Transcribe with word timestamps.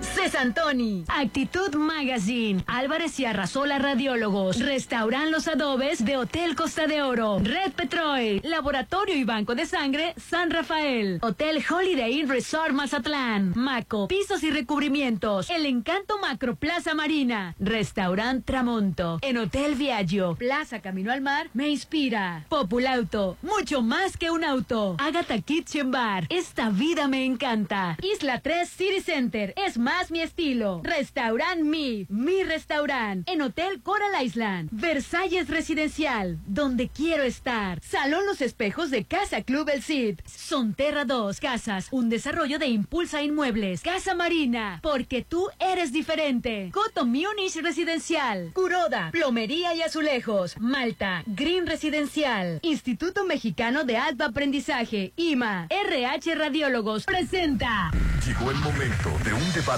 Cesantoni, 0.00 1.04
Actitud 1.08 1.74
Magazine, 1.74 2.62
Álvarez 2.66 3.18
y 3.18 3.24
Arrasola 3.24 3.78
Radiólogos, 3.78 4.60
Restauran 4.60 5.30
Los 5.32 5.48
Adobes 5.48 6.04
de 6.04 6.16
Hotel 6.16 6.54
Costa 6.54 6.86
de 6.86 7.02
Oro, 7.02 7.38
Red 7.42 7.72
Petrol, 7.72 8.40
Laboratorio 8.44 9.16
y 9.16 9.24
Banco 9.24 9.54
de 9.54 9.66
Sangre 9.66 10.14
San 10.16 10.50
Rafael, 10.50 11.18
Hotel 11.22 11.64
Holiday 11.68 12.20
Inn 12.20 12.28
Resort 12.28 12.72
Mazatlán, 12.72 13.52
Maco, 13.56 14.08
Pisos 14.08 14.42
y 14.44 14.50
Recubrimientos, 14.50 15.50
El 15.50 15.66
Encanto 15.66 16.18
Macro 16.18 16.54
Plaza 16.54 16.94
Marina, 16.94 17.54
Restaurant 17.58 18.44
Tramonto, 18.44 19.18
en 19.22 19.38
Hotel 19.38 19.74
Viaggio, 19.74 20.36
Plaza 20.36 20.80
Camino 20.80 21.12
al 21.12 21.20
Mar, 21.20 21.48
me 21.54 21.68
inspira, 21.68 22.44
Populauto, 22.48 23.36
mucho 23.42 23.82
más 23.82 24.16
que 24.16 24.30
un 24.30 24.44
auto, 24.44 24.96
Agatha 24.98 25.40
Kitchen 25.40 25.90
Bar, 25.90 26.26
esta 26.28 26.70
vida 26.70 27.08
me 27.08 27.24
encanta, 27.24 27.96
Isla 28.02 28.40
3 28.40 28.68
City 28.68 29.00
Center, 29.00 29.54
es 29.56 29.76
más 29.78 29.87
mi 30.10 30.20
estilo. 30.20 30.80
Restaurant 30.84 31.62
Mi, 31.62 32.06
mi 32.08 32.42
restaurant. 32.44 33.28
En 33.28 33.42
Hotel 33.42 33.80
Coral 33.82 34.22
Island. 34.22 34.68
Versalles 34.70 35.48
Residencial, 35.48 36.38
donde 36.46 36.88
quiero 36.88 37.22
estar. 37.24 37.80
Salón 37.82 38.24
Los 38.26 38.40
Espejos 38.40 38.90
de 38.90 39.04
Casa 39.04 39.42
Club 39.42 39.68
El 39.70 39.82
Cid. 39.82 40.20
Sonterra 40.26 41.04
2 41.04 41.40
Casas, 41.40 41.88
un 41.90 42.08
desarrollo 42.08 42.58
de 42.58 42.66
Impulsa 42.66 43.22
Inmuebles. 43.22 43.80
Casa 43.80 44.14
Marina, 44.14 44.80
porque 44.82 45.22
tú 45.22 45.48
eres 45.58 45.92
diferente. 45.92 46.70
Coto 46.72 47.04
Munich 47.04 47.56
Residencial. 47.62 48.52
Curoda, 48.54 49.10
Plomería 49.10 49.74
y 49.74 49.82
Azulejos. 49.82 50.56
Malta, 50.58 51.22
Green 51.26 51.66
Residencial. 51.66 52.60
Instituto 52.62 53.24
Mexicano 53.24 53.84
de 53.84 53.96
Alto 53.96 54.24
Aprendizaje. 54.24 55.12
IMA. 55.16 55.66
RH 55.70 56.34
Radiólogos. 56.34 57.04
Presenta. 57.04 57.90
Llegó 58.26 58.50
el 58.50 58.58
momento 58.58 59.10
de 59.24 59.32
un 59.32 59.52
debate 59.54 59.77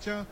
La 0.00 0.24
chorcha. 0.24 0.26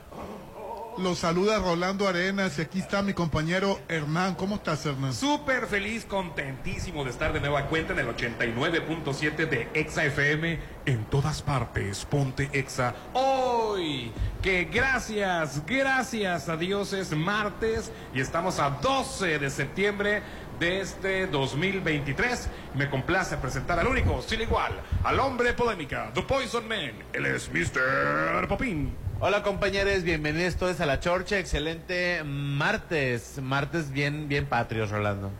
Los 0.98 1.20
saluda 1.20 1.60
Rolando 1.60 2.08
Arenas 2.08 2.58
y 2.58 2.62
aquí 2.62 2.80
está 2.80 3.02
mi 3.02 3.12
compañero 3.12 3.78
Hernán. 3.88 4.34
¿Cómo 4.34 4.56
estás, 4.56 4.84
Hernán? 4.84 5.14
Súper 5.14 5.68
feliz, 5.68 6.04
contentísimo 6.04 7.04
de 7.04 7.10
estar 7.10 7.32
de 7.32 7.38
nueva 7.38 7.66
cuenta 7.66 7.92
en 7.92 8.00
el 8.00 8.08
89.7 8.08 9.48
de 9.48 9.68
Exa 9.74 10.04
FM. 10.06 10.58
En 10.86 11.04
todas 11.04 11.40
partes, 11.40 12.04
ponte 12.04 12.50
Exa. 12.52 12.96
Hoy, 13.12 14.10
que 14.42 14.64
gracias, 14.64 15.64
gracias 15.64 16.48
a 16.48 16.56
Dios 16.56 16.92
es 16.92 17.16
martes 17.16 17.92
y 18.12 18.20
estamos 18.20 18.58
a 18.58 18.70
12 18.70 19.38
de 19.38 19.50
septiembre 19.50 20.22
de 20.58 20.80
este 20.80 21.26
2023. 21.26 22.48
Me 22.74 22.90
complace 22.90 23.36
presentar 23.36 23.78
al 23.78 23.86
único, 23.86 24.22
sin 24.22 24.40
igual, 24.40 24.72
al 25.04 25.20
hombre 25.20 25.52
polémica, 25.52 26.10
The 26.14 26.22
Poison 26.22 26.66
Man. 26.66 26.92
Él 27.12 27.26
es 27.26 27.50
Mr. 27.52 28.46
Popín. 28.48 28.94
Hola 29.20 29.42
compañeros, 29.42 30.02
bienvenidos 30.02 30.56
todos 30.56 30.80
a 30.80 30.86
la 30.86 31.00
Chorcha, 31.00 31.38
excelente 31.38 32.22
martes, 32.24 33.40
martes 33.42 33.90
bien, 33.90 34.28
bien 34.28 34.46
patrios, 34.46 34.90
Rolando. 34.90 35.30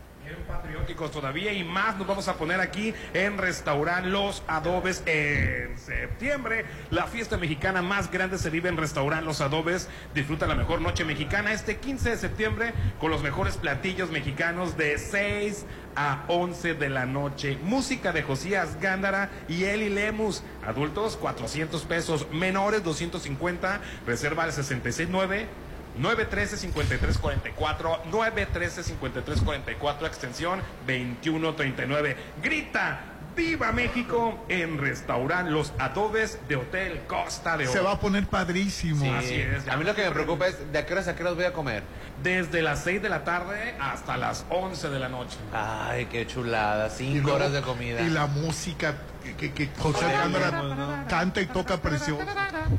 Patrióticos 0.47 1.11
todavía 1.11 1.53
y 1.53 1.63
más 1.63 1.97
nos 1.97 2.07
vamos 2.07 2.27
a 2.27 2.35
poner 2.35 2.59
aquí 2.59 2.93
en 3.13 3.37
Restaurant 3.37 4.05
Los 4.05 4.43
Adobes 4.47 5.03
en 5.05 5.77
septiembre. 5.77 6.65
La 6.91 7.07
fiesta 7.07 7.37
mexicana 7.37 7.81
más 7.81 8.11
grande 8.11 8.37
se 8.37 8.49
vive 8.49 8.69
en 8.69 8.77
Restaurant 8.77 9.25
Los 9.25 9.41
Adobes. 9.41 9.89
Disfruta 10.13 10.47
la 10.47 10.55
mejor 10.55 10.81
noche 10.81 11.05
mexicana 11.05 11.51
este 11.51 11.77
15 11.77 12.11
de 12.11 12.17
septiembre 12.17 12.73
con 12.99 13.11
los 13.11 13.23
mejores 13.23 13.57
platillos 13.57 14.11
mexicanos 14.11 14.77
de 14.77 14.97
6 14.97 15.65
a 15.95 16.23
11 16.27 16.75
de 16.75 16.89
la 16.89 17.05
noche. 17.05 17.57
Música 17.63 18.11
de 18.11 18.23
Josías 18.23 18.79
Gándara 18.79 19.29
y 19.47 19.63
Eli 19.63 19.89
Lemus. 19.89 20.43
Adultos 20.65 21.17
400 21.17 21.83
pesos, 21.85 22.27
menores 22.31 22.83
250. 22.83 23.81
Reserva 24.05 24.43
al 24.43 24.51
669 24.51 25.68
913-5344, 25.99 28.03
913-5344, 28.11 30.05
extensión 30.05 30.59
2139. 30.87 32.15
Grita, 32.41 33.01
¡Viva 33.35 33.71
México! 33.71 34.43
En 34.49 34.79
restaurant 34.79 35.49
Los 35.49 35.71
Adobes 35.77 36.39
de 36.49 36.57
Hotel 36.57 37.01
Costa 37.07 37.55
de 37.57 37.65
Oro. 37.65 37.73
Se 37.73 37.79
va 37.79 37.91
a 37.93 37.99
poner 37.99 38.25
padrísimo. 38.27 39.05
Sí. 39.05 39.09
Así 39.11 39.35
es, 39.35 39.65
A 39.69 39.77
mí 39.77 39.85
lo 39.85 39.95
que 39.95 40.03
me 40.03 40.11
preocupa 40.11 40.47
es 40.47 40.57
de 40.73 40.79
a 40.79 40.85
qué 40.85 40.91
horas 40.93 41.07
a 41.07 41.15
qué 41.15 41.23
horas 41.23 41.35
voy 41.35 41.45
a 41.45 41.53
comer. 41.53 41.83
Desde 42.21 42.61
las 42.61 42.83
6 42.83 43.01
de 43.01 43.07
la 43.07 43.23
tarde 43.23 43.75
hasta 43.79 44.17
las 44.17 44.45
11 44.49 44.89
de 44.89 44.99
la 44.99 45.07
noche. 45.07 45.37
Ay, 45.53 46.07
qué 46.07 46.27
chulada, 46.27 46.89
cinco 46.89 47.21
luego- 47.21 47.35
horas 47.37 47.53
de 47.53 47.61
comida. 47.61 48.01
Y 48.01 48.09
la 48.09 48.25
música 48.27 48.95
que, 49.35 49.51
que, 49.51 49.69
que 49.69 49.81
José 49.81 50.05
Cámara 50.11 50.51
¿no? 50.51 51.05
canta 51.07 51.41
y 51.41 51.45
toca 51.47 51.77
precioso. 51.81 52.23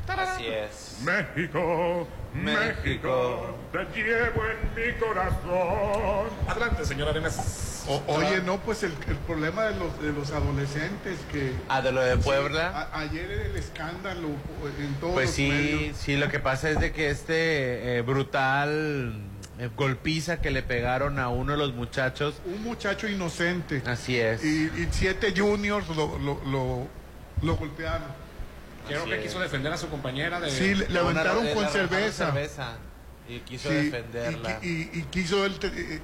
Así 0.08 0.46
es. 0.46 0.98
México, 1.04 2.06
México, 2.34 3.56
te 3.72 3.78
llevo 4.02 4.42
en 4.46 4.74
mi 4.92 4.98
corazón. 4.98 6.28
Adelante, 6.48 6.84
señora 6.84 7.10
Arenas. 7.10 7.84
O- 7.88 8.02
oye, 8.08 8.40
no, 8.44 8.58
pues 8.60 8.82
el, 8.82 8.92
el 9.08 9.16
problema 9.26 9.64
de 9.64 9.76
los, 9.76 10.00
de 10.02 10.12
los 10.12 10.30
adolescentes 10.30 11.18
que... 11.32 11.52
Ah, 11.68 11.80
de 11.80 11.92
lo 11.92 12.02
de 12.02 12.16
Puebla. 12.18 12.68
A- 12.92 13.00
ayer 13.00 13.30
era 13.30 13.44
el 13.46 13.56
escándalo 13.56 14.28
en 14.78 14.94
todos 15.00 15.14
Pues 15.14 15.26
los 15.28 15.34
sí, 15.34 15.48
medios. 15.48 15.96
sí, 15.96 16.16
lo 16.16 16.28
que 16.28 16.38
pasa 16.40 16.70
es 16.70 16.78
de 16.78 16.92
que 16.92 17.10
este 17.10 17.96
eh, 17.98 18.02
brutal 18.02 19.14
golpiza 19.76 20.40
que 20.40 20.50
le 20.50 20.62
pegaron 20.62 21.18
a 21.18 21.28
uno 21.28 21.52
de 21.52 21.58
los 21.58 21.74
muchachos, 21.74 22.34
Un 22.46 22.62
muchacho 22.62 23.08
inocente. 23.08 23.82
así 23.86 24.18
es. 24.18 24.44
Y, 24.44 24.64
y 24.66 24.88
siete 24.90 25.32
juniors 25.36 25.88
lo, 25.88 26.18
lo, 26.18 26.40
lo, 26.46 26.86
lo 27.42 27.56
golpearon. 27.56 28.08
Creo 28.86 29.00
Así 29.02 29.10
que 29.10 29.16
es. 29.16 29.22
quiso 29.22 29.40
defender 29.40 29.72
a 29.72 29.76
su 29.76 29.88
compañera 29.88 30.40
de... 30.40 30.50
Sí, 30.50 30.74
le, 30.74 30.88
le 30.88 30.98
aventaron 30.98 31.46
con 31.54 31.68
cerveza. 31.68 32.26
cerveza 32.26 32.76
y 33.28 33.38
quiso 33.40 33.68
Sí, 33.68 33.74
defenderla. 33.74 34.58
Y, 34.62 34.66
y- 34.68 34.90
y 34.94 35.02
quiso 35.10 35.48
te- 35.50 35.66
eh, 35.68 36.00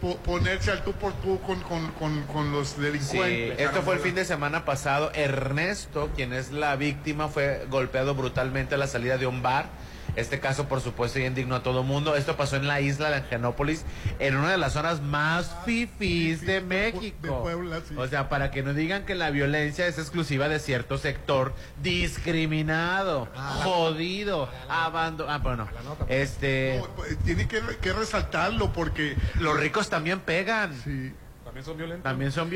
po- 0.00 0.16
ponerse 0.18 0.70
al 0.70 0.82
tú 0.84 0.92
por 0.92 1.12
tú 1.14 1.40
con, 1.42 1.60
con, 1.62 1.90
con, 1.92 2.22
con 2.22 2.52
los 2.52 2.68
Sí, 2.68 2.80
delincuentes. 2.80 3.58
esto 3.58 3.82
fue 3.82 3.94
el 3.94 4.00
fin 4.00 4.14
de 4.14 4.24
semana 4.24 4.64
pasado. 4.64 5.10
Ernesto, 5.14 6.10
quien 6.14 6.32
es 6.32 6.52
la 6.52 6.76
víctima, 6.76 7.28
fue 7.28 7.66
golpeado 7.68 8.14
brutalmente 8.14 8.76
a 8.76 8.78
la 8.78 8.86
salida 8.86 9.18
de 9.18 9.26
un 9.26 9.42
bar. 9.42 9.66
Este 10.14 10.40
caso, 10.40 10.68
por 10.68 10.80
supuesto, 10.80 11.18
ya 11.18 11.26
indignó 11.26 11.56
a 11.56 11.62
todo 11.62 11.82
mundo. 11.82 12.14
Esto 12.16 12.36
pasó 12.36 12.56
en 12.56 12.66
la 12.66 12.80
isla 12.80 13.10
de 13.10 13.16
Angenópolis, 13.16 13.84
en 14.18 14.36
una 14.36 14.50
de 14.50 14.58
las 14.58 14.72
zonas 14.74 15.00
más 15.02 15.54
fifís 15.64 16.40
de 16.46 16.60
México. 16.60 17.16
de 17.22 17.28
Puebla, 17.30 17.80
sí. 17.88 17.94
O 17.96 18.06
sea, 18.06 18.28
para 18.28 18.50
que 18.50 18.62
no 18.62 18.72
digan 18.74 19.04
que 19.04 19.14
la 19.14 19.30
violencia 19.30 19.86
es 19.86 19.98
exclusiva 19.98 20.48
de 20.48 20.58
cierto 20.58 20.98
sector 20.98 21.54
discriminado, 21.82 23.28
jodido, 23.62 24.48
abandonado. 24.68 25.32
Ah, 25.34 25.38
bueno, 25.38 25.68
este, 26.08 26.78
No, 26.80 26.88
pues, 26.94 27.18
tiene 27.24 27.48
que, 27.48 27.60
que 27.80 27.92
resaltarlo 27.92 28.72
porque... 28.72 29.16
los 29.40 29.58
ricos 29.58 29.88
también 29.88 30.20
pegan, 30.20 30.74
Sí. 30.84 31.12
También 31.56 31.64
son 31.64 31.76
violentos. 31.78 32.02
también 32.04 32.32
son 32.32 32.50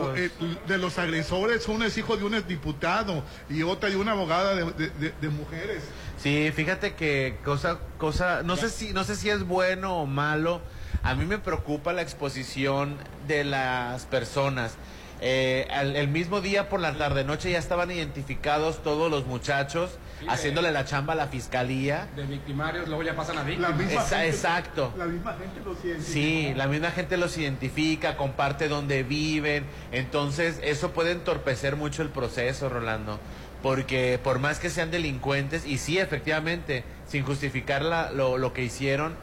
Porque 0.00 0.24
eh, 0.26 0.30
de 0.66 0.78
los 0.78 0.98
agresores, 0.98 1.68
uno 1.68 1.84
es 1.84 1.98
hijo 1.98 2.16
de 2.16 2.24
un 2.24 2.46
diputado 2.46 3.22
y 3.50 3.62
otra 3.62 3.90
de 3.90 3.96
una 3.96 4.12
abogada 4.12 4.54
de, 4.54 4.64
de- 4.72 4.90
de- 4.90 5.12
de 5.20 5.28
mujeres. 5.28 5.82
Sí, 6.16 6.50
fíjate 6.54 6.94
que 6.94 7.36
cosa, 7.44 7.78
cosa, 7.98 8.42
no 8.42 8.56
sé 8.56 8.70
si, 8.70 8.92
no 8.94 9.04
sé 9.04 9.16
si 9.16 9.28
es 9.28 9.44
bueno 9.44 9.96
o 9.98 10.06
malo. 10.06 10.62
A 11.02 11.14
mí 11.14 11.26
me 11.26 11.38
preocupa 11.38 11.92
la 11.92 12.00
exposición 12.02 12.96
de 13.28 13.44
las 13.44 14.06
personas. 14.06 14.74
Eh, 15.20 15.68
al- 15.70 15.96
el 15.96 16.08
mismo 16.08 16.40
día 16.40 16.70
por 16.70 16.80
la 16.80 16.94
tarde 16.96 17.24
noche 17.24 17.50
ya 17.50 17.58
estaban 17.58 17.90
identificados 17.90 18.82
todos 18.82 19.10
los 19.10 19.26
muchachos 19.26 19.90
haciéndole 20.28 20.70
la 20.72 20.84
chamba 20.84 21.12
a 21.12 21.16
la 21.16 21.26
fiscalía. 21.28 22.08
De 22.16 22.24
victimarios, 22.24 22.86
luego 22.88 23.02
ya 23.02 23.14
pasan 23.16 23.38
a 23.38 23.42
La 23.42 23.46
víctimas. 23.46 23.76
misma 23.76 23.92
Esa- 24.02 24.16
gente- 24.18 24.28
exacto. 24.36 24.92
La 24.98 25.06
misma 25.06 25.32
gente 25.34 25.60
lo 25.64 25.74
siente. 25.74 26.02
Sí, 26.02 26.52
la 26.56 26.66
misma 26.66 26.90
gente 26.90 27.16
los 27.16 27.36
identifica, 27.38 28.16
comparte 28.16 28.68
dónde 28.68 29.02
viven, 29.02 29.64
entonces 29.92 30.60
eso 30.62 30.90
puede 30.92 31.12
entorpecer 31.12 31.76
mucho 31.76 32.02
el 32.02 32.08
proceso, 32.10 32.68
Rolando, 32.68 33.18
porque 33.62 34.18
por 34.22 34.38
más 34.38 34.58
que 34.58 34.70
sean 34.70 34.90
delincuentes, 34.90 35.66
y 35.66 35.78
sí, 35.78 35.98
efectivamente, 35.98 36.84
sin 37.06 37.24
justificar 37.24 37.82
la- 37.82 38.10
lo, 38.10 38.38
lo 38.38 38.52
que 38.52 38.62
hicieron, 38.62 39.14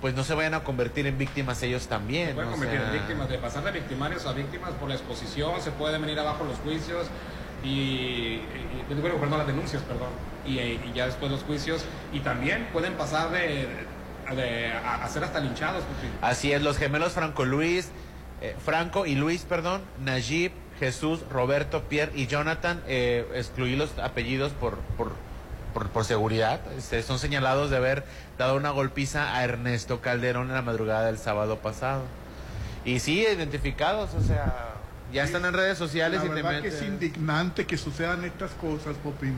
pues 0.00 0.14
no 0.14 0.22
se 0.22 0.32
vayan 0.34 0.54
a 0.54 0.62
convertir 0.62 1.06
en 1.08 1.18
víctimas 1.18 1.60
ellos 1.64 1.88
también. 1.88 2.28
Se 2.28 2.34
pueden 2.34 2.50
convertir 2.52 2.80
en 2.80 2.92
víctimas, 2.92 3.28
de 3.28 3.38
pasar 3.38 3.64
de 3.64 3.72
victimarios 3.72 4.26
a 4.26 4.32
víctimas 4.32 4.70
por 4.72 4.88
la 4.88 4.94
exposición, 4.94 5.60
se 5.60 5.72
pueden 5.72 6.00
venir 6.00 6.18
abajo 6.20 6.44
los 6.44 6.56
juicios 6.58 7.08
y, 7.64 7.68
y- 7.68 8.42
y- 8.90 8.94
bueno, 8.94 9.16
perdón, 9.16 9.38
las 9.38 9.46
denuncias, 9.48 9.82
perdón, 9.82 10.08
y, 10.54 10.60
y 10.60 10.92
ya 10.94 11.06
después 11.06 11.30
los 11.30 11.42
juicios, 11.42 11.84
y 12.12 12.20
también 12.20 12.68
pueden 12.72 12.94
pasar 12.94 13.30
de, 13.30 13.68
de- 14.34 14.72
a, 14.72 15.04
a 15.04 15.08
ser 15.08 15.24
hasta 15.24 15.40
linchados. 15.40 15.82
Así 16.22 16.52
es, 16.52 16.62
los 16.62 16.76
gemelos 16.78 17.12
Franco 17.12 17.44
Luis, 17.44 17.88
eh, 18.40 18.54
Franco 18.64 19.06
y 19.06 19.14
Luis, 19.14 19.42
perdón, 19.42 19.82
Najib, 20.04 20.52
Jesús, 20.78 21.20
Roberto, 21.30 21.82
Pierre 21.84 22.12
y 22.14 22.26
Jonathan, 22.26 22.80
eh, 22.86 23.26
excluí 23.34 23.74
los 23.76 23.98
apellidos 23.98 24.52
por, 24.52 24.76
por, 24.96 25.12
por, 25.74 25.88
por 25.88 26.04
seguridad, 26.04 26.60
este, 26.76 27.02
son 27.02 27.18
señalados 27.18 27.70
de 27.70 27.76
haber 27.78 28.04
dado 28.38 28.56
una 28.56 28.70
golpiza 28.70 29.34
a 29.36 29.42
Ernesto 29.44 30.00
Calderón 30.00 30.48
en 30.48 30.54
la 30.54 30.62
madrugada 30.62 31.06
del 31.06 31.18
sábado 31.18 31.58
pasado. 31.58 32.02
Y 32.84 33.00
sí, 33.00 33.20
identificados, 33.22 34.14
o 34.14 34.22
sea, 34.22 34.74
ya 35.12 35.24
están 35.24 35.44
en 35.44 35.52
redes 35.52 35.76
sociales 35.78 36.20
La 36.20 36.26
y 36.26 36.28
te 36.28 36.34
verdad 36.42 36.62
que 36.62 36.68
es 36.68 36.80
meten- 36.82 36.86
indignante 36.88 37.66
que 37.66 37.76
sucedan 37.76 38.24
estas 38.24 38.52
cosas, 38.52 38.94
Popín. 39.02 39.36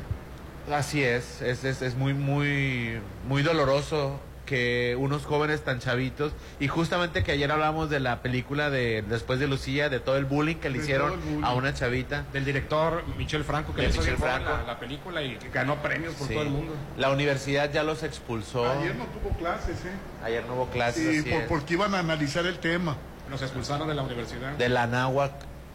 Así 0.72 1.02
es, 1.02 1.42
es, 1.42 1.64
es, 1.64 1.82
es 1.82 1.94
muy, 1.96 2.14
muy, 2.14 3.00
muy 3.26 3.42
doloroso 3.42 4.20
que 4.46 4.96
unos 4.98 5.26
jóvenes 5.26 5.62
tan 5.62 5.78
chavitos, 5.78 6.32
y 6.58 6.66
justamente 6.66 7.22
que 7.22 7.30
ayer 7.32 7.50
hablamos 7.52 7.88
de 7.88 8.00
la 8.00 8.20
película 8.20 8.68
de 8.68 9.02
Después 9.08 9.38
de 9.38 9.46
Lucía, 9.46 9.88
de 9.88 10.00
todo 10.00 10.16
el 10.16 10.24
bullying 10.24 10.56
que 10.56 10.70
le 10.70 10.78
De 10.78 10.84
hicieron 10.84 11.20
a 11.44 11.54
una 11.54 11.72
chavita. 11.72 12.24
Del 12.32 12.44
director 12.44 13.04
Michel 13.16 13.44
Franco, 13.44 13.72
que 13.74 13.82
le 13.82 13.88
hizo 13.90 14.02
Franco. 14.02 14.50
la, 14.50 14.62
la 14.64 14.78
película 14.80 15.22
y 15.22 15.38
ganó 15.54 15.76
premios 15.80 16.14
por 16.14 16.26
Sí. 16.26 16.34
todo 16.34 16.42
el 16.42 16.50
mundo. 16.50 16.72
La 16.98 17.10
universidad 17.10 17.72
ya 17.72 17.84
los 17.84 18.02
expulsó. 18.02 18.68
Ayer 18.68 18.96
no 18.96 19.04
tuvo 19.06 19.30
clases, 19.38 19.76
¿eh? 19.84 19.92
Ayer 20.24 20.44
no 20.46 20.54
hubo 20.54 20.66
clases. 20.70 21.22
Sí, 21.24 21.30
por- 21.30 21.46
porque 21.46 21.74
iban 21.74 21.94
a 21.94 22.00
analizar 22.00 22.44
el 22.44 22.58
tema. 22.58 22.96
Nos 23.30 23.42
expulsaron 23.42 23.86
de 23.86 23.94
la 23.94 24.02
universidad. 24.02 24.50
De 24.54 24.68
la 24.68 24.88
Náhuac, 24.88 25.32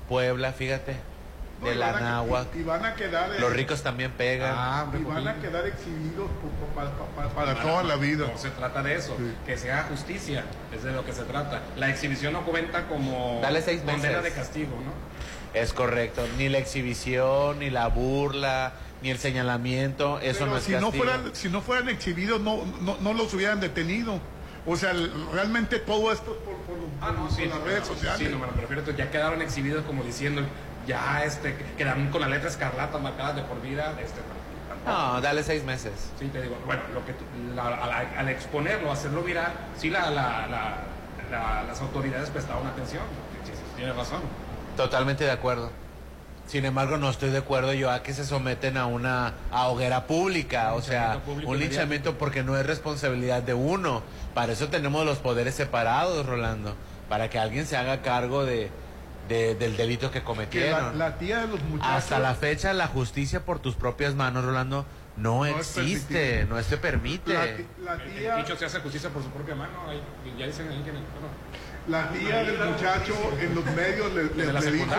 Puebla, 0.09 0.51
fíjate. 0.51 0.97
No, 1.65 1.69
De 1.71 1.75
la 1.75 1.91
van 1.91 2.03
a- 2.03 2.09
Náhuac. 2.11 2.47
Y, 2.55 2.59
y 2.59 2.63
van 2.63 2.85
a 2.85 2.95
quedar... 2.95 3.31
eh, 3.31 3.39
Los 3.39 3.51
ricos 3.53 3.81
también 3.81 4.11
pegan. 4.11 4.53
Ah, 4.55 4.83
hombre, 4.83 5.01
Y 5.01 5.03
van 5.03 5.27
a 5.27 5.35
quedar 5.35 5.65
exhibidos 5.67 6.29
por- 6.41 6.51
por- 6.51 6.69
para, 6.75 6.91
para- 7.15 7.29
para 7.29 7.61
toda 7.61 7.83
la 7.83 7.95
vida. 7.95 8.27
No 8.31 8.37
se 8.37 8.49
trata 8.51 8.83
de 8.83 8.95
eso, 8.95 9.15
Sí. 9.17 9.33
que 9.45 9.57
se 9.57 9.71
haga 9.71 9.83
justicia, 9.89 10.43
es 10.75 10.83
de 10.83 10.91
lo 10.91 11.03
que 11.05 11.13
se 11.13 11.23
trata. 11.23 11.61
La 11.77 11.89
exhibición 11.89 12.33
no 12.33 12.41
cuenta 12.45 12.87
como 12.87 13.39
Dale 13.41 13.61
seis 13.61 13.81
condena 13.81 14.17
meses. 14.19 14.23
de 14.23 14.31
castigo, 14.31 14.71
¿no? 14.83 15.59
Es 15.59 15.73
correcto. 15.73 16.25
Ni 16.37 16.49
la 16.49 16.57
exhibición, 16.57 17.59
ni 17.59 17.69
la 17.69 17.87
burla, 17.87 18.73
ni 19.01 19.09
el 19.09 19.17
señalamiento. 19.17 20.19
Eso 20.19 20.39
Pero 20.39 20.51
no 20.51 20.57
es 20.57 20.63
si, 20.63 20.71
no 20.73 20.79
castigo. 20.81 21.03
fueran, 21.03 21.35
si 21.35 21.49
no 21.49 21.61
fueran 21.61 21.89
exhibidos, 21.89 22.41
no, 22.41 22.63
no, 22.81 22.97
no 22.99 23.13
los 23.13 23.33
hubieran 23.33 23.59
detenido. 23.59 24.19
O 24.67 24.75
sea, 24.75 24.91
el- 24.91 25.11
realmente 25.31 25.77
todo 25.79 26.11
esto 26.11 26.31
es 26.31 26.37
por, 26.39 26.55
por, 26.65 26.75
Ah, 27.01 27.11
no, 27.11 27.27
por 27.27 27.31
sí, 27.37 27.45
las 27.45 27.59
no, 27.59 27.65
redes 27.65 27.81
no, 27.81 27.85
sociales. 27.93 28.17
Sí, 28.19 28.25
no 28.25 28.39
me 28.39 28.47
lo 28.47 28.53
prefiero. 28.53 28.79
entonces 28.81 28.97
Ya 29.05 29.11
quedaron 29.11 29.41
exhibidos 29.41 29.85
como 29.85 30.03
diciendo, 30.03 30.41
ya 30.87 31.23
este, 31.23 31.55
quedaron 31.77 32.07
con 32.09 32.21
la 32.21 32.27
letra 32.27 32.49
escarlata 32.49 32.97
marcadas 32.97 33.35
de 33.35 33.41
por 33.43 33.61
vida. 33.61 33.93
Este. 34.01 34.19
No, 34.85 35.19
dale 35.19 35.41
seis 35.43 35.63
meses. 35.63 35.93
Sí, 36.19 36.27
te 36.27 36.41
digo, 36.41 36.57
bueno, 36.65 36.81
lo 36.93 37.03
que 37.05 37.13
la- 37.55 37.75
al, 37.83 38.17
al 38.17 38.29
exponerlo, 38.29 38.91
hacerlo 38.91 39.23
viral, 39.23 39.51
sí 39.77 39.89
la, 39.89 40.11
la- 40.11 40.45
la- 40.47 40.77
la- 41.31 41.63
las 41.63 41.81
autoridades 41.81 42.29
prestaron 42.29 42.67
atención. 42.67 43.01
Sí, 43.45 43.51
sí, 43.53 43.61
tienes 43.75 43.95
razón. 43.95 44.21
Totalmente 44.77 45.23
de 45.23 45.31
acuerdo. 45.31 45.71
Sin 46.47 46.63
embargo, 46.65 46.97
no 46.97 47.09
estoy 47.09 47.31
de 47.31 47.39
acuerdo 47.39 47.73
yo 47.73 47.89
a 47.89 48.03
que 48.03 48.13
se 48.13 48.23
someten 48.23 48.77
a 48.77 48.85
una 48.85 49.33
a 49.51 49.67
hoguera 49.69 50.05
pública, 50.05 50.73
o 50.75 50.81
sea, 50.83 51.19
un 51.45 51.57
linchamiento 51.57 52.19
porque 52.19 52.43
no 52.43 52.55
es 52.55 52.63
responsabilidad 52.67 53.41
de 53.41 53.55
uno. 53.55 54.03
Para 54.35 54.53
eso 54.53 54.67
tenemos 54.67 55.03
los 55.07 55.17
poderes 55.17 55.55
separados, 55.55 56.23
Rolando, 56.27 56.75
para 57.09 57.31
que 57.31 57.39
alguien 57.39 57.65
se 57.65 57.75
haga 57.77 58.03
cargo 58.03 58.45
de, 58.45 58.69
de- 59.27 59.55
del 59.55 59.75
delito 59.77 60.07
que 60.07 60.13
Que 60.13 60.19
la, 60.19 60.25
cometieron. 60.25 60.97
la 60.99 61.17
tía 61.17 61.39
de 61.41 61.47
los 61.47 61.61
muchachos. 61.63 61.93
Hasta 61.95 62.19
la 62.19 62.35
fecha, 62.35 62.73
la 62.73 62.87
justicia 62.87 63.41
por 63.45 63.59
tus 63.59 63.75
propias 63.75 64.15
manos, 64.15 64.45
Rolando, 64.45 64.85
no, 65.17 65.39
No 65.39 65.45
es 65.45 65.77
existe, 65.77 66.45
no 66.49 66.61
se 66.61 66.77
permite. 66.77 67.33
La, 67.83 67.97
tía, 67.97 68.35
el 68.37 68.43
dicho 68.43 68.55
se 68.57 68.65
hace 68.65 68.79
justicia 68.79 69.09
por 69.09 69.23
su 69.23 69.29
propia 69.29 69.55
mano. 69.55 69.71
ahí- 69.87 70.01
ya 70.37 70.45
dicen 70.47 70.67
ahí 70.69 70.81
que 70.83 70.91
bueno, 70.91 71.05
la 71.87 72.09
tía 72.09 72.43
del 72.43 72.57
muchacho 72.71 73.13
en 73.39 73.55
los 73.55 73.65
medios 73.65 74.13
le, 74.13 74.23
le- 74.23 74.71
dijo 74.71 74.93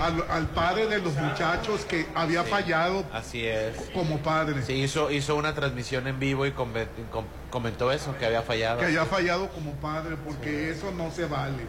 al, 0.00 0.24
al, 0.30 0.46
padre 0.48 0.86
de 0.86 1.00
los 1.00 1.14
muchachos 1.14 1.84
que 1.84 2.06
había 2.14 2.44
fallado 2.44 3.04
Así 3.12 3.44
es. 3.46 3.76
como 3.92 4.18
padre. 4.18 4.62
Sí, 4.62 4.74
hizo, 4.74 5.10
hizo 5.10 5.34
una 5.36 5.54
transmisión 5.54 6.06
en 6.06 6.18
vivo 6.18 6.46
y 6.46 6.52
come- 6.52 6.86
com- 7.10 7.24
comentó 7.50 7.90
eso, 7.90 8.16
que 8.18 8.26
había 8.26 8.42
fallado. 8.42 8.78
Que 8.80 8.86
había 8.86 9.04
fallado 9.04 9.48
como 9.48 9.72
padre, 9.74 10.16
porque 10.24 10.70
eso 10.70 10.92
no 10.92 11.10
se 11.10 11.26
vale. 11.26 11.64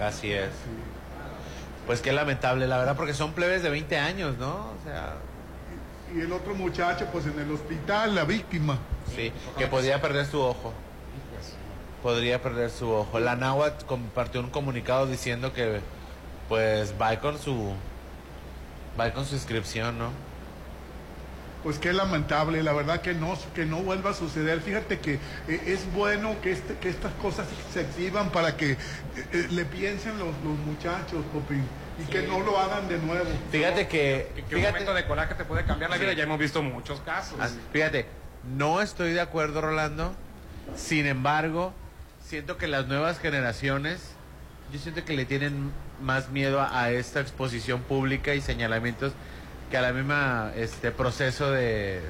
Así 0.00 0.32
es. 0.32 0.50
Pues 1.86 2.00
qué 2.00 2.12
lamentable, 2.12 2.66
la 2.66 2.78
verdad, 2.78 2.96
porque 2.96 3.12
son 3.14 3.32
plebes 3.32 3.62
de 3.62 3.70
20 3.70 3.98
años, 3.98 4.38
¿no? 4.38 4.52
O 4.54 4.84
sea, 4.84 5.16
Y 6.14 6.20
el 6.20 6.32
otro 6.32 6.54
muchacho, 6.54 7.06
pues 7.12 7.26
en 7.26 7.38
el 7.38 7.50
hospital, 7.52 8.14
la 8.14 8.24
víctima. 8.24 8.78
sí, 9.14 9.32
que 9.58 9.66
podría 9.66 10.00
perder 10.00 10.26
su 10.26 10.40
ojo. 10.40 10.72
Podría 12.02 12.42
perder 12.42 12.70
su 12.70 12.90
ojo. 12.90 13.18
La 13.18 13.34
náhuatl 13.36 13.86
compartió 13.86 14.40
un 14.40 14.50
comunicado 14.50 15.06
diciendo 15.06 15.52
que, 15.54 15.80
pues, 16.48 16.94
va 17.00 17.18
con 17.18 17.38
su, 17.38 17.72
va 19.00 19.10
con 19.12 19.24
su 19.24 19.34
inscripción, 19.34 19.98
¿no? 19.98 20.10
Pues 21.64 21.78
qué 21.78 21.94
lamentable, 21.94 22.62
la 22.62 22.74
verdad 22.74 23.00
que 23.00 23.14
no, 23.14 23.38
que 23.54 23.64
no 23.64 23.78
vuelva 23.78 24.10
a 24.10 24.14
suceder. 24.14 24.60
Fíjate 24.60 24.98
que 24.98 25.14
eh, 25.14 25.62
es 25.66 25.90
bueno 25.94 26.36
que, 26.42 26.52
este, 26.52 26.74
que 26.76 26.90
estas 26.90 27.12
cosas 27.14 27.46
se 27.72 27.80
exhiban 27.80 28.28
para 28.30 28.54
que 28.54 28.72
eh, 28.72 28.76
eh, 29.32 29.46
le 29.50 29.64
piensen 29.64 30.18
los, 30.18 30.28
los 30.44 30.58
muchachos, 30.58 31.24
Popín, 31.32 31.64
y 31.98 32.04
que 32.10 32.26
no 32.26 32.40
lo 32.40 32.58
hagan 32.58 32.86
de 32.86 32.98
nuevo. 32.98 33.24
Fíjate 33.50 33.88
que, 33.88 34.30
que, 34.36 34.42
que 34.44 34.56
un 34.56 34.62
momento 34.62 34.92
de 34.92 35.06
coraje 35.06 35.34
te 35.36 35.46
puede 35.46 35.64
cambiar 35.64 35.90
la 35.90 35.96
vida. 35.96 36.12
Ya 36.12 36.24
hemos 36.24 36.38
visto 36.38 36.62
muchos 36.62 37.00
casos. 37.00 37.38
Ah, 37.40 37.48
Fíjate, 37.72 38.04
no 38.58 38.82
estoy 38.82 39.14
de 39.14 39.22
acuerdo, 39.22 39.62
Rolando. 39.62 40.14
Sin 40.76 41.06
embargo, 41.06 41.72
siento 42.22 42.58
que 42.58 42.66
las 42.68 42.88
nuevas 42.88 43.18
generaciones, 43.18 44.10
yo 44.70 44.78
siento 44.78 45.02
que 45.06 45.14
le 45.14 45.24
tienen 45.24 45.72
más 46.02 46.28
miedo 46.28 46.60
a, 46.60 46.78
a 46.78 46.90
esta 46.90 47.20
exposición 47.20 47.80
pública 47.80 48.34
y 48.34 48.42
señalamientos 48.42 49.14
que 49.70 49.76
a 49.76 49.82
la 49.82 49.92
misma 49.92 50.52
este 50.56 50.90
proceso 50.90 51.50
de 51.50 52.00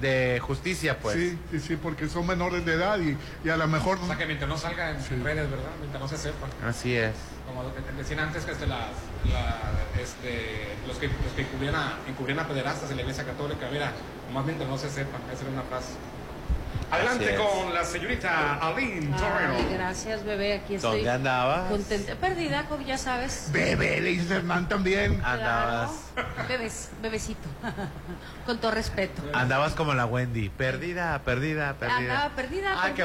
de 0.00 0.38
justicia, 0.42 0.98
pues. 0.98 1.16
Sí, 1.16 1.38
sí, 1.50 1.58
sí, 1.60 1.76
porque 1.76 2.06
son 2.08 2.26
menores 2.26 2.66
de 2.66 2.74
edad 2.74 2.98
y, 3.00 3.16
y 3.42 3.48
a 3.48 3.56
lo 3.56 3.66
mejor... 3.66 3.98
O 4.02 4.06
sea, 4.06 4.18
que 4.18 4.26
mientras 4.26 4.46
no 4.46 4.58
salga 4.58 4.90
en 4.90 5.24
redes, 5.24 5.48
¿verdad? 5.50 5.70
Mientras 5.80 6.02
no 6.02 6.06
se 6.06 6.18
sepa. 6.18 6.46
Así 6.68 6.94
es. 6.94 7.12
Como 7.46 7.62
lo 7.62 7.74
que 7.74 7.80
te 7.80 7.92
decían 7.92 8.20
antes, 8.20 8.44
que 8.44 8.52
este, 8.52 8.66
las, 8.66 8.88
la- 9.32 9.72
este, 9.98 10.68
los 10.86 10.98
que, 10.98 11.06
los 11.06 11.32
que 11.34 11.42
encubrían, 11.42 11.76
a, 11.76 11.94
encubrían 12.06 12.38
a 12.40 12.46
pederastas 12.46 12.90
en 12.90 12.96
la 12.96 13.02
iglesia 13.04 13.24
católica, 13.24 13.68
mira, 13.72 13.92
más 14.34 14.44
mientras 14.44 14.68
no 14.68 14.76
se 14.76 14.90
sepa, 14.90 15.16
esa 15.32 15.42
era 15.44 15.52
una 15.52 15.62
frase. 15.62 15.92
Adelante 16.90 17.34
con 17.36 17.74
la 17.74 17.84
señorita 17.84 18.54
Aline 18.60 19.10
Ay, 19.12 19.20
Torrero. 19.20 19.54
gracias, 19.72 20.24
bebé. 20.24 20.54
Aquí 20.54 20.76
estoy. 20.76 20.98
¿Dónde 20.98 21.10
andabas? 21.10 21.68
Contenta. 21.70 22.14
Perdida, 22.14 22.64
como 22.68 22.86
ya 22.86 22.96
sabes. 22.96 23.48
Bebé, 23.52 24.00
le 24.00 24.10
dice 24.10 24.36
Hernán 24.36 24.68
también. 24.68 25.20
Andabas, 25.24 25.90
Claro. 26.14 26.28
Bebés, 26.48 26.90
bebecito. 27.02 27.48
Con 28.46 28.58
todo 28.58 28.70
respeto. 28.70 29.20
andabas 29.34 29.74
como 29.74 29.94
la 29.94 30.06
Wendy. 30.06 30.48
Perdida, 30.48 31.20
perdida, 31.24 31.74
perdida. 31.74 31.96
Andaba 31.96 32.28
perdida. 32.36 32.70
Ah, 32.76 32.90
qué 32.94 33.04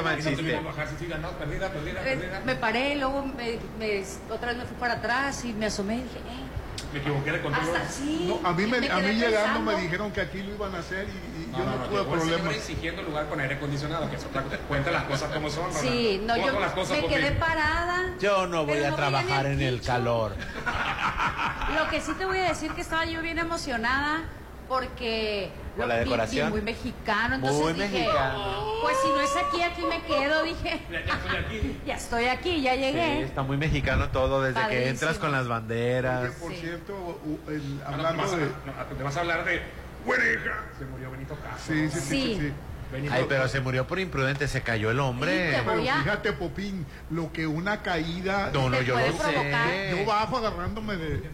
mal 1.18 1.32
perdida, 1.36 1.68
perdida, 1.70 2.00
Eh, 2.02 2.16
perdida. 2.16 2.40
Me 2.46 2.54
paré, 2.54 2.94
luego 2.96 3.24
me, 3.26 3.58
me- 3.78 4.04
otra 4.30 4.48
vez 4.50 4.58
me 4.58 4.64
fui 4.64 4.76
para 4.78 4.94
atrás 4.94 5.44
y 5.44 5.52
me 5.52 5.66
asomé 5.66 5.96
y 5.96 6.02
dije, 6.02 6.18
eh, 6.18 6.92
Me 6.92 6.98
equivoqué 7.00 7.32
de 7.32 7.40
control. 7.40 7.64
hasta 7.76 7.88
sí. 7.90 8.26
No, 8.28 8.48
a 8.48 8.52
mí, 8.52 8.66
me, 8.66 8.76
a 8.88 8.96
mí 8.98 9.12
llegando 9.14 9.30
pensando. 9.32 9.60
me 9.72 9.82
dijeron 9.82 10.12
que 10.12 10.20
aquí 10.20 10.42
lo 10.42 10.54
iban 10.54 10.74
a 10.74 10.78
hacer 10.78 11.06
y 11.08 11.31
No, 11.52 11.58
yo 11.58 11.64
no, 11.64 11.70
no, 11.70 11.76
no, 11.78 11.84
tuve 11.86 12.00
el 12.00 12.06
problemas. 12.06 12.54
exigiendo 12.56 13.02
lugar 13.02 13.28
con 13.28 13.38
aire 13.40 13.54
acondicionado, 13.56 14.08
que 14.10 14.16
es 14.16 14.24
otra 14.24 14.42
cosa. 14.42 14.56
Cuenta 14.68 14.90
las 14.90 15.02
cosas 15.04 15.32
como 15.32 15.50
son. 15.50 15.72
Sí, 15.74 16.20
no, 16.26 16.34
¿Cómo 16.34 16.46
yo 16.46 16.60
las 16.60 16.72
cosas, 16.72 17.00
me 17.02 17.08
quedé 17.08 17.32
parada. 17.32 18.14
Yo 18.18 18.46
no 18.46 18.64
voy 18.66 18.82
a 18.82 18.96
trabajar 18.96 19.46
en 19.46 19.60
el 19.60 19.80
kicho. 19.80 19.92
calor. 19.92 20.32
Lo 21.78 21.88
que 21.90 22.00
sí 22.00 22.12
te 22.14 22.24
voy 22.24 22.38
a 22.38 22.44
decir 22.48 22.72
que 22.72 22.80
estaba 22.80 23.04
yo 23.04 23.22
bien 23.22 23.38
emocionada 23.38 24.24
porque 24.68 25.50
¿Por 25.76 25.86
la 25.86 25.96
decoración? 25.96 26.50
muy 26.50 26.62
mexicano, 26.62 27.34
entonces 27.36 27.60
Muy 27.62 27.72
dije, 27.74 27.88
mexicano. 27.88 28.64
pues 28.82 28.96
si 29.02 29.08
no 29.08 29.20
es 29.20 29.30
aquí, 29.36 29.62
aquí 29.62 29.82
me 29.84 30.02
quedo, 30.02 30.42
dije, 30.44 30.80
Ya, 30.90 31.00
ya 31.04 31.14
estoy 31.14 31.36
aquí. 31.36 31.80
ya 31.86 31.94
estoy 31.94 32.24
aquí, 32.26 32.62
ya 32.62 32.72
Sí, 32.74 32.78
llegué. 32.80 33.22
está 33.22 33.42
muy 33.42 33.56
mexicano 33.58 34.08
todo, 34.10 34.40
desde 34.42 34.54
que 34.54 34.60
Padrísimo. 34.60 34.90
entras 34.90 35.18
con 35.18 35.32
las 35.32 35.42
Que, 35.42 35.48
banderas. 35.48 36.30
por 36.36 36.52
Sí. 36.52 36.58
cierto, 36.60 37.20
el- 37.48 37.80
Ah, 37.84 37.90
no, 37.90 37.94
hablando 37.96 38.22
vas 38.22 38.32
a- 38.32 38.36
de... 38.36 38.44
no, 38.46 38.96
te 38.96 39.02
vas 39.02 39.16
a 39.16 39.20
hablar 39.20 39.44
de 39.44 39.62
Güereja. 40.04 40.64
Se 40.78 40.84
murió 40.84 41.10
Benito 41.10 41.36
Castro. 41.36 41.74
Sí, 41.74 41.88
sí, 41.90 42.00
sí, 42.00 42.00
sí. 42.00 42.34
Sí. 42.34 42.40
sí. 42.40 42.52
Benito 42.92 43.14
Ay, 43.14 43.24
pero 43.26 43.48
se 43.48 43.60
murió 43.60 43.86
por 43.86 43.98
imprudente, 43.98 44.46
se 44.48 44.60
cayó 44.60 44.90
el 44.90 45.00
hombre. 45.00 45.54
Pero 45.64 45.82
fíjate, 45.82 46.32
Popín, 46.34 46.84
lo 47.10 47.32
que 47.32 47.46
una 47.46 47.80
caída... 47.82 48.50
No, 48.52 48.68
no, 48.68 48.82
yo 48.82 48.98
lo 48.98 49.16
provocar. 49.16 49.68
sé. 49.68 49.96
Yo 49.96 50.04
bajo 50.04 50.36
agarrándome 50.36 50.96
de... 50.96 51.30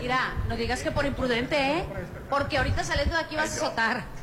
Mira, 0.00 0.34
no 0.48 0.56
digas 0.56 0.82
que 0.82 0.90
por 0.90 1.06
imprudente, 1.06 1.56
¿eh? 1.78 1.84
Porque 2.28 2.58
ahorita 2.58 2.82
saliendo 2.82 3.14
de 3.14 3.22
aquí 3.22 3.36
vas 3.36 3.52
a 3.52 3.66
azotar. 3.66 4.04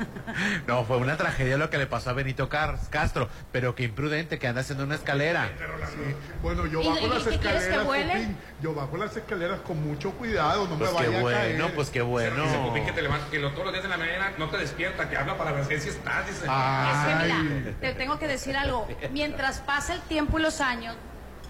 No, 0.67 0.83
fue 0.85 0.97
una 0.97 1.15
tragedia 1.17 1.57
lo 1.57 1.69
que 1.69 1.77
le 1.77 1.85
pasó 1.85 2.09
a 2.09 2.13
Benito 2.13 2.47
Car- 2.49 2.79
Castro, 2.89 3.29
pero 3.51 3.75
qué 3.75 3.83
imprudente 3.83 4.39
que 4.39 4.47
anda 4.47 4.61
haciendo 4.61 4.83
una 4.85 4.95
escalera. 4.95 5.49
Sí. 5.89 6.15
Bueno, 6.41 6.65
yo 6.65 6.81
¿Y- 6.81 6.87
bajo 6.87 6.99
y 7.05 7.09
las 7.09 7.23
qué 7.23 7.29
quieres 7.37 7.43
que 7.63 7.69
escaleras, 7.69 7.85
vuele? 7.85 8.13
Popín, 8.13 8.37
yo 8.61 8.73
bajo 8.73 8.97
las 8.97 9.15
escaleras 9.17 9.59
con 9.61 9.83
mucho 9.85 10.11
cuidado, 10.11 10.67
no 10.67 10.77
Pues 10.77 10.91
me 10.93 10.97
qué 10.99 11.07
vaya 11.07 11.19
a 11.19 11.23
caer. 11.31 11.55
bueno, 11.57 11.75
pues 11.75 11.89
qué 11.89 12.01
bueno. 12.01 12.43
Dice 12.43 12.57
Popín 12.57 12.85
que 12.85 12.91
te 12.93 13.01
levanta, 13.01 13.29
que 13.29 13.39
lo- 13.39 13.51
todos 13.51 13.65
los 13.65 13.73
días 13.73 13.83
de 13.83 13.89
la 13.89 13.97
mañana 13.97 14.31
no 14.37 14.49
te 14.49 14.57
despierta, 14.57 15.09
que 15.09 15.17
habla 15.17 15.37
para 15.37 15.51
ver 15.51 15.65
si 15.65 15.89
estás, 15.89 16.25
dice. 16.25 16.39
Es 16.39 16.41
que 16.45 17.23
mira, 17.23 17.71
te 17.81 17.93
tengo 17.93 18.17
que 18.17 18.27
decir 18.27 18.55
algo. 18.55 18.87
Mientras 19.11 19.59
pasa 19.59 19.93
el 19.93 20.01
tiempo 20.01 20.39
y 20.39 20.41
los 20.41 20.61
años, 20.61 20.95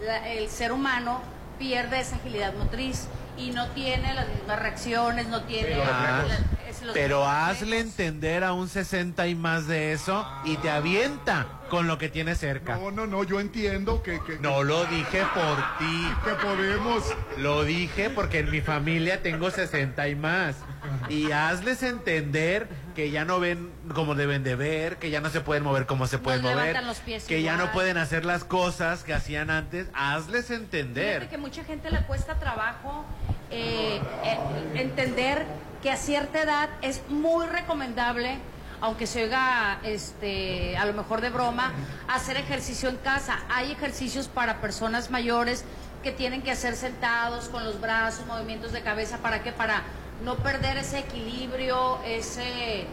la- 0.04 0.28
el 0.30 0.50
ser 0.50 0.72
humano 0.72 1.22
pierde 1.60 2.00
esa 2.00 2.16
agilidad 2.18 2.54
motriz 2.56 3.08
y 3.38 3.52
no 3.52 3.68
tiene 3.70 4.14
las 4.14 4.28
mismas 4.28 4.60
reacciones, 4.60 5.28
no 5.28 5.44
tiene... 5.44 5.76
Ah, 5.84 6.24
la- 6.28 6.38
pero 6.94 7.20
mismos 7.20 7.34
hazle 7.36 7.80
entender 7.80 8.44
a 8.44 8.52
un 8.54 8.68
60 8.68 9.28
y 9.28 9.36
más 9.36 9.68
de 9.68 9.94
eso 9.94 10.28
y 10.44 10.58
te 10.58 10.70
avienta 10.70 11.48
con 11.70 11.88
lo 11.88 11.98
que 11.98 12.10
tiene 12.10 12.36
cerca. 12.36 12.76
No, 12.76 12.92
no, 12.92 13.08
no, 13.08 13.24
yo 13.24 13.40
entiendo 13.40 14.04
que, 14.04 14.20
que, 14.26 14.38
No 14.40 14.64
lo 14.64 14.84
dije 14.86 15.24
por 15.34 15.58
ti, 15.80 16.08
que 16.26 16.32
podemos... 16.46 17.04
lo 17.38 17.64
dije 17.64 18.10
porque 18.10 18.40
en 18.40 18.52
mi 18.52 18.60
familia 18.62 19.22
tengo 19.24 19.50
60 19.50 20.08
y 20.10 20.16
más. 20.16 20.56
Y 21.10 21.32
hazles 21.32 21.84
entender 21.84 22.68
que 22.94 23.12
ya 23.12 23.26
no 23.26 23.40
ven 23.40 23.72
como 23.94 24.16
deben 24.16 24.44
de 24.44 24.56
ver, 24.56 24.98
que 24.98 25.10
ya 25.10 25.22
no 25.22 25.30
se 25.30 25.42
pueden 25.42 25.64
mover 25.64 25.86
como 25.86 26.08
se 26.08 26.18
pueden 26.18 26.42
mover, 26.42 26.58
levantan 26.58 26.88
los 26.88 27.00
pies 27.00 27.26
que 27.26 27.42
ya 27.42 27.58
no 27.58 27.72
pueden 27.72 27.98
hacer 27.98 28.26
las 28.26 28.44
cosas 28.44 29.04
que 29.04 29.14
hacían 29.14 29.50
antes. 29.50 29.88
Hazles 29.94 30.48
Fíjate 30.48 30.64
entender. 30.64 31.30
que 31.30 31.38
mucha 31.38 31.64
gente 31.64 31.90
le 31.90 32.02
cuesta 32.04 32.40
trabajo 32.40 33.06
eh, 33.50 34.02
eh, 34.24 34.38
entender 34.76 35.46
que 35.82 35.92
a 35.92 35.98
cierta 35.98 36.42
edad 36.42 36.70
es 36.82 37.02
muy 37.10 37.46
recomendable, 37.46 38.38
aunque 38.82 39.06
se 39.08 39.24
oiga 39.24 39.80
este, 39.84 40.78
a 40.78 40.86
lo 40.86 40.94
mejor 40.94 41.22
de 41.22 41.30
broma, 41.30 41.74
hacer 42.08 42.38
ejercicio 42.38 42.90
en 42.90 42.98
casa. 42.98 43.40
Hay 43.50 43.72
ejercicios 43.72 44.28
para 44.28 44.62
personas 44.62 45.12
mayores 45.12 45.66
que 46.02 46.12
tienen 46.12 46.42
que 46.42 46.52
hacer 46.52 46.76
sentados 46.76 47.50
con 47.50 47.64
los 47.64 47.80
brazos, 47.80 48.26
movimientos 48.28 48.72
de 48.74 48.82
cabeza, 48.82 49.20
¿para 49.20 49.42
qué? 49.42 49.52
Para 49.52 49.84
no 50.24 50.36
perder 50.36 50.78
ese 50.78 51.00
equilibrio, 51.00 52.00
ese... 52.06 52.86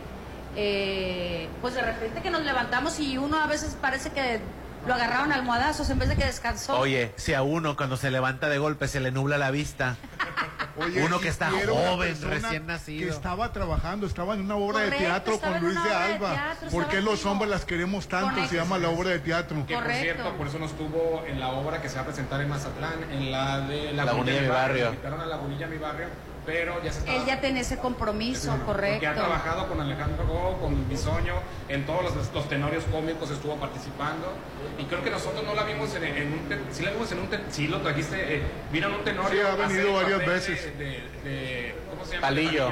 eh, 0.56 1.48
pues 1.60 1.74
de 1.74 1.82
repente 1.82 2.20
que 2.22 2.30
nos 2.30 2.42
levantamos 2.42 2.98
y 3.00 3.18
uno 3.18 3.38
a 3.40 3.46
veces 3.46 3.76
parece 3.80 4.10
que 4.10 4.40
lo 4.86 4.94
agarraron 4.94 5.30
almohadazos 5.32 5.90
en 5.90 5.98
vez 5.98 6.08
de 6.08 6.16
que 6.16 6.24
descansó. 6.24 6.78
Oye, 6.78 7.12
si 7.16 7.34
a 7.34 7.42
uno 7.42 7.76
cuando 7.76 7.96
se 7.96 8.10
levanta 8.10 8.48
de 8.48 8.58
golpe 8.58 8.88
se 8.88 9.00
le 9.00 9.12
nubla 9.12 9.36
la 9.38 9.50
vista, 9.50 9.96
Oye, 10.76 11.02
Uno 11.02 11.20
que 11.20 11.28
está 11.28 11.50
joven, 11.50 12.16
recién 12.22 12.66
nacido. 12.66 13.08
Que 13.08 13.12
estaba 13.14 13.52
trabajando, 13.52 14.06
estaba 14.06 14.34
en 14.34 14.42
una 14.42 14.56
obra 14.56 14.80
de 14.80 14.92
teatro 14.92 15.38
con 15.38 15.60
Luis 15.60 15.74
de 15.74 15.80
obra 15.80 16.06
de 16.06 16.14
Alba. 16.14 16.32
teatro, 16.32 16.70
¿Por 16.70 16.88
qué 16.88 17.02
los 17.02 17.26
hombres 17.26 17.50
las 17.50 17.64
queremos 17.66 18.08
tanto? 18.08 18.28
Correcto. 18.30 18.48
Se 18.50 18.56
llama 18.56 18.78
la 18.78 18.88
obra 18.88 19.10
de 19.10 19.18
teatro. 19.18 19.66
Que 19.66 19.74
por 19.74 19.92
cierto, 19.92 20.32
por 20.36 20.46
eso 20.46 20.58
no 20.58 20.66
estuvo 20.66 21.24
en 21.26 21.38
la 21.40 21.48
obra 21.48 21.82
que 21.82 21.88
se 21.88 21.96
va 21.96 22.02
a 22.02 22.04
presentar 22.06 22.40
en 22.40 22.48
Mazatlán, 22.48 22.94
en 23.12 23.30
la 23.32 23.60
de 23.60 23.92
Lagunilla, 23.92 24.40
mi 24.40 24.48
barrio. 24.48 24.88
Invitaron 24.90 25.20
a 25.20 25.26
Lagunilla, 25.26 25.66
mi 25.66 25.76
barrio, 25.78 26.06
pero 26.46 26.82
ya 26.82 26.92
se 26.92 27.00
estaba... 27.00 27.18
Él 27.18 27.24
ya 27.26 27.40
tiene 27.40 27.60
ese 27.60 27.78
compromiso, 27.78 28.50
Porque 28.50 28.62
ha 28.62 28.66
correcto. 28.66 29.12
trabajado 29.14 29.68
con 29.68 29.80
Alejandro 29.80 30.26
Go, 30.26 30.58
con 30.60 30.88
Bisoño, 30.88 31.34
en 31.68 31.86
todos 31.86 32.14
los, 32.14 32.32
los 32.34 32.48
tenorios 32.48 32.84
cómicos 32.84 33.30
estuvo 33.30 33.56
participando. 33.56 34.32
Y 34.78 34.84
creo 34.84 35.02
que 35.04 35.10
nosotros 35.10 35.44
no 35.44 35.54
la 35.54 35.64
vimos 35.64 35.94
en, 35.94 36.04
en 36.04 36.32
un... 36.32 36.38
ten- 36.48 36.64
Sí 36.72 36.82
la 36.82 36.90
vimos 36.92 37.10
en 37.12 37.18
un... 37.20 37.26
ten- 37.28 37.44
Sí 37.50 37.68
lo 37.68 37.80
trajiste, 37.80 38.36
eh, 38.36 38.42
vino 38.72 38.88
en 38.88 38.94
un 38.94 39.04
tenorio. 39.04 39.30
Sí, 39.42 39.46
ha 39.46 39.54
venido 39.66 39.92
varias 39.94 40.26
veces. 40.26 40.78
De, 40.78 40.84
de- 40.84 41.02
de- 41.30 41.74
¿Cómo 41.90 42.04
se 42.04 42.14
llama? 42.14 42.26
Palillo. 42.26 42.70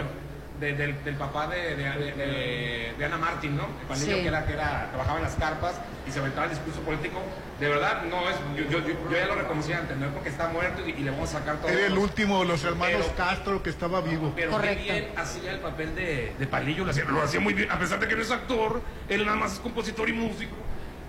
De- 0.60 0.72
del, 0.74 1.04
del 1.04 1.14
papá 1.14 1.46
de, 1.46 1.76
de, 1.76 1.84
de- 1.84 2.12
de- 2.12 2.94
de 2.98 3.04
Ana 3.04 3.16
Martín, 3.16 3.56
¿no? 3.56 3.64
El 3.80 3.86
Palillo 3.86 4.16
Sí. 4.16 4.22
que, 4.22 4.26
era, 4.28 4.44
que 4.44 4.52
era, 4.54 4.88
trabajaba 4.90 5.18
en 5.18 5.24
las 5.24 5.34
carpas 5.36 5.74
y 6.06 6.10
se 6.10 6.18
aventaba 6.18 6.46
el 6.46 6.50
discurso 6.50 6.80
político. 6.80 7.20
De 7.60 7.68
verdad, 7.68 8.02
no 8.10 8.28
es... 8.28 8.36
Yo, 8.56 8.64
yo, 8.68 8.78
yo, 8.86 8.94
yo 9.08 9.16
ya 9.16 9.26
lo 9.26 9.36
reconocía 9.36 9.78
antes, 9.78 9.96
no 9.96 10.06
es 10.06 10.12
porque 10.12 10.30
está 10.30 10.48
muerto 10.48 10.82
y, 10.84 10.90
y 10.90 11.02
le 11.04 11.10
vamos 11.12 11.32
a 11.32 11.38
sacar 11.38 11.58
todo. 11.58 11.68
Era 11.70 11.86
el 11.86 11.96
último 11.96 12.40
de 12.40 12.46
los 12.46 12.64
hermanos 12.64 13.02
Pero- 13.04 13.16
Castro 13.16 13.62
que 13.62 13.70
estaba 13.70 14.00
vivo. 14.00 14.32
Pero 14.34 14.50
Correcto. 14.50 14.84
qué 14.84 14.92
bien 14.92 15.08
hacía 15.16 15.52
el 15.52 15.60
papel 15.60 15.94
de, 15.94 16.32
de 16.36 16.46
Palillo, 16.48 16.84
lo 16.84 16.90
hacía, 16.90 17.04
lo 17.04 17.22
hacía 17.22 17.38
muy 17.40 17.54
bien, 17.54 17.70
a 17.70 17.78
pesar 17.78 18.00
de 18.00 18.08
que 18.08 18.16
no 18.16 18.22
es 18.22 18.30
actor, 18.32 18.82
él 19.08 19.24
nada 19.24 19.36
más 19.36 19.52
es 19.54 19.58
compositor 19.60 20.08
y 20.08 20.12
músico. 20.12 20.56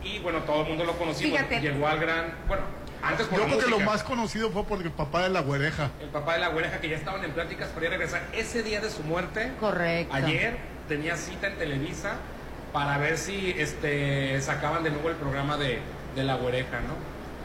Y 0.03 0.19
bueno, 0.19 0.39
todo 0.43 0.61
el 0.61 0.67
mundo 0.69 0.85
lo 0.85 0.93
conocía, 0.97 1.49
llegó 1.59 1.87
al 1.87 1.99
gran, 1.99 2.33
bueno, 2.47 2.63
antes 3.01 3.27
por 3.27 3.39
Yo 3.39 3.45
creo 3.45 3.59
que 3.59 3.67
lo 3.69 3.79
más 3.79 4.03
conocido 4.03 4.49
fue 4.51 4.63
por 4.65 4.81
el 4.81 4.91
papá 4.91 5.23
de 5.23 5.29
la 5.29 5.41
güereja. 5.41 5.89
El 6.01 6.09
papá 6.09 6.33
de 6.33 6.39
la 6.39 6.49
güereja 6.49 6.79
que 6.79 6.89
ya 6.89 6.97
estaban 6.97 7.23
en 7.23 7.31
pláticas 7.31 7.69
para 7.69 7.85
ir 7.85 7.93
a 7.93 7.97
regresar 7.97 8.21
ese 8.33 8.63
día 8.63 8.81
de 8.81 8.89
su 8.89 9.03
muerte. 9.03 9.51
Correcto. 9.59 10.13
Ayer 10.13 10.57
tenía 10.87 11.15
cita 11.15 11.47
en 11.47 11.57
Televisa 11.57 12.15
para 12.73 12.97
ver 12.97 13.17
si 13.17 13.55
este 13.57 14.39
sacaban 14.41 14.83
de 14.83 14.91
nuevo 14.91 15.09
el 15.09 15.15
programa 15.15 15.57
de, 15.57 15.79
de 16.15 16.23
la 16.23 16.35
güereja, 16.35 16.81
¿no? 16.81 16.93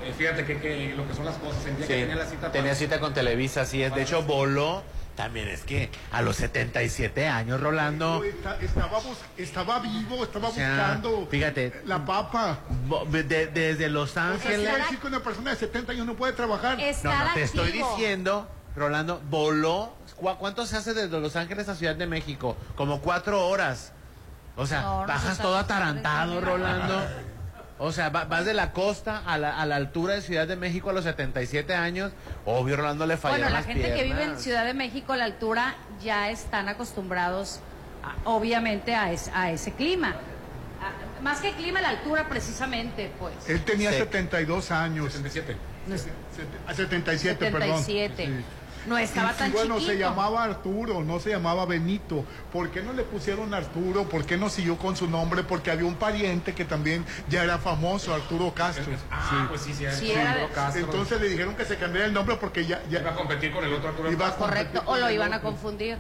Eh, 0.07 0.13
fíjate 0.17 0.45
que, 0.45 0.59
que 0.59 0.93
lo 0.97 1.09
que 1.09 1.15
son 1.15 1.25
las 1.25 1.37
cosas, 1.37 1.65
el 1.67 1.77
día 1.79 1.87
que 1.87 1.95
tenía 2.01 2.17
la 2.17 2.27
cita 2.27 2.53
tenía 2.53 2.73
para- 2.73 2.75
cita 2.75 3.01
con 3.01 3.15
Televisa, 3.15 3.63
así 3.63 3.83
es. 3.83 3.95
De 3.95 4.03
hecho, 4.03 4.23
voló. 4.23 4.83
También 5.17 5.47
es 5.49 5.63
que 5.63 5.91
a 6.11 6.23
los 6.23 6.35
77 6.37 7.29
años, 7.29 7.61
Rolando, 7.61 8.25
Está- 8.25 8.57
Estaba, 8.61 8.99
estaba 9.37 9.79
vivo, 9.79 10.25
estaba 10.25 10.49
O 10.49 10.53
sea, 10.53 10.71
buscando 10.71 11.29
fíjate. 11.31 11.83
la 11.87 12.05
papa. 12.05 12.59
de- 13.11 13.47
desde 13.47 13.89
Los 13.89 14.11
O 14.11 14.15
sea, 14.15 14.29
Ángeles. 14.31 14.59
quiere 14.59 14.77
decir 14.83 14.99
que 14.99 15.07
una 15.07 15.21
persona 15.21 15.51
de 15.51 15.57
70 15.57 15.93
años 15.93 16.07
no 16.07 16.15
puede 16.15 16.33
trabajar. 16.33 16.79
No, 16.79 17.25
no, 17.27 17.35
te 17.35 17.43
estoy 17.43 17.71
diciendo, 17.73 18.49
Rolando, 18.75 19.23
voló. 19.31 19.95
¿Cu- 20.17 20.37
¿Cuánto 20.37 20.67
se 20.67 20.77
hace 20.77 20.95
desde 20.95 21.21
Los 21.21 21.37
Ángeles 21.37 21.69
a 21.69 21.77
Ciudad 21.77 21.95
de 21.95 22.07
México? 22.09 22.57
Como 22.75 23.01
cuatro 23.01 23.47
horas. 23.47 23.93
O 24.57 24.67
sea, 24.67 24.83
No, 24.83 25.07
bajas 25.07 25.37
se 25.37 25.43
todo 25.43 25.57
atarantado, 25.57 26.41
Rolando. 26.41 27.03
O 27.79 27.91
sea, 27.91 28.09
va- 28.11 28.25
vas 28.25 28.45
de 28.45 28.55
la 28.55 28.71
costa 28.73 29.23
a 29.27 29.37
la, 29.37 29.61
a 29.61 29.67
la 29.67 29.77
altura 29.77 30.15
de 30.15 30.23
Ciudad 30.23 30.47
de 30.47 30.55
México 30.57 30.91
a 30.91 30.93
los 30.93 31.05
77 31.05 31.75
años. 31.75 32.13
Obvio, 32.47 32.77
Rolando 32.77 33.05
le 33.07 33.17
fallaron 33.17 33.43
Bueno, 33.47 33.53
la 33.53 33.59
las 33.61 33.67
gente 33.67 33.93
que 33.95 34.05
vive 34.05 34.23
en. 34.23 34.39
Ciudad 34.39 34.65
de 34.65 34.75
México 34.75 35.13
a 35.13 35.17
la 35.17 35.25
altura 35.25 35.75
ya 36.03 36.31
están 36.31 36.69
acostumbrados, 36.69 37.59
a- 38.05 38.29
obviamente, 38.29 38.95
a, 38.95 39.13
es- 39.13 39.31
a 39.35 39.51
ese 39.51 39.73
clima. 39.73 40.11
A- 40.81 41.21
más 41.23 41.41
que 41.41 41.53
clima, 41.53 41.81
la 41.81 41.89
altura 41.89 42.29
precisamente, 42.29 43.11
pues. 43.19 43.35
Él 43.49 43.65
tenía 43.65 43.91
Sí. 43.91 43.99
72 43.99 44.71
años. 44.71 45.13
77. 45.13 45.57
A 46.69 46.75
77, 46.75 47.51
perdón. 47.51 47.83
77. 47.83 48.27
Sí. 48.27 48.45
No 48.87 48.99
estaba 48.99 49.31
Y- 49.31 49.35
y 49.35 49.37
tan 49.39 49.53
bueno, 49.53 49.75
chiquito. 49.77 49.93
se 49.93 49.99
llamaba 49.99 50.45
Arturo, 50.45 51.03
no 51.03 51.19
se 51.21 51.31
llamaba 51.31 51.65
Benito. 51.67 52.25
¿Por 52.53 52.71
qué 52.71 52.83
no 52.83 52.93
le 52.93 53.03
pusieron 53.03 53.53
Arturo? 53.55 54.05
¿Por 54.09 54.25
qué 54.25 54.37
no 54.37 54.49
siguió 54.51 54.77
con 54.77 54.97
su 54.97 55.09
nombre? 55.09 55.43
Porque 55.43 55.71
había 55.71 55.87
un 55.87 55.95
pariente 55.97 56.55
que 56.55 56.65
también 56.65 57.05
ya 57.29 57.43
era 57.45 57.59
famoso, 57.59 58.15
Arturo 58.15 58.53
Castro. 58.55 58.85
Ah, 59.11 59.47
pues 59.49 59.63
sí, 59.63 59.73
sí, 59.75 59.85
Sí, 59.91 60.07
sí, 60.07 60.13
era 60.13 60.31
Arturo 60.33 60.49
de- 60.49 60.55
Castro. 60.55 60.81
Entonces 60.85 61.21
le 61.21 61.29
dijeron 61.29 61.55
que 61.57 61.65
se 61.65 61.77
cambiara 61.77 62.07
el 62.07 62.13
nombre 62.13 62.37
porque 62.37 62.67
ya, 62.67 62.83
ya 62.91 63.01
iba 63.01 63.11
a 63.11 63.15
competir 63.15 63.53
con 63.53 63.65
el 63.65 63.73
otro 63.73 63.89
Arturo 63.91 64.11
Correcto, 64.39 64.83
o 64.87 64.97
lo 64.97 65.11
iban 65.11 65.33
a 65.33 65.41
confundir. 65.41 65.99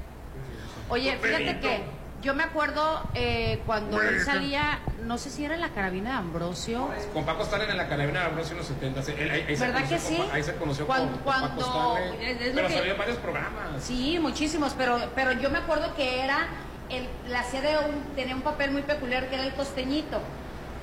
Oye, 0.88 1.16
fíjate 1.20 1.60
que 1.60 2.03
yo 2.24 2.34
me 2.34 2.42
acuerdo 2.42 3.02
eh, 3.14 3.60
cuando 3.66 4.00
él 4.00 4.20
salía, 4.24 4.78
no 5.02 5.18
sé 5.18 5.28
si 5.30 5.44
era 5.44 5.54
en 5.54 5.60
la 5.60 5.68
carabina 5.68 6.10
de 6.12 6.16
Ambrosio. 6.16 6.88
Con 7.12 7.24
Paco 7.24 7.42
Stanley 7.42 7.68
en 7.70 7.76
la 7.76 7.86
carabina 7.86 8.20
de 8.20 8.26
Ambrosio 8.26 8.52
en 8.52 8.58
los 8.58 8.66
70. 8.66 9.02
sí, 9.02 9.12
él- 9.18 9.30
ahí, 9.30 9.44
ahí 9.46 9.56
se 9.56 9.66
¿Verdad 9.66 9.82
que 9.86 9.96
con- 9.96 10.00
sí? 10.00 10.24
ahí 10.32 10.42
se 10.42 10.54
conoció 10.56 10.86
Cuan- 10.86 11.00
con, 11.00 11.08
con 11.10 11.18
cuando- 11.22 11.48
Paco 11.48 11.96
Stanley. 11.98 12.26
es- 12.26 12.52
pero 12.54 12.68
que- 12.68 12.74
salió 12.74 12.92
en 12.92 12.98
varios 12.98 13.18
programas. 13.18 13.82
Sí, 13.82 14.18
muchísimos, 14.18 14.74
pero, 14.76 14.98
pero 15.14 15.32
yo 15.32 15.50
me 15.50 15.58
acuerdo 15.58 15.94
que 15.94 16.20
era, 16.24 16.46
el, 16.88 17.06
la 17.28 17.40
hacía 17.40 17.60
de 17.60 17.76
un, 17.78 18.02
tenía 18.16 18.34
un 18.34 18.42
papel 18.42 18.70
muy 18.70 18.82
peculiar 18.82 19.28
que 19.28 19.34
era 19.34 19.44
el 19.44 19.52
costeñito. 19.54 20.18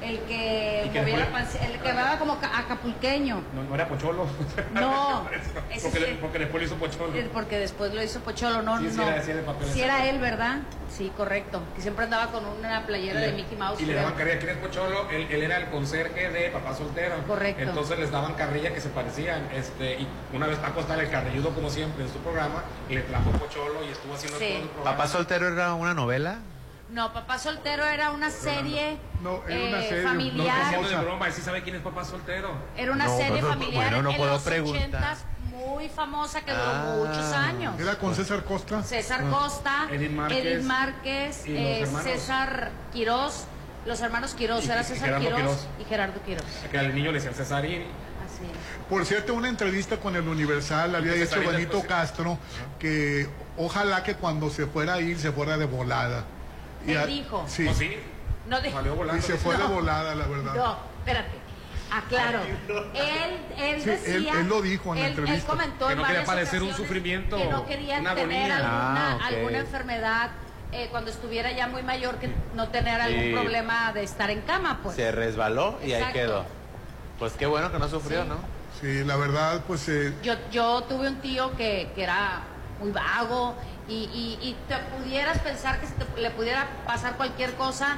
El 0.01 0.19
que 0.21 0.83
¿Y 0.87 0.89
que 0.89 0.99
movía 1.01 1.17
la 1.17 1.25
después- 1.25 1.43
panza- 1.43 1.65
el 1.65 1.79
que 1.79 1.89
hablaba 1.89 2.17
como 2.17 2.39
ca- 2.39 2.57
acapulqueño. 2.57 3.41
No, 3.53 3.63
no 3.63 3.75
era 3.75 3.87
Pocholo. 3.87 4.25
No, 4.73 5.29
ese 5.71 5.89
porque, 5.89 5.99
sí. 6.05 6.17
porque 6.19 6.39
después 6.39 6.61
lo 6.63 6.67
hizo 6.67 6.75
Pocholo. 6.77 7.13
Porque 7.31 7.59
después 7.59 7.93
lo 7.93 8.01
hizo 8.03 8.19
Pocholo, 8.21 8.61
no, 8.63 8.79
Sí, 8.79 8.89
sí 8.89 8.97
no. 8.97 9.03
era- 9.07 9.21
sí 9.21 9.29
era 9.31 9.39
de 9.41 9.45
papel 9.45 9.67
Sí 9.67 9.71
ese. 9.79 9.83
era 9.85 10.05
él, 10.09 10.19
¿verdad? 10.19 10.57
Sí, 10.89 11.11
correcto. 11.15 11.61
Que 11.75 11.81
siempre 11.81 12.05
andaba 12.05 12.31
con 12.31 12.43
una 12.45 12.85
playera 12.85 13.19
Y 13.21 13.23
de 13.23 13.31
Mickey 13.33 13.57
Mouse. 13.57 13.79
Y 13.79 13.85
le 13.85 13.93
daban 13.93 14.13
carrilla. 14.15 14.39
¿Quién 14.39 14.51
es 14.51 14.57
Pocholo? 14.57 15.09
Él, 15.11 15.27
él 15.29 15.43
era 15.43 15.57
el 15.57 15.65
conserje 15.69 16.29
de 16.31 16.49
Papá 16.49 16.73
Soltero. 16.75 17.15
Correcto. 17.27 17.61
Entonces 17.61 17.99
les 17.99 18.11
daban 18.11 18.33
carrilla 18.33 18.73
que 18.73 18.81
se 18.81 18.89
parecían. 18.89 19.47
Este, 19.53 19.99
y 20.01 20.07
una 20.33 20.47
vez 20.47 20.57
Paco 20.57 20.81
estaba 20.81 21.01
el 21.01 21.09
carrilludo, 21.09 21.51
como 21.51 21.69
siempre, 21.69 22.03
en 22.05 22.11
su 22.11 22.17
programa, 22.19 22.63
y 22.89 22.95
le 22.95 23.01
trajo 23.01 23.29
Pocholo 23.31 23.83
y 23.87 23.89
estuvo 23.91 24.15
haciendo 24.15 24.39
Sí. 24.39 24.45
todo 24.49 24.63
el 24.63 24.69
programa. 24.69 24.97
Papá 24.97 25.07
soltero 25.07 25.47
era 25.47 25.73
una 25.75 25.93
novela. 25.93 26.39
No, 26.91 27.13
Papá 27.13 27.39
Soltero 27.39 27.85
era 27.85 28.11
una 28.11 28.29
serie, 28.29 28.97
No, 29.23 29.41
era 29.47 29.69
una 29.69 29.79
eh, 29.83 29.87
serie, 29.89 30.01
no, 30.03 30.03
No, 30.03 30.09
familiar. 30.09 30.61
haciendo 30.65 30.89
de 30.89 30.95
broma, 30.97 31.31
sí 31.31 31.41
sabe 31.41 31.63
quién 31.63 31.77
es 31.77 31.81
Papá 31.81 32.03
Soltero. 32.03 32.51
Era 32.75 32.91
una 32.91 33.05
No, 33.05 33.17
serie 33.17 33.41
familiar 33.41 33.83
bueno, 33.91 34.01
no 34.03 34.11
en 34.11 34.17
puedo 34.17 34.31
los 34.33 34.41
preguntar. 34.41 35.15
muy 35.51 35.87
famosa 35.87 36.41
que 36.41 36.51
duró 36.51 36.63
Ah. 36.65 36.95
muchos 36.97 37.31
años. 37.33 37.79
Era 37.79 37.95
con 37.97 38.13
César 38.13 38.43
Costa. 38.43 38.83
César 38.83 39.23
Costa, 39.29 39.87
Edith 39.91 40.11
Márquez, 40.11 40.45
Edith 40.45 40.63
Márquez, 40.65 41.43
eh. 41.47 41.87
César 42.03 42.71
Quirós, 42.91 43.45
los 43.85 44.01
hermanos 44.01 44.33
Quirós, 44.33 44.65
Y- 44.65 44.71
era 44.71 44.83
César 44.83 45.17
Quirós, 45.19 45.35
Quirós. 45.39 45.67
y 45.79 45.85
Gerardo 45.85 46.21
Quirós. 46.23 46.43
Que 46.69 46.77
al 46.77 46.93
niño 46.93 47.11
le 47.11 47.19
decían 47.19 47.33
Cesarín. 47.35 47.83
Así 48.25 48.43
es. 48.43 48.87
Por 48.89 49.05
cierto, 49.05 49.33
una 49.33 49.47
entrevista 49.47 49.95
con 49.97 50.15
el 50.17 50.27
Universal 50.27 50.93
había 50.95 51.13
ahorita, 51.13 51.37
Benito. 51.37 51.81
Castro 51.87 52.37
que 52.79 53.29
ojalá 53.57 54.03
que 54.03 54.15
cuando 54.15 54.49
se 54.49 54.65
fuera 54.67 54.95
a 54.95 54.99
ir 55.01 55.17
se 55.19 55.31
fuera 55.31 55.57
de 55.57 55.65
volada. 55.65 56.25
Él 56.87 56.97
a- 56.97 57.05
dijo. 57.05 57.45
Sí. 57.47 57.67
¿O 57.67 57.73
sí? 57.73 57.95
No, 58.47 58.59
de- 58.61 58.69
volando. 58.71 59.17
Y 59.17 59.21
se 59.21 59.37
fue 59.37 59.55
de 59.57 59.63
No. 59.63 59.69
volada, 59.69 60.15
la 60.15 60.25
verdad. 60.25 60.53
No, 60.55 60.77
espérate. 60.99 61.41
Aclaro. 61.93 62.39
Él, 62.93 63.37
él 63.57 63.81
Sí, 63.81 63.89
decía. 63.89 64.15
él- 64.15 64.27
él 64.27 64.47
lo 64.47 64.61
dijo 64.61 64.93
en 64.93 64.99
la 65.01 65.05
él- 65.07 65.09
entrevista. 65.11 65.37
Él 65.37 65.43
comentó 65.45 65.87
Que 65.89 65.95
no 65.95 66.03
quería 66.05 66.23
padecer 66.23 66.63
un 66.63 66.73
sufrimiento, 66.73 67.37
Que 67.37 67.45
no 67.47 67.65
quería 67.65 67.99
una 67.99 68.15
tener 68.15 68.51
alguna, 68.51 69.11
Ah, 69.11 69.15
ok. 69.17 69.21
alguna 69.23 69.57
enfermedad 69.59 70.31
eh, 70.73 70.87
cuando 70.89 71.11
estuviera 71.11 71.51
ya 71.51 71.67
muy 71.67 71.83
mayor, 71.83 72.15
que 72.15 72.33
no 72.55 72.69
tener 72.69 73.01
algún 73.01 73.25
Y- 73.25 73.33
problema 73.33 73.91
de 73.91 74.03
estar 74.03 74.29
en 74.29 74.39
cama, 74.41 74.79
pues. 74.81 74.95
Se 74.95 75.11
resbaló 75.11 75.77
y 75.81 75.87
ahí 75.91 75.91
Exacto. 75.95 76.13
quedó. 76.13 76.45
Pues 77.19 77.33
qué 77.33 77.45
bueno 77.45 77.73
que 77.73 77.77
no 77.77 77.89
sufrió, 77.89 78.23
Sí. 78.23 78.29
¿no? 78.29 78.37
Sí, 78.79 79.03
la 79.03 79.17
verdad, 79.17 79.63
pues 79.67 79.89
eh, 79.89 80.13
Yo, 80.23 80.33
yo 80.49 80.81
tuve 80.83 81.09
un 81.09 81.17
tío 81.19 81.51
que, 81.57 81.91
que 81.93 82.03
era 82.03 82.43
muy 82.79 82.91
vago 82.91 83.53
y, 83.87 83.93
y, 83.93 84.39
y 84.41 84.55
te 84.67 84.75
pudieras 84.97 85.37
pensar 85.39 85.79
que 85.79 85.87
se 85.87 85.93
te- 85.93 86.21
le 86.21 86.31
pudiera 86.31 86.67
pasar 86.85 87.17
cualquier 87.17 87.53
cosa 87.53 87.97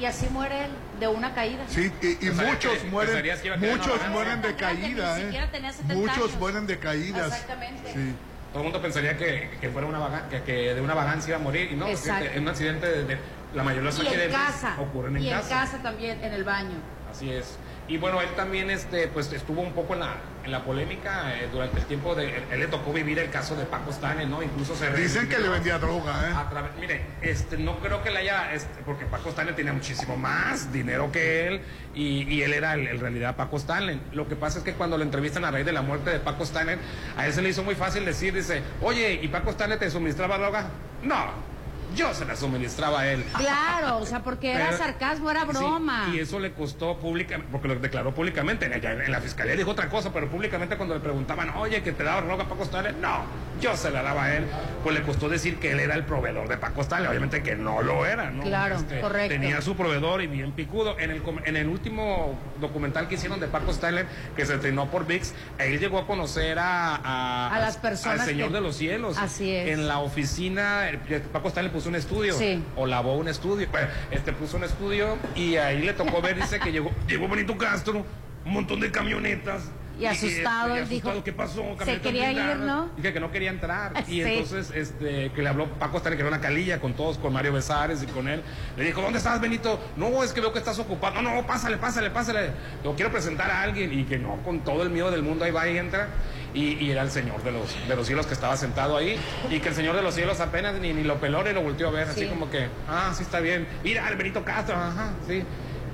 y 0.00 0.04
así 0.04 0.26
muere 0.30 0.66
él 0.66 0.70
de 1.00 1.08
una 1.08 1.34
caída. 1.34 1.64
sí, 1.68 1.90
y, 2.02 2.26
muchos 2.30 2.78
que- 2.78 2.88
mueren, 2.88 3.24
muchos 3.60 4.08
mueren 4.10 4.42
de 4.42 4.54
caída, 4.54 5.14
Ni 5.16 5.20
¿eh? 5.22 5.24
siquiera 5.24 5.50
tenía 5.50 5.72
70 5.72 5.94
Muchos 5.94 6.16
años. 6.18 6.38
mueren 6.38 6.66
de 6.66 6.78
caídas. 6.78 7.26
Exactamente. 7.32 7.92
Sí. 7.92 8.14
Todo 8.52 8.60
el 8.62 8.64
mundo 8.64 8.80
pensaría 8.82 9.16
que, 9.16 9.50
que 9.60 9.68
fuera 9.70 9.86
una 9.86 9.98
vaga- 9.98 10.28
que, 10.30 10.42
que 10.42 10.74
de 10.74 10.80
una 10.80 10.94
vagancia 10.94 11.30
iba 11.30 11.38
a 11.38 11.42
morir. 11.42 11.72
Y 11.72 11.76
no, 11.76 11.86
en 11.88 12.42
un 12.42 12.48
accidente 12.48 12.86
de, 12.86 13.04
de- 13.04 13.18
la 13.54 13.62
mayoría 13.62 13.90
de 13.90 13.96
los 13.96 14.00
accidentes 14.06 14.36
casa. 14.36 14.76
ocurren 14.78 15.16
en 15.16 15.22
y 15.24 15.30
casa. 15.30 15.42
en 15.42 15.48
casa 15.66 15.82
también, 15.82 16.22
en 16.22 16.32
el 16.34 16.44
baño. 16.44 16.76
Así 17.10 17.30
es. 17.32 17.56
Y 17.88 17.98
bueno, 17.98 18.20
él 18.20 18.28
también 18.34 18.68
este, 18.70 19.06
pues, 19.08 19.32
estuvo 19.32 19.60
un 19.60 19.72
poco 19.72 19.94
en 19.94 20.00
la, 20.00 20.14
en 20.44 20.50
la 20.50 20.64
polémica 20.64 21.36
eh, 21.36 21.48
durante 21.52 21.78
el 21.78 21.84
tiempo 21.86 22.16
de... 22.16 22.36
Él, 22.38 22.42
él 22.50 22.58
le 22.60 22.66
tocó 22.66 22.92
vivir 22.92 23.18
el 23.20 23.30
caso 23.30 23.54
de 23.54 23.64
Paco 23.64 23.90
Stanley, 23.90 24.26
¿no? 24.26 24.42
Incluso 24.42 24.74
se... 24.74 24.90
Dicen 24.90 25.28
que 25.28 25.38
le 25.38 25.48
vendía 25.48 25.78
droga, 25.78 26.28
¿eh? 26.28 26.32
a 26.36 26.48
través- 26.50 26.72
mire, 26.80 27.02
este, 27.22 27.56
no 27.58 27.78
creo 27.78 28.02
que 28.02 28.10
le 28.10 28.18
haya, 28.18 28.52
este, 28.52 28.82
porque 28.84 29.06
Paco 29.06 29.28
Stanley 29.28 29.54
tenía 29.54 29.72
muchísimo 29.72 30.16
más 30.16 30.72
dinero 30.72 31.12
que 31.12 31.46
él 31.46 31.60
y, 31.94 32.22
y 32.24 32.42
él 32.42 32.54
era 32.54 32.74
en 32.74 32.98
realidad 32.98 33.36
Paco 33.36 33.56
Stanley. 33.56 34.00
Lo 34.12 34.26
que 34.26 34.34
pasa 34.34 34.58
es 34.58 34.64
que 34.64 34.72
cuando 34.72 34.98
lo 34.98 35.04
entrevistan 35.04 35.44
a 35.44 35.52
raíz 35.52 35.64
de 35.64 35.72
la 35.72 35.82
muerte 35.82 36.10
de 36.10 36.18
Paco 36.18 36.42
Stanley, 36.42 36.78
a 37.16 37.26
él 37.26 37.32
se 37.32 37.40
le 37.40 37.50
hizo 37.50 37.62
muy 37.62 37.76
fácil 37.76 38.04
decir, 38.04 38.34
dice, 38.34 38.62
oye, 38.82 39.20
¿y 39.22 39.28
Paco 39.28 39.50
Stanley 39.50 39.78
te 39.78 39.88
suministraba 39.90 40.38
droga? 40.38 40.66
No, 41.04 41.54
yo 41.96 42.14
se 42.14 42.24
la 42.24 42.36
suministraba 42.36 43.00
a 43.00 43.08
él. 43.12 43.24
Claro, 43.36 43.98
o 43.98 44.06
sea, 44.06 44.22
porque 44.22 44.52
era 44.52 44.66
Pero- 44.66 44.78
sarcasmo, 44.78 45.30
era 45.30 45.44
broma. 45.44 46.06
Sí, 46.10 46.16
y 46.16 46.20
eso 46.20 46.38
le 46.38 46.52
costó 46.52 46.96
públicamente, 46.98 47.48
porque 47.50 47.68
lo 47.68 47.76
declaró 47.76 48.14
públicamente. 48.14 48.66
En, 48.66 49.10
la 49.10 49.20
fiscalía 49.20 49.56
dijo 49.56 49.70
otra 49.70 49.88
cosa, 49.88 50.12
pero 50.12 50.28
públicamente 50.28 50.76
cuando 50.76 50.94
le 50.94 51.00
preguntaban, 51.00 51.50
oye, 51.56 51.82
que 51.82 51.92
te 51.92 52.04
daba 52.04 52.20
droga 52.22 52.44
Paco 52.44 52.62
Stanley, 52.64 52.94
no, 53.00 53.24
yo 53.60 53.76
se 53.76 53.90
la 53.90 54.02
daba 54.02 54.24
a 54.24 54.36
él. 54.36 54.44
Pues 54.84 54.94
le 54.96 55.02
costó 55.02 55.28
decir 55.28 55.58
que 55.58 55.72
él 55.72 55.80
era 55.80 55.94
el 55.94 56.04
proveedor 56.04 56.48
de 56.48 56.56
Paco 56.58 56.82
Stanley. 56.82 57.08
Obviamente 57.08 57.42
que 57.42 57.56
no 57.56 57.82
lo 57.82 58.04
era, 58.06 58.30
¿no? 58.30 58.38
Este, 58.38 58.48
Claro, 58.48 58.76
correcto. 59.00 59.28
Tenía 59.34 59.60
su 59.62 59.74
proveedor 59.76 60.22
y 60.22 60.26
bien 60.26 60.52
picudo. 60.52 60.98
En 60.98 61.10
el, 61.10 61.22
com- 61.22 61.40
en 61.44 61.56
el 61.56 61.66
último 61.68 62.38
documental 62.60 63.08
que 63.08 63.14
hicieron 63.16 63.40
de 63.40 63.46
Paco 63.48 63.70
Stanley, 63.70 64.04
que 64.36 64.44
se 64.46 64.54
estrenó 64.54 64.86
por 64.90 65.06
VIX, 65.06 65.32
él 65.58 65.78
llegó 65.78 65.98
a 65.98 66.06
conocer 66.06 66.58
a, 66.58 66.96
a, 66.96 67.54
A 67.54 67.58
las 67.60 67.76
personas 67.78 68.20
al 68.20 68.26
Señor 68.26 68.48
que- 68.48 68.54
de 68.54 68.60
los 68.60 68.76
Cielos. 68.76 69.16
Así 69.18 69.50
es. 69.50 69.68
En 69.70 69.88
la 69.88 69.98
oficina, 69.98 70.90
eh, 70.90 70.98
Paco 71.32 71.48
Stanley 71.48 71.72
puso 71.72 71.85
un 71.88 71.94
estudio 71.94 72.34
Sí. 72.34 72.62
o 72.76 72.86
lavó 72.86 73.16
un 73.16 73.28
estudio. 73.28 73.68
Este 74.10 74.32
puso 74.32 74.56
un 74.56 74.64
estudio 74.64 75.16
y 75.34 75.56
ahí 75.56 75.82
le 75.82 75.92
tocó 75.92 76.20
ver, 76.20 76.36
dice 76.36 76.58
que 76.60 76.72
llegó, 76.72 76.90
llegó 77.08 77.28
Benito 77.28 77.56
Castro, 77.56 78.04
un 78.44 78.52
montón 78.52 78.80
de 78.80 78.90
camionetas. 78.90 79.70
Y 79.98 80.04
asustado, 80.04 80.76
este, 80.76 80.94
y 80.94 81.00
dijo, 81.00 81.24
¿qué 81.24 81.32
pasó? 81.32 81.64
se 81.84 82.00
quería 82.00 82.30
ir. 82.32 82.56
¿no? 82.58 82.90
Dije 82.96 83.12
que 83.12 83.20
no 83.20 83.30
quería 83.30 83.50
entrar. 83.50 83.92
Y 84.08 84.20
entonces, 84.20 84.70
este, 84.74 85.30
que 85.32 85.42
le 85.42 85.48
habló 85.48 85.66
Paco 85.78 85.96
Stanley, 85.98 86.16
que 86.18 86.22
era 86.22 86.28
una 86.28 86.40
calilla 86.40 86.80
con 86.80 86.92
todos, 86.94 87.18
con 87.18 87.32
Mario 87.32 87.52
Besares 87.54 88.02
y 88.02 88.06
con 88.06 88.28
él. 88.28 88.42
Le 88.76 88.84
dijo, 88.84 89.00
¿dónde 89.00 89.18
estás, 89.18 89.40
Benito? 89.40 89.80
No, 89.96 90.22
es 90.22 90.32
que 90.32 90.40
veo 90.40 90.52
que 90.52 90.58
estás 90.58 90.78
ocupado. 90.78 91.22
No, 91.22 91.34
no, 91.34 91.46
pásale, 91.46 91.76
pásale, 91.78 92.10
pásale. 92.10 92.50
Lo 92.84 92.94
quiero 92.94 93.10
presentar 93.10 93.50
a 93.50 93.62
alguien. 93.62 93.92
Y 93.98 94.04
que 94.04 94.18
no, 94.18 94.36
con 94.44 94.60
todo 94.60 94.82
el 94.82 94.90
miedo 94.90 95.10
del 95.10 95.22
mundo, 95.22 95.44
ahí 95.44 95.50
va 95.50 95.66
y 95.68 95.78
entra. 95.78 96.08
Y, 96.54 96.74
y 96.84 96.90
era 96.90 97.02
el 97.02 97.10
Señor 97.10 97.42
de 97.42 97.52
los, 97.52 97.74
de 97.88 97.96
los 97.96 98.06
cielos 98.06 98.26
que 98.26 98.34
estaba 98.34 98.56
sentado 98.56 98.96
ahí. 98.96 99.18
Y 99.50 99.60
que 99.60 99.68
el 99.70 99.74
Señor 99.74 99.96
de 99.96 100.02
los 100.02 100.14
cielos 100.14 100.40
apenas 100.40 100.74
ni, 100.80 100.92
ni 100.92 101.02
lo 101.04 101.16
peló 101.20 101.42
ni 101.42 101.52
lo 101.52 101.62
volteó 101.62 101.88
a 101.88 101.90
ver. 101.90 102.08
Así 102.08 102.20
Sí. 102.20 102.26
como 102.26 102.50
que, 102.50 102.68
ah, 102.88 103.12
sí 103.16 103.22
está 103.22 103.40
bien. 103.40 103.66
Mira, 103.82 104.08
el 104.08 104.16
Benito 104.16 104.44
Castro, 104.44 104.76
ajá, 104.76 105.10
sí. 105.26 105.42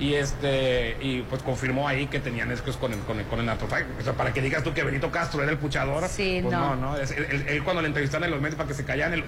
Y 0.02 0.14
este, 0.14 0.96
y 1.00 1.22
pues 1.22 1.44
confirmó 1.44 1.86
ahí 1.86 2.08
que 2.08 2.18
tenían 2.18 2.50
escos 2.50 2.76
con 2.76 2.92
el, 2.92 2.98
con 3.00 3.20
el, 3.20 3.26
con 3.26 3.38
el. 3.38 3.48
O 3.48 4.02
sea, 4.02 4.14
para 4.14 4.32
que 4.32 4.42
digas 4.42 4.64
tú 4.64 4.74
que 4.74 4.82
Benito 4.82 5.12
Castro 5.12 5.42
era 5.44 5.52
el 5.52 5.58
puchador. 5.58 6.08
Sí, 6.08 6.40
pues 6.42 6.52
no. 6.52 6.74
no, 6.74 6.94
no. 6.94 6.96
Es- 6.96 7.12
él, 7.12 7.62
cuando 7.62 7.82
le 7.82 7.86
entrevistaron 7.86 8.24
en 8.24 8.32
los 8.32 8.40
medios 8.40 8.56
para 8.56 8.66
que 8.66 8.74
se 8.74 8.84
callaran, 8.84 9.14
él 9.14 9.24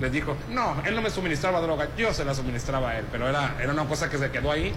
les 0.00 0.10
dijo, 0.10 0.36
no, 0.48 0.82
él 0.84 0.96
no 0.96 1.02
me 1.02 1.10
suministraba 1.10 1.60
droga, 1.60 1.90
yo 1.96 2.12
se 2.12 2.24
la 2.24 2.34
suministraba 2.34 2.90
a 2.90 2.98
él, 2.98 3.04
pero 3.12 3.28
era, 3.28 3.54
era 3.62 3.70
una 3.72 3.84
cosa 3.84 4.10
que 4.10 4.18
se 4.18 4.32
quedó 4.32 4.50
ahí. 4.50 4.72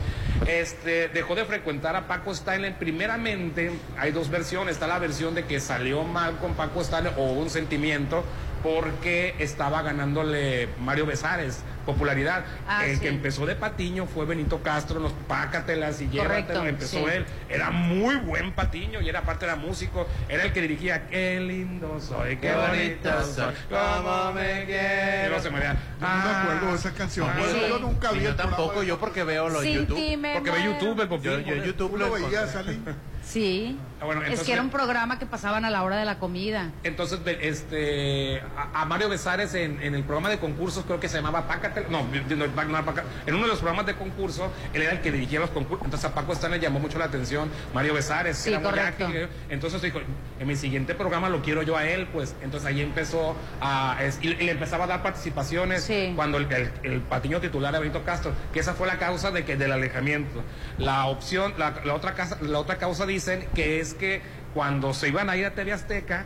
Este, 0.45 1.07
dejó 1.07 1.33
de 1.33 1.45
frecuentar 1.45 1.95
a 1.95 2.07
Paco 2.07 2.31
Stanley. 2.31 2.75
Primeramente, 2.77 3.71
hay 3.97 4.11
dos 4.11 4.29
versiones. 4.29 4.73
Está 4.75 4.85
la 4.85 4.99
versión 4.99 5.33
de 5.33 5.45
que 5.45 5.59
salió 5.59 6.03
mal 6.03 6.37
con 6.37 6.53
Paco 6.53 6.81
Stanley 6.81 7.11
o 7.17 7.31
un 7.31 7.49
sentimiento 7.49 8.23
porque 8.61 9.33
estaba 9.39 9.81
ganándole 9.81 10.69
Mario 10.79 11.05
Besares 11.07 11.63
popularidad. 11.85 12.43
Ah, 12.67 12.85
el 12.85 12.95
sí. 12.95 13.01
que 13.01 13.07
empezó 13.09 13.45
de 13.45 13.55
patiño 13.55 14.05
fue 14.05 14.25
Benito 14.25 14.61
Castro, 14.63 14.99
los 14.99 15.13
pácatelas 15.27 16.01
y 16.01 16.05
Correcto, 16.07 16.23
llévatelo, 16.53 16.65
empezó 16.67 16.97
sí. 16.99 17.05
él. 17.13 17.25
Era 17.49 17.71
muy 17.71 18.15
buen 18.17 18.51
patiño 18.53 19.01
y 19.01 19.09
era 19.09 19.19
aparte 19.19 19.45
era 19.45 19.55
músico, 19.55 20.07
era 20.29 20.43
el 20.43 20.53
que 20.53 20.61
dirigía 20.61 21.07
Qué 21.07 21.39
lindo 21.39 21.99
soy, 21.99 22.37
qué, 22.37 22.47
Qué 22.49 22.53
bonito 22.53 23.09
bonito 23.09 23.23
soy, 23.25 23.33
soy, 23.35 23.53
cómo 23.69 24.33
me 24.33 24.65
quiero. 24.65 25.39
Se 25.41 25.49
me 25.49 25.59
veía, 25.59 25.73
No 25.99 26.07
me 26.07 26.31
acuerdo 26.31 26.67
de 26.71 26.75
esa 26.75 26.91
canción. 26.93 27.29
ah, 27.29 27.39
Yo- 27.39 27.53
Sí. 27.53 27.59
Yo 27.69 27.79
nunca 27.79 28.11
vi 28.11 28.21
yo 28.21 28.35
tampoco, 28.35 28.83
yo 28.83 28.99
porque 28.99 29.23
veo 29.23 29.49
lo 29.49 29.61
de 29.61 29.67
Sin 29.67 29.79
YouTube. 29.79 29.97
Porque 30.33 30.49
ve 30.51 30.59
muero. 30.59 30.73
YouTube, 30.79 31.01
el 31.01 31.21
Yo, 31.21 31.39
yo. 31.39 31.55
YouTube 31.65 31.91
¿Tú 31.91 31.97
lo 31.97 32.17
encontré. 32.17 32.47
salir? 32.47 32.79
Sí. 33.23 33.77
Ah, 34.01 34.05
bueno, 34.05 34.21
es 34.23 34.41
que 34.43 34.51
era 34.51 34.61
un 34.61 34.69
programa 34.69 35.17
que 35.17 35.25
pasaban 35.25 35.63
a 35.63 35.69
la 35.69 35.83
hora 35.83 35.95
de 35.95 36.03
la 36.03 36.19
comida. 36.19 36.71
Entonces, 36.83 37.19
este, 37.41 38.41
a, 38.73 38.83
Mario 38.85 39.07
Besares 39.07 39.53
en, 39.53 39.81
en 39.81 39.95
el 39.95 40.03
programa 40.03 40.29
de 40.29 40.39
concursos, 40.39 40.83
creo 40.85 40.99
que 40.99 41.07
se 41.07 41.15
llamaba 41.17 41.47
Pácatelas, 41.47 41.89
tele- 41.89 41.89
no, 41.89 42.03
no, 42.03 42.81
no, 42.81 42.93
en 43.25 43.33
uno 43.35 43.43
de 43.43 43.49
los 43.49 43.59
programas 43.59 43.85
de 43.85 43.95
concurso, 43.95 44.51
él 44.73 44.81
era 44.81 44.91
el 44.91 45.01
que 45.01 45.11
dirigía 45.11 45.39
los 45.39 45.51
concursos, 45.51 45.85
entonces 45.85 46.09
a 46.09 46.13
Paco 46.13 46.33
Stanley 46.33 46.59
llamó 46.59 46.79
mucho 46.79 46.99
la 46.99 47.05
atención 47.05 47.49
Mario 47.73 47.93
Besares, 47.93 48.37
Sí, 48.37 48.49
era 48.49 48.59
muy 48.59 48.69
correcto. 48.71 49.05
ágil, 49.05 49.27
entonces 49.49 49.81
dijo, 49.81 50.01
en 50.39 50.47
mi 50.47 50.57
siguiente 50.57 50.95
programa 50.95 51.29
lo 51.29 51.41
quiero 51.41 51.63
yo 51.63 51.77
a 51.77 51.85
él, 51.87 52.07
pues, 52.11 52.35
entonces 52.43 52.67
ahí 52.67 52.81
empezó 52.81 53.37
a, 53.61 53.97
es- 54.01 54.19
y, 54.21 54.27
y 54.27 54.35
le 54.43 54.51
empezaba 54.51 54.83
a 54.83 54.87
dar 54.87 55.01
participaciones 55.03 55.83
Sí. 55.85 56.11
cuando 56.15 56.37
el, 56.39 56.51
el- 56.51 56.71
el 56.83 56.99
patiño 57.01 57.39
titular 57.39 57.71
era 57.73 57.79
Benito 57.79 58.03
Castro, 58.03 58.33
que 58.51 58.59
esa 58.59 58.73
fue 58.73 58.85
la 58.85 58.97
causa 58.99 59.31
de 59.31 59.45
que 59.45 59.55
del 59.55 59.71
alejamiento. 59.71 60.43
La 60.77 61.05
opción, 61.05 61.53
la, 61.57 61.73
la 61.85 61.93
otra 61.93 62.13
casa, 62.15 62.37
la 62.41 62.59
otra 62.59 62.77
causa 62.77 63.05
dicen 63.13 63.45
que 63.55 63.79
es 63.79 63.93
que 63.93 64.21
cuando 64.53 64.93
se 64.93 65.07
iban 65.07 65.29
a 65.29 65.37
ir 65.37 65.45
a 65.45 65.51
TV 65.51 65.71
Azteca, 65.73 66.25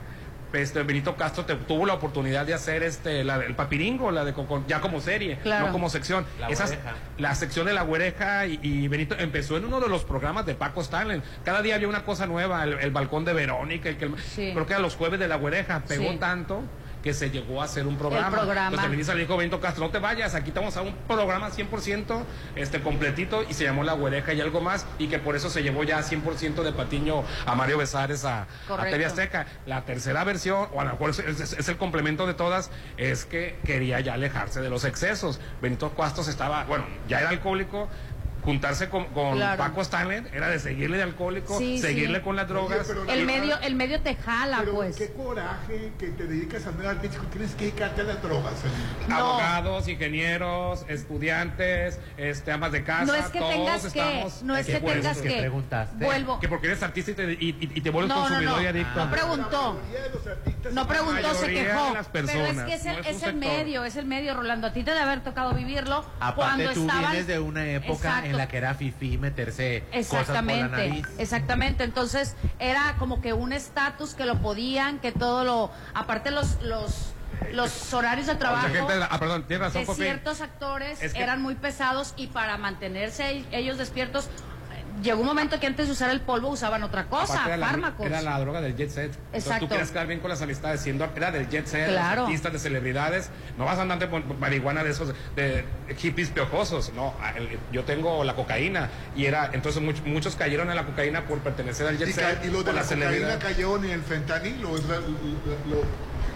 este 0.53 0.81
Benito 0.83 1.15
Castro 1.17 1.45
te- 1.45 1.55
tuvo 1.55 1.85
la 1.85 1.93
oportunidad 1.93 2.45
de 2.45 2.53
hacer 2.53 2.81
este 2.81 3.23
la, 3.23 3.35
el 3.35 3.53
papiringo, 3.53 4.11
la 4.11 4.23
de 4.25 4.33
ya 4.67 4.79
como 4.81 5.01
serie, 5.01 5.37
Claro. 5.43 5.67
no 5.67 5.71
como 5.73 5.89
sección. 5.89 6.25
La 6.39 6.47
Esas- 6.47 6.75
la 7.17 7.35
sección 7.35 7.65
de 7.65 7.73
la 7.73 7.81
güereja 7.83 8.47
y, 8.47 8.59
y 8.63 8.87
Benito 8.87 9.15
empezó 9.19 9.57
en 9.57 9.65
uno 9.65 9.79
de 9.81 9.89
los 9.89 10.03
programas 10.05 10.45
de 10.45 10.55
Paco 10.55 10.81
Stanley. 10.81 11.21
Cada 11.43 11.61
día 11.61 11.75
había 11.75 11.87
una 11.89 12.03
cosa 12.05 12.25
nueva, 12.25 12.63
el, 12.63 12.73
el 12.79 12.91
balcón 12.91 13.25
de 13.25 13.33
Verónica, 13.33 13.89
el 13.89 13.97
que 13.97 14.09
Sí. 14.33 14.51
creo 14.53 14.65
que 14.65 14.73
a 14.73 14.79
los 14.79 14.95
jueves 14.95 15.19
de 15.19 15.27
la 15.27 15.35
güereja 15.35 15.83
pegó 15.87 16.11
Sí. 16.11 16.17
tanto 16.17 16.63
que 17.03 17.13
se 17.13 17.29
llegó 17.29 17.61
a 17.61 17.65
hacer 17.65 17.85
un 17.87 17.97
programa. 17.97 18.37
programa. 18.37 18.81
Televisa 18.81 19.13
le 19.13 19.21
dijo 19.21 19.37
Benito 19.37 19.59
Castro, 19.61 19.85
no 19.85 19.91
te 19.91 19.99
vayas, 19.99 20.35
aquí 20.35 20.49
estamos 20.49 20.75
a 20.77 20.81
un 20.81 20.93
programa 21.07 21.49
100% 21.51 22.23
este 22.55 22.81
completito 22.81 23.43
y 23.47 23.53
se 23.53 23.63
llamó 23.63 23.83
La 23.83 23.93
Güereja 23.93 24.33
y 24.33 24.41
algo 24.41 24.61
más 24.61 24.85
y 24.99 25.07
que 25.07 25.19
por 25.19 25.35
eso 25.35 25.49
se 25.49 25.63
llevó 25.63 25.83
ya 25.83 25.99
100% 26.01 26.63
de 26.63 26.71
Patiño 26.73 27.23
a 27.45 27.55
Mario 27.55 27.77
Besares 27.77 28.25
a, 28.25 28.41
a. 28.43 28.47
TV 28.89 29.05
Azteca. 29.05 29.45
La 29.65 29.85
tercera 29.85 30.23
versión, 30.23 30.67
o 30.73 30.81
a 30.81 30.83
lo 30.85 30.91
mejor 30.91 31.11
es, 31.11 31.19
es- 31.19 31.53
es 31.53 31.69
el 31.69 31.77
complemento 31.77 32.27
de 32.27 32.33
todas, 32.33 32.71
es 32.97 33.25
que 33.25 33.57
quería 33.63 33.99
ya 33.99 34.13
alejarse 34.15 34.61
de 34.61 34.69
los 34.69 34.83
excesos. 34.83 35.39
Benito 35.61 35.93
Castro 35.95 36.23
estaba, 36.23 36.63
bueno, 36.65 36.85
ya 37.07 37.19
era 37.19 37.29
alcohólico. 37.29 37.87
Juntarse 38.47 38.87
con, 38.87 39.05
con 39.07 39.35
Claro. 39.35 39.57
Paco 39.61 39.81
Stanley 39.81 40.23
era 40.31 40.47
de 40.47 40.57
seguirle 40.59 40.95
de 40.95 41.03
alcohólico, 41.03 41.57
Sí, 41.57 41.79
seguirle 41.79 42.19
sí. 42.19 42.23
con 42.23 42.37
las 42.37 42.47
drogas. 42.47 42.89
Oye, 42.89 43.13
El 43.13 43.25
medio, 43.25 43.59
el 43.59 43.75
medio 43.75 43.99
te 43.99 44.15
jala, 44.15 44.59
Pero 44.61 44.73
pues. 44.75 44.95
qué 44.95 45.11
coraje 45.11 45.91
que 45.99 46.07
te 46.11 46.27
dedicas 46.27 46.65
al 46.65 46.75
medio 46.75 46.91
artístico, 46.91 47.25
tienes 47.25 47.53
que 47.55 47.65
dedicarte 47.65 48.01
a 48.01 48.03
las 48.05 48.21
drogas. 48.23 48.53
¿eh? 48.53 49.05
No. 49.09 49.15
abogados, 49.17 49.87
ingenieros, 49.89 50.85
estudiantes, 50.87 51.99
este, 52.17 52.51
amas 52.53 52.71
de 52.71 52.83
casa, 52.83 53.05
No 53.05 53.15
es 53.15 53.25
que 53.25 53.39
todos 53.39 53.53
tengas 53.53 53.81
que, 53.81 53.87
estamos 53.87 54.43
no 54.43 54.55
es 54.55 54.65
que 54.65 54.79
tengas 54.79 55.17
que 55.17 55.27
que. 55.29 55.39
preguntaste? 55.39 56.05
Vuelvo. 56.05 56.39
Que 56.39 56.47
porque 56.47 56.67
eres 56.67 56.81
artista 56.83 57.11
y 57.11 57.13
te, 57.15 57.31
y, 57.33 57.35
y- 57.59 57.71
y 57.75 57.81
te 57.81 57.89
vuelves 57.89 58.15
No, 58.15 58.21
consumidor 58.21 58.57
no. 58.57 58.63
y 58.63 58.65
adicto. 58.67 59.05
No 59.05 59.11
preguntó. 59.11 59.81
De 60.63 60.71
No 60.71 60.87
preguntó, 60.87 61.33
se 61.33 61.47
quejó. 61.47 61.93
de 61.93 62.03
Pero 62.13 62.27
es 62.27 62.61
que 62.63 62.73
es 62.75 62.85
el, 62.85 62.95
no 62.95 63.01
es 63.09 63.23
el 63.23 63.35
medio, 63.35 63.83
es 63.83 63.95
el 63.97 64.05
medio, 64.05 64.33
Rolando. 64.35 64.67
A 64.67 64.73
ti 64.73 64.83
te 64.83 64.91
debe 64.91 65.03
haber 65.03 65.23
tocado 65.23 65.53
vivirlo 65.53 66.05
Aparte 66.19 66.35
cuando 66.35 66.71
tú 66.73 66.81
estaban... 66.81 67.11
vienes 67.11 67.27
de 67.27 67.39
una 67.39 67.65
época 67.67 67.93
Exacto. 68.09 68.29
en 68.29 68.36
la 68.37 68.47
que 68.47 68.57
era 68.57 68.73
fifí 68.75 69.17
meterse 69.17 69.83
cosas 69.91 70.07
por 70.07 70.13
la 70.15 70.19
Exactamente, 70.21 70.69
nariz. 70.77 71.07
exactamente. 71.17 71.83
Entonces 71.83 72.35
era 72.59 72.95
como 72.99 73.21
que 73.21 73.33
un 73.33 73.51
estatus 73.53 74.13
que 74.13 74.25
lo 74.25 74.39
podían, 74.41 74.99
que 74.99 75.11
todo 75.11 75.43
lo, 75.43 75.71
aparte 75.93 76.31
los 76.31 76.61
los 76.61 77.13
los 77.53 77.93
horarios 77.93 78.25
de 78.27 78.35
trabajo 78.35 78.67
gente, 78.69 78.93
ah, 79.09 79.19
perdón, 79.19 79.45
razón, 79.59 79.85
de 79.85 79.93
ciertos 79.93 80.41
actores 80.41 81.03
Es 81.03 81.13
que- 81.13 81.21
eran 81.21 81.41
muy 81.41 81.55
pesados 81.55 82.13
y 82.15 82.27
para 82.27 82.57
mantenerse 82.57 83.29
el- 83.29 83.45
ellos 83.51 83.77
despiertos 83.77 84.25
eh, 84.25 84.29
llegó 85.01 85.21
un 85.21 85.27
momento 85.27 85.59
que 85.59 85.67
antes 85.67 85.87
de 85.87 85.93
usar 85.93 86.09
el 86.09 86.21
polvo 86.21 86.49
usaban 86.49 86.83
otra 86.83 87.05
cosa, 87.05 87.43
era 87.45 87.57
la, 87.57 87.67
fármacos. 87.67 88.05
era 88.05 88.21
la 88.21 88.39
droga 88.39 88.61
del 88.61 88.75
jet 88.75 88.89
set. 88.89 89.05
Entonces 89.05 89.43
Exacto. 89.43 89.65
tú 89.65 89.69
quieres 89.69 89.91
quedar 89.91 90.07
bien 90.07 90.19
con 90.19 90.29
las 90.29 90.41
amistades, 90.41 90.81
siendo 90.81 91.05
era 91.15 91.31
del 91.31 91.47
jet 91.49 91.65
set, 91.67 91.87
de 91.87 91.93
Claro. 91.93 92.25
artistas, 92.25 92.53
de 92.53 92.59
celebridades. 92.59 93.29
No 93.57 93.65
vas 93.65 93.79
andando 93.79 94.09
por 94.09 94.23
por 94.23 94.37
marihuana 94.37 94.83
de 94.83 94.91
esos, 94.91 95.13
de 95.35 95.63
hippies 95.97 96.29
piojosos. 96.29 96.91
No, 96.93 97.13
el- 97.35 97.59
yo 97.71 97.83
tengo 97.83 98.23
la 98.23 98.35
cocaína. 98.35 98.89
Y 99.15 99.25
era, 99.25 99.49
entonces 99.53 99.81
much- 99.81 100.03
muchos 100.05 100.35
cayeron 100.35 100.69
en 100.69 100.75
la 100.75 100.85
cocaína 100.85 101.25
por 101.25 101.39
pertenecer 101.39 101.87
al 101.87 101.97
jet 101.97 102.09
Y, 102.09 102.13
set. 102.13 102.39
y 102.45 102.47
lo 102.49 102.63
de 102.63 102.73
la 102.73 102.81
la 102.81 102.87
cocaína 102.87 103.39
cayó 103.39 103.77
ni 103.77 103.91
el 103.91 104.01
fentanilo, 104.01 104.75
es 104.75 104.85
la- 104.85 104.95
lo 104.97 105.83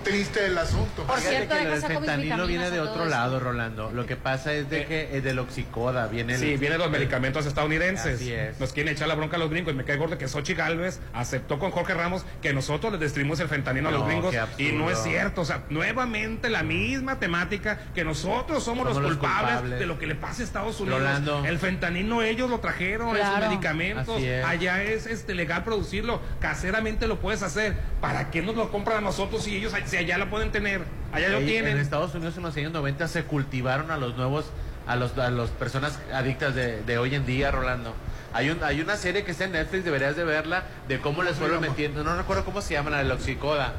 triste 0.03 0.41
del 0.41 0.57
asunto. 0.57 1.03
Por 1.03 1.17
Fíjate 1.17 1.35
cierto, 1.37 1.55
que 1.57 1.63
lo 1.63 1.69
del 1.71 1.81
fentanilo 1.81 2.47
viene 2.47 2.69
de 2.71 2.79
otro 2.79 3.05
lado. 3.05 3.39
Rolando. 3.39 3.91
Lo 3.91 4.05
que 4.05 4.15
pasa 4.15 4.53
es 4.53 4.69
de 4.69 4.81
Eh, 4.81 4.85
que 4.85 5.17
es 5.17 5.23
del 5.23 5.39
oxicoda, 5.39 6.07
viene 6.07 6.33
el- 6.33 6.39
Sí, 6.39 6.57
vienen 6.57 6.79
los 6.79 6.89
medicamentos 6.91 7.45
estadounidenses. 7.45 8.15
Así 8.15 8.31
es. 8.33 8.59
Nos 8.59 8.73
quieren 8.73 8.93
echar 8.93 9.07
la 9.07 9.15
bronca 9.15 9.35
a 9.37 9.39
los 9.39 9.49
gringos. 9.49 9.73
Y 9.73 9.77
me 9.77 9.83
cae 9.85 9.97
gordo 9.97 10.17
que 10.17 10.27
Xochitl 10.27 10.57
Galvez 10.59 10.99
aceptó 11.13 11.59
con 11.59 11.71
Jorge 11.71 11.93
Ramos 11.93 12.25
que 12.41 12.53
nosotros 12.53 12.91
les 12.93 13.01
distribuimos 13.01 13.39
el 13.39 13.47
fentanilo 13.47 13.89
a 13.89 13.91
los 13.91 14.05
gringos. 14.05 14.35
Y 14.57 14.71
no 14.71 14.89
es 14.89 15.01
cierto. 15.03 15.41
O 15.41 15.45
sea, 15.45 15.63
nuevamente 15.69 16.49
la 16.49 16.63
misma 16.63 17.19
temática 17.19 17.79
que 17.93 18.03
nosotros 18.03 18.63
somos, 18.63 18.71
Somos 18.81 18.85
los, 18.95 19.03
los 19.03 19.17
culpables, 19.17 19.51
culpables. 19.53 19.79
de 19.79 19.85
lo 19.85 19.99
que 19.99 20.07
le 20.07 20.15
pasa 20.15 20.41
a 20.41 20.45
Estados 20.45 20.79
Unidos. 20.79 20.99
Rolando. 20.99 21.45
El 21.45 21.59
fentanilo 21.59 22.21
ellos 22.23 22.49
lo 22.49 22.59
trajeron, 22.59 23.13
Claro. 23.15 23.37
esos 23.37 23.49
medicamentos. 23.49 24.15
Así 24.17 24.25
es. 24.27 24.45
Allá 24.45 24.83
es 24.83 25.05
este, 25.07 25.33
legal 25.35 25.63
producirlo. 25.63 26.21
Caseramente 26.39 27.07
lo 27.07 27.19
puedes 27.19 27.43
hacer. 27.43 27.75
¿Para 27.99 28.31
qué 28.31 28.41
nos 28.41 28.55
lo 28.55 28.71
compran 28.71 28.97
a 28.97 29.01
nosotros 29.01 29.43
si 29.43 29.55
ellos 29.55 29.73
si 29.91 29.97
allá 29.97 30.17
lo 30.17 30.29
pueden 30.29 30.51
tener? 30.51 30.81
Allá 31.11 31.27
lo 31.27 31.39
tienen. 31.39 31.73
En 31.73 31.79
Estados 31.79 32.15
Unidos 32.15 32.37
en 32.37 32.43
los 32.43 32.55
años 32.55 32.71
90 32.71 33.07
se 33.09 33.23
cultivaron 33.25 33.91
a 33.91 33.97
los 33.97 34.15
nuevos, 34.15 34.45
a 34.87 34.95
los 34.95 35.17
a 35.17 35.29
las 35.29 35.49
personas 35.49 35.99
adictas 36.13 36.55
de, 36.55 36.81
de 36.81 36.97
hoy 36.97 37.13
en 37.13 37.25
día, 37.25 37.51
Rolando. 37.51 37.93
Hay 38.33 38.49
un 38.49 38.63
hay 38.63 38.79
una 38.79 38.95
serie 38.95 39.25
que 39.25 39.31
está 39.31 39.43
en 39.43 39.51
Netflix, 39.51 39.83
deberías 39.83 40.15
de 40.15 40.23
verla, 40.23 40.63
de 40.87 40.99
cómo 40.99 41.23
les 41.23 41.35
fueron 41.35 41.59
metiendo, 41.59 42.05
no 42.05 42.15
recuerdo 42.15 42.45
cómo 42.45 42.61
se 42.61 42.73
llama 42.73 42.89
la 42.89 42.99
del 42.99 43.11
oxicoda, 43.11 43.73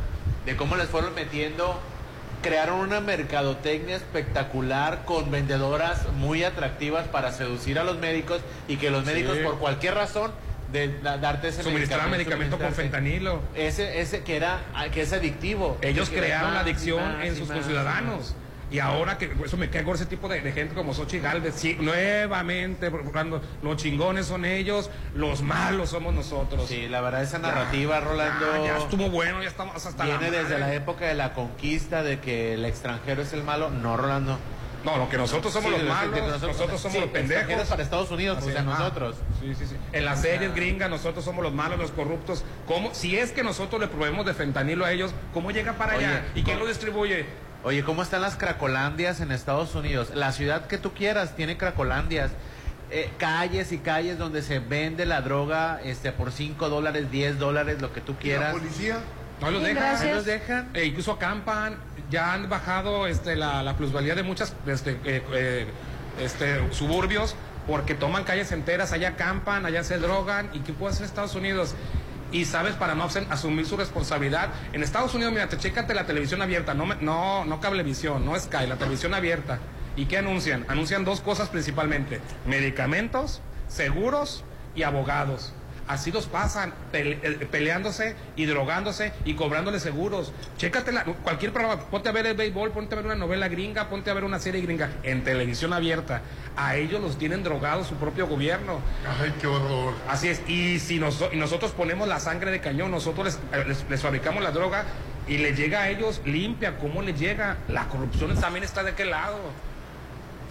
de 0.44 0.54
cómo 0.54 0.76
les 0.76 0.88
fueron 0.88 1.14
metiendo, 1.14 1.80
crearon 2.42 2.80
una 2.80 3.00
mercadotecnia 3.00 3.96
espectacular 3.96 5.06
con 5.06 5.30
vendedoras 5.30 6.12
muy 6.12 6.44
atractivas 6.44 7.08
para 7.08 7.32
seducir 7.32 7.78
a 7.78 7.84
los 7.84 7.98
médicos 7.98 8.42
y 8.68 8.76
que 8.76 8.90
los 8.90 9.06
médicos 9.06 9.38
por 9.38 9.58
cualquier 9.58 9.94
razón 9.94 10.30
de, 10.72 10.98
da- 11.00 11.18
darte 11.18 11.48
ese 11.48 11.62
Suministrar 11.62 12.08
medicamento 12.08 12.58
con 12.58 12.72
fentanilo. 12.72 13.42
Ese, 13.54 14.00
ese 14.00 14.22
que 14.22 14.36
era, 14.36 14.60
que 14.92 15.02
es 15.02 15.12
adictivo. 15.12 15.78
Ellos 15.82 16.08
Que 16.10 16.18
crearon 16.18 16.48
la 16.50 16.60
más 16.60 16.62
adicción 16.64 17.02
más 17.18 17.24
en 17.26 17.36
sus 17.36 17.48
más 17.48 17.58
conciudadanos. 17.58 18.34
Y 18.70 18.78
ahora 18.78 19.18
que 19.18 19.30
eso 19.44 19.58
me 19.58 19.68
cae 19.68 19.84
ese 19.92 20.06
tipo 20.06 20.30
de, 20.30 20.40
de 20.40 20.50
gente 20.50 20.74
como 20.74 20.94
Xochitl 20.94 21.22
Galvez, 21.22 21.54
sí, 21.56 21.76
nuevamente, 21.78 22.90
procurando, 22.90 23.42
los 23.62 23.76
chingones 23.76 24.24
son 24.24 24.46
ellos, 24.46 24.88
los 25.14 25.42
malos 25.42 25.90
somos 25.90 26.14
nosotros. 26.14 26.66
Sí, 26.68 26.88
la 26.88 27.02
verdad 27.02 27.22
esa 27.22 27.38
narrativa, 27.38 28.00
Rolando, 28.00 28.46
Ya, 28.64 28.64
ya 28.64 28.78
estuvo 28.78 29.10
bueno, 29.10 29.42
ya 29.42 29.48
estamos 29.50 29.84
hasta 29.84 30.04
viene 30.04 30.30
la 30.30 30.38
desde 30.38 30.58
la 30.58 30.72
época 30.72 31.04
de 31.04 31.12
la 31.14 31.34
conquista, 31.34 32.02
de 32.02 32.20
que 32.20 32.54
el 32.54 32.64
extranjero 32.64 33.20
es 33.20 33.34
el 33.34 33.42
malo. 33.44 33.68
No, 33.68 33.98
Rolando. 33.98 34.38
No, 34.84 34.96
no, 34.98 35.08
que 35.08 35.16
nosotros 35.16 35.52
somos 35.52 35.70
Sí, 35.72 35.78
los 35.78 35.88
malos, 35.88 36.20
nosotros, 36.42 36.80
somos 36.80 36.92
sí, 36.96 37.00
los 37.00 37.08
pendejos. 37.10 37.68
para 37.68 37.82
Estados 37.82 38.10
Unidos, 38.10 38.38
Así 38.38 38.48
o 38.48 38.52
sea, 38.52 38.60
es. 38.62 38.66
Ah, 38.66 38.70
nosotros. 38.78 39.16
Sí, 39.40 39.54
sí, 39.54 39.66
sí. 39.66 39.76
En 39.92 40.04
las 40.04 40.20
series 40.22 40.54
gringas 40.54 40.90
nosotros 40.90 41.24
somos 41.24 41.42
los 41.44 41.52
malos, 41.52 41.78
los 41.78 41.90
corruptos. 41.92 42.44
¿Cómo? 42.66 42.92
Si 42.94 43.16
es 43.16 43.30
que 43.32 43.42
nosotros 43.44 43.80
le 43.80 43.88
proveemos 43.88 44.26
de 44.26 44.34
fentanilo 44.34 44.84
a 44.84 44.92
ellos, 44.92 45.12
¿cómo 45.32 45.50
llega 45.50 45.74
para 45.74 45.96
Oye, 45.96 46.06
allá? 46.06 46.24
¿Y 46.34 46.42
quién 46.42 46.58
lo 46.58 46.66
distribuye? 46.66 47.26
Oye, 47.64 47.84
¿cómo 47.84 48.02
están 48.02 48.22
las 48.22 48.34
cracolandias 48.36 49.20
en 49.20 49.30
Estados 49.30 49.74
Unidos? 49.76 50.10
La 50.14 50.32
ciudad 50.32 50.66
que 50.66 50.78
tú 50.78 50.92
quieras 50.92 51.36
tiene 51.36 51.56
cracolandias. 51.56 52.32
Eh, 52.90 53.10
calles 53.18 53.72
y 53.72 53.78
calles 53.78 54.18
donde 54.18 54.42
se 54.42 54.58
vende 54.58 55.06
la 55.06 55.22
droga 55.22 55.80
este, 55.82 56.12
por 56.12 56.30
5 56.32 56.68
dólares, 56.68 57.10
10 57.10 57.38
dólares, 57.38 57.80
lo 57.80 57.92
que 57.92 58.00
tú 58.02 58.12
¿Y 58.12 58.14
la 58.16 58.20
quieras. 58.20 58.52
policía? 58.52 58.98
No 59.40 59.50
los 59.50 59.62
dejan. 59.62 60.06
¿No 60.08 60.14
los 60.16 60.24
dejan? 60.26 60.70
E 60.74 60.84
incluso 60.84 61.12
acampan, 61.12 61.76
ya 62.12 62.34
han 62.34 62.48
bajado 62.48 63.06
este, 63.06 63.34
la, 63.34 63.62
la 63.62 63.76
plusvalía 63.76 64.14
de 64.14 64.22
muchas 64.22 64.54
este, 64.66 64.92
eh, 65.04 65.24
eh, 65.32 65.66
este, 66.20 66.72
suburbios 66.72 67.34
porque 67.66 67.94
toman 67.94 68.24
calles 68.24 68.52
enteras, 68.52 68.92
allá 68.92 69.10
acampan, 69.10 69.64
allá 69.64 69.82
se 69.82 69.98
drogan. 69.98 70.50
¿Y 70.52 70.60
qué 70.60 70.72
puede 70.72 70.92
hacer 70.92 71.06
Estados 71.06 71.34
Unidos? 71.34 71.74
Y 72.30 72.44
sabes, 72.44 72.74
para 72.74 72.94
no 72.94 73.08
asumir 73.30 73.66
su 73.66 73.76
responsabilidad. 73.76 74.48
En 74.72 74.82
Estados 74.82 75.14
Unidos, 75.14 75.32
mira, 75.32 75.48
te 75.48 75.56
chécate 75.58 75.94
la 75.94 76.06
televisión 76.06 76.42
abierta, 76.42 76.74
no, 76.74 76.86
no, 77.00 77.44
no 77.44 77.60
cablevisión, 77.60 78.24
no 78.24 78.38
Sky, 78.38 78.66
la 78.66 78.76
televisión 78.76 79.14
abierta. 79.14 79.58
¿Y 79.96 80.06
qué 80.06 80.18
anuncian? 80.18 80.64
Anuncian 80.68 81.04
dos 81.04 81.20
cosas 81.20 81.48
principalmente: 81.48 82.20
medicamentos, 82.46 83.40
seguros 83.68 84.44
y 84.74 84.82
abogados. 84.82 85.52
Así 85.88 86.12
los 86.12 86.26
pasan, 86.26 86.72
pele- 86.92 87.16
peleándose 87.50 88.14
y 88.36 88.46
drogándose 88.46 89.12
y 89.24 89.34
cobrándole 89.34 89.80
seguros. 89.80 90.32
Chécate 90.56 90.92
la- 90.92 91.04
cualquier 91.04 91.52
programa, 91.52 91.80
ponte 91.90 92.08
a 92.08 92.12
ver 92.12 92.26
el 92.26 92.36
béisbol, 92.36 92.70
ponte 92.70 92.94
a 92.94 92.96
ver 92.96 93.06
una 93.06 93.14
novela 93.16 93.48
gringa, 93.48 93.88
ponte 93.88 94.10
a 94.10 94.14
ver 94.14 94.24
una 94.24 94.38
serie 94.38 94.60
gringa 94.60 94.90
en 95.02 95.24
televisión 95.24 95.72
abierta. 95.72 96.22
A 96.56 96.76
ellos 96.76 97.00
los 97.00 97.18
tienen 97.18 97.42
drogados 97.42 97.86
su 97.88 97.94
propio 97.96 98.26
gobierno. 98.26 98.80
Ay, 99.20 99.32
qué 99.40 99.46
horror. 99.46 99.94
Así 100.08 100.28
es, 100.28 100.40
y 100.48 100.78
si 100.78 100.96
y 100.96 101.36
nosotros 101.36 101.72
ponemos 101.72 102.06
la 102.08 102.20
sangre 102.20 102.50
de 102.50 102.60
cañón, 102.60 102.90
nosotros 102.90 103.24
les, 103.26 103.34
eh, 103.60 103.64
les- 103.66 103.84
les 103.90 104.00
fabricamos 104.00 104.42
la 104.42 104.50
droga 104.52 104.84
y 105.26 105.38
les 105.38 105.56
llega 105.58 105.82
a 105.82 105.88
ellos 105.90 106.20
limpia, 106.24 106.76
¿cómo 106.78 107.02
les 107.02 107.18
llega? 107.18 107.56
La 107.68 107.88
corrupción 107.88 108.34
también 108.40 108.64
está 108.64 108.82
de 108.82 108.90
aquel 108.90 109.10
lado. 109.10 109.38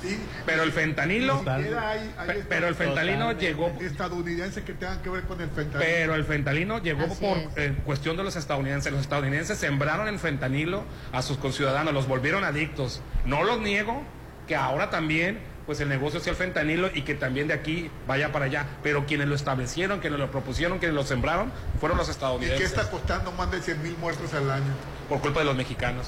Sí. 0.02 0.20
Pero 0.46 0.64
el 0.64 0.72
fentanilo, 0.72 1.44
Ni 1.46 1.54
siquiera 1.64 1.90
hay- 1.90 2.16
hay 2.18 2.28
pe- 2.28 2.46
pero 2.50 2.68
el 2.68 2.76
fentanilo 2.76 3.32
llegó 3.34 3.72
estadounidenses 3.80 4.64
que 4.64 4.74
tengan 4.74 5.02
que 5.02 5.10
ver 5.10 5.24
con 5.24 5.40
el 5.42 5.50
fentanilo. 5.50 5.80
pero 5.80 6.16
el 6.16 6.24
fentanilo 6.26 6.80
llegó 6.80 7.04
Así 7.04 7.22
por 7.24 7.38
es. 7.38 7.48
eh, 7.58 7.76
cuestión 7.86 8.18
de 8.18 8.24
los 8.24 8.36
estadounidenses. 8.36 8.92
Los 8.92 9.02
estadounidenses 9.02 9.58
sembraron 9.58 10.08
el 10.08 10.18
fentanilo 10.20 10.84
a 11.12 11.22
sus 11.22 11.38
conciudadanos, 11.38 11.94
los 11.94 12.08
volvieron 12.08 12.44
adictos. 12.44 13.02
No 13.26 13.44
los 13.44 13.60
niego 13.60 14.02
que 14.48 14.56
ahora 14.56 14.90
también 14.90 15.50
pues 15.68 15.80
el 15.80 15.88
negocio 15.90 16.20
sea 16.20 16.32
el 16.32 16.38
fentanilo 16.38 16.90
y 16.94 17.04
que 17.04 17.14
también 17.14 17.48
de 17.48 17.54
aquí 17.54 17.92
vaya 18.08 18.32
para 18.32 18.46
allá. 18.46 18.66
Pero 18.84 19.06
quienes 19.06 19.28
lo 19.28 19.36
establecieron, 19.36 20.00
quienes 20.00 20.20
lo 20.20 20.30
propusieron, 20.32 20.80
quienes 20.80 20.96
lo 20.96 21.04
sembraron, 21.04 21.52
fueron 21.80 21.98
los 22.00 22.08
¿Y 22.08 22.12
estadounidenses. 22.12 22.60
qué 22.60 22.66
está 22.66 22.90
costando 22.92 23.32
más 23.34 23.52
de 23.52 23.62
100 23.62 23.82
mil 23.84 23.96
muertos 23.98 24.34
al 24.34 24.50
año? 24.50 24.74
Por 25.08 25.22
culpa 25.22 25.42
de 25.42 25.46
los 25.46 25.56
mexicanos. 25.56 26.08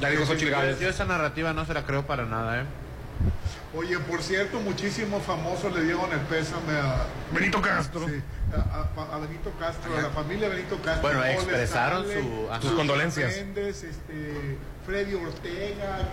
Ya 0.00 0.08
Xochitl 0.26 0.50
Gálvez. 0.50 0.80
Yo 0.80 0.88
esa 0.88 1.04
narrativa 1.04 1.52
no 1.52 1.64
se 1.66 1.74
la 1.74 1.84
creo 1.84 2.06
para 2.06 2.24
nada, 2.24 2.62
¿eh? 2.62 2.64
Oye, 3.74 3.98
por 3.98 4.22
cierto, 4.22 4.60
muchísimos 4.60 5.22
famosos 5.22 5.72
le 5.72 5.84
dieron 5.84 6.12
el 6.12 6.20
pésame 6.20 6.72
a... 6.74 7.06
Benito 7.32 7.62
Castro. 7.62 8.06
Sí, 8.06 8.20
a, 8.56 9.00
a- 9.00 9.16
a 9.16 9.18
Benito 9.18 9.50
Castro, 9.58 9.96
a 9.96 10.02
la 10.02 10.10
familia 10.10 10.48
Benito 10.48 10.76
Castro. 10.82 11.02
Bueno, 11.02 11.24
expresaron 11.24 12.04
Stanley, 12.04 12.22
su- 12.46 12.50
ajá. 12.50 12.62
Sus 12.62 12.72
condolencias. 12.72 13.36
Méndez, 13.36 13.82
este, 13.84 14.58
Freddy 14.86 15.14
Ortega. 15.14 16.08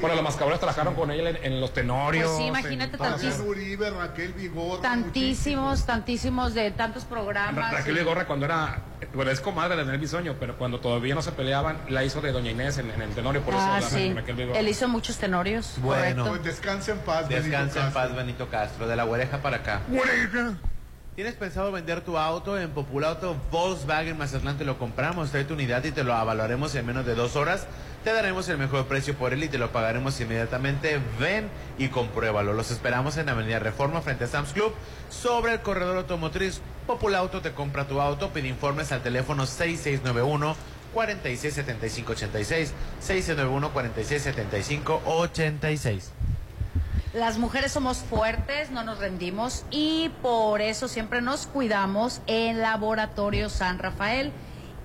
Bueno, 0.00 0.14
los 0.16 0.24
mascabrones 0.24 0.60
trabajaron 0.60 0.94
con 0.94 1.10
ella 1.10 1.30
en, 1.30 1.36
en 1.44 1.60
los 1.60 1.72
tenorios. 1.72 2.26
Pues 2.26 2.36
sí, 2.38 2.44
imagínate 2.44 2.96
esas- 2.96 3.40
Uribe, 3.40 3.90
Raquel 3.90 4.32
Vigor. 4.32 4.80
Tantísimos, 4.80 5.84
tantísimos 5.86 6.54
de 6.54 6.70
tantos 6.70 7.04
programas. 7.04 7.72
Raquel 7.72 7.96
Vigorra 7.96 8.26
cuando 8.26 8.46
era, 8.46 8.78
bueno, 9.12 9.30
es 9.32 9.40
comadre 9.40 9.74
de 9.76 9.82
Daniel 9.82 10.00
Bisoño, 10.00 10.36
pero 10.38 10.56
cuando 10.56 10.78
todavía 10.80 11.14
no 11.16 11.22
se 11.22 11.32
peleaban, 11.32 11.78
la 11.88 12.04
hizo 12.04 12.20
de 12.20 12.30
Doña 12.32 12.52
Inés 12.52 12.78
en, 12.78 12.90
en 12.90 13.02
el 13.02 13.10
tenorio, 13.10 13.42
por 13.42 13.54
Ah, 13.56 13.78
eso 13.80 13.90
la- 13.90 13.96
sí. 13.96 14.12
Raquel 14.14 14.36
Vigorra. 14.36 14.58
Él 14.60 14.68
hizo 14.68 14.86
muchos 14.88 15.18
tenorios. 15.18 15.74
Bueno. 15.78 16.24
Pues 16.28 16.44
descansa 16.44 16.92
en 16.92 16.98
paz, 17.00 17.28
Benito 17.28 17.48
Descansa 17.48 17.86
en 17.88 17.92
paz, 17.92 18.14
Benito 18.14 18.48
Castro, 18.48 18.86
de 18.86 18.94
la 18.96 19.04
oreja 19.04 19.38
para 19.38 19.56
acá. 19.58 19.80
Oreja. 19.90 20.54
¿Tienes 21.14 21.34
pensado 21.34 21.70
vender 21.70 22.00
tu 22.00 22.16
auto 22.16 22.58
en 22.58 22.70
Populauto 22.70 23.36
Volkswagen 23.50 24.16
Mazatlán? 24.16 24.56
Te 24.56 24.64
lo 24.64 24.78
compramos, 24.78 25.30
trae 25.30 25.44
tu 25.44 25.52
unidad 25.52 25.84
y 25.84 25.92
te 25.92 26.04
lo 26.04 26.18
evaluaremos 26.18 26.74
en 26.74 26.86
menos 26.86 27.04
de 27.04 27.14
dos 27.14 27.36
horas. 27.36 27.66
Te 28.02 28.14
daremos 28.14 28.48
el 28.48 28.56
mejor 28.56 28.86
precio 28.86 29.14
por 29.14 29.34
él 29.34 29.44
y 29.44 29.48
te 29.48 29.58
lo 29.58 29.72
pagaremos 29.72 30.18
inmediatamente. 30.22 31.02
Ven 31.20 31.50
y 31.76 31.88
compruébalo. 31.88 32.54
Los 32.54 32.70
esperamos 32.70 33.18
en 33.18 33.28
Avenida 33.28 33.58
Reforma 33.58 34.00
frente 34.00 34.24
a 34.24 34.26
Sam's 34.26 34.54
Club 34.54 34.72
sobre 35.10 35.52
el 35.52 35.60
corredor 35.60 35.98
automotriz. 35.98 36.62
Populauto 36.86 37.42
te 37.42 37.52
compra 37.52 37.86
tu 37.86 38.00
auto. 38.00 38.30
Pide 38.30 38.48
informes 38.48 38.90
al 38.90 39.02
teléfono 39.02 39.44
6691 39.44 40.56
467586 40.94 42.72
6691 43.00 43.70
467586. 43.70 46.10
Las 47.14 47.36
mujeres 47.36 47.72
somos 47.72 47.98
fuertes, 47.98 48.70
no 48.70 48.84
nos 48.84 48.98
rendimos 48.98 49.66
y 49.70 50.10
por 50.22 50.62
eso 50.62 50.88
siempre 50.88 51.20
nos 51.20 51.46
cuidamos 51.46 52.22
en 52.26 52.60
Laboratorio 52.60 53.50
San 53.50 53.78
Rafael. 53.78 54.32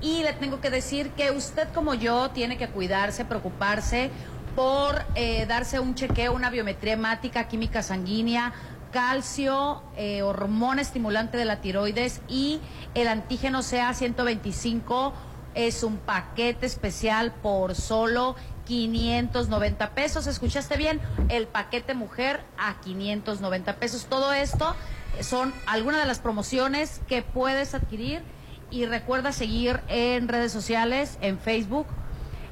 Y 0.02 0.24
le 0.24 0.34
tengo 0.34 0.60
que 0.60 0.70
decir 0.70 1.12
que 1.12 1.32
usted 1.32 1.70
como 1.74 1.94
yo 1.94 2.32
tiene 2.32 2.58
que 2.58 2.68
cuidarse, 2.68 3.24
preocuparse 3.24 4.12
por 4.58 5.06
eh, 5.16 5.46
darse 5.46 5.80
un 5.80 5.96
chequeo, 5.96 6.34
una 6.34 6.50
biometría 6.50 6.94
hemática, 6.94 7.48
química 7.48 7.82
sanguínea, 7.82 8.52
calcio, 8.92 9.82
eh, 9.96 10.22
hormona 10.22 10.82
estimulante 10.82 11.38
de 11.38 11.46
la 11.46 11.62
tiroides 11.62 12.20
y 12.28 12.60
el 12.94 13.08
antígeno 13.08 13.60
CA125 13.60 15.14
es 15.56 15.82
un 15.82 15.96
paquete 15.96 16.66
especial 16.66 17.34
por 17.42 17.74
solo 17.74 18.36
590 18.68 19.92
pesos. 19.92 20.28
¿Escuchaste 20.28 20.78
bien? 20.78 21.00
El 21.30 21.48
paquete 21.48 21.94
mujer 21.94 22.42
a 22.58 22.80
590 22.82 23.76
pesos. 23.78 24.06
Todo 24.06 24.34
esto 24.34 24.76
son 25.22 25.54
algunas 25.66 26.02
de 26.02 26.08
las 26.08 26.20
promociones 26.20 27.02
que 27.08 27.22
puedes 27.22 27.74
adquirir 27.74 28.22
y 28.70 28.86
recuerda 28.86 29.32
seguir 29.32 29.80
en 29.88 30.28
redes 30.28 30.52
sociales, 30.52 31.18
en 31.22 31.40
Facebook. 31.40 31.88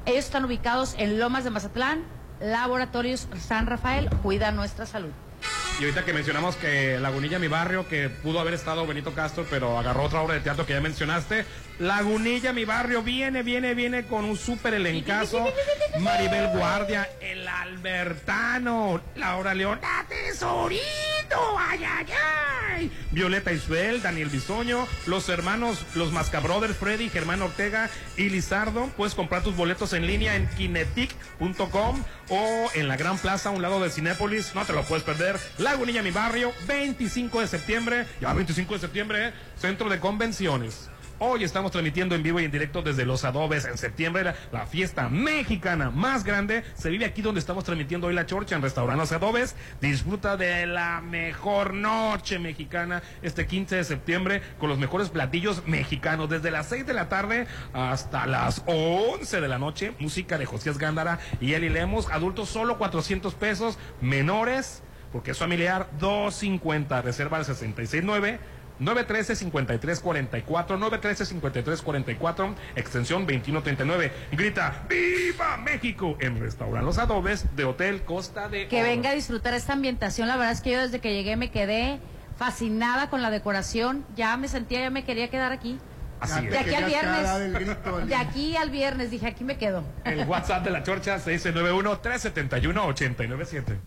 Ellos 0.06 0.24
están 0.24 0.44
ubicados 0.44 0.94
en 0.98 1.18
Lomas 1.18 1.44
de 1.44 1.50
Mazatlán, 1.50 2.04
Laboratorios 2.40 3.28
San 3.38 3.66
Rafael, 3.66 4.08
cuida 4.22 4.52
nuestra 4.52 4.86
salud. 4.86 5.10
Y 5.78 5.84
ahorita 5.84 6.06
que 6.06 6.14
mencionamos 6.14 6.56
que 6.56 6.98
Lagunilla, 6.98 7.38
mi 7.38 7.48
barrio, 7.48 7.86
que 7.86 8.08
pudo 8.08 8.40
haber 8.40 8.54
estado 8.54 8.86
Benito 8.86 9.12
Castro, 9.12 9.44
pero 9.50 9.78
agarró 9.78 10.04
otra 10.04 10.22
obra 10.22 10.34
de 10.34 10.40
teatro 10.40 10.64
que 10.64 10.72
ya 10.72 10.80
mencionaste. 10.80 11.44
Lagunilla, 11.78 12.54
mi 12.54 12.64
barrio, 12.64 13.02
viene, 13.02 13.42
viene, 13.42 13.74
viene 13.74 14.06
con 14.06 14.24
un 14.24 14.38
súper 14.38 14.74
elencazo. 14.74 15.46
Maribel 16.00 16.48
Guardia, 16.48 17.08
el 17.20 17.46
Albertano, 17.46 19.00
Laura 19.14 19.52
León, 19.52 19.78
¡La 19.82 20.06
Tesorito! 20.08 21.58
¡Ay, 21.58 21.84
ay, 21.84 22.06
ay! 22.12 22.92
Violeta 23.10 23.52
Isbel, 23.52 24.00
Daniel 24.00 24.30
Bisoño, 24.30 24.86
los 25.06 25.28
hermanos, 25.28 25.84
los 25.94 26.12
Mascabrothers, 26.12 26.76
Freddy, 26.76 27.10
Germán 27.10 27.42
Ortega 27.42 27.90
y 28.16 28.30
Lizardo. 28.30 28.86
Puedes 28.96 29.14
comprar 29.14 29.42
tus 29.42 29.54
boletos 29.56 29.92
en 29.92 30.06
línea 30.06 30.36
en 30.36 30.48
kinetic.com 30.48 32.02
o 32.30 32.70
en 32.74 32.88
la 32.88 32.96
Gran 32.96 33.18
Plaza, 33.18 33.50
a 33.50 33.52
un 33.52 33.62
lado 33.62 33.80
de 33.80 33.90
Cinépolis. 33.90 34.54
No 34.54 34.64
te 34.64 34.72
lo 34.72 34.82
puedes 34.84 35.04
perder. 35.04 35.38
Lagunilla, 35.58 36.02
mi 36.02 36.10
barrio, 36.10 36.52
25 36.66 37.40
de 37.40 37.48
septiembre. 37.48 38.06
Ya 38.20 38.32
25 38.32 38.74
de 38.74 38.80
septiembre, 38.80 39.28
¿eh? 39.28 39.32
Centro 39.58 39.88
de 39.88 40.00
Convenciones. 40.00 40.90
Hoy 41.18 41.44
estamos 41.44 41.72
transmitiendo 41.72 42.14
en 42.14 42.22
vivo 42.22 42.40
y 42.40 42.44
en 42.44 42.50
directo 42.50 42.82
desde 42.82 43.06
Los 43.06 43.24
Adobes 43.24 43.64
en 43.64 43.78
septiembre, 43.78 44.22
la, 44.22 44.34
la 44.52 44.66
fiesta 44.66 45.08
mexicana 45.08 45.88
más 45.88 46.24
grande. 46.24 46.62
Se 46.74 46.90
vive 46.90 47.06
aquí 47.06 47.22
donde 47.22 47.40
estamos 47.40 47.64
transmitiendo 47.64 48.08
hoy 48.08 48.14
la 48.14 48.26
chorcha 48.26 48.54
en 48.54 48.60
Restaurante 48.60 49.00
Los 49.00 49.12
Adobes. 49.12 49.56
Disfruta 49.80 50.36
de 50.36 50.66
la 50.66 51.00
mejor 51.00 51.72
noche 51.72 52.38
mexicana 52.38 53.02
este 53.22 53.46
15 53.46 53.76
de 53.76 53.84
septiembre 53.84 54.42
con 54.58 54.68
los 54.68 54.78
mejores 54.78 55.08
platillos 55.08 55.66
mexicanos 55.66 56.28
desde 56.28 56.50
las 56.50 56.66
6 56.66 56.86
de 56.86 56.92
la 56.92 57.08
tarde 57.08 57.46
hasta 57.72 58.26
las 58.26 58.62
11 58.66 59.40
de 59.40 59.48
la 59.48 59.58
noche. 59.58 59.94
Música 59.98 60.36
de 60.36 60.44
Josías 60.44 60.76
Gándara 60.76 61.18
y 61.40 61.54
Eli 61.54 61.70
Lemos. 61.70 62.10
Adultos 62.10 62.50
solo 62.50 62.76
400 62.76 63.32
pesos, 63.36 63.78
menores 64.02 64.82
porque 65.12 65.30
es 65.30 65.38
familiar 65.38 65.88
250. 65.98 67.00
Reserva 67.00 67.38
al 67.38 67.46
669 67.46 68.38
913-5344, 68.80 70.78
913-5344, 70.78 72.54
extensión 72.76 73.22
2139. 73.26 74.12
Grita, 74.32 74.84
¡Viva 74.88 75.56
México! 75.58 76.16
En 76.20 76.40
Restaurant 76.40 76.84
Los 76.84 76.98
Adobes 76.98 77.46
de 77.56 77.64
Hotel 77.64 78.02
Costa 78.02 78.48
de 78.48 78.68
Que 78.68 78.80
Oro. 78.80 78.88
venga 78.88 79.10
a 79.10 79.14
disfrutar 79.14 79.54
esta 79.54 79.72
ambientación. 79.72 80.28
La 80.28 80.36
verdad 80.36 80.52
es 80.52 80.60
que 80.60 80.70
yo 80.72 80.78
desde 80.80 81.00
que 81.00 81.12
llegué 81.14 81.36
me 81.36 81.50
quedé 81.50 81.98
fascinada 82.36 83.08
con 83.10 83.22
la 83.22 83.30
decoración. 83.30 84.04
Ya 84.16 84.36
me 84.36 84.48
sentía, 84.48 84.80
ya 84.80 84.90
me 84.90 85.04
quería 85.04 85.28
quedar 85.28 85.52
aquí. 85.52 85.78
Así. 86.20 86.46
De 86.46 86.58
aquí 86.58 86.74
al 86.74 86.84
viernes. 86.86 87.52
grito. 87.52 87.98
De 88.06 88.14
aquí 88.14 88.56
al 88.56 88.70
viernes 88.70 89.10
dije, 89.10 89.26
aquí 89.26 89.44
me 89.44 89.58
quedo. 89.58 89.84
El 90.04 90.24
WhatsApp 90.26 90.64
de 90.64 90.70
la 90.70 90.82
Chorcha 90.82 91.18
691-371-897. 91.18 93.78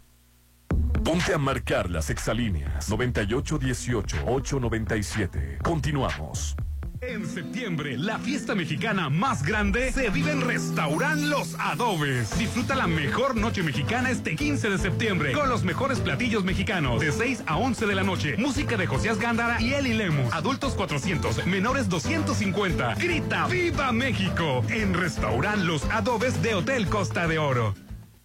Ponte 1.03 1.33
a 1.33 1.39
marcar 1.39 1.89
las 1.89 2.09
exalíneas 2.11 2.91
9818-897. 2.91 5.57
Continuamos. 5.63 6.55
En 7.01 7.25
septiembre, 7.25 7.97
la 7.97 8.19
fiesta 8.19 8.53
mexicana 8.55 9.09
más 9.09 9.41
grande 9.41 9.89
se 9.91 10.09
vive 10.09 10.31
en 10.31 10.41
Restaurant 10.41 11.21
Los 11.21 11.55
Adobes. 11.57 12.37
Disfruta 12.37 12.75
la 12.75 12.85
mejor 12.87 13.35
noche 13.37 13.63
mexicana 13.63 14.11
este 14.11 14.35
15 14.35 14.69
de 14.69 14.77
septiembre 14.77 15.31
con 15.31 15.49
los 15.49 15.63
mejores 15.63 15.99
platillos 15.99 16.43
mexicanos 16.43 16.99
de 16.99 17.11
6 17.11 17.43
a 17.47 17.57
11 17.57 17.87
de 17.87 17.95
la 17.95 18.03
noche. 18.03 18.35
Música 18.37 18.77
de 18.77 18.85
Josías 18.85 19.17
Gándara 19.17 19.59
y 19.61 19.73
Eli 19.73 19.93
Lemos. 19.93 20.31
Adultos 20.33 20.73
400, 20.73 21.47
menores 21.47 21.87
250. 21.89 22.93
Grita 22.95 23.47
¡Viva 23.47 23.91
México! 23.93 24.63
En 24.69 24.93
Restaurant 24.93 25.63
Los 25.63 25.85
Adobes 25.85 26.41
de 26.43 26.53
Hotel 26.55 26.87
Costa 26.87 27.27
de 27.27 27.39
Oro. 27.39 27.73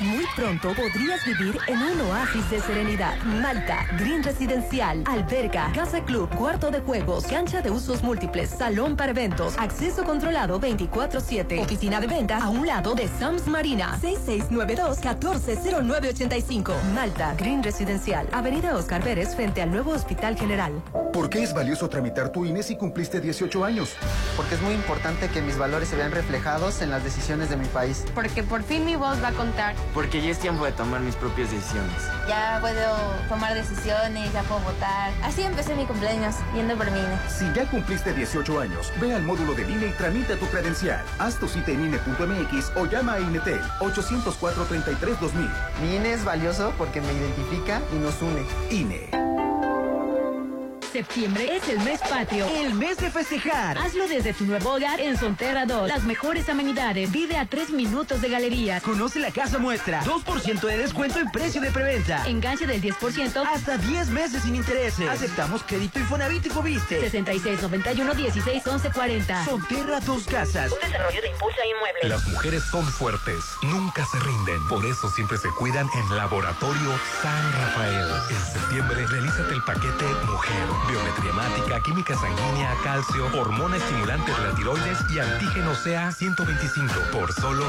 Muy 0.00 0.24
pronto 0.34 0.74
podrías 0.74 1.24
vivir 1.24 1.56
en 1.68 1.80
un 1.80 2.00
oasis 2.00 2.50
de 2.50 2.58
serenidad. 2.60 3.16
Malta, 3.22 3.86
Green 3.96 4.24
Residencial, 4.24 5.04
alberca, 5.06 5.70
casa 5.72 6.04
club, 6.04 6.28
cuarto 6.34 6.72
de 6.72 6.80
juegos, 6.80 7.26
cancha 7.26 7.62
de 7.62 7.70
usos 7.70 8.02
múltiples, 8.02 8.50
salón 8.50 8.96
para 8.96 9.12
eventos, 9.12 9.56
acceso 9.56 10.02
controlado 10.02 10.60
24-7, 10.60 11.62
oficina 11.62 12.00
de 12.00 12.08
ventas 12.08 12.42
a 12.42 12.48
un 12.48 12.66
lado 12.66 12.96
de 12.96 13.06
Sams 13.06 13.46
Marina, 13.46 13.96
6692-140985. 14.02 16.74
Malta, 16.92 17.36
Green 17.38 17.62
Residencial, 17.62 18.26
Avenida 18.32 18.74
Oscar 18.74 19.00
Pérez 19.00 19.36
frente 19.36 19.62
al 19.62 19.70
nuevo 19.70 19.92
Hospital 19.92 20.36
General. 20.36 20.72
¿Por 21.12 21.30
qué 21.30 21.44
es 21.44 21.54
valioso 21.54 21.88
tramitar 21.88 22.30
tu 22.30 22.44
INE 22.44 22.64
si 22.64 22.76
cumpliste 22.76 23.20
18 23.20 23.64
años? 23.64 23.94
Porque 24.36 24.56
es 24.56 24.62
muy 24.62 24.74
importante 24.74 25.28
que 25.28 25.40
mis 25.40 25.56
valores 25.56 25.88
se 25.88 25.94
vean 25.94 26.10
reflejados 26.10 26.82
en 26.82 26.90
las 26.90 27.04
decisiones 27.04 27.48
de 27.48 27.56
mi 27.56 27.66
país. 27.66 28.04
Porque 28.16 28.42
por 28.42 28.64
fin 28.64 28.84
mi 28.84 28.96
voz 28.96 29.22
va 29.22 29.28
a 29.28 29.32
contar. 29.32 29.76
Porque 29.94 30.20
ya 30.20 30.30
es 30.30 30.38
tiempo 30.38 30.64
de 30.64 30.72
tomar 30.72 31.00
mis 31.00 31.14
propias 31.14 31.50
decisiones. 31.50 31.94
Ya 32.28 32.58
puedo 32.60 32.96
tomar 33.28 33.54
decisiones, 33.54 34.32
ya 34.32 34.42
puedo 34.42 34.60
votar. 34.62 35.12
Así 35.22 35.42
empecé 35.42 35.74
mi 35.76 35.86
cumpleaños, 35.86 36.34
yendo 36.54 36.76
por 36.76 36.90
mi 36.90 36.98
INE. 36.98 37.18
Si 37.28 37.50
ya 37.54 37.64
cumpliste 37.70 38.12
18 38.12 38.60
años, 38.60 38.92
ve 39.00 39.14
al 39.14 39.22
módulo 39.22 39.54
de 39.54 39.62
INE 39.62 39.86
y 39.86 39.92
tramita 39.92 40.36
tu 40.36 40.46
credencial. 40.46 41.04
Haz 41.18 41.38
tu 41.38 41.48
cita 41.48 41.70
en 41.70 41.84
INE.mx 41.86 42.72
o 42.76 42.86
llama 42.86 43.14
a 43.14 43.20
INETEL 43.20 43.60
804-33-2000. 43.78 45.50
Mi 45.80 45.96
INE 45.96 46.12
es 46.12 46.24
valioso 46.24 46.72
porque 46.76 47.00
me 47.00 47.12
identifica 47.12 47.80
y 47.92 47.96
nos 47.96 48.20
une. 48.20 48.44
INE. 48.70 49.33
Septiembre 50.94 51.56
es 51.56 51.68
el 51.68 51.80
mes 51.80 51.98
patrio. 52.08 52.46
El 52.46 52.72
mes 52.74 52.96
de 52.98 53.10
festejar. 53.10 53.76
Hazlo 53.78 54.06
desde 54.06 54.32
tu 54.32 54.44
nuevo 54.44 54.74
hogar 54.74 55.00
en 55.00 55.18
Sonterra 55.18 55.66
2. 55.66 55.88
Las 55.88 56.04
mejores 56.04 56.48
amenidades. 56.48 57.10
Vive 57.10 57.36
a 57.36 57.46
tres 57.46 57.70
minutos 57.70 58.20
de 58.20 58.28
galerías. 58.28 58.80
Conoce 58.80 59.18
la 59.18 59.32
casa 59.32 59.58
muestra. 59.58 60.04
2% 60.04 60.60
de 60.60 60.78
descuento 60.78 61.18
en 61.18 61.32
precio 61.32 61.60
de 61.60 61.72
preventa. 61.72 62.24
Enganche 62.28 62.68
del 62.68 62.80
10%. 62.80 63.44
Hasta 63.44 63.76
10 63.76 64.10
meses 64.10 64.44
sin 64.44 64.54
intereses. 64.54 65.08
Aceptamos 65.08 65.64
crédito 65.64 65.98
Infonavit 65.98 66.46
y 66.46 66.50
Fobiste. 66.50 67.00
6691 67.00 68.14
16 68.14 68.64
11 68.64 68.90
40. 68.92 69.44
Sonterra 69.46 69.98
Dos 69.98 70.22
Casas. 70.26 70.70
Un 70.70 70.78
desarrollo 70.78 71.20
de 71.20 71.28
Impulsa 71.28 71.60
Inmuebles. 71.66 72.08
Las 72.08 72.28
mujeres 72.28 72.62
son 72.70 72.86
fuertes. 72.86 73.44
Nunca 73.62 74.06
se 74.06 74.20
rinden. 74.20 74.68
Por 74.68 74.86
eso 74.86 75.10
siempre 75.10 75.38
se 75.38 75.48
cuidan 75.58 75.88
en 75.92 76.16
Laboratorio 76.16 76.92
San 77.20 77.52
Rafael. 77.52 78.08
En 78.30 78.52
septiembre, 78.52 79.04
realízate 79.08 79.54
el 79.54 79.62
paquete 79.64 80.04
Mujer 80.30 80.83
biometría 80.86 81.30
hemática, 81.30 81.80
química 81.82 82.14
sanguínea, 82.16 82.74
calcio, 82.82 83.26
hormona 83.38 83.76
estimulante 83.76 84.30
de 84.30 84.38
la 84.38 84.54
tiroides 84.54 84.98
y 85.10 85.18
antígeno 85.18 85.72
CA 85.82 86.12
125 86.12 86.92
por 87.12 87.32
solo 87.32 87.64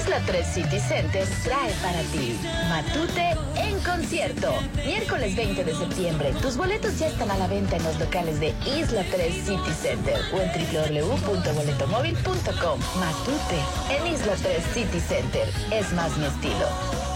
Isla 0.05 0.21
3 0.27 0.47
City 0.47 0.79
Center 0.81 1.27
trae 1.45 1.73
para 1.83 2.03
ti 2.13 2.39
Matute 2.69 3.35
en 3.57 3.81
concierto. 3.81 4.53
Miércoles 4.85 5.35
20 5.35 5.65
de 5.65 5.75
septiembre. 5.75 6.35
Tus 6.43 6.59
boletos 6.59 6.99
ya 6.99 7.07
están 7.07 7.31
a 7.31 7.39
la 7.39 7.47
venta 7.47 7.77
en 7.77 7.85
los 7.85 7.99
locales 7.99 8.39
de 8.39 8.53
Isla 8.67 9.03
3 9.11 9.35
City 9.35 9.73
Center 9.81 10.21
o 10.35 10.43
en 10.43 10.53
www.boletomóvil.com. 11.01 12.81
Matute 13.01 13.59
en 13.97 14.07
Isla 14.13 14.35
3 14.43 14.63
City 14.75 15.01
Center. 15.01 15.49
Es 15.73 15.91
más 15.95 16.15
mi 16.19 16.27
estilo. 16.27 17.14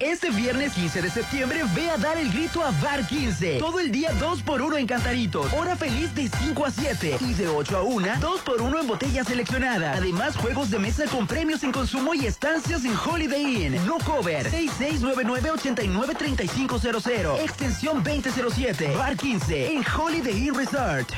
Este 0.00 0.30
viernes 0.30 0.72
15 0.74 1.02
de 1.02 1.10
septiembre 1.10 1.62
ve 1.74 1.90
a 1.90 1.96
dar 1.96 2.16
el 2.16 2.32
grito 2.32 2.62
a 2.62 2.70
Bar 2.82 3.04
15. 3.04 3.58
Todo 3.58 3.80
el 3.80 3.90
día 3.90 4.12
2 4.12 4.42
por 4.42 4.62
1 4.62 4.76
en 4.76 4.86
Cantaritos. 4.86 5.52
Hora 5.52 5.74
feliz 5.74 6.14
de 6.14 6.28
5 6.28 6.66
a 6.66 6.70
7. 6.70 7.16
Y 7.20 7.34
de 7.34 7.48
8 7.48 7.78
a 7.78 7.82
1, 7.82 8.08
2 8.20 8.40
por 8.42 8.62
1 8.62 8.80
en 8.80 8.86
botellas 8.86 9.26
seleccionadas. 9.26 9.98
Además, 9.98 10.36
juegos 10.36 10.70
de 10.70 10.78
mesa 10.78 11.06
con 11.06 11.26
premios 11.26 11.64
en 11.64 11.72
consumo 11.72 12.14
y 12.14 12.26
estancias 12.26 12.84
en 12.84 12.94
Holiday 12.96 13.66
Inn. 13.66 13.84
No 13.86 13.98
cover. 13.98 14.48
6699-893500. 14.50 17.40
Extensión 17.40 18.04
2007. 18.04 18.94
Bar 18.96 19.16
15 19.16 19.72
en 19.72 19.82
Holiday 19.84 20.46
Inn 20.46 20.54
Resort. 20.54 21.10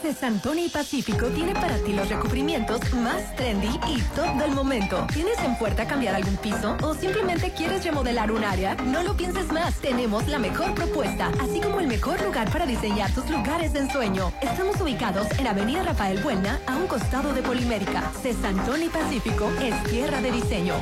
Cesantoni 0.00 0.66
y 0.66 0.68
Pacífico 0.68 1.26
tiene 1.26 1.54
para 1.54 1.76
ti 1.78 1.92
los 1.92 2.08
recubrimientos 2.08 2.80
más 2.94 3.34
trendy 3.36 3.68
y 3.88 4.00
top 4.14 4.32
del 4.38 4.52
momento. 4.52 5.06
¿Tienes 5.12 5.38
en 5.40 5.56
puerta 5.56 5.86
cambiar 5.86 6.14
algún 6.14 6.36
piso 6.36 6.76
o 6.82 6.94
simplemente 6.94 7.52
quieres 7.52 7.84
remodelar 7.84 8.30
un 8.30 8.44
área? 8.44 8.74
No 8.76 9.02
lo 9.02 9.16
pienses 9.16 9.52
más. 9.52 9.74
Tenemos 9.80 10.28
la 10.28 10.38
mejor 10.38 10.74
propuesta, 10.74 11.32
así 11.40 11.60
como 11.60 11.80
el 11.80 11.88
mejor 11.88 12.22
lugar 12.22 12.50
para 12.50 12.66
diseñar 12.66 13.12
tus 13.12 13.28
lugares 13.28 13.72
de 13.72 13.80
ensueño. 13.80 14.32
Estamos 14.40 14.80
ubicados 14.80 15.26
en 15.38 15.46
Avenida 15.46 15.82
Rafael 15.82 16.22
Buena, 16.22 16.60
a 16.66 16.76
un 16.76 16.86
costado 16.86 17.34
de 17.34 17.42
Polimérica. 17.42 18.10
Cesantoni 18.22 18.86
y 18.86 18.88
Pacífico 18.90 19.50
es 19.60 19.82
tierra 19.84 20.20
de 20.20 20.32
diseño. 20.32 20.74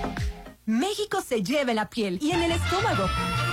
México 0.66 1.22
se 1.24 1.44
lleva 1.44 1.70
en 1.70 1.76
la 1.76 1.88
piel 1.88 2.18
y 2.20 2.32
en 2.32 2.42
el 2.42 2.50
estómago. 2.50 3.06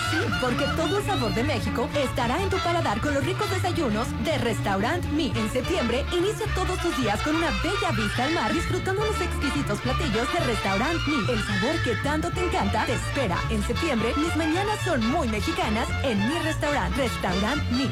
Sí, 0.09 0.17
porque 0.41 0.65
todo 0.75 0.97
el 0.97 1.05
sabor 1.05 1.31
de 1.35 1.43
México 1.43 1.87
estará 1.95 2.41
en 2.41 2.49
tu 2.49 2.57
paladar 2.57 2.99
con 3.01 3.13
los 3.13 3.23
ricos 3.23 3.47
desayunos 3.51 4.07
de 4.23 4.35
Restaurant 4.39 5.05
Mi. 5.11 5.31
En 5.35 5.51
septiembre, 5.51 6.03
inicia 6.11 6.47
todos 6.55 6.79
tus 6.79 6.97
días 6.97 7.21
con 7.21 7.35
una 7.35 7.51
bella 7.61 7.91
vista 7.95 8.23
al 8.23 8.33
mar 8.33 8.51
disfrutando 8.51 9.05
los 9.05 9.21
exquisitos 9.21 9.79
platillos 9.81 10.33
de 10.33 10.39
Restaurant 10.39 10.99
Mi. 11.07 11.31
El 11.31 11.43
sabor 11.43 11.83
que 11.83 11.95
tanto 12.01 12.31
te 12.31 12.45
encanta 12.45 12.83
te 12.87 12.93
espera. 12.93 13.37
En 13.51 13.61
septiembre, 13.61 14.11
mis 14.17 14.35
mañanas 14.35 14.79
son 14.83 15.05
muy 15.11 15.27
mexicanas 15.27 15.87
en 16.03 16.17
mi 16.17 16.39
restaurant, 16.39 16.95
Restaurant 16.97 17.61
Mi. 17.73 17.91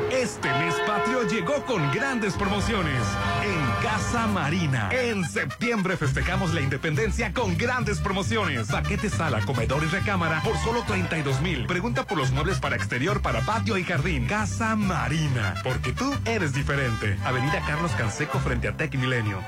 Este 0.21 0.53
mes 0.59 0.75
patrio 0.85 1.23
llegó 1.27 1.65
con 1.65 1.91
grandes 1.91 2.35
promociones 2.35 3.01
en 3.43 3.83
Casa 3.83 4.27
Marina. 4.27 4.87
En 4.91 5.25
septiembre 5.25 5.97
festejamos 5.97 6.53
la 6.53 6.61
independencia 6.61 7.33
con 7.33 7.57
grandes 7.57 7.97
promociones. 7.97 8.67
Paquete 8.67 9.09
sala, 9.09 9.41
comedor 9.41 9.83
y 9.83 9.87
recámara 9.87 10.43
por 10.43 10.55
solo 10.59 10.83
32 10.85 11.41
mil. 11.41 11.65
Pregunta 11.65 12.05
por 12.05 12.19
los 12.19 12.29
muebles 12.31 12.59
para 12.59 12.75
exterior, 12.75 13.23
para 13.23 13.41
patio 13.41 13.79
y 13.79 13.83
jardín. 13.83 14.27
Casa 14.27 14.75
Marina. 14.75 15.55
Porque 15.63 15.91
tú 15.91 16.13
eres 16.25 16.53
diferente. 16.53 17.17
Avenida 17.25 17.59
Carlos 17.65 17.91
Canseco 17.93 18.37
frente 18.37 18.67
a 18.67 18.77
Tech 18.77 18.93
Milenio. 18.93 19.39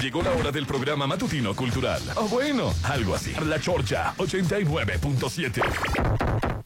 Llegó 0.00 0.22
la 0.22 0.30
hora 0.30 0.52
del 0.52 0.66
programa 0.66 1.08
matutino 1.08 1.52
cultural. 1.52 2.00
O 2.14 2.28
bueno, 2.28 2.72
algo 2.84 3.16
así. 3.16 3.34
La 3.44 3.58
Chorcha 3.58 4.14
89.7. 4.18 6.60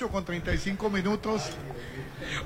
8 0.00 0.08
con 0.08 0.24
35 0.24 0.88
minutos. 0.88 1.42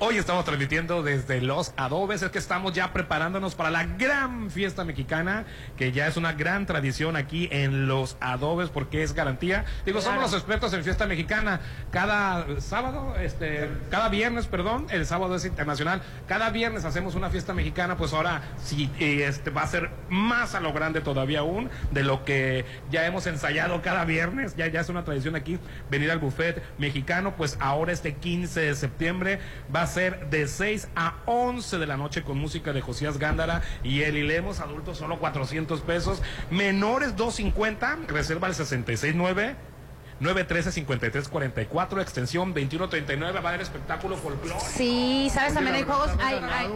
Hoy 0.01 0.17
estamos 0.17 0.45
transmitiendo 0.45 1.03
desde 1.03 1.41
Los 1.41 1.73
Adobes, 1.77 2.23
es 2.23 2.31
que 2.31 2.39
estamos 2.39 2.73
ya 2.73 2.93
preparándonos 2.93 3.55
para 3.55 3.71
la 3.71 3.85
gran 3.85 4.51
fiesta 4.51 4.85
mexicana, 4.85 5.45
que 5.77 5.93
ya 5.93 6.07
es 6.07 6.17
una 6.17 6.33
gran 6.33 6.67
tradición 6.67 7.17
aquí 7.17 7.49
en 7.53 7.87
Los 7.87 8.17
Adobes 8.21 8.71
porque 8.71 9.03
es 9.03 9.13
garantía. 9.13 9.65
Digo, 9.85 10.01
somos 10.01 10.23
los 10.23 10.33
expertos 10.33 10.73
en 10.73 10.85
fiesta 10.85 11.07
mexicana. 11.07 11.61
Cada 11.91 12.61
sábado, 12.61 13.15
este, 13.21 13.69
cada 13.91 14.09
viernes, 14.09 14.47
perdón, 14.47 14.87
el 14.91 15.07
sábado 15.07 15.37
es 15.37 15.45
internacional. 15.45 16.03
Cada 16.27 16.51
viernes 16.51 16.85
hacemos 16.85 17.15
una 17.15 17.31
fiesta 17.31 17.53
mexicana, 17.53 17.97
pues 17.97 18.13
ahora 18.13 18.43
sí, 18.63 18.91
este 18.99 19.51
va 19.51 19.63
a 19.63 19.67
ser 19.67 19.91
más 20.09 20.55
a 20.55 20.61
lo 20.61 20.73
grande 20.73 21.01
todavía 21.01 21.41
aún 21.41 21.71
de 21.91 22.03
lo 22.03 22.25
que 22.25 22.65
ya 22.91 23.07
hemos 23.07 23.27
ensayado 23.27 23.83
cada 23.83 24.05
viernes. 24.05 24.57
Ya, 24.57 24.67
ya 24.69 24.81
es 24.81 24.89
una 24.89 25.05
tradición 25.05 25.37
aquí 25.37 25.59
venir 25.91 26.11
al 26.11 26.19
buffet 26.19 26.63
mexicano, 26.79 27.35
pues 27.37 27.57
ahora 27.61 27.93
este 27.93 28.15
15 28.15 28.61
de 28.61 28.75
septiembre 28.75 29.34
va 29.75 29.83
a 29.83 29.87
ser 29.87 30.31
de 30.31 30.47
6 30.47 30.89
a 30.95 31.17
11 31.27 31.79
de 31.79 31.87
la 31.87 31.97
noche 31.97 32.23
con 32.23 32.39
música 32.39 32.73
de 32.73 32.81
Josías 32.81 33.19
Gándara 33.19 33.63
y 33.83 34.03
Eli 34.03 34.23
Lemos, 34.23 34.61
adultos 34.61 34.99
solo 34.99 35.19
400 35.19 35.81
pesos, 35.81 36.23
menores 36.51 37.17
250, 37.17 37.99
reserva 38.09 38.49
el 38.49 38.55
669. 38.55 39.74
913-5344, 40.25 42.01
extensión 42.01 42.49
2139, 42.55 43.41
va 43.41 43.45
a 43.45 43.49
haber 43.51 43.61
espectáculo 43.63 44.17
folclórico. 44.17 44.61
Sí, 44.61 45.31
¿sabes? 45.33 45.55
También 45.55 45.77
hay 45.77 45.83
juegos, 45.83 46.11
hay, 46.23 46.35
hay. 46.37 46.67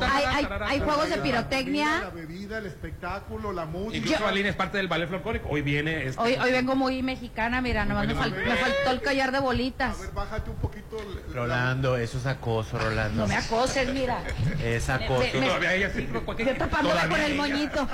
Hay- 0.00 0.24
hay- 0.24 0.48
hay 0.66 0.80
juegos 0.80 1.08
de 1.08 1.18
pirotecnia. 1.18 2.00
La 2.00 2.10
bebida, 2.10 2.58
el 2.58 2.66
espectáculo, 2.66 3.52
la 3.52 3.66
música. 3.66 3.96
Incluso 3.96 4.26
Aline 4.26 4.48
es 4.50 4.56
parte 4.56 4.78
del 4.78 4.88
ballet 4.88 5.08
folclórico. 5.08 5.48
Hoy 5.48 5.62
viene 5.62 6.06
este, 6.06 6.20
hoy, 6.20 6.34
hoy 6.34 6.52
vengo 6.52 6.74
muy 6.76 7.02
mexicana, 7.02 7.60
mira, 7.60 7.84
nomás 7.84 8.06
me, 8.06 8.14
fal- 8.14 8.34
me 8.34 8.56
faltó 8.56 8.90
el 8.90 9.02
collar 9.02 9.32
de 9.32 9.40
bolitas. 9.40 9.96
Bájate 10.14 10.50
un 10.50 10.56
poquito. 10.56 10.96
Rolando, 11.32 11.96
eso 11.96 12.18
es 12.18 12.26
acoso, 12.26 12.78
Rolando. 12.78 13.22
No 13.22 13.26
me 13.26 13.36
acoses, 13.36 13.92
mira. 13.92 14.18
Es 14.62 14.88
acoso. 14.88 15.20
Me- 15.34 15.40
me- 15.40 15.46
Todavía 15.46 15.74
ella 15.74 15.90
sí, 15.94 16.08
Yo 16.12 16.54
tapándome 16.56 17.08
con 17.08 17.20
el 17.20 17.34
moñito. 17.34 17.88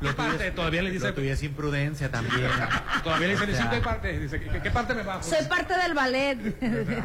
Lo 0.00 0.14
tuyo? 0.14 0.52
Todavía 0.54 0.82
le 0.82 0.90
dice- 0.90 1.06
Lo 1.08 1.14
tuyo 1.14 1.32
es 1.32 1.42
imprudencia 1.42 2.10
también. 2.10 2.40
Todavía 3.04 3.28
le 3.28 3.32
dicen, 3.36 3.50
O 3.90 4.02
sea, 4.02 4.10
"Sí, 4.10 4.10
¿qué 4.10 4.10
parte? 4.10 4.18
Dice, 4.18 4.40
¿qué, 4.40 4.60
qué 4.62 4.70
parte 4.70 4.94
me 4.94 5.02
bajo? 5.02 5.22
Soy 5.22 5.44
parte 5.46 5.74
del 5.76 5.94
ballet. 5.94 6.38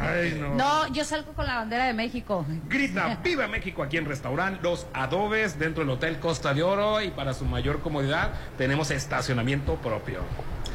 Ay, 0.02 0.38
no. 0.40 0.56
No, 0.56 0.88
yo 0.94 1.04
salgo 1.04 1.34
con 1.34 1.46
la 1.46 1.56
bandera 1.56 1.86
de 1.86 1.94
México. 1.94 2.46
Grita, 2.70 3.20
viva 3.24 3.48
México 3.48 3.84
aquí 3.84 3.98
en 3.98 4.06
restaurante 4.06 4.60
Los 4.64 4.88
Adobes 4.94 5.58
dentro 5.60 5.84
del 5.84 5.90
Hotel 5.92 6.20
Costa 6.20 6.54
de 6.54 6.64
Oro 6.64 7.02
y 7.02 7.10
para 7.12 7.34
su 7.34 7.46
mayor 7.46 7.82
comodidad 7.82 8.32
tenemos 8.58 8.92
estacionamiento 8.92 9.76
propio. 9.76 10.20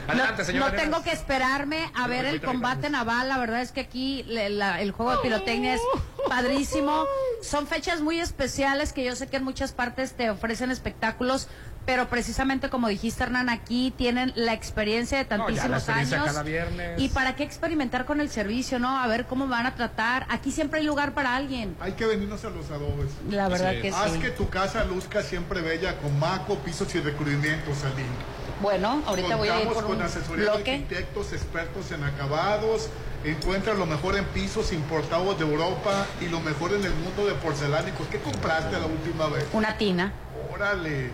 Adelante, 0.08 0.38
no, 0.38 0.44
señor. 0.44 0.70
no 0.72 0.76
tengo 0.80 1.02
que 1.04 1.12
esperarme 1.12 1.88
a 1.94 2.08
ver 2.08 2.24
el 2.24 2.40
combate 2.40 2.90
naval. 2.90 3.28
La 3.28 3.38
verdad 3.38 3.60
es 3.60 3.70
que 3.70 3.80
aquí 3.80 4.24
le- 4.24 4.50
la- 4.50 4.80
el 4.80 4.90
juego 4.90 5.12
de 5.12 5.18
pirotecnia 5.18 5.74
es 5.74 5.80
padrísimo. 6.28 7.04
Son 7.42 7.66
fechas 7.66 8.00
muy 8.00 8.20
especiales 8.20 8.92
que 8.92 9.04
yo 9.04 9.14
sé 9.14 9.28
que 9.28 9.36
en 9.36 9.44
muchas 9.44 9.72
partes 9.72 10.14
te 10.14 10.28
ofrecen 10.30 10.70
espectáculos. 10.70 11.48
Pero 11.86 12.08
precisamente 12.08 12.68
como 12.68 12.88
dijiste 12.88 13.22
Hernán, 13.24 13.48
aquí 13.48 13.92
tienen 13.96 14.32
la 14.36 14.52
experiencia 14.52 15.18
de 15.18 15.24
No, 15.24 15.30
ya 15.30 15.36
la 15.38 15.46
tantísimos 15.46 15.78
experiencia 15.78 16.16
años. 16.18 16.26
cada 16.28 16.42
viernes. 16.42 17.00
¿Y 17.00 17.08
para 17.08 17.34
qué 17.36 17.42
experimentar 17.42 18.04
con 18.04 18.20
el 18.20 18.30
servicio, 18.30 18.78
no? 18.78 18.98
A 19.00 19.06
ver 19.06 19.26
cómo 19.26 19.48
van 19.48 19.66
a 19.66 19.74
tratar. 19.74 20.26
Aquí 20.28 20.52
siempre 20.52 20.80
hay 20.80 20.86
lugar 20.86 21.14
para 21.14 21.34
alguien. 21.34 21.74
Hay 21.80 21.92
que 21.92 22.06
venirnos 22.06 22.44
a 22.44 22.50
los 22.50 22.70
adobes. 22.70 23.10
La 23.28 23.48
verdad 23.48 23.72
que 23.80 23.88
Haz 23.90 24.12
sí. 24.12 24.18
que 24.20 24.30
tu 24.30 24.48
casa 24.48 24.84
luzca 24.84 25.22
siempre 25.22 25.62
bella 25.62 25.96
con 25.98 26.16
maco, 26.18 26.56
pisos 26.58 26.94
y 26.94 27.00
recubrimientos, 27.00 27.82
Aline. 27.84 28.08
Bueno, 28.62 29.02
ahorita 29.06 29.36
voy 29.36 29.48
a 29.48 29.52
ir 29.62 29.68
Contamos 29.68 29.74
por 29.74 29.84
con 29.86 29.96
un 29.96 30.02
asesoría 30.02 30.44
de 30.44 30.50
bloque. 30.56 30.72
arquitectos 30.74 31.32
expertos 31.32 31.90
en 31.92 32.04
acabados. 32.04 32.90
Encuentra 33.24 33.72
lo 33.74 33.86
mejor 33.86 34.16
en 34.16 34.24
pisos 34.26 34.72
importados 34.72 35.38
de 35.38 35.44
Europa 35.46 36.06
y 36.20 36.26
lo 36.28 36.40
mejor 36.40 36.72
en 36.74 36.84
el 36.84 36.94
mundo 36.94 37.24
de 37.26 37.32
porcelánicos. 37.34 38.06
¿Qué 38.08 38.18
compraste 38.18 38.78
la 38.78 38.86
última 38.86 39.28
vez? 39.28 39.46
Una 39.54 39.76
tina. 39.78 40.12
Órale. 40.54 41.10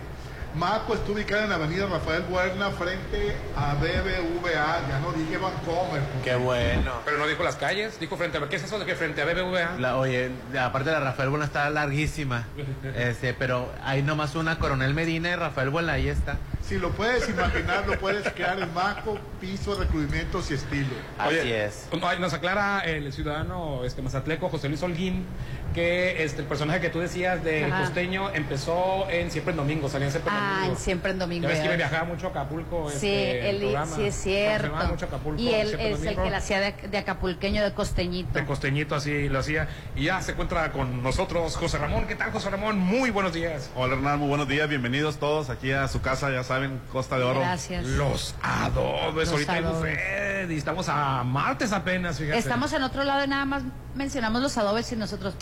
Maco 0.57 0.95
está 0.95 1.11
ubicada 1.11 1.43
en 1.43 1.49
la 1.49 1.55
avenida 1.55 1.85
Rafael 1.85 2.23
Buerna 2.23 2.71
frente 2.71 3.35
a 3.55 3.75
BBVA. 3.75 4.87
Ya 4.89 4.99
no 5.01 5.11
dije 5.11 5.37
Vancomer. 5.37 6.01
Qué 6.23 6.35
bueno. 6.35 6.93
Pero 7.05 7.17
no 7.19 7.27
dijo 7.27 7.43
las 7.43 7.57
calles, 7.57 7.99
dijo 7.99 8.17
frente 8.17 8.39
a... 8.39 8.49
¿Qué 8.49 8.55
es 8.55 8.63
eso 8.63 8.79
de 8.79 8.85
que 8.85 8.95
frente 8.95 9.21
a 9.21 9.25
BBVA? 9.25 9.77
La, 9.77 9.97
oye, 9.97 10.31
aparte 10.59 10.91
la 10.91 10.99
Rafael 10.99 11.29
Buena 11.29 11.45
está 11.45 11.69
larguísima. 11.69 12.45
Este, 12.97 13.33
pero 13.33 13.71
hay 13.83 14.01
nomás 14.01 14.35
una 14.35 14.57
Coronel 14.59 14.93
Medina 14.93 15.29
y 15.29 15.35
Rafael 15.35 15.69
Buena, 15.69 15.93
ahí 15.93 16.09
está. 16.09 16.37
Si 16.61 16.77
lo 16.77 16.91
puedes 16.91 17.29
imaginar, 17.29 17.87
lo 17.87 17.97
puedes 17.99 18.29
crear 18.33 18.59
en 18.59 18.73
Maco, 18.73 19.19
piso, 19.39 19.75
recubrimientos 19.79 20.49
y 20.51 20.55
estilo. 20.55 20.89
Oye, 21.25 21.65
es. 21.65 21.87
ay, 22.01 22.19
Nos 22.19 22.33
aclara 22.33 22.81
el 22.81 23.13
ciudadano 23.13 23.83
este, 23.85 24.01
mazatleco 24.01 24.49
José 24.49 24.67
Luis 24.67 24.81
Holguín 24.83 25.25
que 25.73 26.23
este, 26.23 26.41
el 26.41 26.47
personaje 26.47 26.79
que 26.79 26.89
tú 26.89 26.99
decías 26.99 27.43
de 27.43 27.65
Ajá. 27.65 27.81
costeño 27.81 28.29
empezó 28.33 29.09
en 29.09 29.29
Siempre 29.31 29.51
en 29.51 29.57
Domingo, 29.57 29.89
salía 29.89 30.07
en 30.07 30.11
Siempre 30.11 30.31
en 30.31 30.37
Ah, 30.37 30.49
Domingo. 30.55 30.71
en 30.73 30.77
siempre 30.79 31.11
en 31.11 31.19
domingo. 31.19 31.43
Ya 31.47 31.53
ves 31.53 31.67
que 31.69 31.75
viajaba 31.77 32.03
mucho 32.05 32.27
a 32.27 32.29
Acapulco. 32.31 32.89
Sí, 32.89 32.95
este, 32.95 33.49
el 33.49 33.55
él, 33.55 33.61
programa. 33.61 33.95
sí 33.95 34.03
es 34.05 34.15
cierto. 34.15 34.87
mucho 34.87 35.05
Acapulco, 35.05 35.41
y 35.41 35.49
él 35.53 35.67
es 35.73 35.79
el 35.79 35.93
Domingo. 36.05 36.23
que 36.23 36.29
la 36.31 36.37
hacía 36.37 36.59
de, 36.59 36.71
de 36.87 36.97
acapulqueño, 36.97 37.63
de 37.63 37.73
costeñito. 37.73 38.33
De 38.39 38.45
costeñito 38.45 38.95
así 38.95 39.29
lo 39.29 39.39
hacía. 39.39 39.67
Y 39.95 40.05
ya 40.05 40.21
se 40.21 40.31
encuentra 40.31 40.71
con 40.71 41.03
nosotros 41.03 41.55
José 41.55 41.77
Ramón. 41.77 42.05
¿Qué 42.07 42.15
tal, 42.15 42.31
José 42.31 42.49
Ramón? 42.49 42.79
Muy 42.79 43.09
buenos 43.09 43.33
días. 43.33 43.69
Hola 43.75 43.93
Hernán, 43.95 44.19
muy 44.19 44.29
buenos 44.29 44.47
días, 44.47 44.67
bienvenidos 44.69 45.17
todos 45.17 45.49
aquí 45.49 45.71
a 45.71 45.87
su 45.87 46.01
casa, 46.01 46.29
ya 46.31 46.43
saben, 46.43 46.79
Costa 46.91 47.17
de 47.17 47.23
Oro. 47.23 47.39
Gracias. 47.39 47.85
Los 47.85 48.35
adobes, 48.41 49.27
Los 49.27 49.29
ahorita 49.31 49.53
hay 49.53 49.61
buffet 49.63 50.51
y 50.51 50.55
estamos 50.57 50.87
a 50.89 51.23
martes 51.23 51.71
apenas, 51.71 52.17
fíjate. 52.17 52.37
Estamos 52.39 52.71
en 52.73 52.83
otro 52.83 53.03
lado 53.03 53.23
y 53.23 53.27
nada 53.27 53.45
más 53.45 53.63
mencionamos 53.95 54.41
los 54.41 54.57
adobes 54.57 54.91
y 54.91 54.95
nosotros. 54.95 55.35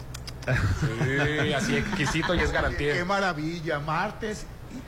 Sí, 0.46 1.54
así 1.54 1.78
exquisito 1.78 2.36
y 2.36 2.39
es 2.39 2.52
garantía. 2.52 2.93
Qué 2.93 3.04
maravilla. 3.04 3.80
Martes 3.80 4.46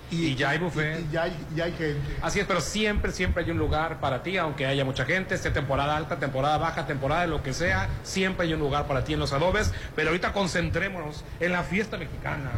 Y, 0.10 0.36
ya 0.36 0.52
hay 0.52 0.60
buffet. 0.60 1.00
Y, 1.02 1.12
ya, 1.12 1.24
hay, 1.24 1.48
ya 1.56 1.66
hay 1.66 1.72
gente. 1.72 2.18
Así 2.22 2.40
es, 2.40 2.46
pero 2.46 2.62
siempre, 2.62 3.12
siempre 3.12 3.44
hay 3.44 3.52
un 3.52 3.58
lugar 3.58 4.00
para 4.00 4.24
ti, 4.24 4.38
aunque 4.38 4.66
haya 4.66 4.86
mucha 4.86 5.06
gente, 5.06 5.36
esté 5.36 5.52
temporada 5.52 5.98
alta, 5.98 6.18
temporada 6.18 6.58
baja, 6.58 6.86
temporada 6.86 7.22
de 7.22 7.28
lo 7.28 7.44
que 7.44 7.54
sea, 7.54 7.90
siempre 8.04 8.46
hay 8.46 8.54
un 8.54 8.60
lugar 8.60 8.88
para 8.88 9.04
ti 9.04 9.14
en 9.14 9.20
los 9.20 9.34
adobes. 9.34 9.74
Pero 9.96 10.10
ahorita 10.10 10.34
concentrémonos 10.34 11.24
en 11.40 11.52
la 11.52 11.64
fiesta 11.64 11.98
mexicana. 11.98 12.52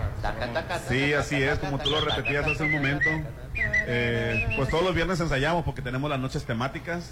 Sí, 0.87 1.13
así 1.13 1.41
es, 1.41 1.59
como 1.59 1.79
tú 1.79 1.89
lo 1.89 2.01
repetías 2.01 2.45
hace 2.45 2.63
un 2.63 2.71
momento. 2.71 3.09
Eh, 3.87 4.53
pues 4.55 4.69
todos 4.69 4.83
los 4.83 4.93
viernes 4.93 5.19
ensayamos 5.19 5.63
porque 5.63 5.81
tenemos 5.81 6.09
las 6.09 6.19
noches 6.19 6.45
temáticas. 6.45 7.11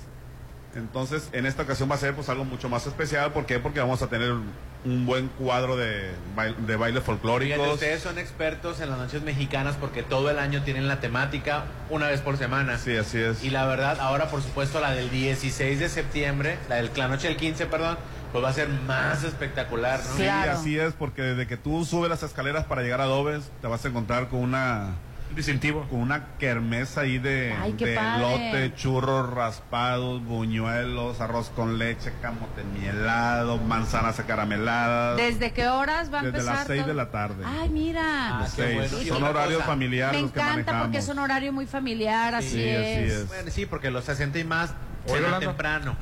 Entonces, 0.76 1.30
en 1.32 1.45
esta 1.45 1.63
ocasión 1.63 1.89
va 1.89 1.95
a 1.95 1.97
ser 1.97 2.13
pues 2.13 2.30
algo 2.30 2.45
mucho 2.45 2.70
más 2.70 2.86
especial. 2.86 3.32
¿Por 3.32 3.45
qué? 3.45 3.57
Porque 3.59 3.80
vamos 3.80 4.01
a 4.03 4.07
tener 4.07 4.32
un, 4.32 4.45
un 4.86 5.05
buen 5.07 5.28
cuadro 5.30 5.76
de, 5.76 6.11
bail- 6.36 6.55
de 6.57 6.76
bailes 6.76 7.01
Fíjate, 7.03 7.20
folclóricos. 7.20 7.74
ustedes 7.74 8.01
son 8.03 8.20
expertos 8.20 8.80
en 8.80 8.89
las 8.91 8.99
noches 8.99 9.24
mexicanas 9.24 9.76
porque 9.80 10.03
todo 10.03 10.30
el 10.30 10.38
año 10.38 10.61
tienen 10.63 10.88
la 10.88 10.99
temática 10.99 11.63
una 11.89 12.07
vez 12.07 12.22
por 12.22 12.38
semana. 12.38 12.78
Sí, 12.78 12.95
así 12.95 13.18
es. 13.20 13.43
Y 13.43 13.49
la 13.49 13.65
verdad, 13.65 13.99
ahora 13.99 14.30
por 14.30 14.43
supuesto 14.43 14.80
la 14.80 14.91
del 14.91 15.09
16 15.09 15.80
de 15.80 15.89
septiembre, 15.89 16.57
la 16.70 16.76
del 16.76 16.91
la 16.95 17.07
noche 17.07 17.28
del 17.28 17.38
15, 17.38 17.65
perdón, 17.65 17.97
pues 18.32 18.43
va 18.43 18.49
a 18.49 18.53
ser 18.53 18.68
más 18.70 19.24
espectacular, 19.24 19.99
¿no? 20.11 20.18
Sí, 20.18 20.28
así 20.28 20.78
es, 20.78 20.93
porque 20.93 21.22
desde 21.24 21.47
que 21.47 21.57
tú 21.57 21.86
subes 21.86 22.09
las 22.09 22.22
escaleras 22.24 22.65
para 22.65 22.84
llegar 22.84 23.01
a 23.01 23.05
Dobes, 23.05 23.49
te 23.61 23.68
vas 23.68 23.84
a 23.84 23.88
encontrar 23.88 24.28
con 24.28 24.39
una... 24.41 24.91
Distintivo. 25.36 25.84
Con 25.89 25.99
una 25.99 26.25
kermesa 26.39 27.01
ahí 27.01 27.19
de, 27.19 27.53
Ay, 27.61 27.73
qué 27.73 27.86
de 27.88 27.95
elote, 27.97 28.73
churros 28.75 29.30
raspados, 29.32 30.23
buñuelos, 30.23 31.21
arroz 31.21 31.49
con 31.55 31.78
leche, 31.78 32.11
camote 32.21 32.63
mielado, 32.63 33.57
manzanas 33.57 34.19
acarameladas. 34.19 35.17
¿Desde 35.17 35.51
qué 35.53 35.67
horas 35.67 36.11
va 36.11 36.19
a 36.19 36.23
Desde 36.23 36.39
empezar? 36.39 36.55
las 36.55 36.67
6 36.67 36.86
de 36.88 36.93
la 36.93 37.11
tarde. 37.11 37.43
Ay, 37.45 37.69
mira. 37.69 38.39
Las 38.39 38.53
seis. 38.53 38.91
Son 39.07 39.23
horarios 39.23 39.63
familiares 39.63 40.15
Me 40.15 40.21
los 40.23 40.32
que 40.32 40.39
encanta 40.39 40.53
manejamos. 40.55 40.82
porque 40.88 40.97
es 40.97 41.07
un 41.09 41.19
horario 41.19 41.53
muy 41.53 41.67
familiar, 41.67 42.34
así, 42.34 42.49
Sí, 42.49 42.69
así 42.69 42.84
es. 43.03 43.11
es. 43.13 43.28
Bueno, 43.28 43.51
sí, 43.51 43.65
porque 43.65 43.91
los 43.91 44.05
60 44.05 44.39
y 44.39 44.43
más 44.43 44.73
Oye, 45.09 45.21
temprano. 45.39 45.95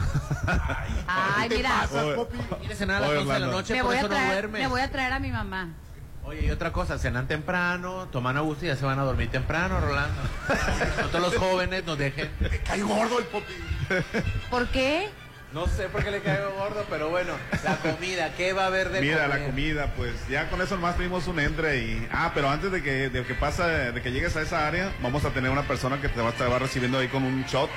Ay, 1.08 1.50
mira. 1.50 1.88
Quiere 2.60 2.76
cenar 2.76 2.98
a 2.98 3.00
las 3.02 3.10
Oye, 3.10 3.20
11 3.20 3.34
de 3.34 3.40
la 3.40 3.48
noche, 3.48 3.74
Me 3.74 3.80
por 3.82 3.88
voy, 3.90 3.96
a 3.96 4.00
eso 4.00 4.08
no 4.08 4.16
traer, 4.16 4.32
duermes. 4.32 4.62
me 4.62 4.68
voy 4.68 4.82
a 4.82 4.92
traer 4.92 5.14
a 5.14 5.20
mi 5.20 5.32
mamá. 5.32 5.70
Oye, 6.26 6.48
y 6.48 6.50
otra 6.50 6.72
cosa, 6.72 6.98
cenan 6.98 7.28
temprano, 7.28 8.08
toman 8.12 8.36
a 8.38 8.40
gusto 8.42 8.66
y 8.66 8.70
ya 8.70 8.76
se 8.76 8.86
van 8.86 8.98
a 8.98 9.04
dormir 9.04 9.30
temprano, 9.30 9.80
Rolando. 9.80 10.22
No 11.02 11.08
todos 11.10 11.22
los 11.32 11.36
jóvenes 11.36 11.86
nos 11.86 11.98
dejen. 11.98 12.30
Me 12.40 12.50
cae 12.60 12.82
gordo 12.82 13.20
el 13.20 13.26
popi. 13.26 13.54
¿Por 14.50 14.68
qué? 14.70 15.10
No 15.54 15.68
sé 15.68 15.84
por 15.88 16.04
qué 16.04 16.12
le 16.12 16.22
caigo 16.22 16.52
gordo, 16.58 16.84
pero 16.90 17.10
bueno, 17.10 17.32
la 17.64 17.78
comida, 17.78 18.34
¿qué 18.36 18.52
va 18.52 18.64
a 18.64 18.68
haber 18.68 18.90
de 18.90 19.00
Mira, 19.00 19.24
comer? 19.24 19.40
la 19.40 19.46
comida, 19.46 19.94
pues 19.96 20.12
ya 20.28 20.50
con 20.50 20.62
eso 20.62 20.76
nomás 20.76 20.96
pedimos 20.96 21.28
un 21.28 21.40
entre 21.40 21.78
y... 21.78 22.08
Ah, 22.12 22.32
pero 22.34 22.50
antes 22.50 22.72
de 22.74 22.82
que, 22.84 23.10
de 23.10 23.24
que 23.24 23.36
pasa, 23.36 23.68
de 23.68 24.02
que 24.02 24.12
llegues 24.12 24.36
a 24.36 24.42
esa 24.42 24.68
área, 24.68 24.92
vamos 25.02 25.24
a 25.24 25.30
tener 25.30 25.52
una 25.52 25.62
persona 25.62 26.02
que 26.02 26.10
te 26.10 26.20
va 26.20 26.30
a 26.30 26.32
estar 26.32 26.50
recibiendo 26.62 26.98
ahí 26.98 27.08
con 27.08 27.24
un 27.24 27.46
shot, 27.46 27.70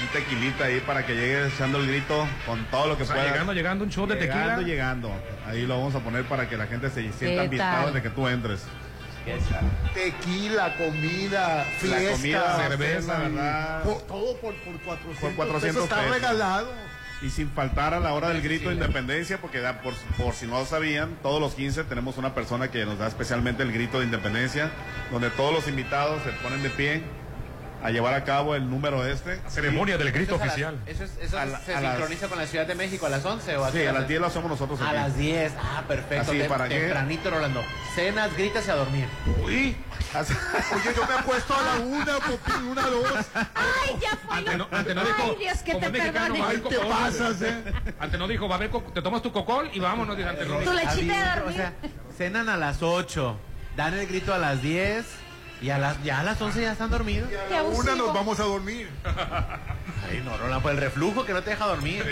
un 0.00 0.08
tequilita 0.12 0.64
ahí 0.64 0.80
para 0.80 1.06
que 1.06 1.14
llegues 1.14 1.54
echando 1.54 1.78
el 1.78 1.86
grito 1.86 2.26
con 2.46 2.64
todo 2.66 2.88
lo 2.88 2.96
que 2.96 3.04
O 3.04 3.06
sea, 3.06 3.16
pueda. 3.16 3.28
llegando, 3.30 3.52
llegando 3.52 3.84
un 3.84 3.90
show 3.90 4.06
de 4.06 4.16
Llegando, 4.16 4.56
tequila. 4.56 4.66
llegando. 4.68 5.12
Ahí 5.46 5.66
lo 5.66 5.76
vamos 5.78 5.94
a 5.94 6.00
poner 6.00 6.24
para 6.24 6.48
que 6.48 6.56
la 6.56 6.66
gente 6.66 6.88
se 6.90 7.02
sienta 7.12 7.18
¿Qué 7.20 7.44
invitado 7.44 7.84
tal? 7.84 7.94
de 7.94 8.02
que 8.02 8.10
tú 8.10 8.26
entres. 8.28 8.64
Tequila, 9.94 10.76
comida, 10.76 11.64
fiesta. 11.78 12.12
comida, 12.12 12.56
cerveza, 12.68 13.18
¿verdad? 13.18 13.82
por- 13.82 14.02
todo 14.02 14.36
por, 14.38 14.54
por 14.56 14.74
400, 14.82 15.18
Por 15.20 15.34
400 15.34 15.60
pesos. 15.60 15.84
Está 15.84 15.96
pesos. 15.96 16.14
regalado. 16.14 16.72
Y 17.22 17.30
sin 17.30 17.48
faltar 17.50 17.94
a 17.94 18.00
la 18.00 18.12
hora 18.12 18.28
del 18.28 18.42
grito 18.42 18.68
de 18.68 18.74
independencia, 18.74 19.38
porque 19.40 19.60
da, 19.60 19.80
por, 19.80 19.94
por 20.18 20.34
si 20.34 20.46
no 20.46 20.58
lo 20.58 20.66
sabían, 20.66 21.16
todos 21.22 21.40
los 21.40 21.54
15 21.54 21.84
tenemos 21.84 22.18
una 22.18 22.34
persona 22.34 22.70
que 22.70 22.84
nos 22.84 22.98
da 22.98 23.06
especialmente 23.06 23.62
el 23.62 23.72
grito 23.72 23.98
de 24.00 24.04
independencia, 24.04 24.70
donde 25.10 25.30
todos 25.30 25.54
los 25.54 25.66
invitados 25.68 26.22
se 26.22 26.30
ponen 26.42 26.62
de 26.62 26.68
pie 26.70 27.02
a 27.84 27.90
llevar 27.90 28.14
a 28.14 28.24
cabo 28.24 28.54
el 28.56 28.68
número 28.68 29.06
este. 29.06 29.40
Ceremonia 29.48 29.98
del 29.98 30.10
grito 30.10 30.36
Eso 30.36 30.36
es 30.36 30.40
a 30.42 30.44
las- 30.46 30.52
oficial. 30.54 30.78
¿Eso, 30.86 31.04
es- 31.04 31.18
eso 31.20 31.38
A 31.38 31.44
la- 31.44 31.60
se 31.60 31.74
a 31.74 31.80
las- 31.80 31.92
sincroniza 31.96 32.28
con 32.28 32.38
la 32.38 32.46
Ciudad 32.46 32.66
de 32.66 32.74
México 32.74 33.06
a 33.06 33.10
las 33.10 33.24
11 33.24 33.56
o 33.56 33.64
a 33.64 33.70
Sí, 33.70 33.80
a 33.82 33.84
las 33.92 33.94
hora? 33.96 34.04
10 34.08 34.20
lo 34.20 34.26
hacemos 34.26 34.50
nosotros 34.50 34.80
A 34.80 34.86
aquí. 34.86 34.94
las 34.94 35.16
10, 35.16 35.52
ah, 35.60 35.82
perfecto. 35.86 36.30
Así, 36.32 36.38
Tem-. 36.40 36.68
Tempranito, 36.68 37.30
Rolando. 37.30 37.62
Cenas, 37.94 38.34
gritas 38.36 38.66
y 38.66 38.70
a 38.70 38.74
dormir. 38.74 39.06
Uy, 39.44 39.76
Oye, 40.14 40.94
yo 40.96 41.06
me 41.06 41.14
apuesto 41.14 41.54
a 41.54 41.62
la 41.62 41.84
una, 41.84 42.14
popi, 42.20 42.52
una, 42.70 42.82
dos. 42.82 43.12
Ay, 43.34 43.96
ya 44.00 44.16
fue. 44.16 44.36
Ante 44.38 44.56
no, 44.56 44.68
ante 44.70 44.94
no 44.94 45.00
dijo, 45.04 45.22
Ay, 45.24 45.36
Dios, 45.40 45.58
que 45.62 45.74
te 45.74 45.88
mexicano, 45.90 46.44
a 46.44 46.48
Ay, 46.48 46.56
te 46.58 46.78
pasas, 46.78 47.42
eh. 47.42 47.64
Ante 48.00 48.16
no 48.18 48.28
dijo, 48.28 48.48
va 48.48 48.54
a 48.54 48.58
haber, 48.58 48.70
co- 48.70 48.82
te 48.94 49.02
tomas 49.02 49.22
tu 49.22 49.32
cocol 49.32 49.70
y 49.72 49.80
vámonos, 49.80 50.16
dice 50.16 50.28
ante 50.28 50.46
no. 50.46 50.58
Tu 50.58 50.72
lechita 50.72 51.34
de 51.34 51.40
dormir. 51.40 51.44
O 51.48 51.52
sea, 51.52 51.72
cenan 52.16 52.48
a 52.48 52.56
las 52.56 52.82
8, 52.82 53.36
dan 53.76 53.94
el 53.94 54.06
grito 54.06 54.32
a 54.32 54.38
las 54.38 54.62
10 54.62 55.04
y 55.64 55.70
a 55.70 55.78
las, 55.78 56.02
ya 56.04 56.20
a 56.20 56.22
las 56.22 56.38
11 56.38 56.60
ya 56.60 56.72
están 56.72 56.90
dormidos. 56.90 57.26
Qué 57.30 57.56
A 57.56 57.62
la 57.62 57.68
una 57.68 57.94
nos 57.94 58.12
vamos 58.12 58.38
a 58.38 58.42
dormir. 58.42 58.86
Ay, 60.10 60.22
no, 60.22 60.36
Rolando, 60.36 60.60
por 60.60 60.72
el 60.72 60.76
reflujo 60.76 61.24
que 61.24 61.32
no 61.32 61.42
te 61.42 61.50
deja 61.50 61.64
dormir. 61.64 62.04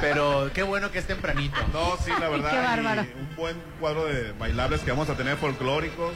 Pero 0.00 0.50
qué 0.52 0.64
bueno 0.64 0.90
que 0.90 0.98
es 0.98 1.06
tempranito. 1.06 1.56
No, 1.72 1.96
sí, 2.04 2.10
la 2.18 2.28
verdad. 2.28 2.50
Qué 2.50 2.58
bárbaro. 2.58 3.02
un 3.02 3.36
buen 3.36 3.56
cuadro 3.78 4.06
de 4.06 4.32
bailables 4.32 4.80
que 4.80 4.90
vamos 4.90 5.08
a 5.08 5.16
tener 5.16 5.36
folclóricos. 5.36 6.12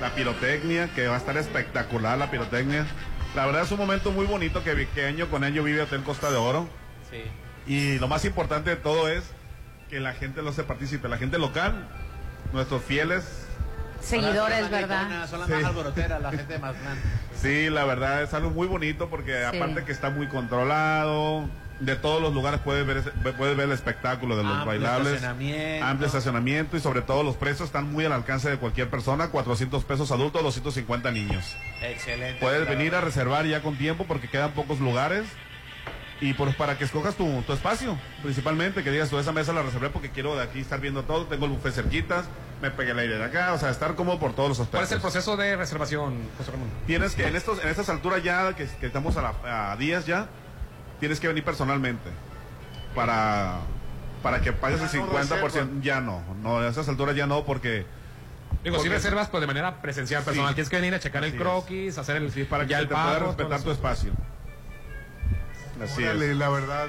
La 0.00 0.12
pirotecnia, 0.12 0.88
que 0.92 1.06
va 1.06 1.14
a 1.14 1.18
estar 1.18 1.36
espectacular 1.36 2.18
la 2.18 2.32
pirotecnia. 2.32 2.84
La 3.36 3.46
verdad 3.46 3.62
es 3.62 3.70
un 3.70 3.78
momento 3.78 4.10
muy 4.10 4.26
bonito 4.26 4.64
que, 4.64 4.88
que 4.88 5.06
año 5.06 5.30
con 5.30 5.44
año 5.44 5.62
vive 5.62 5.82
Hotel 5.82 6.02
Costa 6.02 6.32
de 6.32 6.36
Oro. 6.36 6.68
Sí. 7.12 7.22
Y 7.72 8.00
lo 8.00 8.08
más 8.08 8.24
importante 8.24 8.70
de 8.70 8.76
todo 8.76 9.06
es 9.06 9.22
que 9.88 10.00
la 10.00 10.14
gente 10.14 10.42
lo 10.42 10.52
se 10.52 10.64
participe, 10.64 11.08
la 11.08 11.16
gente 11.16 11.38
local, 11.38 11.88
nuestros 12.52 12.82
fieles. 12.82 13.46
Seguidores, 14.00 14.60
Son 14.60 14.70
¿verdad? 14.70 15.28
Son 15.28 15.40
las 15.40 15.48
Sí. 15.48 15.54
más 15.54 15.64
alboroteras, 15.64 16.20
la 16.22 16.30
gente 16.30 16.52
de 16.54 16.58
Mazatlán. 16.58 16.98
Sí, 17.40 17.70
la 17.70 17.84
verdad 17.84 18.22
es 18.22 18.34
algo 18.34 18.50
muy 18.50 18.66
bonito 18.66 19.08
porque 19.08 19.44
Sí. 19.50 19.56
aparte 19.56 19.84
que 19.84 19.92
está 19.92 20.10
muy 20.10 20.26
controlado, 20.28 21.48
de 21.80 21.96
todos 21.96 22.20
los 22.20 22.34
lugares 22.34 22.60
puedes 22.62 22.86
ver, 22.86 22.98
ese- 22.98 23.10
puedes 23.10 23.56
ver 23.56 23.66
el 23.66 23.72
espectáculo 23.72 24.36
de 24.36 24.42
los 24.42 24.52
Amplio 24.52 24.66
bailables. 24.66 25.06
estacionamiento. 25.14 25.86
Amplio 25.86 26.06
estacionamiento 26.08 26.76
y 26.76 26.80
sobre 26.80 27.00
todo 27.02 27.22
los 27.22 27.36
precios 27.36 27.68
están 27.68 27.90
muy 27.90 28.04
al 28.04 28.12
alcance 28.12 28.50
de 28.50 28.58
cualquier 28.58 28.90
persona, 28.90 29.28
400 29.28 29.84
pesos 29.84 30.10
adultos, 30.12 30.42
250 30.42 31.10
niños. 31.10 31.56
Excelente. 31.82 32.38
Puedes 32.40 32.68
venir 32.68 32.94
a 32.94 33.00
reservar 33.00 33.46
ya 33.46 33.62
con 33.62 33.76
tiempo 33.78 34.04
porque 34.06 34.28
quedan 34.28 34.50
pocos 34.52 34.78
lugares. 34.80 35.24
Y 36.22 36.34
pues 36.34 36.54
para 36.54 36.76
que 36.76 36.84
escojas 36.84 37.14
tu, 37.14 37.42
tu 37.42 37.52
espacio, 37.54 37.98
principalmente, 38.22 38.82
que 38.84 38.90
digas, 38.90 39.08
tú 39.08 39.18
esa 39.18 39.32
mesa 39.32 39.54
la 39.54 39.62
reservé 39.62 39.88
porque 39.88 40.10
quiero 40.10 40.36
de 40.36 40.42
aquí 40.42 40.60
estar 40.60 40.78
viendo 40.78 41.02
todo, 41.04 41.24
tengo 41.24 41.46
el 41.46 41.52
buffet 41.52 41.72
cerquitas, 41.72 42.26
me 42.60 42.70
pegué 42.70 42.90
el 42.90 42.98
aire 42.98 43.16
de 43.16 43.24
acá, 43.24 43.54
o 43.54 43.58
sea, 43.58 43.70
estar 43.70 43.94
cómodo 43.94 44.18
por 44.18 44.34
todos 44.34 44.50
los 44.50 44.60
aspectos. 44.60 44.78
¿Cuál 44.80 44.84
es 44.84 44.92
el 44.92 45.00
proceso 45.00 45.36
de 45.38 45.56
reservación, 45.56 46.18
José 46.36 46.50
Ramón? 46.50 46.68
Tienes 46.86 47.14
que, 47.14 47.26
en, 47.26 47.36
estos, 47.36 47.62
en 47.62 47.68
estas 47.68 47.88
alturas 47.88 48.22
ya, 48.22 48.54
que, 48.54 48.66
que 48.66 48.86
estamos 48.86 49.16
a, 49.16 49.22
la- 49.22 49.72
a 49.72 49.76
días 49.76 50.04
ya, 50.04 50.26
tienes 50.98 51.20
que 51.20 51.28
venir 51.28 51.42
personalmente 51.42 52.10
para, 52.94 53.60
para 54.22 54.40
que 54.42 54.52
pagues 54.52 54.80
el 54.82 54.88
Ya 54.88 54.98
no 55.06 55.12
50%. 55.12 55.40
reserva. 55.42 55.68
Ya 55.80 56.00
no, 56.00 56.22
no, 56.42 56.58
a 56.58 56.68
esas 56.68 56.86
alturas 56.88 57.16
ya 57.16 57.26
no, 57.26 57.44
porque 57.44 57.86
Digo, 58.62 58.78
si 58.80 58.90
reservas 58.90 59.28
pues 59.30 59.40
de 59.40 59.46
manera 59.46 59.80
presencial, 59.80 60.22
personal, 60.22 60.50
Sí. 60.50 60.54
tienes 60.56 60.68
que 60.68 60.76
venir 60.76 60.94
a 60.94 61.00
checar 61.00 61.24
el 61.24 61.30
Así 61.30 61.38
croquis, 61.38 61.96
hacer 61.96 62.16
el 62.16 62.46
para 62.46 62.64
que 62.64 62.70
ya 62.72 62.76
se 62.76 62.82
el 62.82 62.88
te 62.88 62.94
pueda 62.94 63.06
pago, 63.14 63.26
respetar 63.28 63.58
todo 63.60 63.64
tu 63.64 63.70
espacio. 63.70 64.12
Así 65.82 66.02
Órale, 66.04 66.30
es. 66.32 66.36
la 66.36 66.48
verdad. 66.48 66.86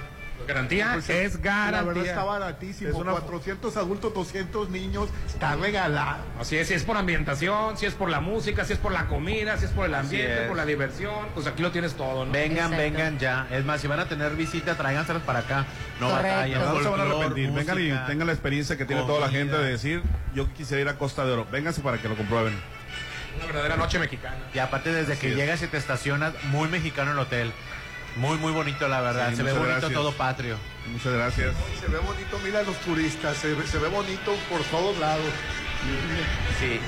Garantía 0.47 0.89
Pues, 0.93 1.07
es 1.11 1.35
La 1.35 1.39
verdad 1.39 1.71
garantía. 1.85 2.03
está 2.11 2.23
baratísimo. 2.23 2.89
Es 2.89 2.95
una- 2.95 3.11
400 3.11 3.77
adultos, 3.77 4.11
200 4.11 4.69
niños. 4.71 5.07
Está 5.27 5.55
regalado. 5.55 6.23
Así 6.39 6.57
es, 6.57 6.67
si 6.67 6.73
es 6.73 6.83
por 6.83 6.97
ambientación, 6.97 7.77
si 7.77 7.85
es 7.85 7.93
por 7.93 8.09
la 8.09 8.21
música, 8.21 8.65
si 8.65 8.73
es 8.73 8.79
por 8.79 8.91
la 8.91 9.05
comida, 9.05 9.55
si 9.57 9.65
es 9.65 9.71
por 9.71 9.85
el 9.85 9.93
ambiente, 9.93 10.41
es. 10.41 10.47
por 10.47 10.57
la 10.57 10.65
diversión, 10.65 11.27
pues 11.35 11.45
aquí 11.45 11.61
lo 11.61 11.69
tienes 11.71 11.93
todo, 11.93 12.25
¿no? 12.25 12.31
Vengan, 12.31 12.73
Exacto. 12.73 12.77
vengan 12.77 13.19
ya. 13.19 13.47
Es 13.51 13.63
más, 13.65 13.81
si 13.81 13.87
van 13.87 13.99
a 13.99 14.05
tener 14.09 14.35
visita, 14.35 14.75
tráiganselos 14.75 15.21
para 15.21 15.39
acá. 15.39 15.65
No 15.99 16.09
batallen. 16.09 16.57
No 16.59 16.81
se 16.81 16.89
van 16.89 16.99
a 17.01 17.03
arrepentir. 17.03 17.51
Vengan 17.51 17.77
y 17.79 17.81
música. 17.89 18.05
tengan 18.07 18.27
la 18.27 18.33
experiencia 18.33 18.77
que 18.77 18.85
tiene 18.85 19.03
toda 19.03 19.19
la 19.19 19.29
gente 19.29 19.55
de 19.55 19.63
decir, 19.71 20.01
yo 20.33 20.51
quisiera 20.53 20.81
ir 20.81 20.89
a 20.89 20.97
Costa 20.97 21.23
de 21.23 21.33
Oro. 21.33 21.47
Vénganse 21.51 21.81
para 21.81 21.99
que 21.99 22.09
lo 22.09 22.17
comprueben. 22.17 22.59
Una 23.37 23.45
verdadera 23.45 23.77
noche 23.77 23.97
mexicana. 23.99 24.35
Y 24.53 24.59
aparte, 24.59 24.91
desde 24.91 25.17
que 25.17 25.29
es. 25.29 25.35
llegas 25.35 25.61
y 25.61 25.67
te 25.67 25.77
estacionas, 25.77 26.33
muy 26.45 26.67
mexicano 26.67 27.11
el 27.11 27.19
hotel. 27.19 27.51
Muy, 28.17 28.37
muy 28.37 28.51
bonito, 28.51 28.87
la 28.87 29.01
verdad. 29.01 29.29
Sí, 29.29 29.37
Se 29.37 29.43
ve 29.43 29.51
muchas 29.53 29.59
bonito 29.67 29.79
gracias. 29.87 29.93
todo 30.01 30.11
patrio. 30.13 30.57
Muchas 30.91 31.13
gracias. 31.13 31.55
Se 31.79 31.87
ve 31.87 31.97
bonito, 31.99 32.39
mira 32.43 32.59
a 32.59 32.63
los 32.63 32.75
turistas. 32.81 33.37
Se, 33.37 33.53
ve- 33.53 33.65
se 33.67 33.77
ve 33.77 33.87
bonito 33.87 34.35
por 34.49 34.61
todos 34.65 34.97
lados. 34.99 35.25
Sí. 36.59 36.79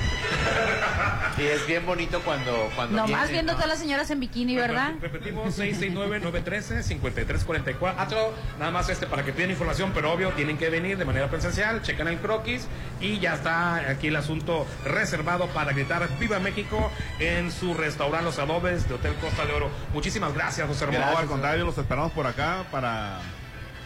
Y 1.36 1.42
es 1.42 1.66
bien 1.66 1.84
bonito 1.84 2.20
cuando, 2.20 2.70
cuando 2.76 2.96
Nomás 2.96 3.28
viendo 3.30 3.52
¿no? 3.52 3.56
todas 3.56 3.68
las 3.68 3.80
señoras 3.80 4.08
en 4.10 4.20
bikini, 4.20 4.54
¿verdad? 4.54 4.92
Repetimos, 5.00 5.58
669-913-5344. 5.58 8.30
Nada 8.58 8.70
más 8.70 8.88
este 8.88 9.06
para 9.06 9.24
que 9.24 9.32
piden 9.32 9.50
información, 9.50 9.90
pero 9.92 10.12
obvio, 10.12 10.30
tienen 10.30 10.56
que 10.58 10.70
venir 10.70 10.96
de 10.96 11.04
manera 11.04 11.28
presencial, 11.28 11.82
checan 11.82 12.06
el 12.08 12.18
croquis 12.18 12.68
y 13.00 13.18
ya 13.18 13.34
está 13.34 13.90
aquí 13.90 14.06
el 14.08 14.16
asunto 14.16 14.66
reservado 14.84 15.48
para 15.48 15.72
gritar 15.72 16.08
Viva 16.20 16.38
México 16.38 16.92
en 17.18 17.50
su 17.50 17.74
restaurante 17.74 18.24
Los 18.24 18.38
Adobes 18.38 18.88
de 18.88 18.94
Hotel 18.94 19.14
Costa 19.20 19.44
de 19.44 19.54
Oro. 19.54 19.70
Muchísimas 19.92 20.32
gracias, 20.34 20.68
José 20.68 20.86
Ramón. 20.86 21.00
No, 21.00 21.18
al 21.18 21.26
contrario, 21.26 21.64
los 21.64 21.76
esperamos 21.76 22.12
por 22.12 22.26
acá 22.26 22.64
para 22.70 23.18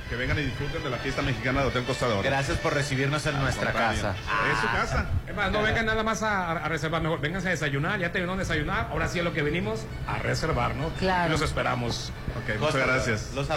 que 0.08 0.16
vengan 0.16 0.38
y 0.38 0.42
disfruten 0.42 0.82
de 0.82 0.90
la 0.90 0.96
fiesta 0.98 1.22
mexicana 1.22 1.60
de 1.62 1.66
Hotel 1.68 1.84
Costa 1.84 2.06
de 2.06 2.12
Oro. 2.14 2.22
Gracias 2.22 2.58
por 2.58 2.74
recibirnos 2.74 3.24
en 3.26 3.38
nuestra 3.40 3.72
casa. 3.72 4.14
Es 4.52 4.58
su 4.60 4.66
casa. 4.66 5.06
Es 5.28 5.34
más, 5.36 5.52
no 5.52 5.62
vengan 5.62 5.86
nada 5.86 6.02
más 6.02 6.22
a, 6.22 6.52
a 6.52 6.68
reservar, 6.68 7.02
mejor 7.02 7.20
vénganse 7.20 7.48
a 7.48 7.50
desayunar, 7.50 7.98
ya 7.98 8.10
terminaron 8.12 8.38
de 8.38 8.44
desayunar, 8.44 8.88
ahora 8.90 9.08
sí 9.08 9.18
es 9.18 9.24
lo 9.24 9.32
que 9.32 9.42
venimos 9.42 9.80
a 10.06 10.18
reservar, 10.18 10.74
¿no? 10.74 10.88
Claro. 10.98 11.28
Y 11.28 11.30
los 11.32 11.42
esperamos. 11.42 12.12
Ok, 12.36 12.58
muchas 12.60 12.76
gracias. 12.76 13.30
Los. 13.34 13.48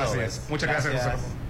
Muchas 0.49 0.69
gracias, 0.69 0.93
José 0.93 1.09
Ramón. 1.09 1.41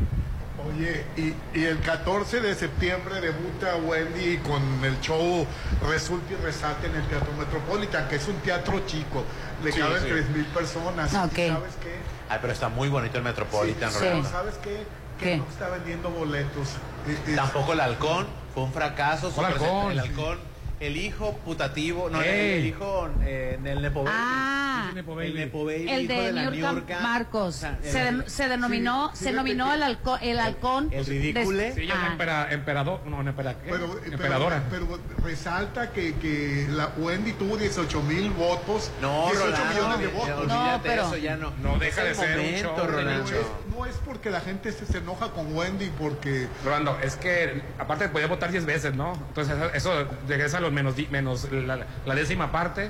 Oye, 0.77 1.03
y, 1.17 1.33
y 1.59 1.65
el 1.65 1.79
14 1.79 2.39
de 2.39 2.53
septiembre 2.53 3.19
debuta 3.19 3.77
Wendy 3.77 4.37
con 4.37 4.61
el 4.85 4.99
show 5.01 5.45
Resulta 5.89 6.33
y 6.33 6.35
Resate 6.35 6.85
en 6.85 6.95
el 6.97 7.03
Teatro 7.07 7.33
Metropolitan, 7.37 8.07
que 8.07 8.17
es 8.17 8.27
un 8.27 8.35
teatro 8.41 8.79
chico. 8.85 9.25
Le 9.63 9.71
Sí, 9.71 9.79
caben 9.79 10.03
sí. 10.03 10.09
3.000 10.09 10.45
personas. 10.53 11.13
Ok. 11.15 11.37
¿Y 11.37 11.47
¿Sabes 11.49 11.73
qué? 11.81 11.95
Ay, 12.31 12.37
pero 12.39 12.53
está 12.53 12.69
muy 12.69 12.87
bonito 12.87 13.17
el 13.17 13.25
Metropolitan, 13.25 13.91
Sí, 13.91 13.99
Rolando. 13.99 14.29
¿Sabes 14.29 14.55
qué? 14.63 14.85
Que 15.19 15.25
¿Qué? 15.25 15.37
no 15.37 15.43
está 15.49 15.67
vendiendo 15.67 16.09
boletos. 16.11 16.69
Eh, 17.05 17.17
eh, 17.27 17.33
Tampoco 17.35 17.73
el 17.73 17.81
halcón, 17.81 18.25
fue 18.53 18.63
un 18.63 18.71
fracaso. 18.71 19.29
su 19.29 19.35
¿Cuál 19.35 19.53
presen- 19.53 19.63
halcón? 19.65 19.91
El 19.91 19.99
halcón, 19.99 20.39
el 20.81 20.97
hijo 20.97 21.33
putativo, 21.45 22.09
no, 22.09 22.21
el, 22.21 22.27
Ey. 22.27 22.59
el 22.59 22.65
hijo, 22.65 23.09
eh, 23.23 23.59
el 23.63 23.81
Nepo 23.81 24.03
Baby. 24.03 24.15
Ah, 24.19 24.85
El 24.89 24.95
Nepo 24.95 25.11
el 25.21 25.27
Baby. 25.29 25.39
Nepo 25.39 25.65
Baby, 25.65 25.89
el 25.89 26.01
hijo 26.11 26.13
de 26.21 26.31
la 26.33 26.41
Niurka 26.49 26.71
Niurka. 26.73 26.99
Marcos. 27.01 27.55
O 27.55 27.59
sea, 27.59 27.79
se, 27.83 28.07
el- 28.09 28.17
de- 28.23 28.29
se 28.29 28.47
denominó, 28.49 29.11
Sí, 29.13 29.19
se 29.19 29.23
que- 29.25 29.29
el, 29.73 29.83
halcón, 29.83 30.19
el 30.23 30.39
halcón. 30.39 30.89
el 30.91 31.05
ridículo. 31.05 31.57
de- 31.57 31.73
Sí, 31.73 31.81
ella 31.81 31.93
Ah. 31.97 32.05
es 32.07 32.11
empera- 32.11 32.51
emperador, 32.51 33.01
no, 33.05 33.21
no, 33.23 33.29
empera- 33.29 33.53
¿qué? 33.63 33.69
Pero, 33.71 33.95
pero- 34.01 34.13
emperadora. 34.13 34.63
Pero, 34.69 34.99
resalta 35.23 35.91
que, 35.91 36.15
que 36.15 36.65
la 36.69 36.87
Wendy 36.97 37.33
tuvo 37.33 37.57
18 37.57 38.01
mil 38.01 38.31
votos. 38.31 38.91
No, 39.01 39.25
18 39.31 39.45
Rolando, 39.45 39.73
millones 39.73 39.99
de 39.99 40.07
votos. 40.07 40.47
No, 40.47 40.79
pero- 40.83 41.05
eso, 41.05 41.17
ya 41.17 41.37
no. 41.37 41.51
No 41.61 41.77
deja 41.77 42.03
de 42.03 42.09
el 42.09 42.15
ser 42.15 42.39
un 42.39 42.45
momento, 42.45 42.75
show 43.29 43.43
es- 43.85 43.97
porque 44.05 44.29
la 44.29 44.41
gente 44.41 44.71
se, 44.71 44.85
se 44.85 44.97
enoja 44.99 45.31
con 45.31 45.55
Wendy, 45.55 45.91
porque 45.99 46.47
Rolando, 46.65 46.97
es 47.03 47.15
que 47.15 47.61
aparte 47.79 48.09
podía 48.09 48.27
votar 48.27 48.51
10 48.51 48.65
veces, 48.65 48.95
¿no? 48.95 49.13
Entonces 49.13 49.55
eso 49.73 49.91
regresa 50.27 50.57
a 50.57 50.61
los 50.61 50.71
menos, 50.71 50.95
menos 51.09 51.51
la, 51.51 51.85
la 52.05 52.15
décima 52.15 52.51
parte. 52.51 52.89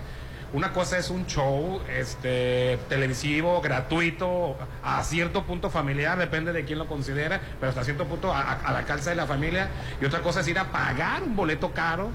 Una 0.53 0.73
cosa 0.73 0.97
es 0.97 1.09
un 1.09 1.25
show 1.27 1.81
este, 1.89 2.77
televisivo, 2.89 3.61
gratuito, 3.61 4.57
a 4.83 5.01
cierto 5.03 5.43
punto 5.45 5.69
familiar, 5.69 6.17
depende 6.17 6.51
de 6.51 6.65
quién 6.65 6.77
lo 6.77 6.87
considera, 6.87 7.39
pero 7.57 7.69
hasta 7.69 7.85
cierto 7.85 8.05
punto 8.05 8.33
a, 8.33 8.59
la 8.73 8.83
calza 8.83 9.11
de 9.11 9.15
la 9.15 9.25
familia. 9.25 9.69
Y 10.01 10.05
otra 10.05 10.19
cosa 10.19 10.41
es 10.41 10.47
ir 10.49 10.59
a 10.59 10.65
pagar 10.65 11.23
un 11.23 11.37
boleto 11.37 11.71
caro, 11.71 12.11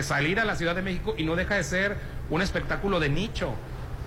salir 0.00 0.38
a 0.38 0.44
la 0.44 0.54
Ciudad 0.54 0.76
de 0.76 0.82
México 0.82 1.14
y 1.18 1.24
no 1.24 1.34
deja 1.34 1.56
de 1.56 1.64
ser 1.64 1.96
un 2.30 2.40
espectáculo 2.40 3.00
de 3.00 3.08
nicho. 3.08 3.52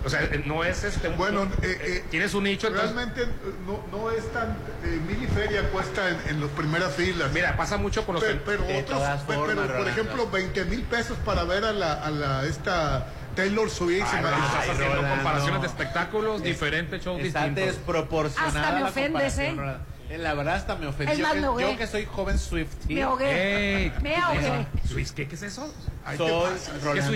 O 0.05 0.09
sea, 0.09 0.21
eh, 0.23 0.43
no 0.45 0.63
es 0.63 0.83
este... 0.83 1.09
un- 1.09 1.17
Bueno, 1.17 1.43
eh, 1.43 1.47
eh, 1.63 1.77
eh, 1.83 2.03
tienes 2.11 2.33
un 2.35 2.43
nicho, 2.43 2.69
realmente 2.69 3.23
eh, 3.23 3.27
no, 3.65 3.83
no 3.97 4.11
es 4.11 4.31
tan. 4.31 4.49
Eh, 4.83 4.99
mil 5.07 5.23
y 5.23 5.27
feria 5.27 5.63
cuesta 5.71 6.09
en, 6.09 6.17
en 6.29 6.41
las 6.41 6.49
primeras 6.51 6.93
filas. 6.93 7.31
Mira, 7.33 7.57
pasa 7.57 7.77
mucho 7.77 8.05
con 8.05 8.15
los... 8.15 8.23
pero, 8.23 8.41
pero 8.45 8.63
de 8.65 8.81
otros, 8.81 8.99
formas, 8.99 9.23
pero, 9.27 9.39
por 9.41 9.55
Rolando. 9.55 9.89
ejemplo, 9.89 10.29
20 10.29 10.65
mil 10.65 10.83
pesos 10.83 11.17
para 11.25 11.43
ver 11.43 11.65
a 11.65 11.71
la, 11.73 11.93
a 11.93 12.11
la 12.11 12.45
esta 12.45 13.07
Taylor 13.35 13.69
Swift. 13.69 14.03
Ay, 14.05 14.09
se 14.11 14.15
me- 14.17 14.21
no, 14.21 14.45
estás 14.45 14.55
Ay, 14.63 14.69
haciendo 14.69 14.95
Rolando. 14.95 15.15
comparaciones 15.15 15.61
de 15.61 15.67
espectáculos, 15.67 16.43
diferentes 16.43 17.03
shows 17.03 17.21
Está 17.21 17.45
distintos. 17.45 17.75
desproporcionada. 17.75 18.59
Hasta 18.59 18.71
me 18.75 18.79
la 18.81 18.85
ofendes, 18.89 19.11
comparación, 19.33 19.45
¿eh? 19.45 19.59
Rolando. 19.59 19.85
En 20.07 20.21
la 20.21 20.33
verdad 20.35 20.53
hasta 20.53 20.75
me 20.75 20.85
ofendió. 20.85 21.13
Es 21.27 21.41
yo, 21.41 21.59
yo 21.59 21.77
que 21.79 21.87
soy 21.87 22.05
joven 22.05 22.37
Swiftie. 22.37 22.95
Me 22.95 23.01
ahogué. 23.01 23.85
Ey, 23.85 23.93
Me 24.03 24.15
ahogué. 24.15 24.67
Swiss, 24.87 25.11
¿qué, 25.11 25.27
¿Qué 25.27 25.33
es 25.33 25.41
eso? 25.41 25.73
Ay, 26.05 26.15
Soy 26.15 26.27
¿qué 26.27 26.41
pasa? 26.43 26.93
¿Qué 26.93 26.99
es 26.99 27.09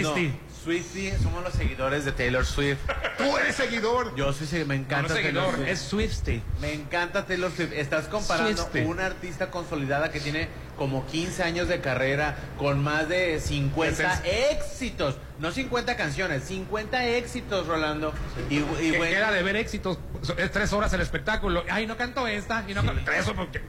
Swiftie, 0.63 1.17
somos 1.23 1.43
los 1.43 1.53
seguidores 1.53 2.03
de 2.05 2.11
Taylor 2.11 2.45
Swift. 2.45 2.79
Tú 3.17 3.37
eres 3.37 3.55
seguidor. 3.55 4.13
Yo 4.15 4.33
sí, 4.33 4.45
sí, 4.45 4.57
me 4.65 4.75
No, 4.77 4.83
encanta 4.83 5.13
no 5.13 5.15
es 5.19 5.23
Taylor 5.23 5.43
seguidor, 5.45 5.55
Swift. 5.55 5.67
es 5.69 5.79
Swiftie. 5.79 6.41
Me 6.61 6.73
encanta 6.73 7.25
Taylor 7.25 7.51
Swift. 7.51 7.71
Estás 7.73 8.07
comparando 8.07 8.57
Swiftie. 8.63 8.85
una 8.85 9.05
artista 9.05 9.49
consolidada 9.51 10.11
que 10.11 10.19
tiene 10.19 10.47
como 10.77 11.05
15 11.07 11.43
años 11.43 11.67
de 11.67 11.79
carrera 11.81 12.35
con 12.57 12.83
más 12.83 13.07
de 13.09 13.39
50 13.39 13.95
Presencia. 13.97 14.49
éxitos. 14.51 15.15
No 15.39 15.51
50 15.51 15.95
canciones, 15.95 16.43
50 16.45 17.05
éxitos, 17.07 17.67
Rolando. 17.67 18.13
Y, 18.49 18.57
y 18.57 18.91
Que 18.91 18.97
bueno, 18.97 19.13
queda 19.15 19.31
de 19.31 19.43
ver 19.43 19.55
éxitos. 19.55 19.97
Es 20.37 20.51
tres 20.51 20.73
horas 20.73 20.91
el 20.93 21.01
espectáculo. 21.01 21.63
Ay, 21.69 21.87
no 21.87 21.95
canto 21.97 22.27
esta. 22.27 22.65
Y 22.67 22.73
no 22.73 22.83
canto. 22.83 23.01
Tres 23.05 23.25
horas. 23.27 23.37
porque- 23.37 23.61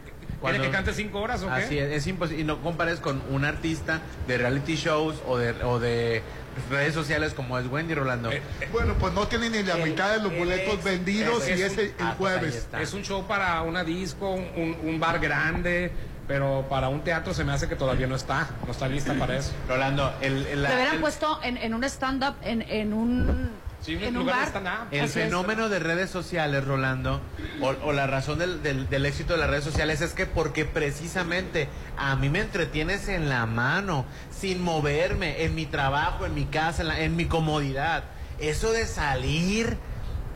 ¿Quiere 0.42 0.58
que 0.64 0.70
cante 0.70 0.94
cinco 0.94 1.20
horas 1.20 1.42
o 1.42 1.48
qué? 1.48 1.52
Así 1.52 1.78
es, 1.78 1.92
es 1.92 2.06
imposible. 2.06 2.40
Y 2.40 2.44
no 2.46 2.62
compares 2.62 2.98
con 2.98 3.20
un 3.28 3.44
artista 3.44 4.00
de 4.26 4.38
reality 4.38 4.74
shows 4.74 5.16
o 5.28 5.36
de, 5.36 5.50
o 5.64 5.78
de 5.78 6.22
redes 6.70 6.94
sociales 6.94 7.32
como 7.34 7.58
es 7.58 7.66
Wendy 7.66 7.94
Rolando. 7.94 8.30
Eh, 8.32 8.42
Bueno, 8.72 8.94
pues 8.98 9.12
no 9.14 9.26
tiene 9.28 9.50
ni 9.50 9.62
la 9.62 9.74
El- 9.76 9.90
mitad 9.90 10.10
de 10.12 10.22
los 10.22 10.36
boletos 10.36 10.82
vendidos 10.84 11.46
es 11.46 11.58
y 11.58 11.62
es 11.62 11.72
el, 11.78 11.84
el 11.86 11.94
ah, 12.00 12.14
pues 12.18 12.38
jueves. 12.38 12.68
Es 12.80 12.92
un 12.92 13.02
show 13.02 13.26
para 13.26 13.62
una 13.62 13.84
disco, 13.84 14.30
un, 14.32 14.76
un 14.82 15.00
bar 15.00 15.18
grande. 15.20 15.92
Pero 16.28 16.64
para 16.70 16.88
un 16.88 17.02
teatro 17.02 17.34
se 17.34 17.42
me 17.42 17.50
hace 17.52 17.66
que 17.68 17.74
todavía 17.74 18.06
no 18.06 18.14
está. 18.14 18.48
No 18.64 18.70
está 18.70 18.86
lista 18.86 19.14
para 19.14 19.36
eso. 19.36 19.50
Rolando, 19.68 20.14
el, 20.20 20.46
el- 20.46 20.62
Lo 20.62 20.68
hubieran 20.68 20.94
el- 20.94 21.00
puesto 21.00 21.40
en, 21.42 21.56
en 21.56 21.74
un 21.74 21.82
stand-up, 21.82 22.34
en, 22.42 22.62
en 22.62 22.92
un, 22.92 23.50
Sí, 23.80 23.98
en 24.02 24.16
un 24.18 24.26
bar. 24.26 24.48
El 24.90 25.00
Así 25.00 25.18
es. 25.20 25.24
fenómeno 25.24 25.68
de 25.70 25.78
redes 25.78 26.10
sociales, 26.10 26.64
Rolando, 26.64 27.20
o, 27.62 27.68
o 27.84 27.92
la 27.92 28.06
razón 28.06 28.38
del, 28.38 28.62
del- 28.62 28.88
del 28.90 29.06
éxito 29.06 29.32
de 29.32 29.38
las 29.40 29.48
redes 29.50 29.64
sociales 29.64 30.00
es 30.02 30.12
que 30.12 30.26
porque 30.26 30.66
precisamente 30.66 31.66
a 31.96 32.14
mí 32.16 32.28
me 32.28 32.40
entretienes 32.40 33.08
en 33.08 33.28
la 33.30 33.46
mano, 33.46 34.04
sin 34.30 34.62
moverme, 34.62 35.44
en 35.44 35.54
mi 35.54 35.64
trabajo, 35.66 36.26
en 36.26 36.34
mi 36.34 36.44
casa, 36.44 36.82
en, 36.82 36.88
la- 36.88 37.00
en 37.00 37.16
mi 37.16 37.24
comodidad. 37.24 38.04
Eso 38.38 38.72
de 38.72 38.86
salir 38.86 39.76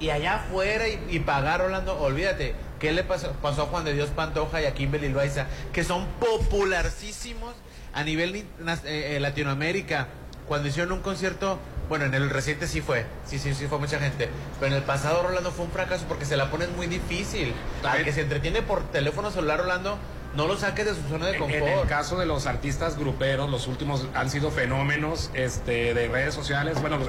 y 0.01 0.09
allá 0.11 0.36
afuera 0.36 0.88
y, 0.88 0.99
y 1.11 1.18
pagar, 1.20 1.61
Rolando, 1.61 1.99
olvídate. 2.01 2.55
¿Qué 2.80 2.92
le 2.92 3.05
pasó, 3.05 3.32
pasó 3.42 3.62
a 3.62 3.66
Juan 3.66 3.84
de 3.84 3.92
Dios 3.95 4.11
Pantoja 4.11 4.61
y 4.61 4.66
a 4.66 4.74
Kimberly 4.74 5.09
Loaiza? 5.11 5.47
Que 5.72 5.84
son 5.84 6.07
popularísimos 6.20 7.55
a 7.92 8.03
nivel 8.05 8.34
eh, 8.36 8.45
eh, 8.84 9.18
Latinoamérica. 9.20 10.09
Cuando 10.49 10.68
hicieron 10.68 10.92
un 10.92 11.01
concierto, 11.01 11.59
bueno, 11.89 12.05
en 12.07 12.14
el 12.14 12.30
reciente 12.30 12.66
sí 12.66 12.80
fue, 12.80 13.05
sí, 13.26 13.39
sí, 13.39 13.55
sí 13.55 13.66
fue 13.66 13.78
mucha 13.78 13.99
gente. 13.99 14.28
Pero 14.61 14.72
en 14.72 14.78
el 14.78 14.85
pasado, 14.85 15.22
Rolando, 15.22 15.51
fue 15.51 15.64
un 15.66 15.70
fracaso 15.70 16.05
porque 16.09 16.24
se 16.24 16.37
la 16.37 16.51
ponen 16.51 16.74
muy 16.76 16.87
difícil. 16.87 17.53
Al 17.82 18.05
que 18.05 18.12
se 18.12 18.22
entretiene 18.22 18.62
por 18.62 18.82
teléfono 18.91 19.30
celular, 19.30 19.61
Rolando, 19.61 19.99
no 20.37 20.47
lo 20.49 20.57
saques 20.57 20.87
de 20.87 20.95
su 20.95 21.03
zona 21.09 21.26
de 21.26 21.37
En, 21.37 21.43
en 21.45 21.51
el 21.51 21.61
confort. 21.61 21.89
caso 21.89 22.18
de 22.18 22.26
los 22.26 22.47
artistas 22.47 22.99
gruperos, 22.99 23.51
los 23.51 23.66
últimos 23.68 24.07
han 24.14 24.30
sido 24.30 24.51
fenómenos 24.51 25.30
este, 25.35 25.95
de 25.95 26.09
redes 26.09 26.35
sociales. 26.35 26.80
Bueno, 26.80 26.99
los- 26.99 27.09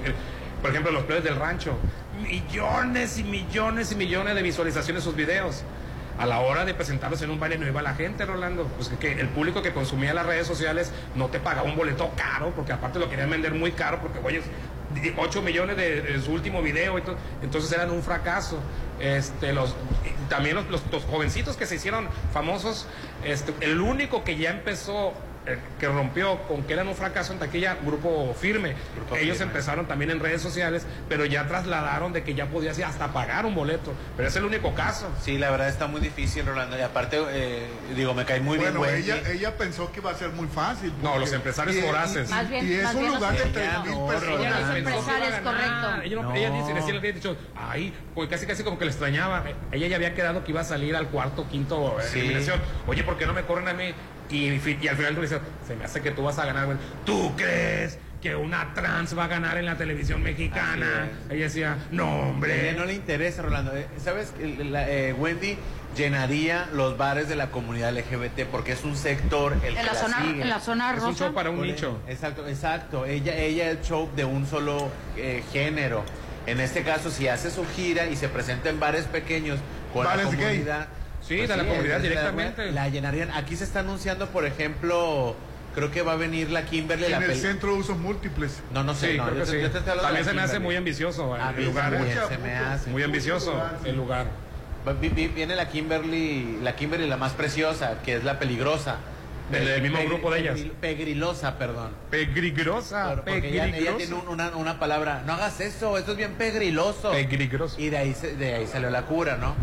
por 0.62 0.70
ejemplo, 0.72 0.92
los 0.92 1.04
plebes 1.04 1.24
del 1.24 1.36
rancho. 1.36 1.76
Millones 2.22 3.18
y 3.18 3.24
millones 3.24 3.92
y 3.92 3.96
millones 3.96 4.36
de 4.36 4.42
visualizaciones 4.42 5.04
sus 5.04 5.16
videos. 5.16 5.64
A 6.18 6.26
la 6.26 6.40
hora 6.40 6.64
de 6.66 6.74
presentarlos 6.74 7.22
en 7.22 7.30
un 7.30 7.40
baile 7.40 7.58
no 7.58 7.68
iba 7.68 7.82
la 7.82 7.94
gente, 7.94 8.26
Rolando. 8.26 8.66
Pues 8.76 8.90
que, 8.90 8.98
que 8.98 9.20
el 9.20 9.28
público 9.28 9.62
que 9.62 9.74
consumía 9.74 10.14
las 10.14 10.26
redes 10.26 10.48
sociales 10.48 10.92
no 11.16 11.28
te 11.28 11.40
pagaba 11.40 11.68
un 11.68 11.76
boleto 11.76 12.12
caro, 12.16 12.52
porque 12.56 12.72
aparte 12.72 13.00
lo 13.00 13.10
querían 13.10 13.30
vender 13.30 13.54
muy 13.54 13.74
caro, 13.74 14.00
porque, 14.00 14.20
oye, 14.24 14.42
8 15.18 15.42
millones 15.42 15.78
de, 15.78 16.22
su 16.22 16.32
último 16.32 16.62
video, 16.62 16.98
entonces 17.42 17.72
eran 17.72 17.92
un 17.92 18.02
fracaso. 18.02 18.60
Este, 19.00 19.54
también 20.30 20.56
los 20.56 21.04
jovencitos 21.06 21.58
que 21.58 21.66
se 21.66 21.76
hicieron 21.76 22.08
famosos, 22.34 22.88
este, 23.24 23.54
el 23.62 23.82
único 23.82 24.24
que 24.24 24.38
ya 24.38 24.52
empezó, 24.52 25.14
eh, 25.48 25.60
que 25.80 25.88
rompió 25.88 26.40
con 26.48 26.64
que 26.64 26.74
eran 26.74 26.88
un 26.88 26.96
fracaso 26.96 27.34
en 27.34 27.40
taquilla, 27.40 27.78
grupo 27.86 28.34
firme. 28.40 28.76
Ellos 29.20 29.38
Firme. 29.38 29.52
empezaron 29.52 29.86
también 29.88 30.12
en 30.12 30.20
redes 30.20 30.42
sociales, 30.42 30.86
pero 31.08 31.26
ya 31.26 31.48
trasladaron 31.48 32.14
de 32.14 32.24
que 32.24 32.34
ya 32.34 32.48
podías 32.48 32.80
hasta 32.80 33.14
pagar 33.14 33.46
un 33.46 33.54
boleto. 33.56 33.94
Pero 34.18 34.28
es 34.30 34.36
el 34.36 34.44
único 34.46 34.74
caso. 34.74 35.08
Sí, 35.22 35.38
la 35.38 35.52
verdad 35.52 35.68
está 35.70 35.88
muy 35.88 36.02
difícil, 36.02 36.46
Rolando. 36.46 36.78
Y 36.78 36.82
aparte, 36.82 37.22
eh, 37.30 37.68
digo, 37.96 38.14
me 38.14 38.26
cae 38.26 38.40
muy 38.40 38.58
bueno, 38.58 38.82
bien 38.82 38.96
ella, 38.96 39.18
ella 39.30 39.56
pensó 39.58 39.92
que 39.92 40.00
iba 40.00 40.12
a 40.12 40.16
ser 40.16 40.30
muy 40.30 40.48
fácil. 40.48 40.92
No, 41.04 41.18
los 41.20 41.32
empresarios 41.32 41.76
y- 41.76 41.82
voraces. 41.82 42.28
Y, 42.30 42.32
Más 42.34 42.50
bien- 42.50 42.68
y 42.68 42.74
es 42.74 42.84
más 42.84 42.96
un 42.96 43.02
bien 43.02 43.14
lugar 43.14 43.34
los- 43.34 43.42
de 43.44 43.50
Ella 43.64 43.70
3 43.84 43.84
mil 43.86 43.92
no, 44.00 44.08
personas. 44.08 44.60
Los 44.68 44.78
empresarios, 44.78 45.40
correcto. 45.44 46.02
Ella, 46.04 46.22
no, 46.22 46.36
ella 46.36 46.50
dice, 46.52 46.74
decía, 46.74 46.92
le 46.94 46.98
había 47.00 47.12
dicho, 47.14 47.38
ay, 47.56 47.94
pues 48.14 48.30
casi 48.30 48.46
casi 48.48 48.64
como 48.64 48.78
que 48.80 48.86
le 48.86 48.92
extrañaba. 48.92 49.44
Ella 49.72 49.88
ya 49.88 49.96
había 49.96 50.14
quedado 50.16 50.44
que 50.44 50.52
iba 50.52 50.62
a 50.62 50.66
salir 50.66 50.96
al 50.96 51.08
cuarto, 51.08 51.48
quinto 51.50 52.00
eh, 52.00 52.04
Sí. 52.12 52.20
eliminación. 52.20 52.60
Oye, 52.88 53.04
¿por 53.04 53.18
qué 53.18 53.26
no 53.26 53.34
me 53.34 53.44
corren 53.44 53.68
a 53.68 53.74
mí? 53.74 53.94
Y, 54.30 54.50
al 54.50 54.60
final 54.98 55.16
tú 55.16 55.22
dices, 55.22 55.40
se 55.68 55.76
me 55.76 55.86
hace 55.86 56.02
que 56.02 56.12
tú 56.12 56.24
vas 56.24 56.38
a 56.40 56.46
ganar. 56.46 56.68
¿Tú 57.06 57.36
crees 57.36 57.98
que 58.22 58.36
una 58.36 58.74
trans 58.74 59.16
va 59.18 59.26
a 59.26 59.28
ganar 59.28 59.58
en 59.58 59.66
la 59.66 59.78
televisión 59.78 60.24
mexicana? 60.24 61.10
Ella 61.30 61.44
decía, 61.46 61.78
no, 61.92 62.06
A 62.06 62.08
ella 62.18 62.26
hombre. 62.30 62.74
no 62.74 62.86
le 62.86 62.94
interesa, 62.94 63.42
Rolando. 63.44 63.76
Eh, 63.76 63.88
¿Sabes? 64.04 64.34
El- 64.42 64.72
la- 64.72 64.90
eh, 64.90 65.14
Wendy 65.14 65.58
llenaría 65.96 66.68
los 66.74 66.98
bares 66.98 67.30
de 67.30 67.36
la 67.36 67.52
comunidad 67.52 67.90
LGBT 67.96 68.46
porque 68.52 68.74
es 68.74 68.84
un 68.84 68.98
sector 68.98 69.54
el 69.64 69.74
que 69.76 69.80
En 69.80 69.86
la 69.86 69.94
zona, 69.96 70.22
sigue. 70.22 70.42
en 70.42 70.50
la 70.50 70.60
zona 70.60 70.92
Es 70.92 71.00
un 71.02 71.06
rosa. 71.10 71.26
show 71.26 71.34
para 71.34 71.50
un 71.52 71.62
nicho. 71.62 72.00
Exacto, 72.08 72.48
exacto. 72.48 73.06
Ella, 73.06 73.36
ella 73.38 73.72
es 73.72 73.82
show 73.88 74.10
de 74.16 74.26
un 74.26 74.46
solo 74.46 74.90
eh, 75.18 75.44
género. 75.54 76.04
En 76.48 76.60
este 76.60 76.84
caso, 76.84 77.10
si 77.12 77.28
hace 77.28 77.50
su 77.50 77.66
gira 77.76 78.08
y 78.08 78.16
se 78.16 78.28
presenta 78.28 78.70
en 78.70 78.80
bares 78.80 79.06
pequeños 79.06 79.58
con 79.94 80.04
Bares 80.06 80.26
la 80.26 80.32
gay. 80.32 80.40
comunidad. 80.42 80.88
Sí, 81.28 81.36
de 81.38 81.48
la 81.48 81.66
comunidad 81.66 82.00
directamente. 82.02 82.72
La, 82.72 82.88
llenarían. 82.90 83.32
Aquí 83.32 83.56
se 83.56 83.64
está 83.64 83.80
anunciando, 83.80 84.28
por 84.30 84.46
ejemplo, 84.46 85.36
creo 85.74 85.90
que 85.92 86.02
va 86.02 86.14
a 86.14 86.16
venir 86.18 86.52
la 86.52 86.66
Kimberly. 86.66 87.06
En 87.06 87.12
la 87.12 87.18
el 87.18 87.26
peli- 87.26 87.40
centro 87.40 87.74
de 87.74 87.80
usos 87.80 87.98
múltiples. 87.98 88.62
No, 88.74 88.84
no 88.84 88.94
sé. 88.94 89.14
Sí, 89.14 89.18
no, 89.18 89.26
creo 89.26 89.38
yo 89.40 89.46
que 89.46 89.52
te- 89.52 89.58
sí. 89.58 89.62
yo 89.64 89.72
te 89.72 89.78
estoy 89.80 89.92
hablando 89.92 90.02
de 90.02 90.04
También 90.08 90.26
se 90.26 90.34
me 90.34 90.42
hace 90.42 90.60
muy 90.60 90.76
ambicioso 90.76 91.34
A 91.34 91.50
el 91.52 91.66
lugar. 91.66 91.92
también 91.92 92.16
Mucha- 92.16 92.28
se 92.28 92.38
me 92.38 92.54
mucho- 92.56 92.70
hace. 92.70 92.90
Muy 92.92 93.04
ambicioso 93.04 93.52
lugar, 93.54 93.78
sí. 93.84 93.90
el 93.90 93.96
lugar. 93.96 94.26
Va- 94.88 94.94
vi- 94.94 95.10
vi- 95.10 95.28
Viene 95.30 95.56
la 95.56 95.68
Kimberly, 95.68 96.60
la 96.62 96.76
Kimberly 96.76 97.08
la 97.08 97.18
más 97.18 97.34
preciosa, 97.34 97.96
que 98.06 98.16
es 98.18 98.24
la 98.24 98.38
peligrosa. 98.40 98.98
Del- 99.52 99.66
del 99.66 99.82
mismo 99.84 100.00
grupo 100.06 100.32
de 100.32 100.40
ellas. 100.40 100.58
pegri- 100.60 100.72
Pegrilosa, 100.72 101.58
perdón. 101.60 101.92
Pegrigrosa, 102.10 103.22
ella, 103.28 103.68
ella 103.68 103.96
tiene 103.98 104.16
un- 104.16 104.28
una, 104.28 104.50
una 104.56 104.80
palabra, 104.80 105.22
no 105.26 105.34
hagas 105.34 105.60
eso, 105.62 105.98
esto 106.00 106.12
es 106.14 106.18
bien 106.18 106.34
pegriloso. 106.34 107.12
Pegrigroso. 107.12 107.80
Y 107.80 107.90
de 107.90 107.98
ahí, 107.98 108.14
se- 108.16 108.36
de 108.36 108.56
ahí 108.56 108.66
salió 108.68 108.90
la 108.90 109.04
cura, 109.04 109.38
¿no? 109.38 109.56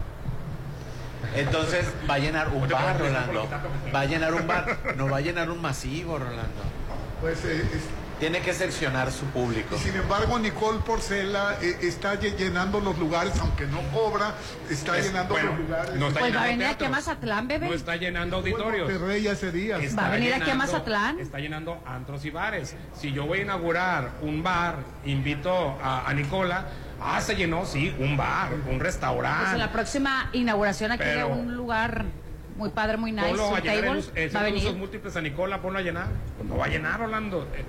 Entonces 1.36 1.86
va 2.08 2.14
a 2.14 2.18
llenar 2.18 2.48
un 2.48 2.68
bar, 2.68 2.98
Rolando. 2.98 3.48
Va 3.94 4.00
a 4.00 4.04
llenar 4.04 4.34
un 4.34 4.46
bar, 4.46 4.78
no 4.96 5.08
va 5.08 5.18
a 5.18 5.20
llenar 5.20 5.50
un 5.50 5.60
masivo, 5.60 6.18
Rolando. 6.18 6.62
Pues 7.20 7.44
eh, 7.44 7.62
es- 7.74 8.02
Tiene 8.18 8.40
que 8.40 8.52
seccionar 8.54 9.10
su 9.10 9.24
público. 9.26 9.74
Y 9.74 9.78
sin 9.80 9.96
embargo, 9.96 10.38
Nicole 10.38 10.78
Porcela 10.86 11.56
eh, 11.60 11.76
está 11.82 12.14
lle- 12.20 12.36
llenando 12.36 12.78
los 12.78 12.96
lugares, 12.96 13.32
aunque 13.40 13.66
no 13.66 13.80
cobra, 13.92 14.34
está 14.70 14.96
Es- 14.96 15.06
llenando 15.06 15.34
bueno, 15.34 15.50
los 15.50 15.58
lugares. 15.58 15.94
no 15.96 16.06
está 16.08 16.20
Pues 16.20 16.36
va 16.36 16.42
a 16.42 16.46
venir 16.46 16.66
aquí 16.68 16.84
a. 16.84 16.88
Mazatlán, 16.90 17.48
bebé. 17.48 17.66
No 17.66 17.74
está 17.74 17.96
llenando 17.96 18.36
auditorios. 18.36 18.88
Monterrey 18.90 19.26
hace 19.26 19.50
días. 19.50 19.82
Está 19.82 20.02
Va 20.02 20.06
a 20.08 20.10
venir 20.12 20.34
aquí 20.34 20.50
a 20.50 20.54
Mazatlán. 20.54 21.18
Está 21.18 21.38
llenando 21.40 21.82
antros 21.84 22.24
y 22.24 22.30
bares. 22.30 22.76
Si 22.94 23.10
yo 23.12 23.26
voy 23.26 23.40
a 23.40 23.42
inaugurar 23.42 24.10
un 24.22 24.40
bar, 24.42 24.76
invito 25.04 25.76
a, 25.82 26.08
a 26.08 26.14
Nicola. 26.14 26.66
Ah, 27.04 27.20
se 27.20 27.34
llenó, 27.34 27.64
sí, 27.66 27.94
un 27.98 28.16
bar, 28.16 28.52
un 28.54 28.60
Pues 28.62 28.74
en 28.74 28.80
restaurante. 28.80 29.58
la 29.58 29.72
próxima 29.72 30.28
inauguración 30.32 30.92
aquí 30.92 31.02
Pero- 31.04 31.28
un 31.28 31.56
lugar 31.56 32.04
muy 32.56 32.70
padre, 32.70 32.96
muy 32.96 33.12
nice, 33.12 33.28
Ponlo 33.28 33.54
a 33.56 33.60
llenar 33.60 33.76
table, 33.84 33.98
us- 33.98 34.10
en 34.14 34.28
va 34.34 34.40
a 34.40 34.42
usos 34.44 34.62
venir. 34.64 34.76
múltiples 34.76 35.16
a 35.16 35.20
Nicola, 35.20 35.60
ponlo 35.60 35.78
a 35.78 35.82
llenar. 35.82 36.06
Pues 36.36 36.48
no 36.48 36.56
va 36.56 36.66
a 36.66 36.68
llenar, 36.68 37.00
Orlando. 37.02 37.48
Eh, 37.54 37.64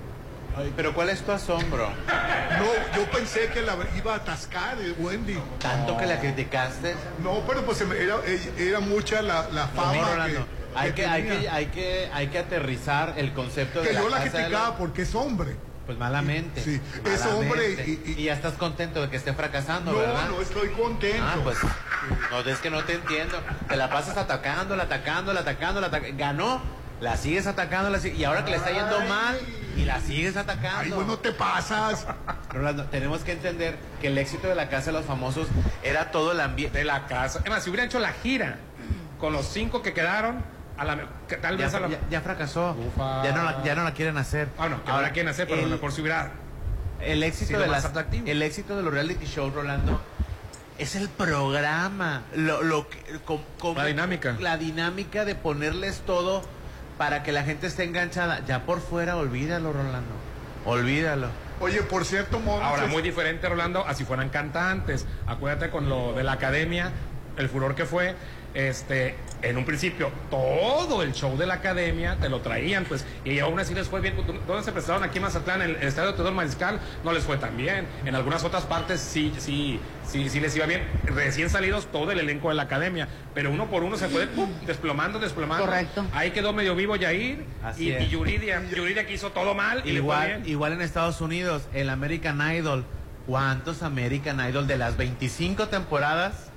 Ay, 0.56 0.72
pero 0.76 0.94
¿cuál 0.94 1.10
es 1.10 1.22
tu 1.22 1.32
asombro? 1.32 1.90
No, 2.60 2.66
yo 2.96 3.10
pensé 3.10 3.48
que 3.48 3.64
la 3.64 3.76
iba 3.98 4.14
a 4.14 4.18
atascar, 4.18 4.78
eh, 4.80 4.94
Wendy. 5.00 5.36
Tanto 5.60 5.98
que 5.98 6.06
la 6.06 6.20
criticaste. 6.20 6.94
No, 7.24 7.40
pero 7.48 7.64
pues 7.64 7.80
se 7.80 7.86
me- 7.86 7.98
era, 7.98 8.18
era 8.60 8.80
mucha 8.80 9.24
la, 9.24 9.50
la 9.50 9.68
fama 9.70 9.94
No, 9.96 10.26
que. 10.26 10.40
Hay 10.76 10.92
que, 10.94 11.06
hay, 11.06 11.24
que, 11.24 11.50
hay, 11.50 11.66
que, 11.68 12.10
hay 12.14 12.28
que 12.28 12.40
aterrizar 12.40 13.14
el 13.18 13.32
concepto 13.34 13.82
de 13.82 13.88
Que 13.90 13.94
la 13.94 14.00
yo 14.02 14.10
la 14.10 14.20
criticaba 14.22 14.78
porque 14.78 15.04
es 15.04 15.16
hombre. 15.16 15.56
Pues 15.86 15.98
malamente. 15.98 16.62
Sí, 16.64 16.80
es 17.06 17.26
hombre 17.26 17.76
Malamente. 17.76 18.12
y, 18.18 18.24
ya 18.24 18.34
estás 18.34 18.54
contento 18.54 19.02
de 19.02 19.10
que 19.10 19.18
esté 19.18 19.34
fracasando, 19.34 19.92
No, 19.92 19.98
¿verdad? 19.98 20.30
no 20.30 20.42
estoy 20.42 20.70
contento. 20.70 21.22
Ah, 21.28 21.36
pues 21.44 21.58
no, 22.32 22.40
es 22.40 22.58
que 22.60 22.70
no 22.70 22.84
te 22.86 22.94
entiendo. 22.94 23.38
Te 23.68 23.76
la 23.76 23.90
pasas 23.90 24.16
atacándola, 24.16 24.84
atacándola, 24.84 25.42
atacándola, 25.42 25.92
atac- 25.92 26.16
ganó, 26.18 26.62
la 27.02 27.18
sigues 27.18 27.48
atacando, 27.48 27.90
la 27.90 28.00
si- 28.00 28.12
y 28.14 28.24
ahora 28.24 28.46
que 28.46 28.52
le 28.52 28.58
está 28.58 28.72
yendo 28.72 28.98
mal 29.10 29.38
y 29.76 29.84
la 29.84 30.00
sigues 30.00 30.38
atacando. 30.38 30.80
Ay, 30.80 30.92
bueno, 30.92 31.18
te 31.20 31.34
pasas. 31.34 32.08
Rolando, 32.54 32.86
tenemos 32.86 33.22
que 33.24 33.34
entender 33.34 33.78
que 34.00 34.08
el 34.08 34.18
éxito 34.18 34.48
de 34.48 34.56
la 34.56 34.70
Casa 34.70 34.86
de 34.88 34.94
los 34.94 35.06
Famosos 35.06 35.48
era 35.84 36.12
todo 36.12 36.32
el 36.32 36.40
ambiente. 36.40 36.78
de 36.78 36.86
la 36.86 37.08
casa. 37.08 37.42
Es 37.44 37.50
más, 37.50 37.62
si 37.62 37.70
hubieran 37.70 37.88
hecho 37.88 38.00
la 38.00 38.14
gira 38.14 38.58
con 39.20 39.34
los 39.34 39.48
cinco 39.48 39.82
que 39.82 39.92
quedaron, 39.94 40.46
a 40.78 40.86
la, 40.86 40.98
tal 41.42 41.58
Ya, 41.58 41.66
vez 41.66 41.74
a 41.76 41.80
la. 41.80 41.90
ya- 41.90 42.00
ya 42.10 42.22
fracasó. 42.22 42.72
Ufa. 42.72 43.24
Ya 43.24 43.32
no, 43.34 43.44
la, 43.44 43.64
ya 43.64 43.76
no 43.76 43.84
la 43.84 43.94
quieren 43.94 44.18
hacer. 44.18 44.48
Ah, 44.58 44.70
no, 44.70 44.84
que 44.84 44.92
ahora 44.92 45.12
quieren 45.12 45.30
hacer, 45.30 45.46
pero 45.48 45.60
a 45.60 45.62
lo 45.62 45.68
el- 45.68 45.74
mejor 45.74 45.92
si 45.92 46.02
hubiera. 46.02 46.32
El 47.02 47.22
éxito, 47.24 47.48
sido 47.48 47.60
de 47.62 47.68
más 47.68 47.78
las- 47.84 47.86
atractivo. 47.86 48.26
el 48.28 48.42
éxito 48.42 48.78
de 48.78 48.84
los 48.84 48.94
reality 48.94 49.26
shows, 49.26 49.54
Rolando, 49.54 50.02
es 50.78 50.96
el 50.96 51.10
programa. 51.10 52.24
Lo, 52.36 52.64
lo 52.64 52.88
que- 52.90 53.20
com- 53.26 53.42
La 53.76 53.86
dinámica. 53.86 54.36
La 54.40 54.58
dinámica 54.58 55.26
de 55.26 55.36
ponerles 55.36 56.02
todo 56.06 56.42
para 56.98 57.24
que 57.24 57.32
la 57.32 57.44
gente 57.44 57.68
esté 57.68 57.84
enganchada. 57.84 58.42
Ya 58.48 58.66
por 58.66 58.80
fuera, 58.80 59.18
olvídalo, 59.18 59.74
Rolando. 59.74 60.14
Olvídalo. 60.66 61.28
Oye, 61.60 61.82
por 61.82 62.06
cierto, 62.06 62.40
Mono, 62.40 62.64
Ahora, 62.64 62.84
pues, 62.84 62.94
muy 62.94 63.02
diferente, 63.02 63.48
Rolando, 63.48 63.86
así 63.86 64.06
fueran 64.06 64.30
cantantes. 64.30 65.06
Acuérdate 65.28 65.70
con 65.70 65.90
lo 65.90 66.14
de 66.14 66.24
la 66.24 66.34
academia, 66.34 66.92
el 67.38 67.50
furor 67.50 67.76
que 67.76 67.86
fue. 67.86 68.16
Este, 68.54 69.16
en 69.42 69.58
un 69.58 69.66
principio, 69.66 70.12
todo 70.30 71.02
el 71.02 71.12
show 71.14 71.36
de 71.38 71.48
la 71.48 71.56
academia 71.56 72.18
te 72.22 72.30
lo 72.30 72.42
traían, 72.42 72.86
pues, 72.86 73.04
y 73.26 73.40
aún 73.40 73.60
así 73.60 73.74
les 73.74 73.88
fue 73.88 74.00
bien. 74.00 74.14
¿Dónde 74.48 74.64
se 74.64 74.72
prestaron 74.72 75.04
aquí 75.04 75.18
en 75.18 75.24
Mazatlán? 75.24 75.62
En 75.64 75.70
el 75.72 75.76
estadio 75.78 76.14
Teodoro 76.14 76.36
Mariscal 76.36 76.80
no 77.04 77.12
les 77.14 77.24
fue 77.24 77.38
tan 77.38 77.58
bien. 77.58 77.88
En 78.06 78.14
algunas 78.14 78.44
otras 78.44 78.64
partes 78.66 79.00
sí, 79.02 79.34
sí, 79.40 79.80
sí, 80.08 80.30
sí 80.30 80.40
les 80.40 80.56
iba 80.56 80.68
bien. 80.68 80.84
Recién 81.06 81.50
salidos 81.50 81.88
todo 81.92 82.12
el 82.12 82.20
elenco 82.20 82.50
de 82.50 82.56
la 82.56 82.64
academia, 82.64 83.08
pero 83.34 83.50
uno 83.52 83.68
por 83.72 83.82
uno 83.84 83.98
se 83.98 84.08
fue 84.08 84.28
¡pum! 84.28 84.50
desplomando, 84.68 85.18
desplomando. 85.18 85.66
Correcto. 85.66 86.06
Ahí 86.14 86.30
quedó 86.30 86.54
medio 86.54 86.76
vivo 86.76 86.96
Yair 86.96 87.44
Así 87.64 87.86
y, 87.90 87.92
es. 87.92 88.04
y 88.04 88.10
Yuridia. 88.10 88.62
Yuridia 88.70 89.08
que 89.08 89.14
hizo 89.14 89.32
todo 89.32 89.56
mal 89.56 89.80
y 89.80 89.94
le 89.94 90.00
fue 90.00 90.00
Igual, 90.00 90.28
bien. 90.28 90.44
igual 90.46 90.74
en 90.74 90.82
Estados 90.82 91.22
Unidos, 91.22 91.64
el 91.74 91.90
American 91.90 92.40
Idol. 92.56 92.86
¿Cuántos 93.26 93.82
American 93.84 94.40
Idol 94.48 94.68
de 94.68 94.78
las 94.78 94.96
25 94.96 95.70
temporadas 95.70 96.50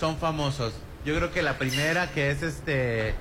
son 0.00 0.16
famosos? 0.16 0.72
Yo 1.04 1.14
creo 1.16 1.30
que 1.32 1.42
la 1.42 1.58
primera 1.58 2.10
que 2.10 2.30
es 2.30 2.42
este... 2.42 3.14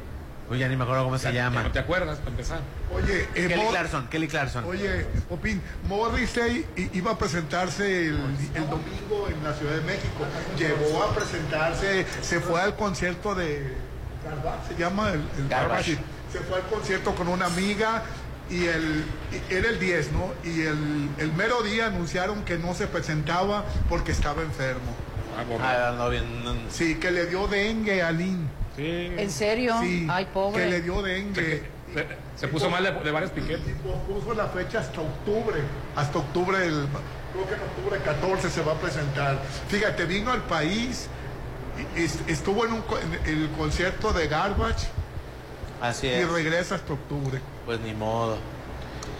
Uy, 0.49 0.59
ya 0.59 0.67
ni 0.67 0.75
me 0.75 0.83
acuerdo 0.83 1.05
cómo 1.05 1.17
se 1.17 1.25
Ya- 1.25 1.31
ya 1.31 1.43
llama. 1.45 1.63
No 1.63 1.71
te 1.71 1.79
acuerdas, 1.79 2.17
para 2.19 2.31
empezar. 2.31 2.59
Oye, 2.93 3.21
eh, 3.33 3.47
Kelly 3.47 3.55
Mor- 3.55 3.71
Clarkson, 3.71 4.07
Kelly 4.09 4.27
Clarkson. 4.27 4.65
Oye, 4.65 5.05
Popín, 5.29 5.61
Morrissey 5.87 6.65
i- 6.75 6.89
iba 6.93 7.11
a 7.11 7.17
presentarse 7.17 8.07
el, 8.07 8.17
el 8.53 8.69
domingo 8.69 9.29
en 9.29 9.41
la 9.43 9.53
Ciudad 9.53 9.75
de 9.75 9.81
México. 9.81 10.25
Llegó 10.57 11.03
a 11.03 11.15
presentarse, 11.15 12.05
se 12.21 12.39
fue 12.41 12.61
al 12.61 12.75
concierto 12.75 13.35
de 13.35 13.73
se 14.67 14.75
llama 14.81 15.09
el, 15.11 15.21
el 15.37 15.47
Garbage. 15.49 15.95
Sí, 15.95 15.99
Se 16.31 16.39
fue 16.39 16.57
al 16.57 16.63
concierto 16.63 17.15
con 17.15 17.27
una 17.29 17.45
amiga 17.45 18.03
y 18.49 18.65
el 18.65 19.05
era 19.49 19.69
el 19.69 19.79
10, 19.79 20.11
¿no? 20.11 20.31
Y 20.43 20.61
el, 20.61 21.09
el 21.17 21.33
mero 21.33 21.61
día 21.63 21.87
anunciaron 21.87 22.43
que 22.43 22.57
no 22.57 22.73
se 22.73 22.87
presentaba 22.87 23.63
porque 23.89 24.11
estaba 24.11 24.41
enfermo. 24.41 24.93
Ah, 25.61 25.93
no, 25.97 26.09
bien, 26.09 26.43
no. 26.43 26.53
Sí, 26.69 26.95
que 26.95 27.11
le 27.11 27.25
dio 27.27 27.47
dengue 27.47 28.01
a. 28.01 28.11
Sí. 28.11 29.11
¿En 29.17 29.29
serio? 29.31 29.75
Sí, 29.81 30.07
Ay, 30.09 30.27
pobre. 30.33 30.63
que 30.63 30.69
le 30.69 30.81
dio 30.81 31.01
dengue. 31.01 31.63
Se, 31.93 32.07
se 32.35 32.47
puso 32.47 32.69
mal 32.71 32.83
de, 32.83 32.91
de 32.91 33.11
varios 33.11 33.31
piquetes. 33.31 33.67
Y 33.67 33.87
pospuso 33.87 34.33
la 34.33 34.47
fecha 34.47 34.79
hasta 34.79 34.99
octubre. 35.01 35.61
Hasta 35.95 36.17
octubre, 36.19 36.57
el, 36.65 36.87
creo 37.33 37.47
que 37.47 37.53
en 37.53 37.61
octubre 37.61 37.99
14 38.03 38.49
se 38.49 38.61
va 38.63 38.71
a 38.73 38.75
presentar. 38.75 39.39
Fíjate, 39.67 40.05
vino 40.05 40.31
al 40.31 40.41
país, 40.41 41.07
y- 41.95 41.99
est- 42.01 42.27
estuvo 42.27 42.65
en, 42.65 42.73
un, 42.73 42.81
co- 42.81 42.97
en 42.99 43.13
el 43.29 43.49
concierto 43.51 44.11
de 44.11 44.27
Garbage 44.27 44.87
Así 45.81 46.07
y 46.07 46.11
es. 46.11 46.29
regresa 46.31 46.75
hasta 46.75 46.93
octubre. 46.93 47.39
Pues 47.67 47.79
ni 47.81 47.93
modo. 47.93 48.37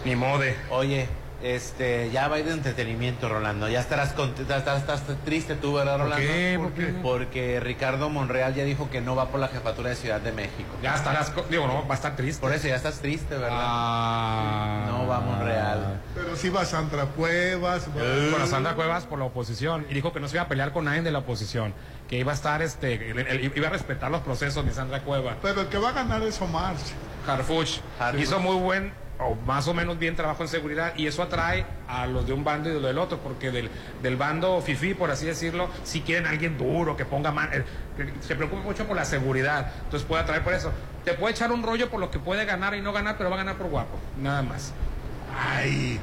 Ni 0.04 0.16
mode. 0.16 0.56
Oye, 0.70 1.08
este, 1.44 2.10
ya 2.10 2.26
va 2.28 2.36
a 2.36 2.38
ir 2.38 2.46
de 2.46 2.52
entretenimiento, 2.52 3.28
Rolando. 3.28 3.68
Ya 3.68 3.80
estarás, 3.80 4.14
contenta, 4.14 4.56
estás, 4.56 4.78
estás 4.80 5.02
triste 5.26 5.54
tú, 5.56 5.74
¿verdad, 5.74 5.98
Rolando? 5.98 6.16
qué? 6.16 6.56
¿Por 6.58 6.72
qué? 6.72 6.94
Porque 7.02 7.60
Ricardo 7.60 8.08
Monreal 8.08 8.54
ya 8.54 8.64
dijo 8.64 8.88
que 8.90 9.02
no 9.02 9.14
va 9.14 9.28
por 9.28 9.40
la 9.40 9.48
jefatura 9.48 9.90
de 9.90 9.96
Ciudad 9.96 10.20
de 10.22 10.32
México. 10.32 10.74
Ya 10.82 10.94
estarás, 10.94 11.32
digo, 11.50 11.66
no, 11.66 11.86
va 11.86 11.92
a 11.94 11.96
estar 11.96 12.16
triste. 12.16 12.40
Por 12.40 12.52
eso 12.54 12.66
ya 12.66 12.76
estás 12.76 13.00
triste, 13.00 13.34
¿verdad? 13.36 13.58
Ah. 13.60 14.84
No 14.88 15.06
va 15.06 15.20
Monreal. 15.20 16.00
Pero 16.14 16.34
sí 16.34 16.48
va 16.48 16.64
Sandra 16.64 17.04
Cuevas. 17.06 17.88
va- 17.88 18.30
Con 18.30 18.40
la 18.40 18.46
Sandra 18.46 18.74
Cuevas 18.74 19.04
por 19.04 19.18
la 19.18 19.26
oposición 19.26 19.86
y 19.90 19.94
dijo 19.94 20.12
que 20.14 20.20
no 20.20 20.28
se 20.28 20.36
iba 20.36 20.44
a 20.44 20.48
pelear 20.48 20.72
con 20.72 20.86
nadie 20.86 21.02
de 21.02 21.10
la 21.10 21.18
oposición, 21.18 21.74
que 22.08 22.16
iba 22.18 22.32
a 22.32 22.34
estar, 22.34 22.62
este, 22.62 23.14
iba 23.54 23.66
a 23.68 23.70
respetar 23.70 24.10
los 24.10 24.22
procesos 24.22 24.64
de 24.64 24.72
Sandra 24.72 25.00
Cueva. 25.00 25.36
Pero 25.42 25.60
el 25.60 25.66
que 25.68 25.76
va 25.78 25.90
a 25.90 25.92
ganar 25.92 26.22
es 26.22 26.40
Omar. 26.40 26.74
Harfuch 27.26 27.80
Harfuch. 27.98 28.20
hizo 28.22 28.38
muy 28.40 28.56
buen 28.56 28.92
o 29.18 29.34
más 29.46 29.68
o 29.68 29.74
menos 29.74 29.98
bien 29.98 30.16
trabajo 30.16 30.42
en 30.42 30.48
seguridad 30.48 30.92
y 30.96 31.06
eso 31.06 31.22
atrae 31.22 31.64
a 31.88 32.06
los 32.06 32.26
de 32.26 32.32
un 32.32 32.42
bando 32.42 32.68
y 32.68 32.72
de 32.72 32.80
los 32.80 32.88
del 32.88 32.98
otro 32.98 33.18
porque 33.18 33.50
del, 33.50 33.70
del 34.02 34.16
bando 34.16 34.60
fifi 34.60 34.94
por 34.94 35.10
así 35.10 35.26
decirlo 35.26 35.68
si 35.84 36.00
quieren 36.00 36.26
a 36.26 36.30
alguien 36.30 36.58
duro 36.58 36.96
que 36.96 37.04
ponga 37.04 37.30
man, 37.30 37.48
eh, 37.52 37.64
se 38.20 38.34
preocupa 38.34 38.62
mucho 38.62 38.86
por 38.86 38.96
la 38.96 39.04
seguridad 39.04 39.72
entonces 39.84 40.06
puede 40.06 40.22
atraer 40.22 40.42
por 40.42 40.52
eso 40.52 40.72
te 41.04 41.14
puede 41.14 41.32
echar 41.32 41.52
un 41.52 41.62
rollo 41.62 41.90
por 41.90 42.00
lo 42.00 42.10
que 42.10 42.18
puede 42.18 42.44
ganar 42.44 42.74
y 42.74 42.80
no 42.80 42.92
ganar 42.92 43.16
pero 43.16 43.30
va 43.30 43.36
a 43.36 43.38
ganar 43.38 43.56
por 43.56 43.68
guapo 43.68 43.98
nada 44.20 44.42
más 44.42 44.72
Ay. 45.36 46.00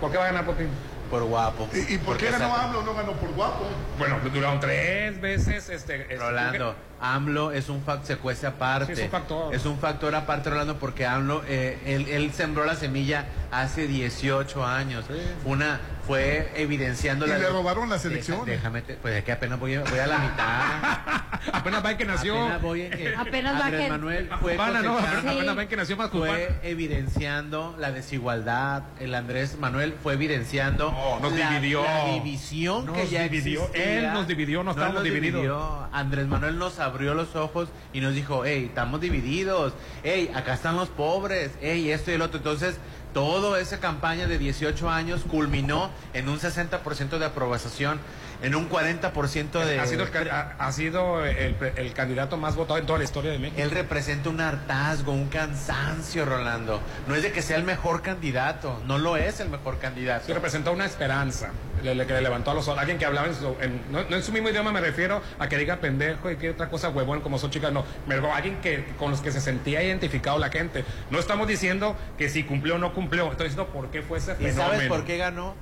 ¿por 0.00 0.10
qué 0.10 0.18
va 0.18 0.24
a 0.24 0.26
ganar 0.28 0.44
por 0.44 0.56
ti? 0.56 0.64
Por 1.10 1.22
guapo. 1.22 1.68
¿Y, 1.72 1.94
y 1.94 1.98
por 1.98 2.06
Porque 2.06 2.26
qué 2.26 2.32
ganó 2.32 2.54
AMLO? 2.54 2.82
No 2.82 2.94
ganó 2.94 3.12
por 3.12 3.32
guapo. 3.32 3.64
bueno 3.96 4.18
duraron 4.32 4.58
tres 4.58 5.20
veces 5.20 5.68
este, 5.68 6.02
este, 6.02 6.16
Rolando, 6.16 6.74
AMLO 7.00 7.52
es 7.52 7.68
un 7.68 7.82
factor, 7.82 8.06
se 8.06 8.16
cuece 8.16 8.46
aparte. 8.46 8.94
Sí, 8.96 9.02
es 9.02 9.06
un 9.06 9.10
factor. 9.10 9.54
Es 9.54 9.64
un 9.66 9.78
factor 9.78 10.14
aparte, 10.14 10.50
Rolando, 10.50 10.78
porque 10.78 11.06
AMLO, 11.06 11.42
eh, 11.46 11.78
él, 11.86 12.08
él 12.08 12.32
sembró 12.32 12.64
la 12.64 12.74
semilla 12.74 13.26
hace 13.50 13.86
18 13.86 14.64
años. 14.64 15.04
Una 15.44 15.80
fue 16.06 16.52
evidenciando 16.54 17.26
Y 17.26 17.30
la... 17.30 17.38
le 17.38 17.48
robaron 17.48 17.88
las 17.90 18.02
Deja- 18.04 18.14
elecciones. 18.14 18.46
Déjame, 18.46 18.80
te- 18.82 18.94
pues 18.94 19.14
es 19.16 19.24
que 19.24 19.32
apenas 19.32 19.58
voy 19.58 19.74
a, 19.74 19.80
voy 19.82 19.98
a 19.98 20.06
la 20.06 20.18
mitad. 20.18 21.50
apenas 21.52 21.84
va 21.84 21.90
en 21.92 21.96
que 21.98 22.04
nació 22.04 22.40
Apenas 22.44 22.62
voy 22.62 22.82
en 22.82 22.90
que 22.92 23.16
Apenas 23.16 23.60
va 23.60 23.64
Andrés 23.66 23.82
que- 23.84 23.90
Manuel 23.90 24.30
fue 24.40 24.56
¿no? 24.56 24.62
apenas 24.62 25.58
va 25.58 25.62
en 25.62 25.68
que 25.68 25.76
nació 25.76 25.96
más 25.96 26.10
fue 26.10 26.48
evidenciando 26.62 27.74
la 27.78 27.90
desigualdad. 27.92 28.84
El 29.00 29.14
Andrés 29.14 29.58
Manuel 29.58 29.94
fue 30.02 30.14
evidenciando 30.14 30.90
No, 30.92 31.20
nos 31.20 31.32
la, 31.38 31.50
dividió. 31.50 31.82
la 31.84 32.04
división 32.14 32.86
que 32.92 33.08
ya 33.08 33.22
dividió. 33.24 33.62
existía. 33.62 33.98
Él 34.08 34.12
nos 34.12 34.26
dividió, 34.26 34.62
no 34.62 34.70
estábamos 34.70 34.94
nos 34.96 35.04
divididos. 35.04 35.34
dividió. 35.42 35.88
Andrés 35.92 36.26
Manuel 36.26 36.58
nos 36.58 36.78
abrió 36.86 37.14
los 37.14 37.36
ojos 37.36 37.68
y 37.92 38.00
nos 38.00 38.14
dijo, 38.14 38.44
hey, 38.44 38.66
estamos 38.68 39.00
divididos. 39.00 39.74
Hey, 40.02 40.30
acá 40.34 40.54
están 40.54 40.76
los 40.76 40.88
pobres. 40.88 41.52
Hey, 41.60 41.90
esto 41.90 42.10
y 42.10 42.14
el 42.14 42.22
otro. 42.22 42.38
Entonces, 42.38 42.78
Toda 43.16 43.58
esa 43.60 43.80
campaña 43.80 44.26
de 44.26 44.36
18 44.36 44.90
años 44.90 45.22
culminó 45.26 45.88
en 46.12 46.28
un 46.28 46.38
60% 46.38 47.16
de 47.16 47.24
aprobación, 47.24 47.98
en 48.46 48.54
un 48.54 48.68
40% 48.70 49.64
de... 49.64 49.80
Ha 49.80 49.86
sido, 49.86 50.04
el, 50.04 50.30
ha, 50.30 50.54
ha 50.58 50.72
sido 50.72 51.24
el, 51.24 51.56
el 51.76 51.92
candidato 51.92 52.36
más 52.36 52.54
votado 52.56 52.78
en 52.78 52.86
toda 52.86 52.98
la 52.98 53.04
historia 53.04 53.30
de 53.32 53.38
México. 53.38 53.60
Él 53.60 53.70
representa 53.70 54.28
un 54.30 54.40
hartazgo, 54.40 55.12
un 55.12 55.26
cansancio, 55.28 56.24
Rolando. 56.24 56.80
No 57.08 57.14
es 57.14 57.22
de 57.22 57.32
que 57.32 57.42
sea 57.42 57.56
el 57.56 57.64
mejor 57.64 58.02
candidato, 58.02 58.80
no 58.86 58.98
lo 58.98 59.16
es 59.16 59.40
el 59.40 59.48
mejor 59.50 59.78
candidato. 59.78 60.26
Sí, 60.26 60.32
representa 60.32 60.70
una 60.70 60.84
esperanza, 60.86 61.50
le, 61.82 61.94
le- 61.94 62.06
que 62.06 62.12
le 62.12 62.20
levantó 62.22 62.52
a 62.52 62.54
los 62.54 62.68
ojos. 62.68 62.78
Alguien 62.78 62.98
que 62.98 63.04
hablaba 63.06 63.26
en 63.26 63.34
su, 63.34 63.56
en- 63.60 63.82
no, 63.90 64.04
no 64.08 64.16
en 64.16 64.22
su 64.22 64.32
mismo 64.32 64.48
idioma 64.48 64.70
me 64.72 64.80
refiero 64.80 65.20
a 65.38 65.48
que 65.48 65.58
diga 65.58 65.76
pendejo 65.76 66.30
y 66.30 66.36
que 66.36 66.50
otra 66.50 66.68
cosa 66.70 66.88
huevón 66.90 67.20
como 67.20 67.38
son 67.38 67.50
chicas, 67.50 67.72
no. 67.72 67.84
Me 68.06 68.14
alguien 68.14 68.60
que, 68.60 68.84
con 68.98 69.10
los 69.10 69.20
que 69.20 69.32
se 69.32 69.40
sentía 69.40 69.82
identificado 69.82 70.38
la 70.38 70.50
gente. 70.50 70.84
No 71.10 71.18
estamos 71.18 71.48
diciendo 71.48 71.96
que 72.18 72.28
si 72.28 72.44
cumplió 72.44 72.76
o 72.76 72.78
no 72.78 72.92
cumplió, 72.94 73.30
estoy 73.30 73.48
diciendo 73.48 73.72
por 73.72 73.90
qué 73.90 74.02
fue 74.02 74.18
ese 74.18 74.32
¿Y 74.32 74.36
fenómeno. 74.36 74.62
sabes 74.62 74.88
por 74.88 75.04
qué 75.04 75.16
ganó? 75.16 75.54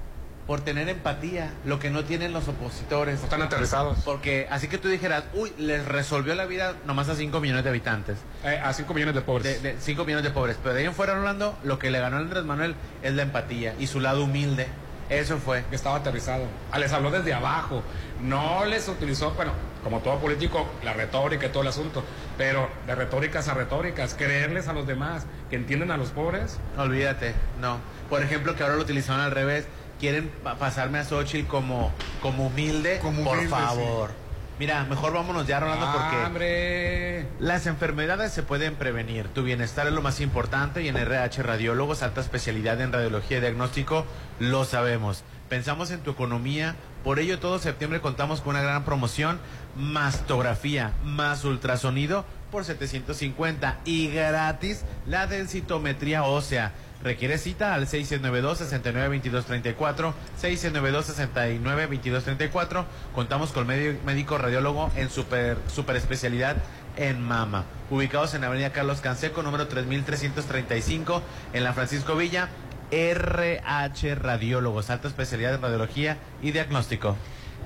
Por 0.46 0.60
tener 0.60 0.88
empatía, 0.90 1.50
lo 1.64 1.78
que 1.78 1.88
no 1.88 2.04
tienen 2.04 2.32
los 2.32 2.48
opositores. 2.48 3.22
están 3.22 3.40
aterrizados. 3.40 3.98
Porque 4.04 4.46
así 4.50 4.68
que 4.68 4.76
tú 4.76 4.88
dijeras, 4.88 5.24
uy, 5.32 5.52
les 5.58 5.86
resolvió 5.86 6.34
la 6.34 6.44
vida 6.44 6.74
nomás 6.84 7.08
a 7.08 7.14
5 7.14 7.40
millones 7.40 7.64
de 7.64 7.70
habitantes. 7.70 8.18
Eh, 8.44 8.60
a 8.62 8.72
5 8.72 8.92
millones 8.92 9.14
de 9.14 9.22
pobres. 9.22 9.62
De, 9.62 9.76
5 9.80 10.04
millones 10.04 10.24
de 10.24 10.30
pobres. 10.30 10.58
Pero 10.62 10.74
de 10.74 10.80
ahí 10.80 10.86
en 10.86 10.94
fuera, 10.94 11.14
Rolando, 11.14 11.58
lo 11.64 11.78
que 11.78 11.90
le 11.90 11.98
ganó 11.98 12.16
a 12.16 12.20
Andrés 12.20 12.44
Manuel 12.44 12.74
es 13.02 13.14
la 13.14 13.22
empatía 13.22 13.74
y 13.78 13.86
su 13.86 14.00
lado 14.00 14.24
humilde. 14.24 14.66
Eso 15.08 15.38
fue. 15.38 15.64
Que 15.70 15.76
estaba 15.76 15.96
aterrizado. 15.96 16.44
Ah, 16.72 16.78
les 16.78 16.92
habló 16.92 17.10
desde 17.10 17.32
abajo. 17.34 17.82
No 18.20 18.64
les 18.64 18.88
utilizó, 18.88 19.32
bueno, 19.32 19.52
como 19.82 20.00
todo 20.00 20.18
político, 20.18 20.66
la 20.82 20.94
retórica 20.94 21.46
y 21.46 21.48
todo 21.50 21.62
el 21.62 21.68
asunto. 21.68 22.02
Pero 22.38 22.68
de 22.86 22.94
retóricas 22.94 23.48
a 23.48 23.54
retóricas, 23.54 24.14
creerles 24.14 24.68
a 24.68 24.72
los 24.72 24.86
demás, 24.86 25.26
que 25.50 25.56
entienden 25.56 25.90
a 25.90 25.96
los 25.96 26.10
pobres. 26.10 26.58
Olvídate, 26.78 27.34
no. 27.60 27.78
Por 28.08 28.22
ejemplo, 28.22 28.56
que 28.56 28.62
ahora 28.62 28.76
lo 28.76 28.82
utilizaron 28.82 29.20
al 29.20 29.30
revés. 29.30 29.66
Quieren 30.00 30.28
pa- 30.42 30.56
pasarme 30.56 30.98
a 30.98 31.04
Xochitl 31.04 31.46
como, 31.48 31.92
como 32.20 32.46
humilde. 32.46 32.98
Por 33.00 33.10
humilde, 33.10 33.48
favor. 33.48 34.10
Mira, 34.58 34.84
mejor 34.84 35.12
vámonos 35.12 35.46
ya, 35.48 35.58
Rolando, 35.58 35.90
porque 35.92 36.16
¡Hombre! 36.26 37.26
las 37.40 37.66
enfermedades 37.66 38.32
se 38.32 38.44
pueden 38.44 38.76
prevenir. 38.76 39.26
Tu 39.28 39.42
bienestar 39.42 39.86
es 39.88 39.92
lo 39.92 40.00
más 40.02 40.20
importante 40.20 40.80
y 40.82 40.88
en 40.88 40.96
RH 40.96 41.42
Radiólogos, 41.42 42.02
alta 42.04 42.20
especialidad 42.20 42.80
en 42.80 42.92
radiología 42.92 43.38
y 43.38 43.40
diagnóstico, 43.40 44.06
lo 44.38 44.64
sabemos. 44.64 45.24
Pensamos 45.48 45.90
en 45.90 46.00
tu 46.00 46.12
economía, 46.12 46.76
por 47.02 47.18
ello 47.18 47.40
todo 47.40 47.58
septiembre 47.58 48.00
contamos 48.00 48.40
con 48.40 48.50
una 48.54 48.62
gran 48.62 48.84
promoción, 48.84 49.40
mastografía 49.76 50.92
más 51.04 51.44
ultrasonido 51.44 52.24
por 52.52 52.64
750 52.64 53.80
y 53.84 54.08
gratis 54.08 54.84
la 55.06 55.26
densitometría 55.26 56.22
ósea. 56.22 56.72
Requiere 57.04 57.36
cita 57.38 57.74
al 57.74 57.86
692-692234, 57.86 60.12
692-692234. 60.40 62.84
Contamos 63.14 63.52
con 63.52 63.66
medio- 63.66 63.94
médico 64.06 64.38
radiólogo 64.38 64.90
en 64.96 65.10
super, 65.10 65.58
super 65.72 65.96
especialidad 65.96 66.56
en 66.96 67.20
mama. 67.20 67.64
Ubicados 67.90 68.32
en 68.34 68.40
la 68.40 68.46
avenida 68.46 68.72
Carlos 68.72 69.00
Canseco, 69.02 69.42
número 69.42 69.68
3335, 69.68 71.20
en 71.52 71.62
la 71.64 71.74
Francisco 71.74 72.16
Villa. 72.16 72.48
RH 72.90 74.14
Radiólogos, 74.14 74.88
alta 74.90 75.08
especialidad 75.08 75.54
en 75.54 75.60
radiología 75.62 76.16
y 76.42 76.52
diagnóstico. 76.52 77.16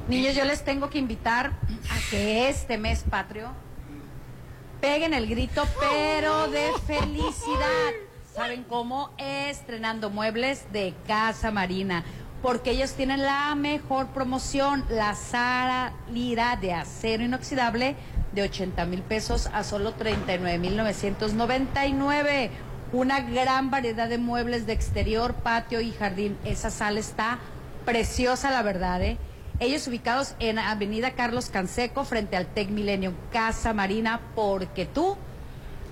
Niños, 0.09 0.35
yo 0.35 0.45
les 0.45 0.65
tengo 0.65 0.91
que 0.91 0.99
invitar 0.99 1.47
a 1.51 2.11
que 2.11 2.49
este 2.49 2.77
mes 2.79 3.05
patrio 3.09 3.53
peguen 4.81 5.13
el 5.15 5.29
grito, 5.29 5.63
pero 5.79 6.49
de 6.49 6.71
felicidad. 6.87 7.93
¿Saben 8.39 8.63
cómo? 8.63 9.11
Estrenando 9.19 10.11
muebles 10.11 10.73
de 10.73 10.95
Casa 11.09 11.51
Marina. 11.51 12.05
Porque 12.41 12.71
ellos 12.71 12.93
tienen 12.93 13.23
la 13.23 13.53
mejor 13.57 14.07
promoción, 14.11 14.85
la 14.89 15.17
salida 15.17 16.57
de 16.61 16.73
acero 16.73 17.25
inoxidable 17.25 17.97
de 18.33 18.43
80 18.43 18.87
mil 18.87 19.03
pesos 19.03 19.49
a 19.53 19.65
solo 19.65 19.95
39 19.95 20.57
mil 20.59 20.77
999. 20.77 22.53
Una 22.93 23.23
gran 23.23 23.73
variedad 23.73 24.09
de 24.09 24.19
muebles 24.19 24.67
de 24.67 24.73
exterior, 24.73 25.35
patio 25.35 25.81
y 25.81 25.91
jardín. 25.91 26.39
Esa 26.45 26.71
sala 26.71 27.01
está 27.01 27.41
preciosa, 27.85 28.53
la 28.53 28.63
verdad, 28.63 29.03
¿eh? 29.03 29.19
Ellos 29.59 29.89
ubicados 29.89 30.37
en 30.39 30.61
Avenida 30.61 31.15
Carlos 31.15 31.51
Canseco, 31.51 32.05
frente 32.05 32.37
al 32.37 32.47
Tec 32.47 32.69
Milenio, 32.69 33.15
Casa 33.33 33.75
Marina, 33.75 34.21
porque 34.37 34.87
tú 34.87 35.17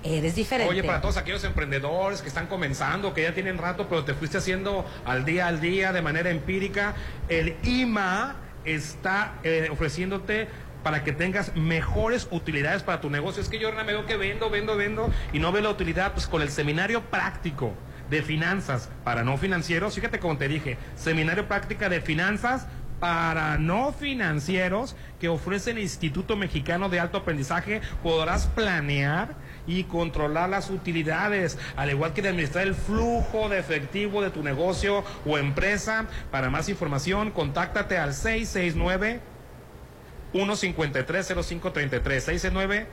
eres 0.03 0.35
diferente. 0.35 0.71
Oye, 0.71 0.83
para 0.83 1.01
todos 1.01 1.17
aquellos 1.17 1.43
emprendedores 1.43 2.21
que 2.21 2.27
están 2.27 2.47
comenzando, 2.47 3.13
que 3.13 3.23
ya 3.23 3.33
tienen 3.33 3.57
rato, 3.57 3.87
pero 3.89 4.03
te 4.03 4.13
fuiste 4.13 4.37
haciendo 4.37 4.85
al 5.05 5.25
día 5.25 5.47
al 5.47 5.61
día 5.61 5.93
de 5.93 6.01
manera 6.01 6.29
empírica, 6.29 6.95
el 7.29 7.55
IMA 7.63 8.35
está 8.65 9.35
eh, 9.43 9.69
ofreciéndote 9.71 10.47
para 10.83 11.03
que 11.03 11.11
tengas 11.11 11.55
mejores 11.55 12.27
utilidades 12.31 12.83
para 12.83 13.01
tu 13.01 13.09
negocio. 13.09 13.41
Es 13.41 13.49
que 13.49 13.59
yo 13.59 13.69
ahora 13.69 13.83
me 13.83 13.93
veo 13.93 14.05
que 14.05 14.17
vendo, 14.17 14.49
vendo, 14.49 14.75
vendo 14.77 15.11
y 15.33 15.39
no 15.39 15.51
veo 15.51 15.61
la 15.61 15.69
utilidad, 15.69 16.13
pues 16.13 16.27
con 16.27 16.41
el 16.41 16.49
seminario 16.49 17.01
práctico 17.01 17.73
de 18.09 18.21
finanzas 18.21 18.89
para 19.03 19.23
no 19.23 19.37
financieros, 19.37 19.95
fíjate 19.95 20.19
como 20.19 20.37
te 20.37 20.47
dije, 20.47 20.77
seminario 20.95 21.47
práctica 21.47 21.89
de 21.89 21.99
finanzas 21.99 22.67
para 22.99 23.57
no 23.57 23.91
financieros 23.93 24.95
que 25.19 25.27
ofrece 25.27 25.71
el 25.71 25.79
Instituto 25.79 26.35
Mexicano 26.35 26.89
de 26.89 26.99
Alto 26.99 27.17
Aprendizaje, 27.17 27.81
podrás 28.01 28.47
planear 28.47 29.35
y 29.67 29.83
controlar 29.83 30.49
las 30.49 30.69
utilidades, 30.69 31.57
al 31.75 31.91
igual 31.91 32.13
que 32.13 32.21
de 32.21 32.29
administrar 32.29 32.65
el 32.65 32.73
flujo 32.73 33.49
de 33.49 33.59
efectivo 33.59 34.21
de 34.21 34.29
tu 34.31 34.41
negocio 34.41 35.03
o 35.25 35.37
empresa. 35.37 36.07
Para 36.31 36.49
más 36.49 36.69
información, 36.69 37.31
contáctate 37.31 37.97
al 37.97 38.13
669 38.13 39.19
1530533 40.33 42.19
669 42.19 42.87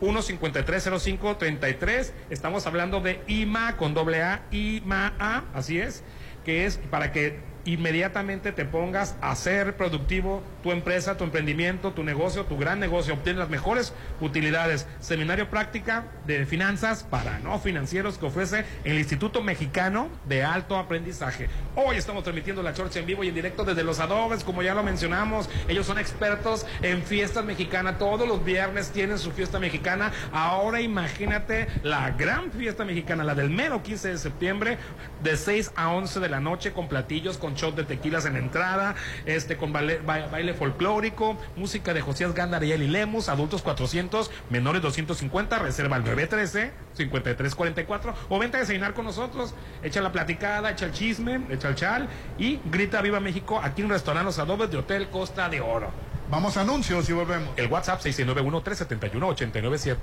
1530533 0.00 2.12
Estamos 2.30 2.66
hablando 2.66 3.00
de 3.00 3.20
IMA 3.26 3.76
con 3.76 3.92
doble 3.94 4.22
A, 4.22 4.42
IMA 4.50 5.14
A, 5.18 5.44
así 5.54 5.78
es, 5.78 6.02
que 6.44 6.66
es 6.66 6.78
para 6.78 7.12
que 7.12 7.51
inmediatamente 7.64 8.52
te 8.52 8.64
pongas 8.64 9.16
a 9.20 9.34
ser 9.36 9.76
productivo 9.76 10.42
tu 10.62 10.72
empresa, 10.72 11.16
tu 11.16 11.24
emprendimiento, 11.24 11.92
tu 11.92 12.02
negocio, 12.02 12.44
tu 12.44 12.58
gran 12.58 12.80
negocio, 12.80 13.14
obtienes 13.14 13.40
las 13.40 13.48
mejores 13.48 13.92
utilidades. 14.20 14.86
Seminario 15.00 15.48
práctica 15.48 16.04
de 16.26 16.46
finanzas 16.46 17.04
para 17.04 17.38
no 17.38 17.58
financieros 17.58 18.18
que 18.18 18.26
ofrece 18.26 18.64
el 18.84 18.98
Instituto 18.98 19.42
Mexicano 19.42 20.08
de 20.26 20.44
Alto 20.44 20.76
Aprendizaje. 20.76 21.48
Hoy 21.76 21.96
estamos 21.96 22.22
transmitiendo 22.24 22.62
la 22.62 22.74
Chorcha 22.74 23.00
en 23.00 23.06
vivo 23.06 23.24
y 23.24 23.28
en 23.28 23.34
directo 23.34 23.64
desde 23.64 23.84
Los 23.84 24.00
Adobes, 24.00 24.44
como 24.44 24.62
ya 24.62 24.74
lo 24.74 24.82
mencionamos. 24.82 25.48
Ellos 25.68 25.86
son 25.86 25.98
expertos 25.98 26.66
en 26.82 27.02
fiestas 27.02 27.44
mexicanas. 27.44 27.98
Todos 27.98 28.26
los 28.26 28.44
viernes 28.44 28.90
tienen 28.90 29.18
su 29.18 29.30
fiesta 29.32 29.58
mexicana. 29.58 30.12
Ahora 30.32 30.80
imagínate 30.80 31.68
la 31.82 32.10
gran 32.10 32.50
fiesta 32.52 32.84
mexicana, 32.84 33.24
la 33.24 33.34
del 33.34 33.50
mero 33.50 33.82
15 33.82 34.08
de 34.08 34.18
septiembre, 34.18 34.78
de 35.22 35.36
6 35.36 35.72
a 35.76 35.90
11 35.90 36.20
de 36.20 36.28
la 36.28 36.40
noche, 36.40 36.72
con 36.72 36.88
platillos, 36.88 37.38
con 37.38 37.51
shot 37.54 37.74
de 37.76 37.84
tequilas 37.84 38.26
en 38.26 38.36
entrada, 38.36 38.94
este 39.26 39.56
con 39.56 39.72
baile, 39.72 40.00
ba- 40.04 40.26
baile 40.30 40.54
folclórico, 40.54 41.36
música 41.56 41.94
de 41.94 42.00
Josías 42.00 42.34
Gándara 42.34 42.64
y 42.64 42.72
Eli 42.72 42.88
Lemus, 42.88 43.28
adultos 43.28 43.62
400, 43.62 44.30
menores 44.50 44.82
250, 44.82 45.58
reserva 45.58 45.96
al 45.96 46.04
913-5344 46.04 48.14
o 48.28 48.38
vente 48.38 48.56
a 48.56 48.60
desayunar 48.60 48.94
con 48.94 49.04
nosotros, 49.04 49.54
echa 49.82 50.00
la 50.00 50.12
platicada, 50.12 50.70
echa 50.70 50.86
el 50.86 50.92
chisme, 50.92 51.40
echa 51.50 51.68
el 51.68 51.74
chal 51.74 52.08
y 52.38 52.60
grita 52.70 53.00
Viva 53.02 53.18
México 53.20 53.60
aquí 53.62 53.82
en 53.82 53.88
Restaurante 53.90 54.24
Los 54.26 54.38
Adobes 54.38 54.70
de 54.70 54.78
Hotel 54.78 55.08
Costa 55.08 55.48
de 55.48 55.60
Oro. 55.60 55.90
Vamos 56.30 56.56
a 56.56 56.60
anuncios 56.62 57.08
y 57.10 57.12
volvemos. 57.12 57.48
El 57.56 57.66
WhatsApp 57.66 58.00
691-371-897. 58.00 59.96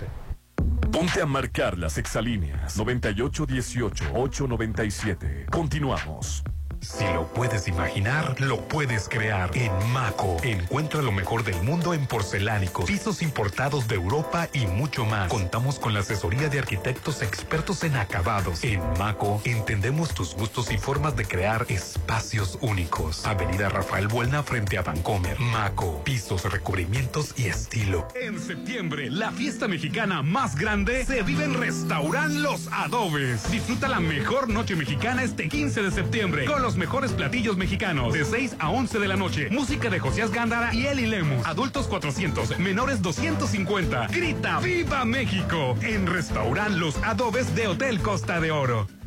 Ponte 0.91 1.21
a 1.21 1.25
marcar 1.25 1.77
las 1.77 1.97
exalíneas 1.97 2.77
9818-897. 2.77 5.45
Continuamos. 5.49 6.43
Si 6.81 7.03
lo 7.13 7.27
puedes 7.27 7.67
imaginar, 7.67 8.39
lo 8.39 8.61
puedes 8.67 9.09
crear. 9.09 9.51
En 9.55 9.71
Maco, 9.91 10.37
encuentra 10.43 11.01
lo 11.01 11.11
mejor 11.11 11.43
del 11.43 11.61
mundo 11.61 11.93
en 11.93 12.05
porcelánicos, 12.07 12.85
pisos 12.85 13.21
importados 13.21 13.87
de 13.87 13.95
Europa 13.95 14.47
y 14.53 14.65
mucho 14.65 15.05
más. 15.05 15.29
Contamos 15.29 15.77
con 15.77 15.93
la 15.93 15.99
asesoría 15.99 16.47
de 16.47 16.59
arquitectos 16.59 17.21
expertos 17.21 17.83
en 17.83 17.95
acabados. 17.95 18.63
En 18.63 18.81
Maco, 18.97 19.41
entendemos 19.43 20.13
tus 20.13 20.35
gustos 20.35 20.71
y 20.71 20.77
formas 20.77 21.15
de 21.15 21.25
crear 21.25 21.65
espacios 21.69 22.57
únicos. 22.61 23.25
Avenida 23.25 23.69
Rafael 23.69 24.07
Buelna 24.07 24.43
frente 24.43 24.77
a 24.77 24.81
Vancomer. 24.81 25.39
Maco, 25.39 26.01
pisos, 26.03 26.49
recubrimientos 26.51 27.33
y 27.37 27.47
estilo. 27.47 28.07
En 28.15 28.39
septiembre, 28.39 29.09
la 29.09 29.31
fiesta 29.31 29.67
mexicana 29.67 30.21
más 30.23 30.55
grande 30.55 31.05
se 31.05 31.23
vive 31.23 31.43
en 31.43 31.55
Restaurant 31.55 32.33
Los 32.35 32.67
Adobes. 32.71 33.51
Disfruta 33.51 33.87
la 33.87 33.99
mejor 33.99 34.47
noche 34.47 34.75
mexicana 34.75 35.23
este 35.23 35.49
15 35.49 35.81
de 35.83 35.91
septiembre 35.91 36.45
los 36.69 36.77
mejores 36.77 37.13
platillos 37.13 37.57
mexicanos 37.57 38.13
de 38.13 38.23
6 38.23 38.57
a 38.59 38.69
11 38.69 38.99
de 38.99 39.07
la 39.07 39.15
noche. 39.15 39.49
Música 39.49 39.89
de 39.89 39.97
Josías 39.97 40.29
Gándara 40.29 40.71
y 40.71 40.85
Eli 40.85 41.07
Lemus. 41.07 41.43
Adultos 41.47 41.87
400, 41.87 42.59
menores 42.59 43.01
250. 43.01 44.05
Grita 44.09 44.59
¡Viva 44.59 45.03
México! 45.03 45.75
En 45.81 46.05
Restaurant 46.05 46.75
Los 46.75 46.95
Adobes 46.97 47.55
de 47.55 47.69
Hotel 47.69 48.01
Costa 48.01 48.39
de 48.39 48.51
Oro. 48.51 48.98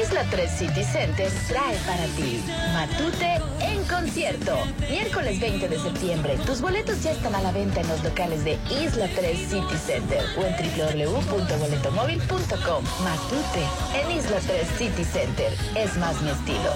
Isla 0.00 0.24
3 0.30 0.50
City 0.50 0.84
Center 0.84 1.30
trae 1.48 1.76
para 1.86 2.04
ti 2.16 2.42
Matute 2.72 3.40
en 3.60 3.84
concierto. 3.84 4.56
Miércoles 4.90 5.38
20 5.40 5.68
de 5.68 5.78
septiembre. 5.78 6.38
Tus 6.46 6.60
boletos 6.60 7.02
ya 7.02 7.10
están 7.10 7.34
a 7.34 7.42
la 7.42 7.50
venta 7.50 7.80
en 7.80 7.88
los 7.88 8.04
locales 8.04 8.44
de 8.44 8.56
Isla 8.70 9.08
3 9.16 9.36
City 9.38 9.76
Center 9.84 10.24
o 10.36 10.44
en 10.44 10.54
www.boletomóvil.com. 10.54 12.84
Matute 13.02 13.64
en 13.94 14.12
Isla 14.16 14.38
3 14.46 14.68
City 14.78 15.02
Center. 15.04 15.52
Es 15.74 15.96
más 15.96 16.22
mi 16.22 16.30
estilo. 16.30 16.72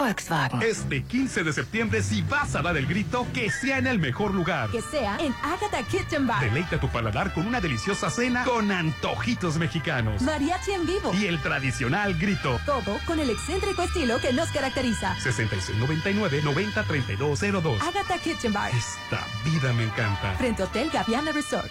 Volkswagen. 0.00 0.62
Este 0.62 1.02
15 1.02 1.44
de 1.44 1.52
septiembre, 1.52 2.02
si 2.02 2.22
vas 2.22 2.56
a 2.56 2.62
dar 2.62 2.78
el 2.78 2.86
grito, 2.86 3.26
que 3.34 3.50
sea 3.50 3.76
en 3.78 3.86
el 3.86 3.98
mejor 3.98 4.32
lugar. 4.34 4.70
Que 4.70 4.80
sea 4.80 5.18
en 5.20 5.34
Agatha 5.42 5.82
Kitchen 5.82 6.26
Bar. 6.26 6.40
Deleita 6.40 6.80
tu 6.80 6.88
paladar 6.88 7.34
con 7.34 7.46
una 7.46 7.60
deliciosa 7.60 8.08
cena 8.08 8.44
con 8.44 8.72
antojitos 8.72 9.58
mexicanos. 9.58 10.22
Mariachi 10.22 10.72
en 10.72 10.86
vivo. 10.86 11.12
Y 11.12 11.26
el 11.26 11.38
tradicional 11.42 12.14
grito. 12.14 12.58
Todo 12.64 12.98
con 13.06 13.20
el 13.20 13.28
excéntrico 13.28 13.82
estilo 13.82 14.18
que 14.20 14.32
nos 14.32 14.48
caracteriza. 14.48 15.14
6699-903202. 15.16 17.82
Agatha 17.82 18.16
Kitchen 18.18 18.54
Bar. 18.54 18.70
Esta 18.74 19.22
vida 19.44 19.74
me 19.74 19.84
encanta. 19.84 20.34
Frente 20.36 20.62
Hotel 20.62 20.88
Gaviana 20.90 21.32
Resort. 21.32 21.70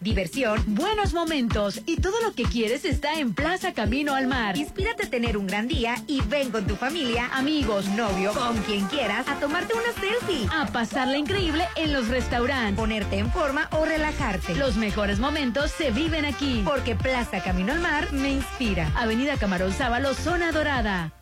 Diversión, 0.00 0.64
buenos 0.66 1.12
momentos 1.12 1.82
y 1.84 1.96
todo 1.96 2.18
lo 2.22 2.32
que 2.32 2.44
quieres 2.44 2.86
está 2.86 3.18
en 3.18 3.34
Plaza 3.34 3.74
Camino 3.74 4.14
al 4.14 4.28
Mar. 4.28 4.56
Inspírate 4.56 5.04
a 5.04 5.10
tener 5.10 5.36
un 5.36 5.46
gran 5.46 5.68
día 5.68 5.96
y 6.06 6.22
ven 6.22 6.50
con 6.50 6.66
tu 6.66 6.74
familia, 6.74 7.28
amigos, 7.34 7.86
novio, 7.88 8.32
con 8.32 8.56
quien 8.62 8.86
quieras, 8.86 9.28
a 9.28 9.38
tomarte 9.38 9.74
una 9.74 9.92
selfie. 9.92 10.48
A 10.54 10.64
pasarla 10.72 11.18
increíble 11.18 11.68
en 11.76 11.92
los 11.92 12.08
restaurantes. 12.08 12.80
Ponerte 12.80 13.18
en 13.18 13.30
forma 13.30 13.68
o 13.72 13.84
relajarte. 13.84 14.54
Los 14.54 14.76
mejores 14.76 15.18
momentos 15.18 15.70
se 15.70 15.90
viven 15.90 16.24
aquí. 16.24 16.62
Porque 16.64 16.96
Plaza 16.96 17.42
Camino 17.42 17.72
al 17.72 17.80
Mar 17.80 18.10
me 18.10 18.30
inspira. 18.30 18.90
Avenida 18.96 19.36
Camarón 19.36 19.74
Sábalo, 19.74 20.14
Zona 20.14 20.50
Dorada. 20.50 21.12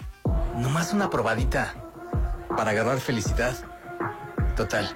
Nomás 0.55 0.93
una 0.93 1.11
probadita 1.11 1.75
para 2.57 2.71
agarrar 2.71 3.01
felicidad. 3.01 3.57
Total, 4.55 4.89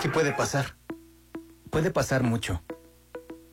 ¿qué 0.00 0.08
puede 0.08 0.32
pasar? 0.32 0.76
Puede 1.68 1.90
pasar 1.90 2.22
mucho. 2.22 2.62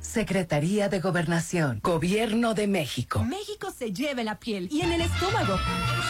Secretaría 0.00 0.88
de 0.88 1.00
Gobernación, 1.00 1.80
Gobierno 1.82 2.54
de 2.54 2.66
México. 2.66 3.24
México 3.24 3.72
se 3.76 3.92
lleva 3.92 4.20
en 4.20 4.26
la 4.26 4.38
piel 4.38 4.68
y 4.70 4.80
en 4.80 4.92
el 4.92 5.00
estómago. 5.00 5.56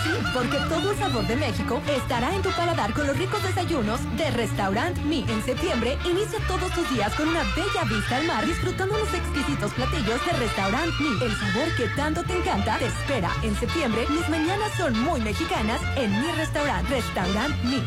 Sí, 0.05 0.11
porque 0.33 0.59
todo 0.69 0.93
el 0.93 0.99
sabor 0.99 1.27
de 1.27 1.37
México 1.37 1.81
estará 1.97 2.35
en 2.35 2.43
tu 2.43 2.51
paladar 2.51 2.93
con 2.93 3.07
los 3.07 3.19
ricos 3.19 3.43
desayunos 3.43 4.01
de 4.17 4.31
Restaurant 4.31 4.97
Mi. 5.05 5.25
En 5.29 5.43
septiembre, 5.45 5.99
inicia 6.05 6.39
todos 6.47 6.73
tus 6.73 6.89
días 6.95 7.15
con 7.15 7.29
una 7.29 7.43
bella 7.57 7.85
vista 7.89 8.17
al 8.19 8.27
mar, 8.27 8.47
disfrutando 8.47 8.97
los 8.99 9.13
exquisitos 9.15 9.73
platillos 9.73 10.25
de 10.27 10.33
Restaurant 10.33 10.93
Mi. 11.01 11.25
El 11.25 11.37
sabor 11.37 11.77
que 11.77 11.89
tanto 11.97 12.23
te 12.23 12.37
encanta 12.37 12.79
te 12.79 12.87
espera. 12.87 13.31
En 13.43 13.57
septiembre, 13.57 14.05
mis 14.11 14.29
mañanas 14.29 14.73
son 14.77 14.99
muy 15.01 15.21
mexicanas 15.21 15.81
en 15.97 16.11
mi 16.11 16.31
restaurante, 16.33 16.95
Restaurant 16.95 17.55
Mi. 17.65 17.83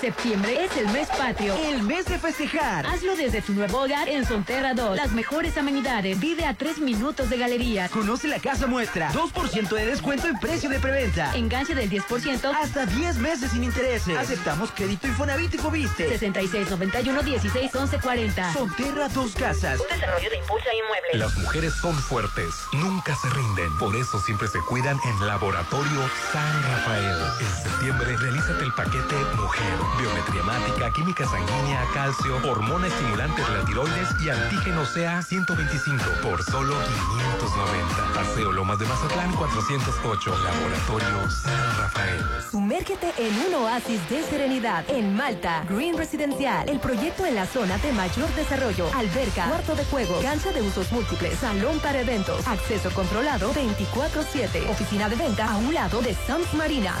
Septiembre 0.00 0.64
es 0.64 0.76
el 0.76 0.88
mes 0.88 1.08
patrio. 1.08 1.54
El 1.56 1.82
mes 1.82 2.04
de 2.04 2.18
festejar. 2.18 2.86
Hazlo 2.86 3.16
desde 3.16 3.40
tu 3.40 3.54
nuevo 3.54 3.82
hogar 3.82 4.08
en 4.08 4.26
Sonterra 4.26 4.74
2. 4.74 4.96
Las 4.96 5.12
mejores 5.12 5.56
amenidades. 5.56 6.20
Vive 6.20 6.44
a 6.44 6.54
tres 6.54 6.78
minutos 6.78 7.30
de 7.30 7.38
galerías. 7.38 7.90
Conoce 7.90 8.28
la 8.28 8.38
casa 8.38 8.66
muestra. 8.66 9.10
2% 9.12 9.68
de 9.68 9.86
descuento 9.86 10.26
en 10.26 10.38
precio 10.38 10.68
de 10.68 10.80
preventa. 10.80 11.34
Enganche 11.34 11.74
del 11.74 11.90
10%. 11.90 12.54
Hasta 12.54 12.84
10 12.86 13.16
meses 13.18 13.52
sin 13.52 13.64
intereses. 13.64 14.16
Aceptamos 14.16 14.70
crédito 14.72 15.06
Infonavit 15.06 15.54
y 15.54 15.58
Fobiste. 15.58 16.18
6691 16.18 17.22
16 17.22 17.74
11 17.74 17.98
40. 17.98 18.52
Sonterra 18.52 19.08
Dos 19.08 19.32
Casas. 19.34 19.80
Un 19.80 19.86
desarrollo 19.88 20.30
de 20.30 20.36
Impulsa 20.36 20.68
Inmueble. 20.74 21.18
Las 21.18 21.36
mujeres 21.38 21.72
son 21.80 21.94
fuertes. 21.94 22.54
Nunca 22.74 23.14
se 23.16 23.30
rinden. 23.30 23.78
Por 23.78 23.96
eso 23.96 24.20
siempre 24.20 24.48
se 24.48 24.58
cuidan 24.68 24.98
en 25.06 25.26
Laboratorio 25.26 26.10
San 26.32 26.62
Rafael. 26.62 27.16
En 27.40 27.62
septiembre, 27.62 28.16
realízate 28.16 28.64
el 28.64 28.72
paquete 28.74 29.16
Mujer 29.36 29.75
biometría 29.98 30.40
hemática, 30.40 30.90
química 30.92 31.26
sanguínea, 31.26 31.84
calcio, 31.92 32.36
hormona 32.48 32.86
estimulante 32.86 33.42
de 33.42 33.50
la 33.50 33.64
tiroides 33.64 34.08
y 34.22 34.30
antígeno 34.30 34.82
CA 34.94 35.22
125 35.22 36.04
por 36.22 36.42
solo 36.42 36.74
590. 36.74 38.12
Paseo 38.14 38.52
Lomas 38.52 38.78
de 38.78 38.86
Mazatlán 38.86 39.32
408. 39.32 40.38
Laboratorio 40.38 41.30
San 41.30 41.78
Rafael. 41.78 42.24
Sumérgete 42.50 43.12
en 43.18 43.34
un 43.46 43.54
oasis 43.64 44.08
de 44.08 44.22
serenidad 44.24 44.84
en 44.88 45.14
Malta, 45.16 45.64
Green 45.68 45.96
Residencial, 45.96 46.68
el 46.68 46.80
proyecto 46.80 47.26
en 47.26 47.34
la 47.34 47.46
zona 47.46 47.78
de 47.78 47.92
mayor 47.92 48.28
desarrollo, 48.34 48.88
alberca, 48.94 49.46
cuarto 49.48 49.74
de 49.74 49.84
juego, 49.86 50.20
cancha 50.22 50.52
de 50.52 50.62
usos 50.62 50.90
múltiples, 50.92 51.38
salón 51.38 51.78
para 51.80 52.00
eventos, 52.00 52.46
acceso 52.46 52.90
controlado 52.90 53.52
24/7, 53.52 54.68
oficina 54.70 55.08
de 55.08 55.16
venta 55.16 55.52
a 55.52 55.56
un 55.56 55.74
lado 55.74 56.00
de 56.02 56.14
Sams 56.14 56.52
Marina, 56.54 56.94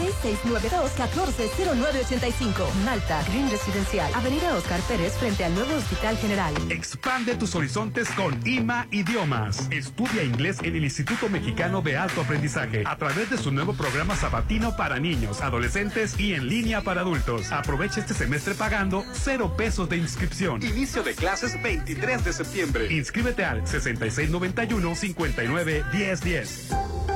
6692-140985, 2.66 2.84
Malta, 2.84 3.22
Green 3.28 3.50
Residencial, 3.50 4.14
Avenida 4.14 4.54
Oscar 4.54 4.80
Pérez 4.82 5.12
frente 5.14 5.44
al 5.44 5.54
nuevo 5.54 5.74
Hospital 5.74 6.16
General. 6.18 6.54
Expande 6.70 7.34
tus 7.34 7.54
horizontes 7.54 8.08
con 8.10 8.38
IMA 8.46 8.86
Idiomas. 8.90 9.68
Estudia 9.70 10.22
inglés 10.22 10.58
en 10.62 10.76
el 10.76 10.84
Instituto 10.84 11.28
Mexicano 11.28 11.82
de 11.82 11.96
Alto 11.96 12.22
Aprendizaje 12.22 12.84
a 12.86 12.96
través 12.96 13.30
de 13.30 13.38
su 13.38 13.52
nuevo 13.52 13.74
programa 13.74 14.16
sabatino 14.16 14.76
para 14.76 14.98
niños, 14.98 15.40
adolescentes 15.40 16.18
y 16.18 16.34
en 16.34 16.48
línea 16.48 16.82
para 16.82 17.02
adultos. 17.02 17.52
Aprovecha 17.52 18.00
este 18.00 18.14
semestre 18.14 18.54
pagando 18.54 19.04
cero 19.12 19.54
pesos 19.56 19.88
de 19.88 19.96
inscripción. 19.96 20.62
Inicio 20.62 21.02
de 21.02 21.14
clases 21.14 21.60
23 21.62 22.24
de 22.24 22.32
septiembre. 22.32 22.92
Inscríbete 22.92 23.44
al 23.44 23.66
6691 23.66 24.94
59 24.94 25.84
1010. 25.92 27.15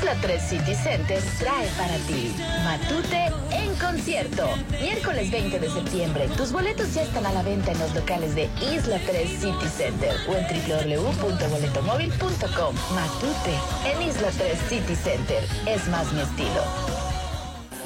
Isla 0.00 0.16
3 0.22 0.42
City 0.42 0.74
Center 0.74 1.22
trae 1.38 1.68
para 1.76 1.94
ti 2.06 2.34
Matute 2.64 3.30
en 3.50 3.74
concierto. 3.74 4.48
Miércoles 4.80 5.30
20 5.30 5.60
de 5.60 5.70
septiembre. 5.70 6.26
Tus 6.38 6.52
boletos 6.52 6.94
ya 6.94 7.02
están 7.02 7.26
a 7.26 7.32
la 7.32 7.42
venta 7.42 7.72
en 7.72 7.78
los 7.78 7.94
locales 7.94 8.34
de 8.34 8.48
Isla 8.74 8.98
3 9.06 9.28
City 9.28 9.68
Center 9.76 10.16
o 10.26 10.36
en 10.36 10.46
www.boletomóvil.com. 10.46 12.74
Matute 12.94 13.52
en 13.92 14.00
Isla 14.08 14.30
3 14.38 14.58
City 14.70 14.96
Center. 14.96 15.44
Es 15.66 15.86
más 15.88 16.10
mi 16.14 16.22
estilo. 16.22 16.64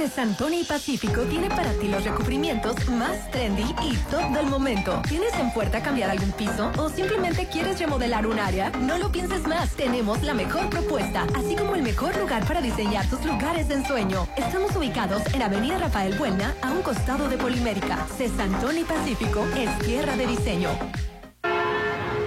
Santoni 0.02 0.64
Pacífico 0.64 1.22
tiene 1.22 1.48
para 1.48 1.72
ti 1.74 1.88
los 1.88 2.04
recubrimientos 2.04 2.74
más 2.90 3.30
trendy 3.30 3.62
y 3.82 3.96
top 4.10 4.22
del 4.34 4.46
momento. 4.46 5.00
¿Tienes 5.08 5.32
en 5.34 5.52
puerta 5.52 5.82
cambiar 5.82 6.10
algún 6.10 6.32
piso 6.32 6.72
o 6.76 6.90
simplemente 6.90 7.46
quieres 7.46 7.78
remodelar 7.78 8.26
un 8.26 8.38
área? 8.38 8.70
No 8.70 8.98
lo 8.98 9.10
pienses 9.10 9.46
más, 9.46 9.70
tenemos 9.70 10.22
la 10.22 10.34
mejor 10.34 10.68
propuesta, 10.68 11.26
así 11.36 11.54
como 11.54 11.76
el 11.76 11.82
mejor 11.82 12.16
lugar 12.16 12.44
para 12.44 12.60
diseñar 12.60 13.08
tus 13.08 13.24
lugares 13.24 13.68
de 13.68 13.76
ensueño. 13.76 14.26
Estamos 14.36 14.74
ubicados 14.76 15.22
en 15.32 15.42
Avenida 15.42 15.78
Rafael 15.78 16.18
Buena, 16.18 16.54
a 16.60 16.72
un 16.72 16.82
costado 16.82 17.28
de 17.28 17.38
Polimérica. 17.38 18.06
Santoni 18.36 18.84
Pacífico 18.84 19.46
es 19.56 19.78
tierra 19.78 20.16
de 20.16 20.26
diseño. 20.26 20.70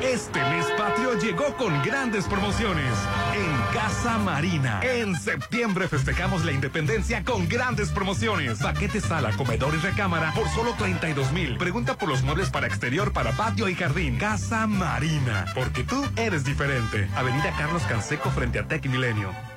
Este 0.02 0.40
mes 0.40 0.66
patrio 0.78 1.20
llegó 1.20 1.56
con 1.58 1.84
grandes 1.84 2.26
promociones 2.26 2.94
Casa 3.74 4.18
Marina. 4.18 4.80
En 4.84 5.16
septiembre 5.16 5.88
festejamos 5.88 6.46
la 6.46 6.52
independencia 6.52 7.24
con 7.24 7.48
grandes 7.48 7.90
promociones. 7.90 8.60
Paquete 8.60 9.02
sala, 9.02 9.32
comedor 9.32 9.74
y 9.76 9.78
recámara 9.78 10.34
por 10.34 10.48
solo 10.50 10.74
32 10.78 11.32
mil. 11.32 11.58
Pregunta 11.58 11.98
por 11.98 12.10
los 12.10 12.24
muebles 12.24 12.50
para 12.50 12.68
exterior, 12.68 13.14
para 13.14 13.32
patio 13.32 13.68
y 13.70 13.76
jardín. 13.76 14.18
Casa 14.18 14.68
Marina. 14.68 15.46
Porque 15.54 15.84
tú 15.84 16.06
eres 16.16 16.44
diferente. 16.44 17.10
Avenida 17.16 17.54
Carlos 17.58 17.84
Canseco 17.84 18.30
frente 18.30 18.60
a 18.60 18.68
Tech 18.68 18.86
Milenio. 18.88 19.57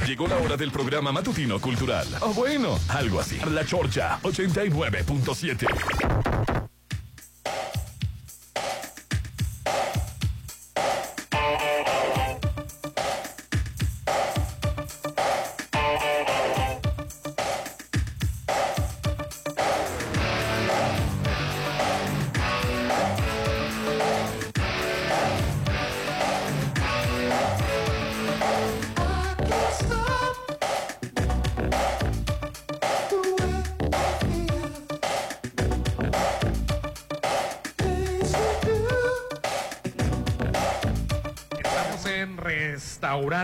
Llegó 0.06 0.26
la 0.26 0.38
hora 0.38 0.56
del 0.56 0.72
programa 0.72 1.12
matutino 1.12 1.60
cultural. 1.60 2.06
O 2.20 2.32
bueno, 2.32 2.78
algo 2.88 3.20
así. 3.20 3.38
La 3.50 3.62
Chorcha 3.64 4.18
89.7. 4.22 6.69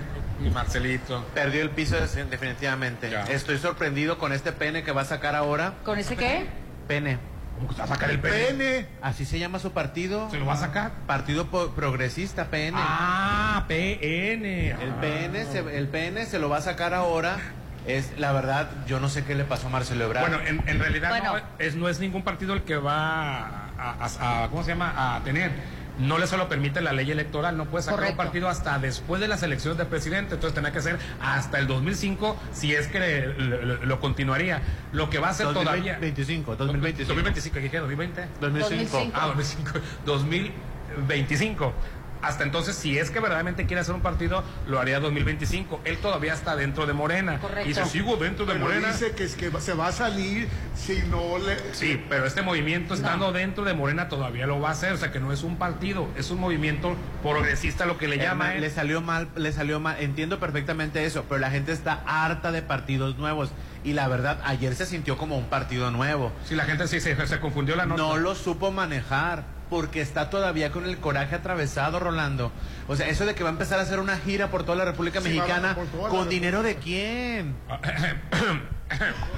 Marcelito. 0.52 1.24
Perdió 1.34 1.60
el 1.62 1.70
piso 1.70 1.96
definitivamente. 1.96 3.10
Estoy 3.30 3.58
sorprendido 3.58 4.16
con 4.18 4.32
este 4.32 4.52
pene 4.52 4.82
que 4.82 4.92
va 4.92 5.02
a 5.02 5.06
sacar 5.06 5.34
ahora. 5.34 5.74
¿Con 5.84 5.98
ese 5.98 6.16
qué? 6.16 6.46
Pene. 6.86 7.18
¿Cómo 7.56 7.68
que 7.70 7.76
va 7.76 7.84
a 7.84 7.88
sacar 7.88 8.08
el 8.10 8.20
pene? 8.20 8.86
Así 9.02 9.24
se 9.26 9.38
llama 9.38 9.58
su 9.58 9.72
partido. 9.72 10.30
¿Se 10.30 10.38
lo 10.38 10.46
va 10.46 10.54
a 10.54 10.58
sacar? 10.58 10.92
Partido 11.06 11.48
Po- 11.48 11.72
Progresista, 11.72 12.46
PN. 12.46 12.78
Ah, 12.80 13.64
PN. 13.66 14.68
El 14.70 14.92
PN, 15.00 15.44
se, 15.44 15.58
el 15.76 15.88
PN 15.88 16.24
se 16.24 16.38
lo 16.38 16.48
va 16.48 16.58
a 16.58 16.62
sacar 16.62 16.94
ahora. 16.94 17.36
Es 17.88 18.18
la 18.18 18.32
verdad, 18.32 18.68
yo 18.86 19.00
no 19.00 19.08
sé 19.08 19.24
qué 19.24 19.34
le 19.34 19.44
pasó 19.44 19.68
a 19.68 19.70
Marcelo 19.70 20.04
Ebrard. 20.04 20.28
Bueno, 20.28 20.44
en, 20.46 20.62
en 20.68 20.78
realidad 20.78 21.08
Bueno. 21.08 21.32
no, 21.38 21.40
es, 21.58 21.74
no 21.74 21.88
es 21.88 22.00
ningún 22.00 22.22
partido 22.22 22.52
el 22.52 22.62
que 22.62 22.76
va 22.76 23.38
a, 23.46 23.70
a- 23.78 24.44
a- 24.44 24.48
¿cómo 24.50 24.62
se 24.62 24.68
llama? 24.72 25.16
A 25.16 25.20
tener. 25.24 25.50
No 25.98 26.18
le 26.18 26.26
solo 26.28 26.48
permite 26.48 26.80
la 26.80 26.92
ley 26.92 27.10
electoral, 27.10 27.56
no 27.56 27.64
puede 27.64 27.82
sacar 27.82 27.98
Correcto. 27.98 28.20
un 28.20 28.26
partido 28.26 28.48
hasta 28.48 28.78
después 28.78 29.20
de 29.20 29.26
las 29.26 29.42
elecciones 29.42 29.78
de 29.78 29.84
presidente, 29.84 30.34
entonces 30.34 30.54
tendrá 30.54 30.70
que 30.72 30.80
ser 30.80 30.96
hasta 31.20 31.58
el 31.58 31.66
2005 31.66 32.36
si 32.52 32.72
es 32.74 32.86
que 32.88 33.00
le- 33.00 33.84
lo 33.84 33.98
continuaría. 34.00 34.60
Lo 34.92 35.10
que 35.10 35.18
va 35.18 35.28
a 35.28 35.30
hacer 35.30 35.46
todavía... 35.48 35.94
2025, 35.94 36.54
2025. 36.56 37.08
2025, 37.14 37.54
¿qué 37.54 37.60
dije? 37.62 37.80
¿2020? 37.82 38.26
2005. 38.40 39.10
Ah, 39.14 39.26
2005. 39.28 39.80
2025. 40.06 41.72
Hasta 42.22 42.44
entonces, 42.44 42.76
si 42.76 42.98
es 42.98 43.10
que 43.10 43.20
verdaderamente 43.20 43.66
quiere 43.66 43.80
hacer 43.80 43.94
un 43.94 44.00
partido, 44.00 44.42
lo 44.66 44.80
haría 44.80 45.00
2025. 45.00 45.80
Él 45.84 45.98
todavía 45.98 46.34
está 46.34 46.56
dentro 46.56 46.86
de 46.86 46.92
Morena. 46.92 47.38
Correcto. 47.38 47.68
Y 47.68 47.74
si 47.74 47.84
sigo 47.84 48.16
dentro 48.16 48.46
de 48.46 48.54
Pero 48.54 48.64
Morena... 48.64 48.88
dice 48.88 49.12
que, 49.12 49.24
es 49.24 49.34
que 49.34 49.50
se 49.60 49.74
va 49.74 49.88
a 49.88 49.92
salir 49.92 50.48
si 50.74 51.02
no 51.10 51.38
le... 51.38 51.56
Sí, 51.74 52.02
pero 52.08 52.26
este 52.26 52.42
movimiento 52.42 52.94
estando 52.94 53.32
dentro 53.32 53.64
de 53.64 53.74
Morena 53.74 54.08
todavía 54.08 54.46
lo 54.46 54.60
va 54.60 54.70
a 54.70 54.72
hacer, 54.72 54.92
o 54.92 54.96
sea 54.96 55.12
que 55.12 55.20
no 55.20 55.32
es 55.32 55.42
un 55.42 55.56
partido, 55.56 56.08
es 56.16 56.30
un 56.30 56.40
movimiento 56.40 56.96
progresista 57.22 57.86
lo 57.86 57.98
que 57.98 58.08
le 58.08 58.18
llama 58.18 58.54
él. 58.54 58.60
le 58.60 58.70
salió 58.70 59.00
mal, 59.00 59.28
le 59.36 59.52
salió 59.52 59.80
mal. 59.80 59.96
Entiendo 60.00 60.38
perfectamente 60.38 61.04
eso, 61.04 61.24
pero 61.28 61.40
la 61.40 61.50
gente 61.50 61.72
está 61.72 62.02
harta 62.06 62.52
de 62.52 62.62
partidos 62.62 63.16
nuevos. 63.18 63.50
Y 63.84 63.92
la 63.92 64.08
verdad, 64.08 64.40
ayer 64.44 64.74
se 64.74 64.86
sintió 64.86 65.16
como 65.16 65.38
un 65.38 65.46
partido 65.46 65.90
nuevo. 65.90 66.32
Si 66.44 66.54
la 66.54 66.64
gente 66.64 66.88
sí 66.88 67.00
se, 67.00 67.26
se 67.26 67.40
confundió 67.40 67.76
la 67.76 67.86
nota. 67.86 68.02
No 68.02 68.16
lo 68.16 68.34
supo 68.34 68.70
manejar. 68.70 69.57
Porque 69.70 70.00
está 70.00 70.30
todavía 70.30 70.70
con 70.72 70.84
el 70.86 70.98
coraje 70.98 71.34
atravesado, 71.34 71.98
Rolando. 72.00 72.50
O 72.86 72.96
sea, 72.96 73.08
eso 73.08 73.26
de 73.26 73.34
que 73.34 73.42
va 73.42 73.50
a 73.50 73.52
empezar 73.52 73.78
a 73.78 73.82
hacer 73.82 74.00
una 74.00 74.16
gira 74.18 74.48
por 74.50 74.64
toda 74.64 74.76
la 74.78 74.84
República 74.86 75.20
Sí, 75.20 75.28
Mexicana, 75.28 75.68
la 75.68 75.74
¿con 75.74 75.84
República. 75.86 76.24
dinero 76.30 76.62
de 76.62 76.76
quién? 76.76 77.54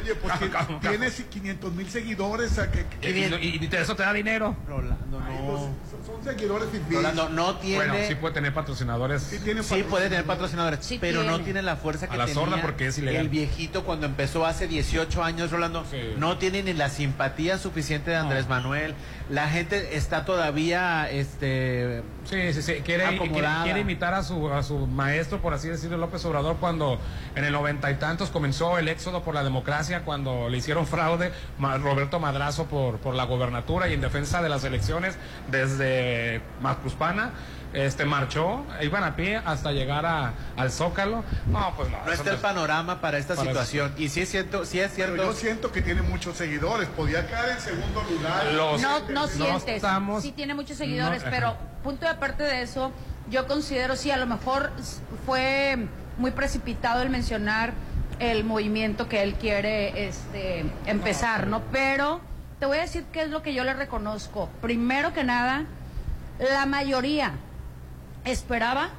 Oye, 0.00 0.14
pues 0.14 0.32
calma. 0.50 0.80
tienes 0.80 1.14
500 1.28 1.72
mil 1.74 1.88
seguidores. 1.90 2.58
a 2.58 2.70
que, 2.70 2.86
que- 3.00 3.10
Y, 3.10 3.64
y- 3.64 3.70
eso 3.76 3.96
te 3.96 4.02
da 4.02 4.12
dinero. 4.12 4.56
Rolando, 4.68 5.20
Ay, 5.26 5.36
no. 5.38 5.46
pues, 5.46 5.60
son- 6.06 6.24
seguidores. 6.24 6.68
Rolando, 6.90 7.28
no 7.30 7.56
tiene... 7.56 7.76
Bueno, 7.76 7.94
sí 8.06 8.14
puede 8.14 8.34
tener 8.34 8.52
patrocinadores. 8.54 9.22
Sí 9.22 9.38
tiene 9.42 9.62
Sí, 9.62 9.82
puede 9.88 10.08
tener 10.08 10.24
patrocinadores, 10.24 10.80
Sí 10.84 10.98
pero 11.00 11.22
no 11.22 11.40
tiene. 11.40 11.62
la 11.62 11.76
fuerza 11.76 12.06
que 12.08 12.14
A 12.14 12.18
la 12.18 12.26
tenía 12.26 12.40
sorda 12.42 12.60
porque 12.62 12.86
es 12.88 12.98
ilegal. 12.98 13.22
el 13.22 13.28
viejito 13.28 13.84
cuando 13.84 14.06
empezó 14.06 14.44
hace 14.46 14.66
18 14.68 15.22
años, 15.24 15.50
Rolando. 15.50 15.84
Sí. 15.90 16.14
No 16.18 16.38
tiene 16.38 16.62
ni 16.62 16.72
la 16.74 16.88
simpatía 16.90 17.58
suficiente 17.58 18.10
de 18.10 18.16
Andrés 18.16 18.48
Manuel. 18.48 18.94
La 19.30 19.48
gente 19.48 19.96
está 19.96 20.24
todavía, 20.24 21.08
este... 21.10 22.02
Sí, 22.24 22.52
sí, 22.52 22.62
sí. 22.62 22.72
Quiere, 22.84 23.16
quiere, 23.18 23.48
quiere 23.62 23.80
imitar 23.80 24.12
a 24.14 24.22
su, 24.24 24.50
a 24.52 24.62
su 24.62 24.86
maestro, 24.86 25.40
por 25.40 25.54
así 25.54 25.68
decirlo, 25.68 25.96
López 25.96 26.24
Obrador, 26.24 26.56
cuando 26.58 26.98
en 27.34 27.44
el 27.44 27.52
noventa 27.52 27.90
y 27.90 27.94
tantos 27.94 28.30
comenzó 28.30 28.78
el 28.78 28.88
éxodo 28.88 29.22
por 29.22 29.34
la 29.34 29.39
democracia, 29.42 30.02
cuando 30.04 30.48
le 30.48 30.58
hicieron 30.58 30.86
fraude 30.86 31.32
Roberto 31.58 32.18
Madrazo 32.20 32.66
por, 32.66 32.98
por 32.98 33.14
la 33.14 33.24
gobernatura 33.24 33.88
y 33.88 33.94
en 33.94 34.00
defensa 34.00 34.42
de 34.42 34.48
las 34.48 34.64
elecciones 34.64 35.16
desde 35.50 36.40
Macuspana. 36.60 37.30
Este 37.72 38.04
marchó, 38.04 38.64
iban 38.82 39.04
a 39.04 39.14
pie 39.14 39.36
hasta 39.36 39.70
llegar 39.70 40.04
a, 40.04 40.32
al 40.56 40.72
Zócalo. 40.72 41.22
No, 41.46 41.72
pues 41.76 41.88
no. 41.88 41.98
No 42.04 42.10
está 42.12 42.30
el 42.30 42.36
es- 42.36 42.42
panorama 42.42 43.00
para 43.00 43.16
esta 43.18 43.36
Para 43.36 43.46
situación. 43.48 43.94
Y 43.96 44.08
sí 44.08 44.22
es 44.22 44.28
cierto, 44.28 44.64
sí 44.64 44.80
es 44.80 44.90
Pero 44.96 45.14
cierto. 45.14 45.24
yo 45.24 45.32
siento 45.38 45.70
que 45.70 45.80
tiene 45.80 46.02
muchos 46.02 46.36
seguidores. 46.36 46.88
Podía 46.88 47.24
quedar 47.28 47.48
en 47.48 47.60
segundo 47.60 48.02
lugar. 48.10 48.44
Los- 48.54 48.82
No, 48.82 48.98
no 49.00 49.08
no 49.20 49.28
sientes. 49.28 49.76
estamos- 49.76 50.22
sí 50.24 50.32
tiene 50.32 50.54
muchos 50.54 50.78
seguidores, 50.78 51.24
no, 51.24 51.30
pero 51.30 51.56
punto 51.84 52.06
de 52.06 52.10
aparte 52.10 52.42
de 52.42 52.62
eso, 52.62 52.90
yo 53.30 53.46
considero 53.46 53.94
sí, 53.94 54.10
a 54.10 54.16
lo 54.16 54.26
mejor 54.26 54.72
fue 55.24 55.86
muy 56.18 56.32
precipitado 56.32 57.02
el 57.02 57.10
mencionar 57.10 57.72
el 58.20 58.44
movimiento 58.44 59.08
que 59.08 59.22
él 59.22 59.34
quiere 59.34 60.06
este, 60.06 60.64
empezar, 60.86 61.46
¿no? 61.48 61.62
Pero 61.72 62.20
te 62.60 62.66
voy 62.66 62.78
a 62.78 62.82
decir 62.82 63.04
qué 63.12 63.22
es 63.22 63.30
lo 63.30 63.42
que 63.42 63.52
yo 63.54 63.64
le 63.64 63.72
reconozco. 63.74 64.48
Primero 64.60 65.12
que 65.12 65.24
nada, 65.24 65.64
la 66.38 66.66
mayoría 66.66 67.32
esperaba 68.24 68.90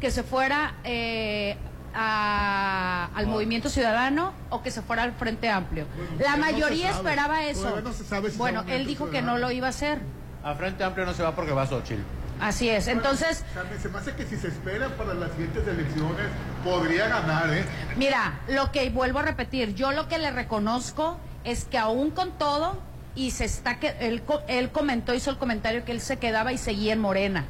que 0.00 0.10
se 0.12 0.22
fuera 0.22 0.74
eh, 0.84 1.56
a- 1.94 3.08
al 3.14 3.26
movimiento 3.26 3.68
ciudadano 3.68 4.32
o 4.50 4.62
que 4.62 4.70
se 4.70 4.82
fuera 4.82 5.02
al 5.02 5.12
Frente 5.12 5.48
Amplio. 5.50 5.86
la 6.20 6.32
no 6.36 6.38
mayoría 6.38 6.90
esperaba 6.90 7.44
eso. 7.44 7.62
Todavía 7.62 7.82
no 7.82 7.92
se 7.92 8.04
sabe 8.04 8.28
si 8.28 8.32
se 8.32 8.38
bueno, 8.38 8.62
él 8.68 8.86
dijo 8.86 9.10
que 9.10 9.22
no 9.22 9.38
lo 9.38 9.50
iba 9.50 9.66
a 9.66 9.70
hacer. 9.70 9.98
A 10.44 10.54
Frente 10.54 10.84
Amplio 10.84 11.04
no 11.04 11.14
se 11.14 11.22
va 11.24 11.34
porque 11.34 11.52
va 11.52 11.62
a 11.62 11.66
Xochitl. 11.66 12.02
Así 12.40 12.68
es. 12.68 12.86
Entonces, 12.88 13.44
O 13.50 13.54
sea, 13.54 13.64
me- 13.64 13.78
se 13.78 13.88
me 13.88 13.98
hace 13.98 14.14
que 14.14 14.24
si 14.24 14.36
se 14.36 14.48
espera 14.48 14.88
para 14.96 15.14
las 15.14 15.30
siguientes 15.32 15.66
elecciones, 15.66 16.26
podría 16.64 17.08
ganar, 17.08 17.52
¿eh? 17.52 17.64
mira, 17.96 18.38
lo 18.48 18.70
que 18.70 18.88
vuelvo 18.90 19.18
a 19.18 19.22
repetir, 19.22 19.74
yo 19.74 19.90
lo 19.92 20.08
que 20.08 20.18
le 20.18 20.30
reconozco 20.30 21.18
es 21.44 21.64
que 21.64 21.78
aún 21.78 22.10
con 22.10 22.32
todo 22.38 22.78
y 23.14 23.32
se 23.32 23.44
está 23.44 23.80
que 23.80 23.94
él, 24.00 24.22
co- 24.22 24.42
él 24.46 24.70
comentó 24.70 25.14
hizo 25.14 25.30
el 25.30 25.38
comentario 25.38 25.84
que 25.84 25.92
él 25.92 26.00
se 26.00 26.18
quedaba 26.18 26.52
y 26.52 26.58
seguía 26.58 26.92
en 26.92 27.00
Morena. 27.00 27.44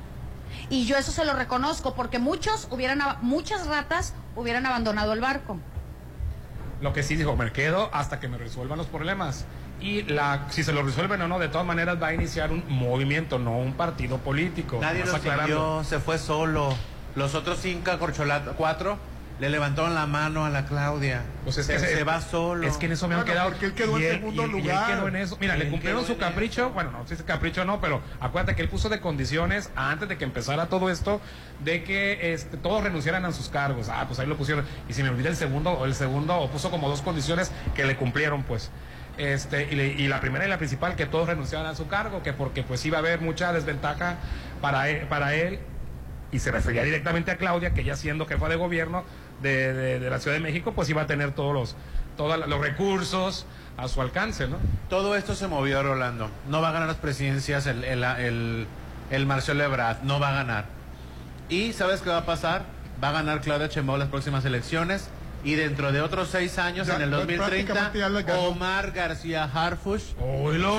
Y 0.70 0.86
yo 0.86 0.96
eso 0.96 1.12
se 1.12 1.24
lo 1.26 1.34
reconozco 1.34 1.94
porque 1.94 2.18
muchos 2.18 2.68
hubieran 2.70 3.00
muchas 3.20 3.66
ratas 3.66 4.14
hubieran 4.36 4.64
abandonado 4.64 5.12
el 5.12 5.20
barco. 5.20 5.58
Lo 6.80 6.92
que 6.92 7.02
sí 7.02 7.16
dijo, 7.16 7.36
me 7.36 7.52
quedo 7.52 7.90
hasta 7.92 8.20
que 8.20 8.28
me 8.28 8.38
resuelvan 8.38 8.78
los 8.78 8.86
problemas. 8.86 9.44
Y 9.80 10.02
la, 10.02 10.46
si 10.50 10.64
se 10.64 10.72
lo 10.72 10.82
resuelven 10.82 11.22
o 11.22 11.28
no, 11.28 11.38
de 11.38 11.48
todas 11.48 11.66
maneras 11.66 12.02
va 12.02 12.08
a 12.08 12.14
iniciar 12.14 12.50
un 12.50 12.64
movimiento, 12.68 13.38
no 13.38 13.56
un 13.58 13.74
partido 13.74 14.18
político. 14.18 14.78
Nadie 14.80 15.04
lo 15.04 15.16
siguió, 15.18 15.84
se 15.84 15.98
fue 16.00 16.18
solo. 16.18 16.74
Los 17.14 17.34
otros 17.34 17.58
cinco 17.60 17.96
corcholatos, 17.98 18.54
cuatro, 18.56 18.98
Le 19.40 19.50
levantaron 19.50 19.94
la 19.94 20.04
mano 20.08 20.44
a 20.44 20.50
la 20.50 20.64
Claudia. 20.66 21.22
Pues 21.44 21.58
es 21.58 21.66
se, 21.66 21.74
que 21.74 21.78
se- 21.78 21.94
se 21.98 22.02
va 22.02 22.20
solo. 22.20 22.66
Es 22.66 22.76
que 22.76 22.86
en 22.86 22.92
eso 22.92 23.06
me 23.06 23.14
han 23.14 23.20
Bueno, 23.20 23.32
quedado. 23.34 23.50
porque 23.50 23.66
él 23.66 23.72
quedó 23.74 23.96
en 23.96 24.02
y 24.02 24.06
él- 24.06 24.12
segundo 24.16 24.42
él- 24.42 24.50
y 24.50 24.54
él 24.58 24.62
lugar. 24.64 24.86
quedó 24.90 25.06
en 25.06 25.14
eso. 25.14 25.36
Mira, 25.40 25.54
le 25.56 25.68
cumplieron 25.70 26.04
su 26.04 26.14
en 26.14 26.18
capricho. 26.18 26.70
Bueno, 26.70 26.90
no 26.90 27.06
sé 27.06 27.14
si 27.14 27.20
es 27.20 27.22
capricho 27.22 27.62
o 27.62 27.64
no, 27.64 27.80
pero 27.80 28.00
acuérdate 28.18 28.56
que 28.56 28.62
él 28.62 28.68
puso 28.68 28.88
de 28.88 28.98
condiciones 28.98 29.70
antes 29.76 30.08
de 30.08 30.18
que 30.18 30.24
empezara 30.24 30.66
todo 30.66 30.90
esto 30.90 31.20
de 31.60 31.84
que 31.84 32.32
este, 32.32 32.56
todos 32.56 32.82
renunciaran 32.82 33.24
a 33.26 33.30
sus 33.30 33.48
cargos. 33.48 33.88
Ah, 33.88 34.06
pues 34.08 34.18
ahí 34.18 34.26
lo 34.26 34.36
pusieron. 34.36 34.64
Y 34.88 34.92
si 34.94 35.04
me 35.04 35.08
olvida 35.10 35.28
el 35.28 35.36
segundo, 35.36 35.70
o 35.70 35.84
el 35.84 35.94
segundo, 35.94 36.34
o 36.36 36.50
puso 36.50 36.72
como 36.72 36.88
dos 36.88 37.00
condiciones 37.02 37.52
que 37.76 37.84
le 37.84 37.94
cumplieron, 37.96 38.42
pues. 38.42 38.72
Este, 39.18 39.68
y, 39.74 40.02
y 40.02 40.08
la 40.08 40.20
primera 40.20 40.46
y 40.46 40.48
la 40.48 40.58
principal, 40.58 40.94
que 40.94 41.06
todos 41.06 41.28
renunciaran 41.28 41.66
a 41.66 41.74
su 41.74 41.88
cargo, 41.88 42.22
que 42.22 42.32
porque 42.32 42.62
pues 42.62 42.84
iba 42.86 42.98
a 42.98 43.00
haber 43.00 43.20
mucha 43.20 43.52
desventaja 43.52 44.16
para 44.60 44.88
él, 44.88 45.06
para 45.08 45.34
él 45.34 45.58
y 46.30 46.38
se 46.38 46.50
refería 46.50 46.82
directamente 46.82 47.30
a 47.30 47.36
Claudia, 47.36 47.72
que 47.72 47.84
ya 47.84 47.96
siendo 47.96 48.26
jefa 48.26 48.48
de 48.48 48.56
gobierno 48.56 49.04
de, 49.42 49.98
la 50.10 50.18
Ciudad 50.18 50.36
de 50.36 50.42
México, 50.42 50.72
pues 50.72 50.88
iba 50.90 51.02
a 51.02 51.06
tener 51.06 51.32
todos 51.32 51.54
los, 51.54 51.76
todos 52.16 52.46
los 52.46 52.60
recursos 52.60 53.46
a 53.76 53.88
su 53.88 54.00
alcance, 54.00 54.48
¿no? 54.48 54.56
Todo 54.90 55.16
esto 55.16 55.34
se 55.34 55.48
movió, 55.48 55.82
Rolando. 55.82 56.30
No 56.48 56.60
va 56.60 56.70
a 56.70 56.72
ganar 56.72 56.88
las 56.88 56.96
presidencias 56.96 57.66
el, 57.66 57.84
el, 57.84 58.02
el, 58.04 58.66
el 59.10 59.26
Marcelo 59.26 59.64
Ebrard. 59.64 60.02
No 60.02 60.20
va 60.20 60.30
a 60.30 60.32
ganar. 60.32 60.64
¿Y 61.48 61.72
sabes 61.72 62.00
qué 62.00 62.10
va 62.10 62.18
a 62.18 62.26
pasar? 62.26 62.64
Va 63.02 63.10
a 63.10 63.12
ganar 63.12 63.40
Claudia 63.40 63.68
Sheinbaum 63.68 63.98
las 63.98 64.08
próximas 64.08 64.44
elecciones. 64.44 65.08
Y 65.44 65.54
dentro 65.54 65.92
de 65.92 66.00
otros 66.00 66.28
seis 66.30 66.58
años, 66.58 66.88
Ya, 66.88 66.96
en 66.96 67.02
el 67.02 67.10
pues, 67.10 67.20
2030, 67.28 67.72
prácticamente 67.72 67.98
ya 68.00 68.08
la 68.08 68.22
ganó. 68.22 68.40
Omar 68.48 68.90
García 68.90 69.44
Harfush 69.44 70.02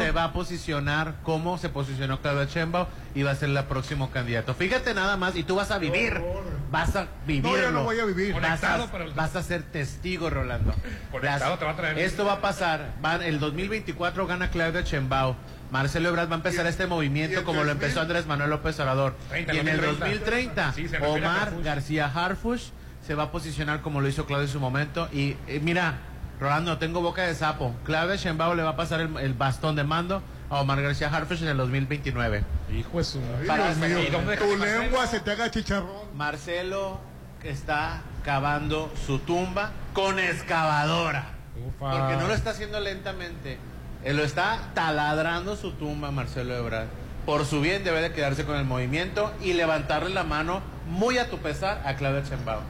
se 0.02 0.12
va 0.12 0.26
a 0.26 0.34
posicionar 0.34 1.16
como 1.24 1.58
se 1.58 1.70
posicionó 1.70 2.22
Claudia 2.22 2.46
Sheinbaum 2.46 2.88
y 3.16 3.24
va 3.24 3.32
a 3.32 3.36
ser 3.36 3.50
el 3.50 3.64
próximo 3.64 4.12
candidato. 4.12 4.54
Fíjate 4.54 4.94
nada 4.94 5.16
más, 5.18 5.36
y 5.38 5.44
tú 5.44 5.56
vas 5.56 5.72
a 5.72 5.78
vivir. 5.78 6.22
Vas 6.72 6.96
a 6.96 7.08
vivirlo. 7.26 7.52
No, 7.52 7.58
yo 7.58 7.72
no 7.72 7.84
voy 7.84 8.00
a 8.00 8.06
vivir. 8.06 8.36
Vas 8.40 8.64
a, 8.64 8.88
pero- 8.92 9.14
vas 9.16 9.36
a 9.36 9.44
ser 9.44 9.64
testigo, 9.64 10.30
Rolando. 10.30 10.74
Conectado 11.12 11.52
Las- 11.52 11.60
te 11.60 11.66
va 11.66 11.72
a 11.72 11.76
traer. 11.76 11.98
Esto 12.00 12.26
va 12.26 12.34
a 12.34 12.42
pasar. 12.42 12.92
Va, 13.04 13.16
el 13.16 13.40
2024 13.40 14.28
gana 14.28 14.50
Claudia 14.52 14.82
Sheinbaum. 14.82 15.36
Marcelo 15.72 16.10
Ebrard 16.10 16.30
va 16.30 16.34
a 16.34 16.38
empezar 16.38 16.66
este 16.68 16.86
movimiento 16.88 17.44
como 17.44 17.60
lo 17.64 17.70
3000. 17.70 17.84
empezó 17.84 18.02
Andrés 18.02 18.26
Manuel 18.26 18.50
López 18.50 18.80
Obrador. 18.80 19.16
30, 19.30 19.54
y 19.54 19.60
en 19.60 19.68
el 19.68 19.78
2030. 19.82 20.64
2030, 20.66 20.74
Sí, 20.74 20.88
se 20.88 20.98
refiere 21.00 21.26
a 21.26 21.30
Omar. 21.32 21.54
García 21.64 22.12
Harfush 22.14 22.70
se 23.10 23.16
va 23.16 23.24
a 23.24 23.32
posicionar 23.32 23.82
como 23.82 24.02
lo 24.02 24.08
hizo 24.08 24.28
Claudia 24.28 24.46
en 24.46 24.52
su 24.52 24.60
momento. 24.60 25.10
Y 25.12 25.36
eh, 25.48 25.60
mira, 25.64 25.96
Rolando, 26.40 26.78
tengo 26.78 27.02
boca 27.02 27.24
de 27.24 27.34
sapo. 27.34 27.74
Claudia 27.84 28.16
Sheinbaum 28.18 28.56
le 28.56 28.62
va 28.62 28.70
a 28.70 28.76
pasar 28.76 29.02
el, 29.02 29.18
el 29.18 29.34
bastón 29.34 29.76
de 29.76 29.84
mando 29.84 30.22
a 30.48 30.62
Omar 30.62 30.80
García 30.80 31.08
Harfush 31.10 31.42
en 31.42 31.48
el 31.48 31.58
2029. 31.58 32.44
Hijo 32.72 32.98
de 33.00 33.04
su... 33.04 33.18
Ay, 33.18 33.48
Para- 33.48 33.74
Dios 33.74 33.78
mío, 33.78 34.00
¿Y 34.04 34.12
dónde 34.12 34.38
tu 34.38 34.56
lengua 34.56 35.08
se 35.08 35.22
te 35.22 35.32
haga 35.32 35.50
chicharrón. 35.50 35.90
Marcelo 36.16 37.00
está 37.44 38.02
cavando 38.24 38.94
su 39.08 39.18
tumba 39.18 39.72
con 39.94 40.20
excavadora. 40.20 41.30
Ufa. 41.68 41.90
Porque 41.90 42.16
no 42.16 42.28
lo 42.28 42.36
está 42.36 42.52
haciendo 42.52 42.80
lentamente. 42.80 43.58
Él 44.04 44.18
lo 44.18 44.24
está 44.24 44.70
taladrando 44.76 45.56
su 45.56 45.72
tumba, 45.72 46.12
Marcelo 46.12 46.56
Ebrard. 46.56 46.90
Por 47.26 47.44
su 47.48 47.60
bien 47.60 47.84
debe 47.84 48.04
de 48.04 48.14
quedarse 48.14 48.46
con 48.46 48.56
el 48.56 48.66
movimiento 48.66 49.34
y 49.42 49.54
levantarle 49.54 50.12
la 50.12 50.24
mano 50.24 50.62
muy 50.88 51.18
a 51.18 51.28
tu 51.32 51.40
pesar 51.40 51.82
a 51.86 51.96
Claudia 51.96 52.22
Sheinbaum. 52.22 52.62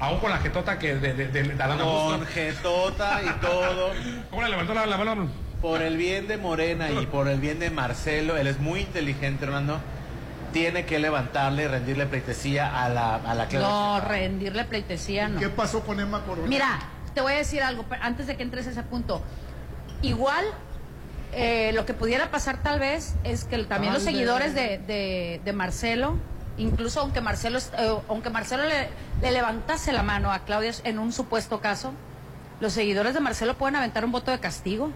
Aún 0.00 0.18
con 0.18 0.30
la 0.30 0.38
jetota 0.38 0.78
que 0.78 0.94
de, 0.96 1.12
de, 1.12 1.28
de, 1.28 1.42
de 1.42 1.62
Adán 1.62 1.78
Con 1.78 2.24
jetota 2.26 3.20
y 3.22 3.40
todo. 3.40 3.90
¿Cómo 4.30 4.42
le 4.42 4.48
levantó 4.48 4.72
la, 4.74 4.86
la 4.86 4.96
mano? 4.96 5.28
Por 5.60 5.82
el 5.82 5.96
bien 5.98 6.26
de 6.26 6.38
Morena 6.38 6.90
y 6.90 7.06
por 7.06 7.28
el 7.28 7.38
bien 7.38 7.58
de 7.58 7.70
Marcelo, 7.70 8.36
él 8.38 8.46
es 8.46 8.58
muy 8.60 8.80
inteligente, 8.80 9.44
Hernando. 9.44 9.78
Tiene 10.54 10.84
que 10.86 10.98
levantarle 10.98 11.64
y 11.64 11.66
rendirle 11.68 12.06
pleitesía 12.06 12.82
a 12.82 12.88
la, 12.88 13.16
a 13.16 13.34
la 13.34 13.46
Claudia 13.46 13.68
No, 13.68 14.00
rendirle 14.00 14.64
pleitesía 14.64 15.28
no. 15.28 15.38
¿Qué 15.38 15.48
pasó 15.50 15.82
con 15.82 16.00
Emma 16.00 16.22
Coronel? 16.24 16.48
Mira, 16.48 16.78
te 17.14 17.20
voy 17.20 17.34
a 17.34 17.36
decir 17.36 17.62
algo 17.62 17.84
antes 18.00 18.26
de 18.26 18.36
que 18.36 18.42
entres 18.42 18.66
a 18.66 18.70
ese 18.70 18.82
punto. 18.82 19.22
Igual, 20.02 20.44
eh, 21.32 21.72
lo 21.74 21.84
que 21.86 21.92
pudiera 21.94 22.30
pasar 22.30 22.62
tal 22.62 22.80
vez 22.80 23.14
es 23.22 23.44
que 23.44 23.58
también 23.64 23.92
los 23.92 24.02
Tal 24.02 24.12
seguidores 24.14 24.54
de- 24.54 25.40
de 25.44 25.52
Marcelo, 25.52 26.16
incluso 26.60 27.00
aunque 27.00 27.20
Marcelo, 27.20 27.58
eh, 27.58 27.96
aunque 28.08 28.30
Marcelo 28.30 28.64
le, 28.64 28.88
le 29.22 29.32
levantase 29.32 29.92
la 29.92 30.02
mano 30.02 30.30
a 30.32 30.40
Claudia 30.40 30.72
en 30.84 30.98
un 30.98 31.12
supuesto 31.12 31.60
caso, 31.60 31.92
los 32.60 32.72
seguidores 32.72 33.14
de 33.14 33.20
Marcelo 33.20 33.54
pueden 33.54 33.76
aventar 33.76 34.04
un 34.04 34.12
voto 34.12 34.30
de 34.30 34.38
castigo. 34.38 34.92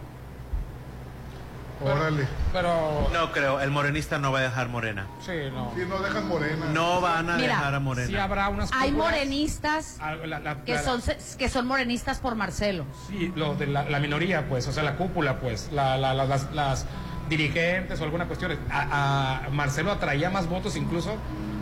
Órale. 1.83 2.27
Pero... 2.53 3.11
No 3.13 3.33
creo, 3.33 3.61
el 3.61 3.71
morenista 3.71 4.19
no 4.19 4.31
va 4.33 4.39
a 4.39 4.43
dejar 4.43 4.69
Morena. 4.69 5.07
Sí, 5.21 5.33
no. 5.53 5.73
Si 5.77 5.85
no 5.85 5.99
dejan 6.01 6.29
morena. 6.29 6.67
No 6.73 7.01
van 7.01 7.29
a 7.29 7.37
Mira, 7.37 7.57
dejar 7.57 7.75
a 7.75 7.81
Morena. 7.81 8.07
Sí 8.09 8.17
habrá 8.17 8.49
unas 8.49 8.71
Hay 8.73 8.93
morenistas 8.93 9.97
Ah, 10.01 10.15
la- 10.15 10.39
la- 10.39 10.65
que 10.65 10.75
la- 10.75 10.83
son, 10.83 11.03
que 11.37 11.49
son 11.49 11.67
morenistas 11.67 12.21
por 12.21 12.37
Marcelo. 12.37 12.87
Sí, 13.09 13.33
lo 13.35 13.55
de 13.57 13.67
la, 13.67 13.83
la 13.91 13.99
minoría, 13.99 14.49
pues, 14.49 14.67
o 14.69 14.73
sea, 14.73 14.83
la 14.83 14.97
cúpula, 14.97 15.41
pues, 15.41 15.71
la- 15.73 15.99
la- 15.99 16.15
la- 16.15 16.25
las, 16.25 16.51
las 16.53 16.87
dirigentes 17.29 18.01
o 18.01 18.05
alguna 18.05 18.27
cuestión. 18.29 18.57
A, 18.71 19.47
a 19.47 19.51
Marcelo 19.51 19.91
atraía 19.91 20.31
más 20.31 20.49
votos 20.49 20.77
incluso 20.77 21.17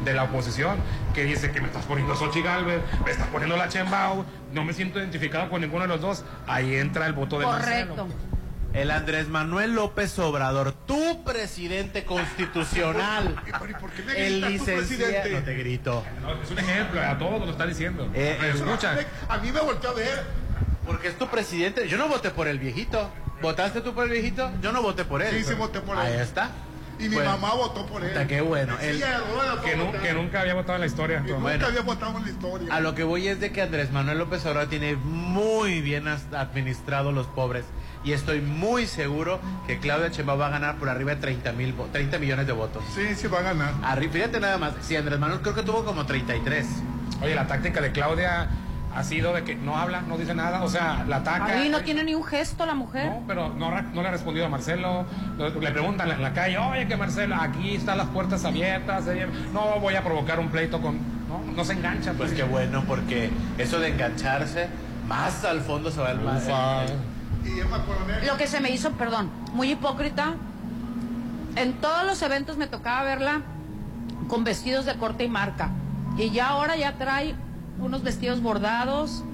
de 0.04 0.14
la 0.14 0.24
oposición, 0.24 0.76
que 1.14 1.24
dice 1.24 1.50
que 1.50 1.60
me 1.60 1.66
estás 1.66 1.84
poniendo 1.84 2.14
Galvez, 2.42 2.80
me 3.04 3.10
estás 3.10 3.28
poniendo 3.28 3.56
la 3.56 3.68
Chembao, 3.68 4.24
no 4.52 4.64
me 4.64 4.72
siento 4.72 4.98
identificado 4.98 5.48
con 5.50 5.60
ninguno 5.60 5.82
de 5.82 5.88
los 5.88 6.00
dos. 6.00 6.24
Ahí 6.46 6.74
entra 6.76 7.06
el 7.06 7.12
voto 7.12 7.38
de 7.38 7.44
Correcto. 7.44 8.06
Marcelo. 8.06 8.32
El 8.72 8.90
Andrés 8.90 9.28
Manuel 9.28 9.74
López 9.74 10.18
Obrador, 10.18 10.72
tu 10.72 11.22
presidente 11.24 12.04
constitucional. 12.04 13.36
Pero, 13.44 13.70
¿y 13.70 13.74
por 13.74 13.90
qué 13.90 14.02
me 14.02 14.26
el 14.26 14.40
licenciado. 14.40 14.78
presidente? 14.78 15.30
No 15.30 15.42
te 15.42 15.54
grito. 15.54 16.04
No, 16.22 16.42
es 16.42 16.50
un 16.50 16.58
ejemplo, 16.58 17.00
a 17.02 17.18
todos 17.18 17.44
lo 17.44 17.50
está 17.52 17.66
diciendo. 17.66 18.08
Eh, 18.14 18.38
Me 18.40 18.46
eh, 18.46 18.50
escuchan. 18.50 18.98
A 19.28 19.36
mí 19.38 19.52
me 19.52 19.60
volteó 19.60 19.90
a 19.90 19.94
ver. 19.94 20.22
Porque 20.86 21.08
es 21.08 21.18
tu 21.18 21.28
presidente. 21.28 21.86
Yo 21.86 21.98
no 21.98 22.08
voté 22.08 22.30
por 22.30 22.48
el 22.48 22.58
viejito. 22.58 23.10
¿Votaste 23.42 23.82
tú 23.82 23.92
por 23.92 24.04
el 24.04 24.10
viejito? 24.10 24.50
Yo 24.62 24.72
no 24.72 24.80
voté 24.82 25.04
por 25.04 25.20
él. 25.22 25.30
Sí, 25.36 25.44
sí 25.44 25.54
voté 25.54 25.80
por 25.80 25.98
Ahí 25.98 26.14
él. 26.14 26.20
está. 26.20 26.50
Y 26.98 27.08
mi 27.08 27.16
Bueno, 27.16 27.30
mamá 27.32 27.54
votó 27.54 27.84
por 27.86 28.02
él. 28.04 28.10
puta, 28.10 28.26
qué 28.26 28.40
bueno. 28.40 28.74
Sí, 28.80 29.00
Que, 29.64 29.76
nu- 29.76 29.92
que 29.92 30.12
nunca 30.12 30.40
había 30.40 30.54
votado 30.54 30.74
en 30.74 30.80
la 30.82 30.86
historia. 30.86 31.20
Nunca 31.20 31.34
Bueno. 31.36 31.66
había 31.66 31.80
votado 31.82 32.16
en 32.18 32.24
la 32.24 32.30
historia. 32.30 32.74
A 32.74 32.80
lo 32.80 32.94
que 32.94 33.02
voy 33.04 33.26
es 33.28 33.40
de 33.40 33.50
que 33.52 33.62
Andrés 33.62 33.90
Manuel 33.92 34.18
López 34.18 34.44
Obrador 34.46 34.68
tiene 34.68 34.94
muy 34.96 35.80
bien 35.80 36.06
administrado 36.06 37.12
los 37.12 37.26
pobres. 37.26 37.64
Y 38.04 38.12
estoy 38.12 38.40
muy 38.40 38.86
seguro 38.86 39.40
que 39.66 39.78
Claudia 39.78 40.08
Sheinbaum 40.08 40.40
va 40.40 40.48
a 40.48 40.50
ganar 40.50 40.76
por 40.76 40.88
arriba 40.88 41.14
de 41.14 41.20
30, 41.20 41.52
mil, 41.52 41.76
vo- 41.76 41.86
30 41.92 42.18
millones 42.18 42.46
de 42.46 42.52
votos. 42.52 42.82
Sí, 42.94 43.14
sí 43.14 43.28
va 43.28 43.38
a 43.38 43.42
ganar. 43.42 43.74
Arri- 43.82 44.10
fíjate 44.10 44.40
nada 44.40 44.58
más. 44.58 44.74
Si 44.82 44.96
Andrés 44.96 45.18
Manuel 45.18 45.40
creo 45.40 45.54
que 45.54 45.62
tuvo 45.62 45.84
como 45.84 46.04
33. 46.04 46.66
Oye, 47.22 47.34
la 47.34 47.46
táctica 47.46 47.80
de 47.80 47.92
Claudia 47.92 48.48
ha 48.94 49.04
sido 49.04 49.32
de 49.32 49.44
que 49.44 49.54
no 49.54 49.76
habla, 49.76 50.02
no 50.02 50.18
dice 50.18 50.34
nada, 50.34 50.62
o 50.62 50.68
sea, 50.68 51.04
la 51.08 51.16
ataca. 51.16 51.46
Ahí 51.46 51.68
no 51.68 51.80
tiene 51.80 52.04
ni 52.04 52.14
un 52.14 52.24
gesto 52.24 52.66
la 52.66 52.74
mujer. 52.74 53.06
No, 53.06 53.22
pero 53.26 53.48
no, 53.50 53.70
le 53.70 54.08
ha 54.08 54.10
respondido 54.10 54.46
a 54.46 54.48
Marcelo. 54.48 55.06
Le 55.38 55.70
preguntan 55.70 56.10
en 56.10 56.22
la 56.22 56.32
calle, 56.32 56.58
oye, 56.58 56.86
que 56.86 56.96
Marcelo, 56.96 57.36
aquí 57.36 57.76
están 57.76 57.98
las 57.98 58.08
puertas 58.08 58.44
abiertas. 58.44 59.04
No 59.52 59.80
voy 59.80 59.94
a 59.94 60.02
provocar 60.02 60.40
un 60.40 60.48
pleito 60.48 60.80
con. 60.80 60.98
No, 61.28 61.40
no 61.54 61.64
se 61.64 61.72
engancha. 61.72 62.12
Pues 62.12 62.32
qué 62.32 62.42
bueno, 62.42 62.84
porque 62.86 63.30
eso 63.58 63.80
de 63.80 63.88
engancharse, 63.88 64.68
más 65.08 65.44
al 65.44 65.62
fondo 65.62 65.90
se 65.90 66.00
va 66.00 66.10
el 66.10 66.20
Coronel. 66.20 66.98
Lo 68.26 68.36
que 68.36 68.46
se 68.46 68.60
me 68.60 68.70
hizo, 68.70 68.92
perdón, 68.92 69.30
muy 69.52 69.72
hipócrita. 69.72 70.34
En 71.56 71.74
todos 71.74 72.04
los 72.04 72.20
eventos 72.22 72.56
me 72.56 72.66
tocaba 72.66 73.02
verla 73.02 73.42
con 74.28 74.44
vestidos 74.44 74.86
de 74.86 74.96
corte 74.96 75.24
y 75.24 75.28
marca. 75.28 75.70
Y 76.16 76.30
ya 76.30 76.48
ahora 76.48 76.76
ya 76.76 76.96
trae 76.98 77.34
unos 77.82 78.02
vestidos 78.02 78.40
bordados. 78.40 79.24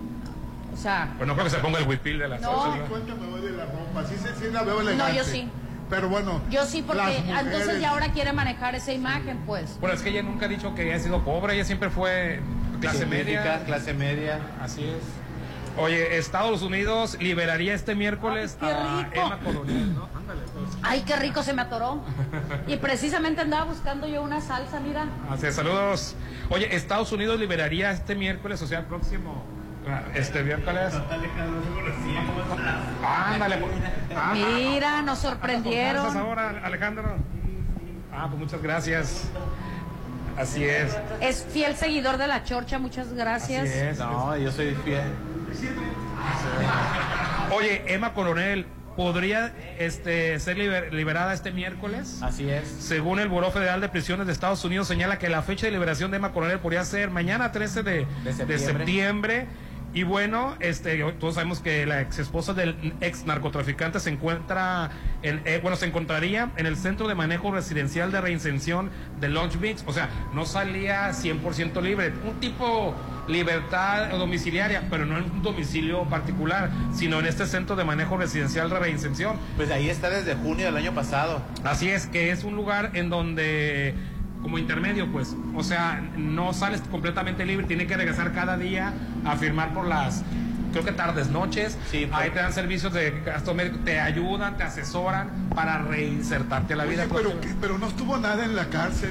O 0.73 0.77
sea, 0.77 1.15
Pues 1.17 1.27
no 1.27 1.35
creo 1.35 1.45
que 1.45 1.51
se 1.51 1.59
ponga 1.59 1.79
el 1.79 1.89
huipil 1.89 2.19
de 2.19 2.29
la 2.29 2.39
No. 2.39 2.51
Hoy 2.53 2.79
de 3.43 3.51
la 3.53 3.65
ropa. 3.67 4.05
Sí, 4.09 4.15
sí, 4.19 4.29
sí 4.39 4.45
la 4.53 4.63
veo 4.63 4.81
elegante. 4.81 5.13
No, 5.13 5.19
yo 5.19 5.25
sí. 5.25 5.49
Pero 5.91 6.09
bueno. 6.09 6.43
yo 6.51 6.65
sí, 6.67 6.83
porque 6.83 7.03
las 7.03 7.19
mujeres- 7.25 7.47
entonces 7.47 7.81
ya 7.81 7.91
ahora 7.91 8.13
quiere 8.13 8.33
manejar 8.33 8.75
esa 8.75 8.93
imagen, 8.93 9.39
pues. 9.47 9.79
Bueno, 9.81 9.95
es 9.97 10.03
que 10.03 10.11
ella 10.11 10.23
nunca 10.23 10.45
ha 10.47 10.49
dicho 10.49 10.75
que 10.75 10.83
haya 10.83 10.99
sido 11.03 11.25
pobre, 11.25 11.55
ella 11.55 11.65
siempre 11.65 11.89
fue 11.91 12.41
clase 12.81 13.07
media. 13.07 13.63
clase 13.65 13.95
media. 13.95 14.39
Así 14.63 14.83
es. 14.85 15.03
Oye, 15.79 16.19
Estados 16.19 16.63
Unidos 16.63 17.17
liberaría 17.21 17.73
este 17.75 17.95
miércoles 17.95 18.59
Ay, 18.61 18.69
qué 18.69 18.75
a 18.75 18.99
rico. 19.05 19.27
Emma 19.27 19.39
Coronel, 19.39 19.95
¿no? 19.95 20.09
Ándale, 20.17 20.41
pues. 20.53 20.77
Ay, 20.83 21.03
qué 21.07 21.17
rico 21.17 21.43
se 21.43 21.53
me 21.55 21.63
atoró. 21.63 22.03
Y 22.67 22.77
precisamente 22.77 23.41
andaba 23.41 23.65
buscando 23.65 24.07
yo 24.07 24.23
una 24.23 24.41
salsa, 24.41 24.81
mira. 24.81 25.07
Así 25.31 25.47
es, 25.47 25.55
saludos. 25.55 26.17
Oye, 26.51 26.75
Estados 26.75 27.13
Unidos 27.13 27.39
liberaría 27.39 27.91
este 27.91 28.15
miércoles, 28.15 28.61
o 28.63 28.67
sea, 28.67 28.81
el 28.81 28.87
próximo, 28.87 29.45
este 30.15 30.43
miércoles. 30.43 30.95
Ándale, 33.05 33.59
pues. 33.59 33.73
Ah, 34.17 34.33
Mira, 34.35 35.03
nos 35.03 35.19
¿Estás 35.19 35.31
sorprendieron. 35.31 36.17
ahora, 36.17 36.61
Alejandro? 36.65 37.17
Ah, 38.13 38.27
pues 38.29 38.41
muchas 38.41 38.63
gracias. 38.63 39.29
Así 40.37 40.65
es. 40.65 40.97
Es 41.21 41.47
fiel 41.51 41.75
seguidor 41.77 42.17
de 42.17 42.27
la 42.27 42.45
chorcha, 42.45 42.79
muchas 42.79 43.13
gracias. 43.13 43.69
Así 43.69 43.79
es. 43.79 43.99
No, 43.99 44.37
yo 44.37 44.51
soy 44.53 44.75
fiel. 44.85 45.03
Oye, 47.51 47.83
Emma 47.95 48.13
Coronel, 48.13 48.67
podría 48.97 49.53
este, 49.79 50.39
ser 50.41 50.57
liber- 50.59 50.91
liberada 50.93 51.33
este 51.33 51.51
miércoles. 51.53 52.21
Así 52.23 52.49
es. 52.49 52.67
Según 52.69 53.21
el 53.21 53.29
Buró 53.29 53.51
Federal 53.51 53.81
de 53.81 53.89
Prisiones 53.89 54.27
de 54.27 54.33
Estados 54.33 54.65
Unidos, 54.65 54.89
señala 54.89 55.19
que 55.19 55.29
la 55.29 55.43
fecha 55.43 55.67
de 55.67 55.73
liberación 55.73 56.11
de 56.11 56.19
Emma 56.19 56.33
Coronel 56.33 56.59
podría 56.59 56.85
ser 56.85 57.11
mañana 57.11 57.53
13 57.53 57.83
de, 57.83 58.07
De 58.25 58.45
de 58.47 58.59
septiembre. 58.59 59.47
Y 59.95 60.03
bueno, 60.03 60.55
este, 60.61 61.03
todos 61.19 61.37
sabemos 61.37 61.61
que 61.61 61.87
la 61.87 62.03
ex 62.03 62.19
esposa 62.19 62.53
del 62.53 62.93
ex 63.01 63.25
narcotraficante 63.25 63.99
se 64.01 64.11
encuentra, 64.11 64.91
en, 65.23 65.41
eh, 65.47 65.61
bueno, 65.63 65.79
se 65.79 65.87
encontraría 65.87 66.51
en 66.59 66.67
el 66.67 66.77
Centro 66.77 67.09
de 67.09 67.15
Manejo 67.15 67.51
Residencial 67.53 68.13
de 68.13 68.21
Reinserción 68.21 68.91
de 69.19 69.31
Long 69.31 69.51
Beach. 69.59 69.79
O 69.87 69.93
sea, 69.95 70.11
no 70.35 70.45
salía 70.45 71.09
100% 71.13 71.81
libre. 71.81 72.13
Un 72.23 72.39
tipo 72.39 72.95
libertad 73.29 74.09
domiciliaria, 74.11 74.85
pero 74.91 75.07
no 75.07 75.19
en 75.19 75.25
un 75.31 75.43
domicilio 75.43 76.05
particular, 76.05 76.71
sino 76.95 77.19
en 77.21 77.27
este 77.27 77.47
Centro 77.47 77.77
de 77.77 77.85
Manejo 77.85 78.17
Residencial 78.17 78.71
de 78.71 78.79
Reinserción. 78.79 79.37
Pues 79.57 79.71
ahí 79.71 79.89
está 79.91 80.11
desde 80.11 80.35
junio 80.35 80.67
del 80.67 80.77
año 80.77 80.93
pasado. 80.95 81.43
Así 81.65 81.89
es, 81.89 82.07
que 82.07 82.31
es 82.31 82.45
un 82.45 82.57
lugar 82.57 82.91
en 82.95 83.11
donde 83.11 83.95
como 84.43 84.57
intermedio, 84.59 85.11
pues, 85.11 85.35
o 85.55 85.65
sea, 85.65 86.01
no 86.17 86.53
sales 86.55 86.81
completamente 86.91 87.45
libre, 87.45 87.67
tiene 87.67 87.87
que 87.87 87.97
regresar 87.97 88.33
cada 88.33 88.57
día 88.57 88.93
a 89.25 89.37
firmar 89.37 89.75
por 89.75 89.87
las 89.87 90.23
creo 90.71 90.85
que 90.85 90.93
tardes, 90.93 91.31
noches. 91.31 91.77
Ahí 92.13 92.31
te 92.31 92.39
dan 92.41 92.53
servicios 92.53 92.93
de 92.93 93.23
gasto 93.25 93.55
médico, 93.55 93.79
te 93.85 93.99
ayudan, 94.01 94.57
te 94.59 94.63
asesoran 94.65 95.49
para 95.55 95.79
reinsertarte 95.79 96.75
a 96.75 96.77
la 96.77 96.85
vida. 96.85 97.07
Pero, 97.13 97.41
que- 97.41 97.49
pero 97.61 97.79
no 97.79 97.89
estuvo 97.89 98.17
nada 98.19 98.45
en 98.45 98.55
la 98.55 98.67
cárcel. 98.67 99.11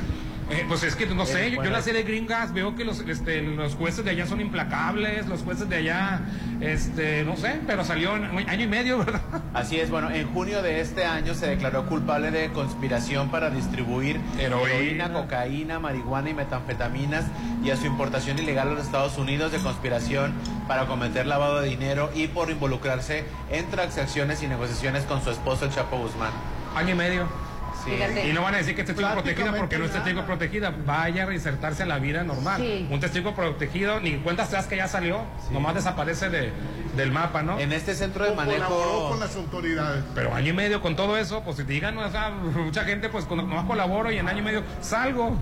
Eh, 0.49 0.63
pues 0.67 0.81
es 0.83 0.95
que 0.95 1.05
no 1.07 1.25
sé, 1.25 1.47
Eh, 1.47 1.49
yo, 1.49 1.55
bueno. 1.57 1.69
yo 1.71 1.75
la 1.75 1.81
serie 1.83 2.03
Gringas 2.03 2.53
veo 2.53 2.73
que 2.75 2.85
los, 2.85 3.01
este, 3.01 3.41
los 3.41 3.75
jueces 3.75 4.05
de 4.05 4.11
allá 4.11 4.25
son 4.25 4.39
implacables, 4.39 5.27
los 5.27 5.41
jueces 5.41 5.67
de 5.67 5.75
allá, 5.75 6.21
este, 6.61 7.25
no 7.25 7.35
sé, 7.35 7.59
pero 7.67 7.83
salió 7.83 8.15
en 8.15 8.23
un 8.31 8.49
año 8.49 8.63
y 8.63 8.67
medio, 8.67 8.97
¿verdad? 9.05 9.21
Así 9.53 9.77
es, 9.77 9.89
bueno, 9.89 10.09
en 10.09 10.25
junio 10.33 10.61
de 10.61 10.79
este 10.79 11.03
año 11.03 11.33
se 11.33 11.47
declaró 11.47 11.85
culpable 11.87 12.31
de 12.31 12.49
conspiración 12.53 13.29
para 13.29 13.49
distribuir 13.49 14.21
Heroína. 14.39 15.11
cocaína, 15.11 15.79
marihuana 15.79 16.29
y 16.29 16.33
metanfetaminas 16.33 17.25
y 17.61 17.71
a 17.71 17.75
su 17.75 17.85
importación 17.85 18.39
ilegal 18.39 18.69
a 18.69 18.71
los 18.73 18.85
Estados 18.85 19.17
Unidos 19.17 19.51
de 19.51 19.57
conspiración 19.59 20.33
para 20.67 20.85
cometer 20.85 21.27
lavado 21.27 21.59
de 21.59 21.67
dinero 21.67 22.09
y 22.15 22.27
por 22.27 22.49
involucrarse 22.49 23.25
en 23.51 23.69
transacciones 23.69 24.41
y 24.43 24.47
negociaciones 24.47 25.03
con 25.03 25.21
su 25.21 25.29
esposo 25.29 25.65
el 25.65 25.71
Chapo 25.71 25.97
Guzmán. 25.97 26.31
Año 26.73 26.91
y 26.91 26.95
medio. 26.95 27.46
Sí. 27.87 28.29
Y 28.29 28.33
no 28.33 28.41
van 28.41 28.53
a 28.55 28.57
decir 28.57 28.75
que 28.75 28.81
es 28.81 28.87
testigo 28.87 29.09
protegida 29.11 29.53
porque 29.53 29.77
no 29.77 29.85
es 29.85 29.91
testigo 29.91 30.25
protegida. 30.25 30.73
Vaya 30.85 31.23
a 31.23 31.25
reinsertarse 31.25 31.83
a 31.83 31.85
la 31.85 31.99
vida 31.99 32.23
normal. 32.23 32.61
Sí. 32.61 32.87
Un 32.89 32.99
testigo 32.99 33.33
protegido, 33.35 33.99
ni 33.99 34.17
cuentas 34.17 34.49
te 34.49 34.55
das 34.55 34.67
que 34.67 34.75
ya 34.77 34.87
salió, 34.87 35.21
nomás 35.51 35.75
desaparece 35.75 36.29
de, 36.29 36.51
del 36.95 37.11
mapa, 37.11 37.41
¿no? 37.43 37.59
En 37.59 37.71
este 37.73 37.95
centro 37.95 38.25
de 38.25 38.33
Colaboró 38.33 39.09
con 39.09 39.19
las 39.19 39.35
autoridades. 39.35 40.03
Pero 40.15 40.33
año 40.33 40.49
y 40.49 40.53
medio 40.53 40.81
con 40.81 40.95
todo 40.95 41.17
eso, 41.17 41.43
pues 41.43 41.57
si 41.57 41.63
te 41.63 41.73
digan, 41.73 41.97
o 41.97 42.11
sea, 42.11 42.29
mucha 42.29 42.83
gente, 42.83 43.09
pues 43.09 43.25
con- 43.25 43.37
nomás 43.37 43.65
colaboro 43.65 44.11
y 44.11 44.17
en 44.17 44.27
año 44.27 44.39
y 44.39 44.43
medio 44.43 44.63
salgo. 44.81 45.37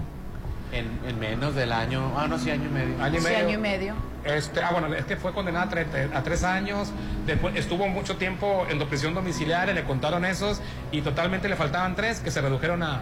En, 0.72 1.00
en 1.08 1.20
menos 1.20 1.56
del 1.56 1.72
año, 1.72 2.12
ah, 2.18 2.28
no, 2.28 2.38
sí, 2.38 2.50
año 2.52 2.66
y 2.66 2.70
medio. 2.74 3.02
Año 3.04 3.18
y 3.18 3.22
Sí, 3.22 3.24
medio. 3.28 3.38
año 3.40 3.50
y 3.52 3.58
medio. 3.62 3.94
Este, 4.26 4.62
ah, 4.62 4.72
bueno, 4.72 4.94
es 4.94 5.06
que 5.06 5.16
fue 5.16 5.32
condenada 5.34 5.66
a, 5.66 5.70
tre- 5.70 6.14
a 6.14 6.24
tres 6.24 6.44
años, 6.44 6.92
después 7.28 7.56
estuvo 7.56 7.88
mucho 7.88 8.18
tiempo 8.18 8.66
en 8.70 8.80
prisión 8.88 9.14
domiciliaria, 9.14 9.74
le 9.74 9.84
contaron 9.84 10.26
esos 10.26 10.62
y 10.92 11.02
totalmente 11.02 11.48
le 11.48 11.56
faltaban 11.56 11.96
tres 11.96 12.20
que 12.20 12.32
se 12.32 12.42
redujeron 12.42 12.82
a, 12.84 13.02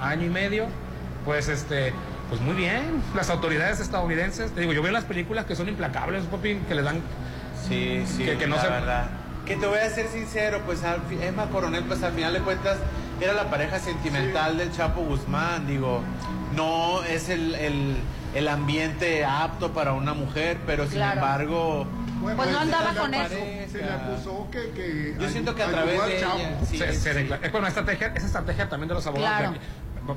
año 0.00 0.24
y 0.26 0.30
medio. 0.30 0.66
Pues 1.24 1.48
este, 1.48 1.92
pues 2.30 2.40
muy 2.40 2.54
bien, 2.54 3.02
las 3.14 3.30
autoridades 3.30 3.80
estadounidenses, 3.80 4.50
te 4.52 4.60
digo, 4.62 4.72
yo 4.72 4.82
veo 4.82 4.92
las 4.92 5.04
películas 5.04 5.44
que 5.44 5.54
son 5.56 5.68
implacables, 5.68 6.24
papi, 6.24 6.56
que 6.68 6.74
le 6.74 6.82
dan 6.82 7.00
Sí, 7.68 8.04
sí, 8.06 8.24
que, 8.24 8.36
que 8.38 8.46
no 8.46 8.56
la 8.56 8.62
se 8.62 8.68
verdad. 8.68 9.06
Que 9.46 9.56
te 9.56 9.66
voy 9.66 9.78
a 9.78 9.88
ser 9.90 10.08
sincero, 10.08 10.62
pues 10.66 10.82
al 10.84 11.00
fi- 11.02 11.18
Emma 11.22 11.46
Coronel, 11.46 11.84
pues 11.84 12.02
al 12.02 12.12
final 12.12 12.32
de 12.32 12.40
cuentas 12.40 12.76
era 13.20 13.32
la 13.34 13.44
pareja 13.50 13.78
sentimental 13.78 14.56
del 14.58 14.72
Chapo 14.72 15.02
Guzmán, 15.02 15.66
digo, 15.66 16.02
no 16.56 17.02
es 17.04 17.28
el, 17.28 17.54
el, 17.54 17.96
el 18.34 18.48
ambiente 18.48 19.24
apto 19.24 19.72
para 19.72 19.92
una 19.92 20.14
mujer, 20.14 20.58
pero 20.66 20.84
sin 20.84 20.94
Claro. 20.96 21.20
embargo... 21.20 21.86
Bueno, 22.20 22.36
Pues 22.38 22.50
no 22.52 22.56
se 22.58 22.62
andaba 22.62 22.94
con 22.94 23.12
eso. 23.12 23.34
Se 23.70 23.78
le 23.78 23.90
acusó 23.90 24.48
que... 24.50 24.70
que 24.70 25.16
Yo 25.20 25.28
siento 25.28 25.54
que 25.54 25.62
a 25.62 25.66
ayudó 25.66 25.82
través 25.82 26.00
al 26.00 26.08
de 26.08 26.18
ella, 26.18 26.58
sí, 26.66 26.78
se, 26.78 26.92
se 26.94 27.12
sí. 27.12 27.18
declara- 27.18 27.44
es 27.44 27.52
bueno, 27.52 27.66
estrategia, 27.66 28.12
esa 28.14 28.26
estrategia 28.26 28.68
también 28.68 28.88
de 28.88 28.94
los 28.94 29.06
abogados. 29.06 29.38
Claro. 29.38 30.16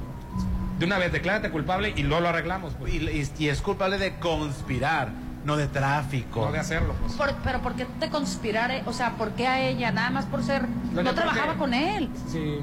De 0.80 0.86
una 0.86 0.98
vez, 1.00 1.12
declárate 1.12 1.50
culpable 1.50 1.92
y 1.96 2.04
luego 2.04 2.22
lo 2.22 2.30
arreglamos. 2.30 2.76
pues. 2.76 2.94
Y, 2.94 2.98
y- 2.98 3.32
y 3.40 3.50
es 3.50 3.62
culpable 3.62 3.98
de 3.98 4.16
conspirar, 4.20 5.10
no 5.44 5.58
de 5.58 5.68
tráfico. 5.68 6.46
No 6.46 6.52
de 6.52 6.60
hacerlo, 6.60 6.94
pues. 7.02 7.14
Por- 7.14 7.34
pero 7.44 7.62
¿por 7.62 7.74
qué 7.74 7.86
te 8.00 8.10
conspirar? 8.10 8.72
eh? 8.72 8.84
O 8.86 8.94
sea, 8.94 9.16
¿por 9.18 9.32
qué 9.32 9.48
a 9.48 9.60
ella? 9.68 9.92
Nada 9.92 10.10
más 10.12 10.26
por 10.28 10.44
ser... 10.44 10.62
No, 10.62 10.68
No, 10.68 10.96
yo 11.02 11.02
creo 11.02 11.14
trabajaba 11.14 11.54
que- 11.54 11.60
con 11.60 11.74
él. 11.74 12.10
Sí. 12.32 12.60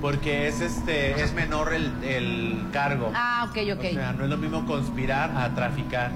Porque 0.00 0.46
es 0.46 0.60
este 0.60 1.20
es 1.22 1.32
menor 1.32 1.72
el, 1.72 1.90
el 2.04 2.66
cargo. 2.72 3.10
Ah, 3.14 3.46
ok, 3.48 3.58
ok. 3.78 3.84
O 3.90 3.94
sea, 3.94 4.12
no 4.12 4.24
es 4.24 4.30
lo 4.30 4.36
mismo 4.36 4.66
conspirar 4.66 5.30
a 5.36 5.54
traficar. 5.54 6.10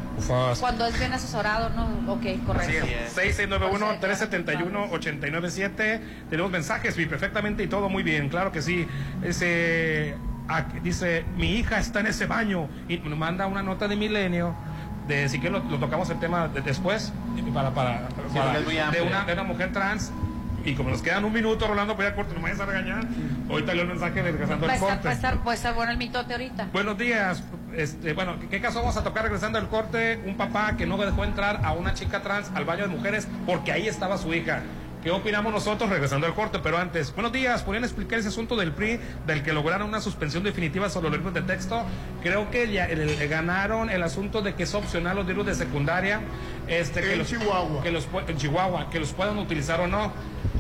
Cuando 0.61 0.87
es 0.87 0.99
bien 0.99 1.13
asesorado, 1.13 1.71
¿no? 1.71 2.13
Ok, 2.13 2.27
Así 2.27 2.39
correcto. 2.47 2.87
es. 2.87 3.17
6691-371-8907. 3.39 6.01
Tenemos 6.29 6.51
mensajes, 6.51 6.97
vi 6.97 7.07
perfectamente 7.07 7.63
y 7.63 7.69
todo 7.69 7.89
muy 7.89 8.03
bien, 8.03 8.29
claro 8.29 8.53
que 8.53 8.61
sí. 8.63 8.87
Ese, 9.23 10.15
ah, 10.49 10.65
dice, 10.83 11.25
mi 11.37 11.57
hija 11.57 11.79
está 11.79 12.01
en 12.01 12.07
ese 12.09 12.27
baño 12.27 12.69
y 12.89 12.99
nos 12.99 13.19
manda 13.19 13.47
una 13.47 13.63
nota 13.63 13.89
de 13.89 13.97
milenio. 13.97 14.55
De 15.09 15.29
si 15.29 15.41
que 15.41 15.51
lo, 15.51 15.61
lo 15.65 15.79
tocamos 15.79 16.09
el 16.11 16.21
tema 16.21 16.49
de- 16.49 16.61
después 16.61 17.13
para, 17.55 17.71
para, 17.71 18.09
para- 18.35 18.59
es 18.59 18.65
muy 18.65 18.75
de, 18.75 19.01
una, 19.03 19.25
de 19.25 19.33
una 19.33 19.43
mujer 19.43 19.73
trans 19.73 20.13
y 20.65 20.75
como 20.75 20.91
nos 20.91 21.03
quedan 21.03 21.25
un 21.25 21.33
minuto 21.33 21.67
Rolando 21.67 21.95
voy 21.95 22.07
a 22.07 22.15
corte 22.15 22.35
no 22.35 22.41
me 22.41 22.45
vayas 22.45 22.61
a 22.61 22.67
regañar 22.67 23.05
ahorita 23.49 23.75
leo 23.75 23.83
el 23.83 23.89
mensaje 23.89 24.23
regresando 24.23 24.69
al 24.69 24.79
corte 24.79 25.09
va 25.47 25.51
a 25.51 25.55
estar 25.55 25.75
bueno 25.75 25.93
el 25.93 25.99
mitote 25.99 26.33
ahorita. 26.33 26.69
Buenos 26.73 26.99
días. 26.99 27.43
Este, 27.75 28.13
bueno, 28.13 28.37
¿qué 28.51 28.61
caso 28.61 28.81
vamos 28.81 28.97
a 28.97 29.05
tocar 29.05 29.25
regresando 29.25 29.59
al 29.59 29.69
corte? 29.69 30.21
Un 30.27 30.37
papá 30.37 30.77
que 30.77 30.87
no 30.87 30.97
dejó 30.97 31.25
entrar 31.25 31.61
a 31.65 31.73
una 31.73 31.95
chica 31.95 32.23
trans 32.23 32.51
al 32.55 32.65
baño 32.65 32.83
de 32.83 32.89
mujeres 32.89 33.29
porque 33.47 33.73
ahí 33.73 33.89
estaba 33.89 34.19
su 34.19 34.33
hija. 34.35 34.63
¿Qué 35.03 35.11
opinamos 35.11 35.51
nosotros 35.51 35.89
regresando 35.89 36.27
al 36.27 36.35
corte? 36.35 36.59
Pero 36.63 36.77
antes, 36.77 37.15
buenos 37.15 37.33
días, 37.33 37.63
¿podrían 37.63 37.85
explicar 37.85 38.19
ese 38.19 38.29
asunto 38.29 38.55
del 38.55 38.73
PRI, 38.73 39.01
del 39.27 39.43
que 39.43 39.55
lograron 39.55 39.89
una 39.89 40.03
suspensión 40.03 40.43
definitiva 40.43 40.91
sobre 40.91 41.09
los 41.09 41.17
libros 41.19 41.33
de 41.33 41.41
texto? 41.41 41.85
Creo 42.23 42.51
que 42.51 42.71
ya 42.71 42.85
el- 42.85 43.01
el- 43.09 43.29
ganaron 43.29 43.89
el 43.89 44.03
asunto 44.03 44.43
de 44.43 44.55
que 44.55 44.65
es 44.65 44.75
opcional 44.75 45.17
los 45.17 45.27
libros 45.27 45.47
de 45.47 45.55
secundaria. 45.55 46.21
Este, 46.69 47.01
que 47.01 47.13
En 47.15 47.19
los, 47.21 47.29
Chihuahua. 47.29 47.83
Que 47.83 47.91
los, 47.93 48.07
en 48.29 48.37
Chihuahua, 48.37 48.91
que 48.91 49.01
los 49.01 49.13
puedan 49.15 49.39
utilizar 49.39 49.81
o 49.81 49.87
no. 49.87 50.13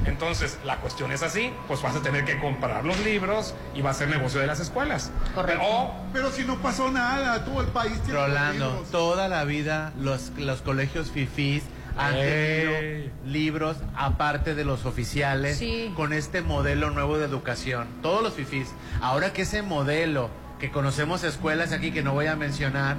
Entonces, 0.07 0.59
la 0.65 0.77
cuestión 0.77 1.13
es 1.13 1.23
así, 1.23 1.53
pues 1.69 1.83
vas 1.83 1.95
a 1.95 2.01
tener 2.01 2.25
que 2.25 2.39
comprar 2.41 2.83
los 2.87 2.99
libros 3.01 3.55
y 3.75 3.83
va 3.83 3.91
a 3.91 3.95
ser 3.95 4.09
negocio 4.09 4.41
de 4.41 4.47
las 4.47 4.59
escuelas. 4.59 5.11
Correcto. 5.35 5.63
O 5.63 5.95
Pero 6.15 6.31
si 6.31 6.45
no 6.45 6.57
pasó 6.57 6.91
nada, 6.91 7.45
todo 7.45 7.61
el 7.61 7.67
país 7.67 8.01
tiene 8.05 8.19
Rolando, 8.19 8.87
toda 8.91 9.29
la 9.29 9.45
vida 9.45 9.93
los, 10.01 10.31
los 10.39 10.63
colegios 10.63 11.11
fifís 11.11 11.63
han 12.01 12.15
tenido 12.15 13.11
libros 13.27 13.77
aparte 13.97 14.55
de 14.55 14.65
los 14.65 14.87
oficiales 14.87 15.59
Sí. 15.59 15.93
con 15.97 16.13
este 16.13 16.43
modelo 16.43 16.91
nuevo 16.91 17.19
de 17.19 17.27
educación. 17.27 17.87
Todos 18.03 18.23
los 18.23 18.35
fifís. 18.35 18.69
Ahora 19.01 19.33
que 19.33 19.43
ese 19.43 19.63
modelo 19.63 20.31
que 20.59 20.71
conocemos 20.71 21.25
escuelas 21.25 21.73
aquí 21.73 21.91
que 21.91 22.03
no 22.03 22.13
voy 22.13 22.27
a 22.27 22.37
mencionar, 22.37 22.97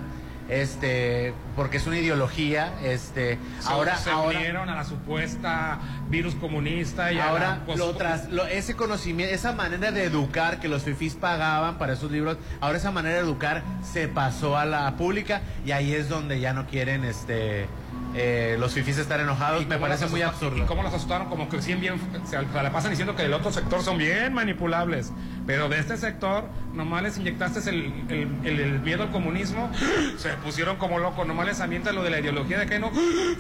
este, 0.49 1.33
porque 1.55 1.77
es 1.77 1.87
una 1.87 1.97
ideología, 1.99 2.73
este, 2.83 3.37
se, 3.59 3.69
ahora, 3.69 3.95
se 3.95 4.09
ahora, 4.09 4.37
unieron 4.39 4.67
a 4.69 4.75
la 4.75 4.83
supuesta 4.83 5.79
virus 6.09 6.35
comunista 6.35 7.13
y 7.13 7.19
a 7.19 7.29
Ahora, 7.29 7.49
la- 7.59 7.65
pues, 7.65 7.77
lo 7.77 7.95
tras- 7.95 8.29
lo- 8.29 8.45
ese 8.47 8.75
conocimiento, 8.75 9.33
esa 9.33 9.53
manera 9.53 9.91
de 9.91 10.03
educar 10.03 10.59
que 10.59 10.67
los 10.67 10.83
fifís 10.83 11.13
pagaban 11.15 11.77
para 11.77 11.93
esos 11.93 12.11
libros, 12.11 12.37
ahora 12.59 12.77
esa 12.79 12.91
manera 12.91 13.15
de 13.15 13.21
educar 13.21 13.63
se 13.81 14.07
pasó 14.09 14.57
a 14.57 14.65
la 14.65 14.91
pública 14.97 15.41
y 15.65 15.71
ahí 15.71 15.93
es 15.93 16.09
donde 16.09 16.39
ya 16.41 16.51
no 16.53 16.65
quieren 16.67 17.05
este 17.05 17.67
eh, 18.13 18.57
los 18.59 18.73
fifís 18.73 18.97
estar 18.97 19.19
enojados. 19.19 19.65
Me 19.67 19.77
parece 19.77 20.05
muy 20.07 20.21
absurdo. 20.21 20.57
Y 20.57 20.61
cómo 20.67 20.83
los 20.83 20.93
asustaron, 20.93 21.27
como 21.29 21.47
que 21.49 21.61
sí 21.61 21.73
bien, 21.75 21.95
se, 22.25 22.37
la 22.41 22.71
pasan 22.71 22.89
diciendo 22.91 23.15
que 23.15 23.23
del 23.23 23.33
otro 23.33 23.51
sector 23.51 23.81
son 23.83 23.97
bien 23.97 24.33
manipulables. 24.33 25.11
Pero 25.47 25.69
de 25.69 25.79
este 25.79 25.97
sector, 25.97 26.43
nomás 26.73 27.03
les 27.03 27.17
inyectaste 27.17 27.67
el, 27.69 27.93
el- 28.09 28.27
el- 28.43 28.59
el 28.59 28.79
miedo 28.81 29.03
al 29.03 29.11
comunismo, 29.11 29.71
se 30.17 30.29
pusieron 30.43 30.75
como 30.77 30.99
locos. 30.99 31.25
Nomás 31.25 31.45
les 31.47 31.61
avientan 31.61 31.95
lo 31.95 32.03
de 32.03 32.09
la 32.09 32.19
ideología 32.19 32.59
de 32.59 32.67
género, 32.67 32.91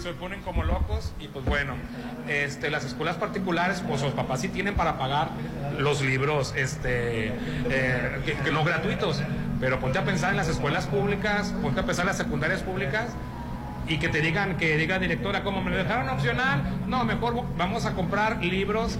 se 0.01 0.13
ponen 0.13 0.41
como 0.41 0.63
locos. 0.63 1.13
Y 1.19 1.27
pues 1.27 1.45
bueno, 1.45 1.73
este, 2.27 2.69
las 2.69 2.85
escuelas 2.85 3.17
particulares, 3.17 3.83
pues 3.87 4.01
los 4.01 4.13
papás 4.13 4.41
sí 4.41 4.47
tienen 4.49 4.75
para 4.75 4.97
pagar 4.97 5.29
los 5.77 6.01
libros 6.01 6.53
este, 6.55 7.27
eh, 7.69 8.21
que, 8.25 8.33
que 8.35 8.51
no 8.51 8.63
gratuitos. 8.63 9.21
Pero 9.59 9.79
ponte 9.79 9.99
a 9.99 10.03
pensar 10.05 10.31
en 10.31 10.37
las 10.37 10.47
escuelas 10.47 10.87
públicas, 10.87 11.53
ponte 11.61 11.81
a 11.81 11.85
pensar 11.85 12.03
en 12.03 12.07
las 12.07 12.17
secundarias 12.17 12.61
públicas 12.63 13.09
y 13.91 13.97
que 13.97 14.07
te 14.09 14.21
digan, 14.21 14.55
que 14.57 14.77
diga 14.77 14.99
directora, 14.99 15.43
como 15.43 15.61
me 15.61 15.69
lo 15.71 15.77
dejaron 15.77 16.07
opcional, 16.09 16.61
no, 16.87 17.03
mejor 17.03 17.43
vamos 17.57 17.85
a 17.85 17.93
comprar 17.93 18.41
libros 18.43 18.97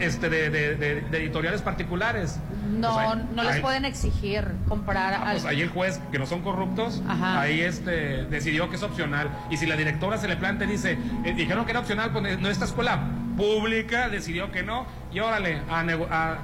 este, 0.00 0.28
de, 0.28 0.50
de- 0.50 0.74
de- 0.76 1.00
de 1.00 1.18
editoriales 1.18 1.62
particulares. 1.62 2.38
No, 2.70 2.94
Pues 2.94 3.06
ahí- 3.08 3.28
no 3.34 3.42
les 3.42 3.52
ahí- 3.56 3.60
pueden 3.62 3.84
exigir 3.84 4.44
comprar 4.68 5.14
ah, 5.14 5.28
pues 5.32 5.44
ahí 5.44 5.60
el 5.62 5.68
juez, 5.70 6.00
que 6.12 6.18
no 6.18 6.26
son 6.26 6.42
corruptos, 6.42 7.02
Ajá. 7.08 7.40
ahí 7.40 7.60
este, 7.60 8.24
decidió 8.26 8.70
que 8.70 8.76
es 8.76 8.82
opcional. 8.82 9.28
Y 9.50 9.56
si 9.56 9.66
la 9.66 9.76
directora 9.76 10.16
se 10.18 10.28
le 10.28 10.36
plantea 10.36 10.68
y 10.68 10.72
dice, 10.72 10.96
eh, 11.24 11.34
dijeron 11.34 11.64
que 11.64 11.72
era 11.72 11.80
opcional, 11.80 12.10
pues 12.12 12.38
no 12.38 12.48
esta 12.48 12.64
escuela 12.66 13.00
pública 13.36 14.08
decidió 14.08 14.52
que 14.52 14.62
no 14.62 14.86
y 15.12 15.18
órale, 15.20 15.60
a, 15.70 16.36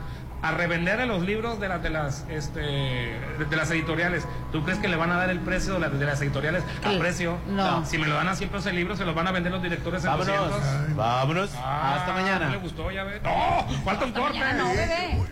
a 0.46 0.52
revender 0.52 1.04
los 1.06 1.22
libros 1.22 1.58
de 1.60 1.68
las 1.68 1.82
de 1.82 1.90
las 1.90 2.24
este 2.28 2.60
de, 2.60 3.18
de 3.48 3.56
las 3.56 3.70
editoriales. 3.70 4.26
¿Tú 4.52 4.62
crees 4.64 4.78
que 4.78 4.88
le 4.88 4.96
van 4.96 5.10
a 5.10 5.16
dar 5.16 5.30
el 5.30 5.40
precio 5.40 5.74
de, 5.74 5.80
las 5.80 5.98
de 5.98 6.06
las 6.06 6.20
editoriales 6.20 6.62
a 6.84 6.90
¿Qué? 6.90 6.98
precio? 6.98 7.38
No. 7.48 7.84
Si 7.84 7.98
me 7.98 8.06
lo 8.06 8.14
dan 8.14 8.28
a 8.28 8.34
100 8.36 8.50
pesos 8.50 8.66
el 8.66 8.76
libro, 8.76 8.96
se 8.96 9.04
los 9.04 9.14
van 9.14 9.26
a 9.26 9.32
vender 9.32 9.52
los 9.52 9.62
directores 9.62 10.04
en 10.04 10.10
Vámonos. 10.10 10.50
200. 10.50 10.96
Vámonos. 10.96 11.50
Ah, 11.56 11.96
Hasta 11.98 12.12
mañana. 12.12 12.46
¿No 12.46 12.52
le 12.52 12.58
gustó? 12.58 12.90
Ya 12.90 13.04
ve. 13.04 13.20
¡No! 13.22 13.66
¡Falta 13.84 14.04
un 14.04 14.12
corte! 14.12 14.38
no, 14.56 14.68
bebé. 14.68 15.24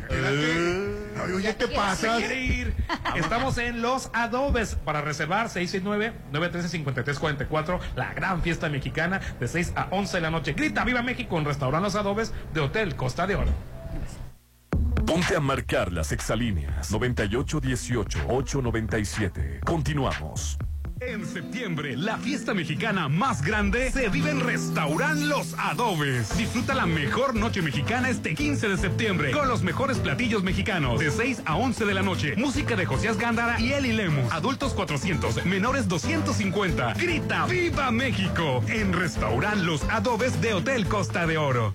Ay, 1.25 1.33
oye, 1.33 1.57
¿qué 1.57 1.69
pasa? 1.69 2.19
Estamos 3.15 3.57
en 3.59 3.83
Los 3.83 4.11
Adobes. 4.13 4.77
Para 4.85 5.01
reservar, 5.01 5.49
669-913-5344. 5.49 7.79
La 7.97 8.13
gran 8.15 8.43
fiesta 8.43 8.69
mexicana 8.69 9.21
de 9.39 9.49
6 9.49 9.73
a 9.77 9.87
11 9.91 10.17
de 10.17 10.21
la 10.21 10.31
noche. 10.31 10.53
Grita 10.55 10.85
Viva 10.85 11.03
México 11.03 11.39
en 11.39 11.45
Restaurant 11.45 11.85
Los 11.85 11.95
Adobes 11.95 12.33
de 12.53 12.61
Hotel 12.61 12.97
Costa 12.97 13.27
de 13.27 13.37
Oro. 13.37 13.53
Ponte 15.07 15.37
a 15.37 15.41
marcar 15.41 15.93
las 15.93 16.11
exalíneas 16.13 16.91
9818-897. 16.93 19.61
Continuamos. 19.65 20.57
En 21.01 21.27
septiembre, 21.27 21.97
la 21.97 22.17
fiesta 22.17 22.55
mexicana 22.55 23.09
más 23.11 23.43
grande 23.43 23.91
se 23.91 24.09
vive 24.09 24.31
en 24.31 24.41
Restaurant 24.41 25.21
Los 25.21 25.55
Adobes. 25.59 26.35
Disfruta 26.39 26.75
la 26.75 26.87
mejor 26.87 27.35
noche 27.35 27.61
mexicana 27.61 28.09
este 28.09 28.35
15 28.35 28.69
de 28.69 28.79
septiembre 28.79 29.31
con 29.33 29.47
los 29.49 29.63
mejores 29.63 29.99
platillos 29.99 30.43
mexicanos 30.43 30.99
de 31.01 31.11
6 31.11 31.43
a 31.45 31.57
11 31.57 31.85
de 31.85 31.95
la 31.95 32.01
noche. 32.03 32.35
Música 32.37 32.75
de 32.75 32.87
Josías 32.87 33.19
Gándara 33.19 33.61
y 33.61 33.73
Eli 33.73 33.93
Lemus. 33.93 34.33
Adultos 34.33 34.73
400, 34.73 35.45
menores 35.45 35.89
250. 35.89 36.95
Grita 36.95 37.45
¡Viva 37.47 37.91
México! 37.91 38.65
En 38.69 38.95
Restaurant 38.95 39.63
Los 39.63 39.83
Adobes 39.91 40.41
de 40.41 40.55
Hotel 40.55 40.87
Costa 40.87 41.27
de 41.27 41.37
Oro. 41.37 41.75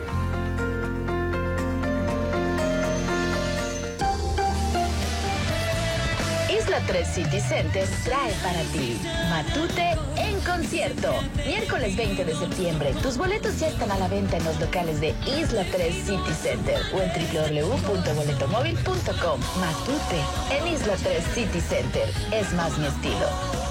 Isla 6.91 7.03
3 7.03 7.07
City 7.07 7.39
Center 7.39 7.87
trae 8.03 8.33
para 8.43 8.61
ti 8.73 8.99
Matute 9.29 9.97
en 10.17 10.41
concierto. 10.41 11.13
Miércoles 11.47 11.95
20 11.95 12.25
de 12.25 12.35
septiembre. 12.35 12.93
Tus 13.01 13.17
boletos 13.17 13.57
ya 13.59 13.69
están 13.69 13.91
a 13.91 13.97
la 13.97 14.09
venta 14.09 14.35
en 14.35 14.43
los 14.43 14.59
locales 14.59 14.99
de 14.99 15.15
Isla 15.39 15.63
3 15.71 15.95
City 15.95 16.33
Center 16.41 16.81
o 16.93 17.01
en 17.01 17.09
www.boletomóvil.com. 17.13 19.39
Matute 19.61 20.19
en 20.51 20.67
Isla 20.67 20.95
3 21.01 21.23
City 21.33 21.61
Center. 21.61 22.09
Es 22.33 22.51
más 22.53 22.77
mi 22.77 22.87
estilo. 22.87 23.70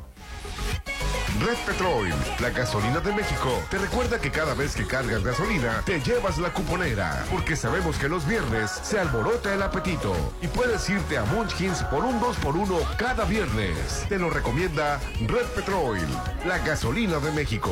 Red 1.45 1.57
Petrol, 1.65 2.07
la 2.39 2.51
gasolina 2.51 2.99
de 2.99 3.11
México, 3.13 3.49
te 3.71 3.79
recuerda 3.79 4.19
que 4.19 4.29
cada 4.29 4.53
vez 4.53 4.75
que 4.75 4.85
cargas 4.85 5.23
gasolina, 5.23 5.81
te 5.83 5.99
llevas 5.99 6.37
la 6.37 6.53
cuponera, 6.53 7.25
porque 7.31 7.55
sabemos 7.55 7.97
que 7.97 8.07
los 8.07 8.27
viernes 8.27 8.69
se 8.69 8.99
alborota 8.99 9.51
el 9.51 9.63
apetito 9.63 10.13
y 10.43 10.47
puedes 10.47 10.87
irte 10.87 11.17
a 11.17 11.25
Munchkins 11.25 11.81
por 11.85 12.05
un 12.05 12.19
2x1 12.21 12.95
cada 12.95 13.25
viernes. 13.25 14.05
Te 14.07 14.19
lo 14.19 14.29
recomienda 14.29 14.99
Red 15.27 15.47
Petrol, 15.55 15.97
la 16.45 16.59
gasolina 16.59 17.17
de 17.17 17.31
México. 17.31 17.71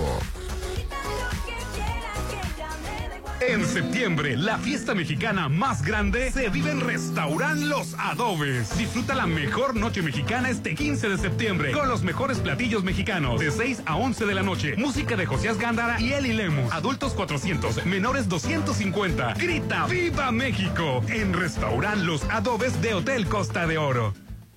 En 3.42 3.66
septiembre, 3.66 4.36
la 4.36 4.58
fiesta 4.58 4.94
mexicana 4.94 5.48
más 5.48 5.82
grande 5.82 6.30
se 6.32 6.50
vive 6.50 6.72
en 6.72 6.82
Restaurant 6.82 7.62
Los 7.62 7.96
Adobes. 7.98 8.78
Disfruta 8.78 9.16
la 9.16 9.28
mejor 9.28 9.76
noche 9.76 10.02
mexicana 10.02 10.50
este 10.50 10.76
15 10.76 11.10
de 11.10 11.18
septiembre 11.18 11.72
con 11.72 11.88
los 11.88 12.04
mejores 12.04 12.40
platillos 12.40 12.84
mexicanos 12.84 13.40
de 13.40 13.50
6 13.52 13.84
a 13.86 13.96
11 13.96 14.26
de 14.26 14.36
la 14.36 14.44
noche. 14.44 14.76
Música 14.76 15.16
de 15.16 15.26
Josías 15.26 15.58
Gándara 15.58 16.02
y 16.02 16.12
Eli 16.12 16.34
Lemus. 16.34 16.72
Adultos 16.74 17.14
400, 17.14 17.86
menores 17.86 18.28
250. 18.28 19.34
Grita 19.36 19.86
¡Viva 19.88 20.32
México! 20.32 21.02
En 21.08 21.34
Restaurant 21.34 22.04
Los 22.04 22.24
Adobes 22.26 22.82
de 22.82 22.94
Hotel 22.94 23.26
Costa 23.28 23.68
de 23.68 23.78
Oro. 23.78 24.14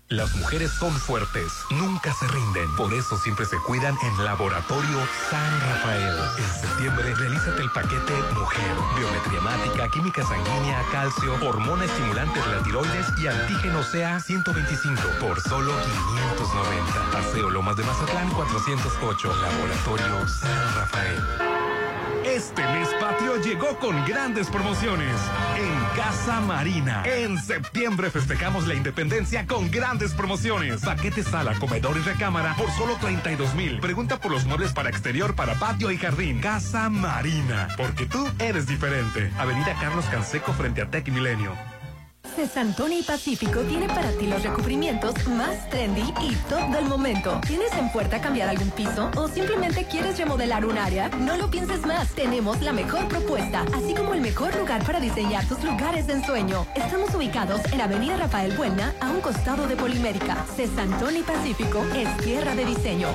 Las 0.08 0.34
mujeres 0.36 0.70
son 0.70 0.92
fuertes, 0.92 1.52
nunca 1.70 2.12
se 2.12 2.28
rinden. 2.28 2.74
Por 2.76 2.92
eso 2.92 3.16
siempre 3.16 3.46
se 3.46 3.56
cuidan 3.58 3.96
en 4.02 4.24
Laboratorio 4.24 4.98
San 5.30 5.60
Rafael. 5.60 6.14
En 6.38 6.60
septiembre, 6.60 7.14
realízate 7.14 7.62
el 7.62 7.70
paquete 7.70 8.12
Mujer. 8.34 8.74
Biometría 8.98 9.38
hemática, 9.38 9.88
química 9.88 10.22
sanguínea, 10.24 10.84
calcio, 10.92 11.34
hormona 11.46 11.84
estimulante 11.84 12.40
de 12.40 12.46
la 12.46 12.62
tiroides 12.62 13.06
y 13.18 13.26
antígeno 13.26 13.80
CA 13.90 14.20
125 14.20 15.00
por 15.20 15.40
solo 15.40 15.72
590. 15.72 17.10
Paseo 17.10 17.50
Lomas 17.50 17.76
de 17.76 17.84
Mazatlán 17.84 18.30
408. 18.30 19.36
Laboratorio 19.36 20.28
San 20.28 20.74
Rafael. 20.74 21.71
Este 22.24 22.62
mes 22.62 22.88
patrio 23.00 23.36
llegó 23.42 23.76
con 23.78 24.04
grandes 24.06 24.48
promociones 24.48 25.16
en 25.56 25.96
Casa 25.96 26.40
Marina. 26.40 27.02
En 27.04 27.36
septiembre 27.36 28.10
festejamos 28.10 28.68
la 28.68 28.74
independencia 28.74 29.44
con 29.46 29.70
grandes 29.70 30.14
promociones. 30.14 30.82
Paquete 30.82 31.24
sala, 31.24 31.54
comedor 31.58 31.96
y 31.96 32.00
recámara 32.00 32.54
por 32.54 32.70
solo 32.70 32.96
32 33.00 33.54
mil. 33.54 33.80
Pregunta 33.80 34.18
por 34.18 34.30
los 34.30 34.44
muebles 34.44 34.72
para 34.72 34.88
exterior, 34.88 35.34
para 35.34 35.54
patio 35.54 35.90
y 35.90 35.96
jardín. 35.96 36.40
Casa 36.40 36.88
Marina, 36.88 37.68
porque 37.76 38.06
tú 38.06 38.24
eres 38.38 38.68
diferente. 38.68 39.32
Avenida 39.36 39.76
Carlos 39.80 40.04
Canseco 40.06 40.52
frente 40.52 40.80
a 40.80 40.90
Tech 40.90 41.08
Milenio. 41.08 41.71
Cesantoni 42.34 43.00
y 43.00 43.02
Pacífico 43.02 43.60
tiene 43.60 43.88
para 43.88 44.10
ti 44.12 44.26
los 44.26 44.42
recubrimientos 44.42 45.14
más 45.28 45.68
trendy 45.68 46.02
y 46.22 46.34
top 46.48 46.70
del 46.70 46.86
momento. 46.86 47.40
¿Tienes 47.46 47.72
en 47.74 47.90
puerta 47.92 48.20
cambiar 48.20 48.48
algún 48.48 48.70
piso 48.70 49.10
o 49.16 49.28
simplemente 49.28 49.84
quieres 49.84 50.18
remodelar 50.18 50.64
un 50.64 50.78
área? 50.78 51.09
No 51.09 51.36
lo 51.36 51.50
pienses 51.50 51.84
más. 51.86 52.14
Tenemos 52.14 52.60
la 52.62 52.72
mejor 52.72 53.06
propuesta, 53.09 53.64
así 53.74 53.94
como 53.94 54.14
el 54.14 54.20
mejor 54.20 54.54
lugar 54.56 54.84
para 54.84 55.00
diseñar 55.00 55.46
tus 55.46 55.62
lugares 55.62 56.06
de 56.06 56.14
ensueño. 56.14 56.66
Estamos 56.74 57.14
ubicados 57.14 57.60
en 57.72 57.80
Avenida 57.80 58.16
Rafael 58.16 58.56
Buena, 58.56 58.94
a 59.00 59.10
un 59.10 59.20
costado 59.20 59.66
de 59.66 59.76
Polimérica. 59.76 60.44
Cesantoni 60.56 61.20
y 61.20 61.22
Pacífico 61.22 61.84
es 61.94 62.16
tierra 62.18 62.54
de 62.54 62.64
diseño. 62.64 63.09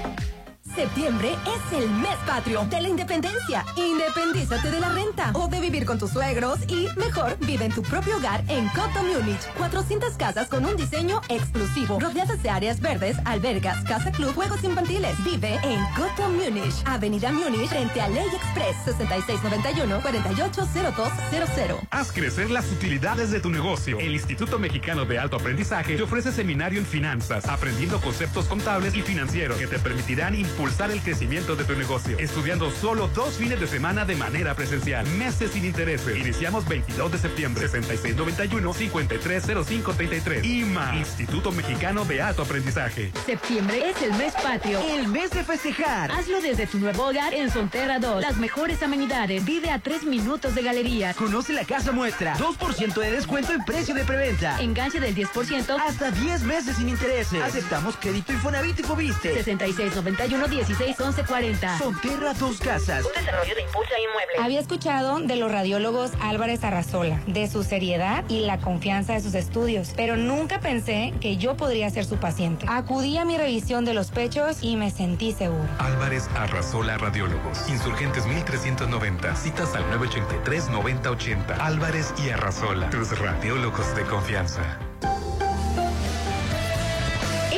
Septiembre 0.78 1.36
es 1.48 1.60
el 1.76 1.90
mes 1.90 2.16
patrio 2.28 2.64
de 2.66 2.80
la 2.80 2.88
independencia. 2.88 3.66
Independízate 3.76 4.70
de 4.70 4.80
la 4.80 4.90
renta 4.90 5.32
o 5.34 5.48
de 5.48 5.60
vivir 5.60 5.88
con 5.88 5.98
tus 5.98 6.12
suegros 6.12 6.60
y, 6.68 6.88
mejor, 7.00 7.36
vive 7.40 7.66
en 7.66 7.72
tu 7.72 7.82
propio 7.82 8.18
hogar 8.18 8.44
en 8.48 8.68
Coto 8.68 9.02
Múnich. 9.02 9.42
400 9.58 10.14
casas 10.18 10.50
con 10.50 10.66
un 10.66 10.76
diseño 10.76 11.20
exclusivo, 11.30 12.00
rodeadas 12.00 12.44
de 12.44 12.52
áreas 12.52 12.80
verdes, 12.80 13.18
albergas, 13.26 13.84
casa 13.86 14.12
club, 14.12 14.36
juegos 14.36 14.64
infantiles. 14.64 15.16
Vive 15.24 15.60
en 15.64 15.84
Coto 15.96 16.30
Múnich, 16.30 16.76
Avenida 16.86 17.32
Múnich, 17.32 17.70
frente 17.70 18.00
a 18.00 18.08
Ley 18.10 18.28
Express, 18.28 18.76
6691-480200. 19.00 21.88
Haz 21.90 22.12
crecer 22.12 22.52
las 22.52 22.72
utilidades 22.72 23.32
de 23.32 23.40
tu 23.40 23.50
negocio. 23.50 23.98
El 23.98 24.14
Instituto 24.14 24.60
Mexicano 24.60 25.06
de 25.06 25.18
Alto 25.18 25.38
Aprendizaje 25.38 25.96
te 25.96 26.04
ofrece 26.04 26.32
seminario 26.32 26.80
en 26.80 26.86
finanzas, 26.86 27.48
aprendiendo 27.48 28.00
conceptos 28.00 28.46
contables 28.46 28.96
y 28.96 29.02
financieros 29.02 29.58
que 29.58 29.66
te 29.66 29.80
permitirán 29.80 30.36
impulsar 30.36 30.67
el 30.68 31.02
crecimiento 31.02 31.56
de 31.56 31.64
tu 31.64 31.74
negocio, 31.76 32.20
estudiando 32.20 32.70
solo 32.70 33.08
dos 33.08 33.38
fines 33.38 33.60
de 33.60 33.66
semana 33.68 34.06
de 34.06 34.16
manera 34.16 34.54
presencial, 34.54 35.08
meses 35.08 35.50
sin 35.52 35.66
intereses. 35.66 36.16
Iniciamos 36.16 36.68
22 36.68 37.12
de 37.12 37.18
septiembre, 37.18 37.68
6691-530533. 37.68 40.46
IMA, 40.46 40.96
Instituto 40.98 41.52
Mexicano 41.52 42.06
de 42.06 42.22
Alto 42.22 42.44
Aprendizaje. 42.44 43.12
Septiembre 43.26 43.90
es 43.90 44.00
el 44.04 44.14
mes 44.14 44.36
patrio. 44.36 44.80
El 44.88 45.08
mes 45.08 45.32
de 45.32 45.44
festejar. 45.44 46.12
Hazlo 46.12 46.42
desde 46.42 46.68
tu 46.68 46.78
nuevo 46.78 47.08
hogar 47.08 47.34
en 47.34 47.50
Sonterra 47.50 47.98
2. 48.00 48.22
Las 48.22 48.38
mejores 48.38 48.84
amenidades. 48.84 49.44
Vive 49.44 49.72
a 49.72 49.80
tres 49.80 50.04
minutos 50.04 50.54
de 50.54 50.62
galerías. 50.62 51.16
Conoce 51.16 51.54
la 51.54 51.66
casa 51.66 51.92
muestra. 51.92 52.38
2% 52.38 52.94
de 52.94 53.12
descuento 53.12 53.52
en 53.54 53.66
precio 53.66 53.96
de 53.96 54.06
preventa. 54.06 54.62
Enganche 54.62 55.00
del 55.00 55.16
10%. 55.16 55.76
Hasta 55.80 56.12
10 56.12 56.44
meses 56.44 56.78
sin 56.78 56.90
intereses. 56.90 57.42
Aceptamos 57.42 57.98
crédito 57.98 58.32
Infonavit 58.32 58.80
y 58.80 58.84
Fobiste. 58.84 59.44
6691 59.44 60.47
481-161140. 60.48 61.78
Fonterra 61.78 62.34
Dos 62.34 62.60
Casas. 62.60 63.06
Un 63.06 63.14
desarrollo 63.14 63.56
de 63.56 63.62
Impulsa 63.62 63.94
Inmueble. 64.00 64.44
Había 64.44 64.60
escuchado 64.60 65.20
de 65.20 65.36
los 65.36 65.52
radiólogos 65.52 66.12
Álvarez 66.22 66.64
Arrazola, 66.64 67.22
de 67.28 67.50
su 67.50 67.64
seriedad 67.64 68.24
y 68.30 68.42
la 68.42 68.60
confianza 68.60 69.14
de 69.14 69.22
sus 69.22 69.34
estudios, 69.34 69.94
pero 69.96 70.18
nunca 70.18 70.60
pensé 70.60 71.14
que 71.20 71.38
yo 71.38 71.58
podría 71.58 71.90
ser 71.90 72.06
su 72.06 72.18
paciente. 72.18 72.66
Acudí 72.70 73.18
a 73.18 73.26
mi 73.26 73.38
revisión 73.38 73.86
de 73.86 73.94
los 73.94 74.12
pechos 74.12 74.58
y 74.62 74.76
me 74.76 74.92
sentí 74.92 75.34
seguro. 75.34 75.68
Álvarez 75.80 76.30
Arrasola 76.36 76.98
Radiólogos. 76.98 77.70
Insurgentes 77.70 78.26
1390. 78.26 79.36
Citas 79.36 79.76
al 79.76 79.84
983-9080. 79.92 81.60
Álvarez 81.60 82.14
y 82.24 82.30
Arrasola. 82.30 82.90
Tus 82.90 83.18
radiólogos 83.20 83.96
de 83.96 84.04
confianza. 84.04 84.80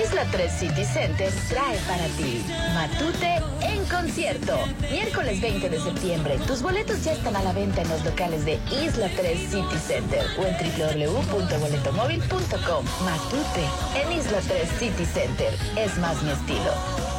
Isla 0.10 0.26
3 0.32 0.52
City 0.52 0.84
Center 0.86 1.32
trae 1.50 1.78
para 1.88 2.06
ti 2.18 2.44
Matute 2.74 3.44
en 3.62 3.86
concierto. 3.86 4.58
Miércoles 4.92 5.40
20 5.40 5.70
de 5.70 5.80
septiembre. 5.80 6.40
Tus 6.48 6.64
boletos 6.64 7.04
ya 7.04 7.12
están 7.12 7.36
a 7.36 7.44
la 7.44 7.54
venta 7.54 7.84
en 7.84 7.90
los 7.90 8.04
locales 8.04 8.44
de 8.44 8.58
Isla 8.84 9.08
3 9.16 9.40
City 9.40 9.78
Center 9.78 10.26
o 10.40 10.48
en 10.48 10.58
www.boletomóvil.com. 10.58 12.86
Matute 13.06 13.68
en 14.02 14.12
Isla 14.18 14.40
3 14.48 14.68
City 14.80 15.06
Center. 15.06 15.54
Es 15.78 15.96
más 16.00 16.24
mi 16.24 16.32
estilo. 16.32 17.19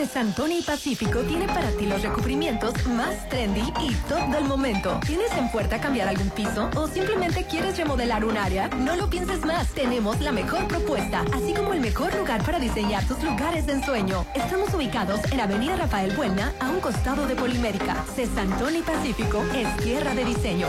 Cesantoni 0.00 0.60
y 0.60 0.62
Pacífico 0.62 1.20
tiene 1.24 1.46
para 1.46 1.70
ti 1.72 1.84
los 1.84 2.00
recubrimientos 2.00 2.72
más 2.86 3.28
trendy 3.28 3.60
y 3.82 3.92
top 4.08 4.30
del 4.30 4.44
momento. 4.44 4.98
¿Tienes 5.06 5.30
en 5.32 5.50
puerta 5.50 5.78
cambiar 5.78 6.08
algún 6.08 6.30
piso 6.30 6.70
o 6.74 6.88
simplemente 6.88 7.44
quieres 7.44 7.76
remodelar 7.76 8.24
un 8.24 8.38
área? 8.38 8.68
No 8.68 8.96
lo 8.96 9.10
pienses 9.10 9.44
más. 9.44 9.68
Tenemos 9.74 10.18
la 10.22 10.32
mejor 10.32 10.66
propuesta, 10.68 11.22
así 11.34 11.52
como 11.52 11.74
el 11.74 11.80
mejor 11.80 12.14
lugar 12.14 12.42
para 12.46 12.58
diseñar 12.58 13.06
tus 13.06 13.22
lugares 13.22 13.66
de 13.66 13.74
ensueño. 13.74 14.24
Estamos 14.34 14.72
ubicados 14.72 15.20
en 15.32 15.40
Avenida 15.40 15.76
Rafael 15.76 16.16
Buena, 16.16 16.54
a 16.60 16.70
un 16.70 16.80
costado 16.80 17.26
de 17.26 17.36
Polimérica. 17.36 18.02
Cesantoni 18.16 18.78
y 18.78 18.82
Pacífico 18.82 19.44
es 19.54 19.76
tierra 19.84 20.14
de 20.14 20.24
diseño. 20.24 20.68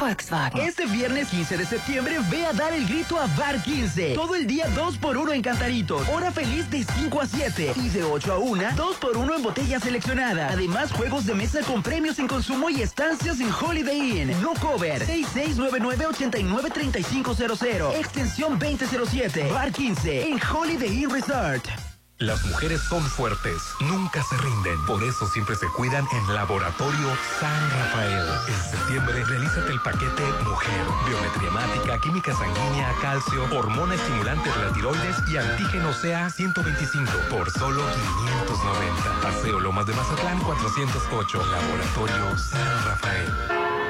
Volkswagen. 0.03 0.61
Este 0.62 0.87
viernes 0.87 1.29
15 1.29 1.59
de 1.59 1.65
septiembre 1.65 2.19
ve 2.29 2.45
a 2.45 2.53
dar 2.53 2.73
el 2.73 2.89
grito 2.89 3.20
a 3.20 3.29
Bar 3.39 3.62
15. 3.62 4.15
Todo 4.15 4.35
el 4.35 4.49
día 4.49 4.66
2 4.74 4.99
por 4.99 5.16
1 5.16 5.33
en 5.33 5.43
Cantaritos. 5.43 6.09
Hora 6.09 6.33
feliz 6.33 6.69
de 6.70 6.83
5 6.83 7.20
a 7.20 7.27
7. 7.29 7.74
Y 7.77 7.89
de 7.89 8.03
8 8.03 8.33
a 8.33 8.39
1, 8.39 8.65
2 8.74 8.97
por 8.97 9.16
1 9.16 9.37
en 9.37 9.43
botellas 9.45 9.85
seleccionadas. 9.85 10.55
Además, 10.55 10.91
juegos 10.91 11.24
de 11.24 11.35
mesa 11.35 11.61
con 11.61 11.85
premios 11.85 12.19
en 12.19 12.27
consumo 12.27 12.69
y 12.69 12.83
estancias 12.83 13.39
en 13.39 13.53
Holiday 13.53 14.23
Inn. 14.23 14.43
No 14.43 14.55
cover. 14.55 15.07
6699-893500. 15.07 17.95
Extensión 17.95 18.59
2007. 18.59 19.53
Bar 19.53 19.70
15 19.70 20.31
en 20.31 20.41
Holiday 20.53 21.05
Inn 21.05 21.11
Resort. 21.11 21.91
Las 22.23 22.44
mujeres 22.44 22.81
son 22.81 23.03
fuertes, 23.03 23.74
nunca 23.81 24.23
se 24.23 24.36
rinden. 24.36 24.81
Por 24.86 25.03
eso 25.03 25.27
siempre 25.27 25.57
se 25.57 25.66
cuidan 25.66 26.07
en 26.12 26.32
Laboratorio 26.32 27.09
San 27.40 27.70
Rafael. 27.70 28.24
En 28.47 28.70
septiembre, 28.70 29.24
realízate 29.24 29.73
el 29.73 29.81
paquete 29.81 30.23
Mujer. 30.44 30.85
Biometría 31.09 31.49
hemática, 31.49 31.99
química 31.99 32.32
sanguínea, 32.32 32.94
calcio, 33.01 33.43
hormona 33.53 33.97
estimulante 33.97 34.49
de 34.49 34.65
la 34.65 34.73
tiroides 34.73 35.16
y 35.28 35.36
antígeno 35.36 35.90
CA 36.01 36.31
125 36.31 37.11
por 37.28 37.51
solo 37.51 37.82
590. 38.36 39.20
Paseo 39.20 39.59
Lomas 39.59 39.86
de 39.86 39.94
Mazatlán 39.94 40.39
408. 40.43 41.44
Laboratorio 41.44 42.39
San 42.39 42.85
Rafael. 42.85 43.82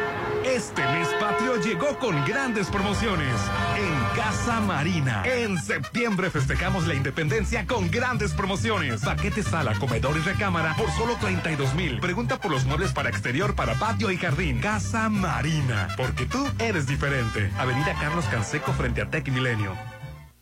Este 0.45 0.83
mes 0.83 1.09
patrio 1.21 1.57
llegó 1.57 1.99
con 1.99 2.25
grandes 2.25 2.69
promociones 2.69 3.37
en 3.77 4.17
Casa 4.17 4.61
Marina. 4.61 5.23
En 5.25 5.57
septiembre 5.57 6.31
festejamos 6.31 6.87
la 6.87 6.95
independencia 6.95 7.65
con 7.67 7.91
grandes 7.91 8.33
promociones. 8.33 9.03
Paquete 9.03 9.45
sala, 9.45 9.75
comedor 9.79 10.17
y 10.17 10.21
recámara 10.21 10.75
por 10.77 10.91
solo 10.91 11.17
32 11.21 11.75
mil. 11.75 12.01
Pregunta 12.01 12.39
por 12.39 12.51
los 12.51 12.65
muebles 12.65 12.93
para 12.93 13.09
exterior, 13.09 13.55
para 13.55 13.75
patio 13.75 14.11
y 14.11 14.17
jardín. 14.17 14.61
Casa 14.61 15.09
Marina, 15.09 15.89
porque 15.97 16.27
tú 16.27 16.45
eres 16.59 16.87
diferente. 16.87 17.51
Avenida 17.59 17.95
Carlos 18.01 18.25
Canseco 18.27 18.73
frente 18.73 19.01
a 19.01 19.11
Tech 19.11 19.29
Milenio. 19.29 19.92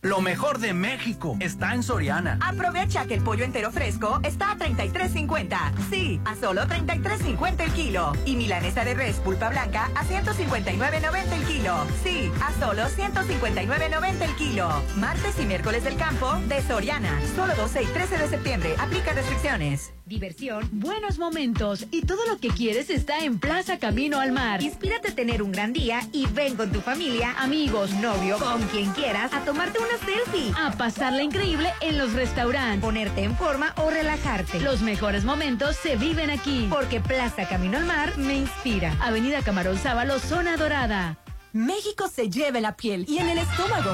Lo 0.03 0.19
mejor 0.19 0.57
de 0.57 0.73
México 0.73 1.37
está 1.39 1.75
en 1.75 1.83
Soriana. 1.83 2.39
Aprovecha 2.41 3.05
que 3.05 3.13
el 3.13 3.21
pollo 3.21 3.45
entero 3.45 3.71
fresco 3.71 4.19
está 4.23 4.53
a 4.53 4.57
33.50. 4.57 5.57
Sí, 5.91 6.19
a 6.25 6.35
solo 6.35 6.63
33.50 6.63 7.61
el 7.61 7.71
kilo. 7.71 8.13
Y 8.25 8.35
milanesa 8.35 8.83
de 8.83 8.95
res 8.95 9.17
pulpa 9.17 9.49
blanca 9.49 9.91
a 9.93 10.03
159.90 10.03 11.33
el 11.33 11.43
kilo. 11.43 11.85
Sí, 12.03 12.31
a 12.41 12.51
solo 12.59 12.85
159.90 12.85 14.21
el 14.23 14.35
kilo. 14.37 14.69
Martes 14.97 15.39
y 15.39 15.45
miércoles 15.45 15.83
del 15.83 15.97
campo 15.97 16.33
de 16.47 16.63
Soriana. 16.63 17.21
Solo 17.35 17.53
12 17.53 17.83
y 17.83 17.85
13 17.85 18.17
de 18.17 18.27
septiembre. 18.27 18.75
Aplica 18.79 19.13
restricciones. 19.13 19.93
Diversión, 20.11 20.67
buenos 20.73 21.19
momentos 21.19 21.85
y 21.89 22.01
todo 22.01 22.25
lo 22.27 22.37
que 22.37 22.49
quieres 22.49 22.89
está 22.89 23.23
en 23.23 23.39
Plaza 23.39 23.79
Camino 23.79 24.19
al 24.19 24.33
Mar. 24.33 24.61
Inspírate 24.61 25.07
a 25.07 25.15
tener 25.15 25.41
un 25.41 25.53
gran 25.53 25.71
día 25.71 26.01
y 26.11 26.25
ven 26.25 26.57
con 26.57 26.69
tu 26.69 26.81
familia, 26.81 27.33
amigos, 27.39 27.93
novio, 27.93 28.37
con 28.37 28.61
quien 28.63 28.91
quieras, 28.91 29.31
a 29.33 29.45
tomarte 29.45 29.79
una 29.79 29.97
selfie. 30.05 30.51
A 30.59 30.71
pasarla 30.73 31.23
increíble 31.23 31.71
en 31.79 31.97
los 31.97 32.11
restaurantes. 32.11 32.81
Ponerte 32.81 33.23
en 33.23 33.37
forma 33.37 33.73
o 33.77 33.89
relajarte. 33.89 34.59
Los 34.59 34.81
mejores 34.81 35.23
momentos 35.23 35.77
se 35.77 35.95
viven 35.95 36.29
aquí. 36.29 36.67
Porque 36.69 36.99
Plaza 36.99 37.47
Camino 37.47 37.77
al 37.77 37.85
Mar 37.85 38.17
me 38.17 38.35
inspira. 38.35 38.93
Avenida 38.99 39.41
Camarón 39.43 39.77
Sábalo, 39.77 40.19
Zona 40.19 40.57
Dorada. 40.57 41.17
México 41.53 42.07
se 42.07 42.29
lleva 42.29 42.57
en 42.57 42.63
la 42.63 42.77
piel 42.77 43.05
y 43.09 43.17
en 43.17 43.27
el 43.27 43.37
estómago. 43.37 43.93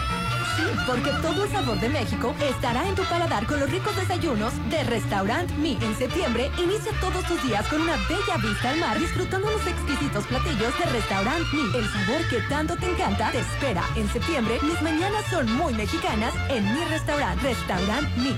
Sí, 0.56 0.64
porque 0.86 1.10
todo 1.24 1.44
el 1.44 1.52
sabor 1.52 1.80
de 1.80 1.90
México 1.90 2.36
estará 2.40 2.88
en 2.88 2.94
tu 2.94 3.04
paladar 3.04 3.48
con 3.48 3.60
los 3.60 3.72
ricos 3.72 3.96
desayunos 3.96 4.54
de 4.70 4.84
Restaurant 4.84 5.50
Mi. 5.58 5.76
En 5.82 5.98
septiembre, 5.98 6.52
inicia 6.60 6.92
todos 7.02 7.26
tus 7.26 7.42
días 7.44 7.68
con 7.68 7.82
una 7.82 7.96
bella 8.08 8.38
vista 8.42 8.70
al 8.70 8.80
mar 8.80 9.00
disfrutando 9.00 9.50
los 9.50 9.66
exquisitos 9.66 10.26
platillos 10.28 10.78
de 10.78 10.86
Restaurant 10.86 11.46
Mi. 11.52 11.78
El 11.80 11.90
sabor 11.90 12.28
que 12.30 12.42
tanto 12.48 12.76
te 12.76 12.92
encanta 12.92 13.32
te 13.32 13.40
espera. 13.40 13.84
En 13.96 14.08
septiembre, 14.14 14.60
mis 14.62 14.80
mañanas 14.84 15.26
son 15.32 15.52
muy 15.54 15.74
mexicanas 15.74 16.36
en 16.50 16.64
mi 16.64 16.86
restaurant, 16.86 17.42
Restaurant 17.42 18.08
Mi. 18.18 18.36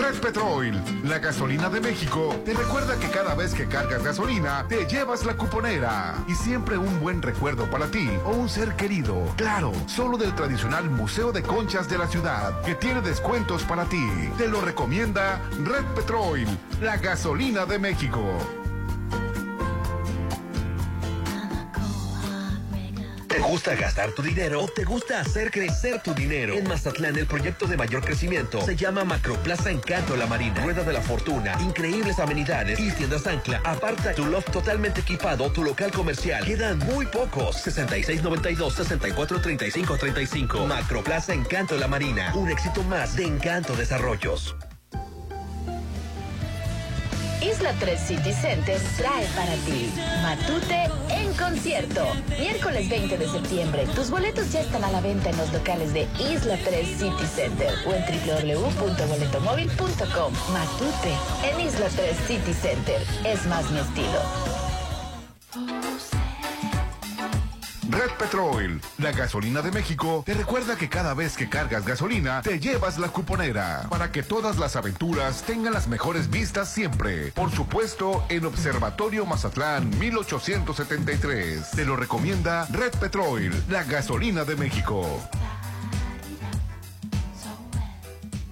Red 0.00 0.18
Petrol, 0.20 0.82
la 1.04 1.18
gasolina 1.18 1.68
de 1.68 1.78
México, 1.78 2.34
te 2.46 2.54
recuerda 2.54 2.98
que 2.98 3.10
cada 3.10 3.34
vez 3.34 3.52
que 3.52 3.66
cargas 3.66 4.02
gasolina, 4.02 4.64
te 4.66 4.86
llevas 4.86 5.26
la 5.26 5.36
cuponera. 5.36 6.14
Y 6.26 6.34
siempre 6.34 6.78
un 6.78 7.00
buen 7.00 7.20
recuerdo 7.20 7.70
para 7.70 7.86
ti 7.86 8.08
o 8.24 8.30
un 8.30 8.48
ser 8.48 8.76
querido. 8.76 9.14
Claro, 9.36 9.72
solo 9.86 10.16
del 10.16 10.34
tradicional 10.34 10.88
Museo 10.88 11.32
de 11.32 11.42
Conchas 11.42 11.90
de 11.90 11.98
la 11.98 12.06
ciudad, 12.06 12.62
que 12.62 12.74
tiene 12.74 13.02
descuentos 13.02 13.62
para 13.64 13.84
ti. 13.84 14.08
Te 14.38 14.48
lo 14.48 14.62
recomienda 14.62 15.42
Red 15.62 15.84
Petrol, 15.94 16.46
la 16.80 16.96
gasolina 16.96 17.66
de 17.66 17.78
México. 17.78 18.20
¿Te 23.30 23.38
gusta 23.38 23.74
gastar 23.76 24.10
tu 24.10 24.22
dinero 24.22 24.64
o 24.64 24.66
te 24.66 24.82
gusta 24.82 25.20
hacer 25.20 25.52
crecer 25.52 26.02
tu 26.02 26.12
dinero? 26.14 26.54
En 26.54 26.66
Mazatlán, 26.66 27.16
el 27.16 27.26
proyecto 27.26 27.68
de 27.68 27.76
mayor 27.76 28.04
crecimiento 28.04 28.60
se 28.60 28.74
llama 28.74 29.04
Macroplaza 29.04 29.70
Encanto 29.70 30.16
La 30.16 30.26
Marina. 30.26 30.60
Rueda 30.64 30.82
de 30.82 30.92
la 30.92 31.00
Fortuna, 31.00 31.56
increíbles 31.60 32.18
amenidades 32.18 32.80
y 32.80 32.90
tiendas 32.90 33.28
ancla. 33.28 33.60
Aparta 33.64 34.14
tu 34.14 34.26
loft 34.26 34.50
totalmente 34.50 35.02
equipado, 35.02 35.52
tu 35.52 35.62
local 35.62 35.92
comercial. 35.92 36.44
Quedan 36.44 36.80
muy 36.80 37.06
pocos. 37.06 37.64
6692-643535. 37.68 40.66
Macroplaza 40.66 41.32
Encanto 41.32 41.76
La 41.76 41.86
Marina. 41.86 42.32
Un 42.34 42.50
éxito 42.50 42.82
más 42.82 43.14
de 43.14 43.26
Encanto 43.26 43.76
Desarrollos. 43.76 44.56
Isla 47.42 47.74
3 47.78 47.98
City 47.98 48.32
Center 48.32 48.78
trae 48.98 49.24
para 49.34 49.54
ti 49.64 49.90
Matute 50.22 50.90
en 51.08 51.32
concierto. 51.34 52.04
Miércoles 52.38 52.88
20 52.90 53.16
de 53.16 53.28
septiembre. 53.28 53.86
Tus 53.94 54.10
boletos 54.10 54.52
ya 54.52 54.60
están 54.60 54.84
a 54.84 54.90
la 54.90 55.00
venta 55.00 55.30
en 55.30 55.38
los 55.38 55.50
locales 55.52 55.94
de 55.94 56.06
Isla 56.18 56.58
3 56.62 56.86
City 56.86 57.26
Center 57.34 57.72
o 57.86 57.94
en 57.94 58.04
www.boletomóvil.com. 58.04 60.34
Matute 60.52 61.14
en 61.50 61.60
Isla 61.60 61.88
3 61.88 62.14
City 62.26 62.52
Center. 62.52 63.02
Es 63.24 63.46
más 63.46 63.70
mi 63.70 63.80
estilo. 63.80 64.20
Red 67.90 68.10
Petrol, 68.18 68.80
la 68.98 69.10
gasolina 69.10 69.62
de 69.62 69.72
México, 69.72 70.22
te 70.24 70.34
recuerda 70.34 70.76
que 70.76 70.88
cada 70.88 71.12
vez 71.12 71.36
que 71.36 71.48
cargas 71.48 71.84
gasolina, 71.84 72.40
te 72.40 72.60
llevas 72.60 72.98
la 72.98 73.08
cuponera. 73.08 73.86
Para 73.90 74.12
que 74.12 74.22
todas 74.22 74.58
las 74.58 74.76
aventuras 74.76 75.42
tengan 75.42 75.72
las 75.72 75.88
mejores 75.88 76.30
vistas 76.30 76.72
siempre. 76.72 77.32
Por 77.32 77.50
supuesto, 77.50 78.24
en 78.28 78.44
Observatorio 78.44 79.26
Mazatlán 79.26 79.90
1873. 79.98 81.72
Te 81.72 81.84
lo 81.84 81.96
recomienda 81.96 82.66
Red 82.70 82.92
Petrol, 83.00 83.50
la 83.68 83.82
gasolina 83.82 84.44
de 84.44 84.54
México. 84.54 85.04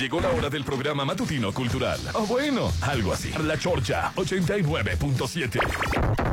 Llegó 0.01 0.21
la 0.21 0.31
hora 0.31 0.51
del 0.51 0.65
programa 0.65 1.05
matutino 1.05 1.53
cultural. 1.53 2.01
O 2.15 2.27
bueno, 2.27 2.73
algo 2.81 3.13
así. 3.13 3.31
La 3.45 3.57
Chorcha 3.57 4.13
89.7. 4.17 6.24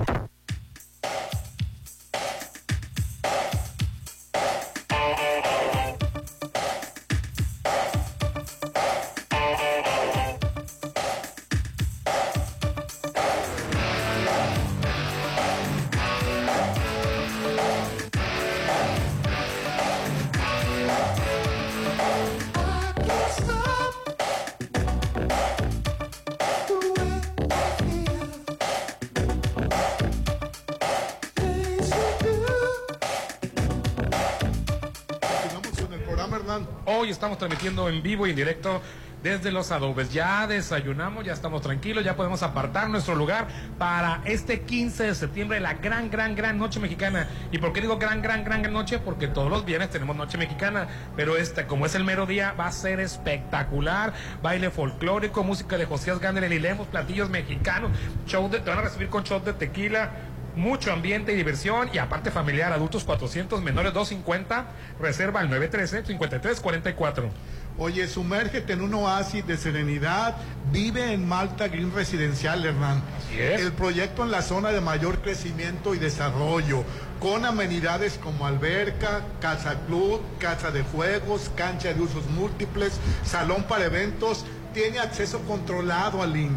estamos 37.32 37.38
transmitiendo 37.38 37.88
en 37.88 38.04
vivo 38.04 38.28
y 38.28 38.32
en 38.32 38.36
directo 38.36 38.82
desde 39.24 39.52
los 39.52 39.72
adobes. 39.72 40.12
Ya 40.12 40.48
desayunamos, 40.48 41.24
ya 41.24 41.32
estamos 41.32 41.62
tranquilos, 41.62 42.04
ya 42.04 42.16
podemos 42.16 42.44
apartar 42.44 42.90
nuestro 42.90 43.16
lugar 43.16 43.48
para 43.78 44.22
este 44.26 44.62
15 44.62 45.04
de 45.04 45.16
septiembre, 45.16 45.60
la 45.60 45.76
gran, 45.76 46.10
gran, 46.10 46.36
gran 46.36 46.58
noche 46.58 46.80
mexicana. 46.80 47.28
¿Y 47.52 47.60
por 47.60 47.72
qué 47.72 47.82
digo 47.82 47.98
gran, 47.98 48.22
gran, 48.22 48.44
gran 48.44 48.62
noche? 48.74 49.00
Porque 49.00 49.28
todos 49.28 49.50
los 49.50 49.64
viernes 49.64 49.92
tenemos 49.92 50.16
noche 50.16 50.38
mexicana, 50.38 50.88
pero 51.16 51.38
este, 51.38 51.66
como 51.68 51.86
es 51.86 51.96
el 51.96 52.04
mero 52.04 52.26
día, 52.26 52.54
va 52.60 52.68
a 52.68 52.72
ser 52.72 53.00
espectacular. 53.00 54.14
Baile 54.42 54.72
folclórico, 54.72 55.44
música 55.44 55.78
de 55.78 55.86
Josías 55.86 56.20
Gander 56.20 56.52
y 56.52 56.60
Lemos, 56.60 56.88
platillos 56.88 57.30
mexicanos, 57.30 57.92
show 58.26 58.50
de, 58.50 58.60
te 58.60 58.70
van 58.70 58.80
a 58.80 58.82
recibir 58.82 59.10
con 59.10 59.24
shot 59.24 59.46
de 59.46 59.54
tequila 59.54 60.12
mucho 60.56 60.92
ambiente 60.92 61.34
y 61.34 61.36
diversión 61.36 61.90
y 61.94 61.98
aparte 61.98 62.32
familiar, 62.32 62.74
adultos 62.74 63.04
400, 63.04 63.62
menores 63.62 63.94
250, 63.94 64.66
reserva 65.00 65.40
al 65.40 65.50
913-5344. 65.50 67.30
Oye, 67.78 68.08
sumérgete 68.08 68.74
en 68.74 68.82
un 68.82 68.94
oasis 68.94 69.48
de 69.48 69.58
serenidad, 69.58 70.36
vive 70.72 71.14
en 71.14 71.28
Malta 71.28 71.68
Green 71.68 71.94
Residencial, 71.94 72.66
Hernán. 72.66 73.02
El 73.38 73.72
proyecto 73.72 74.24
en 74.24 74.32
la 74.32 74.42
zona 74.42 74.72
de 74.72 74.82
mayor 74.82 75.22
crecimiento 75.22 75.96
y 75.96 76.00
desarrollo, 76.00 76.84
con 77.20 77.46
amenidades 77.46 78.20
como 78.22 78.46
alberca, 78.46 79.22
casa 79.40 79.80
club, 79.88 80.22
casa 80.40 80.72
de 80.72 80.84
juegos, 80.84 81.50
cancha 81.56 81.94
de 81.94 82.02
usos 82.02 82.26
múltiples, 82.32 83.00
salón 83.24 83.64
para 83.64 83.86
eventos, 83.86 84.46
tiene 84.74 85.00
acceso 85.00 85.40
controlado 85.48 86.22
al 86.22 86.34
link. 86.34 86.52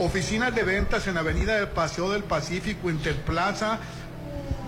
Oficinas 0.00 0.52
de 0.54 0.62
ventas 0.62 1.06
en 1.08 1.18
Avenida 1.18 1.56
del 1.56 1.68
Paseo 1.68 2.10
del 2.10 2.24
Pacífico, 2.24 2.88
Interplaza, 2.88 3.78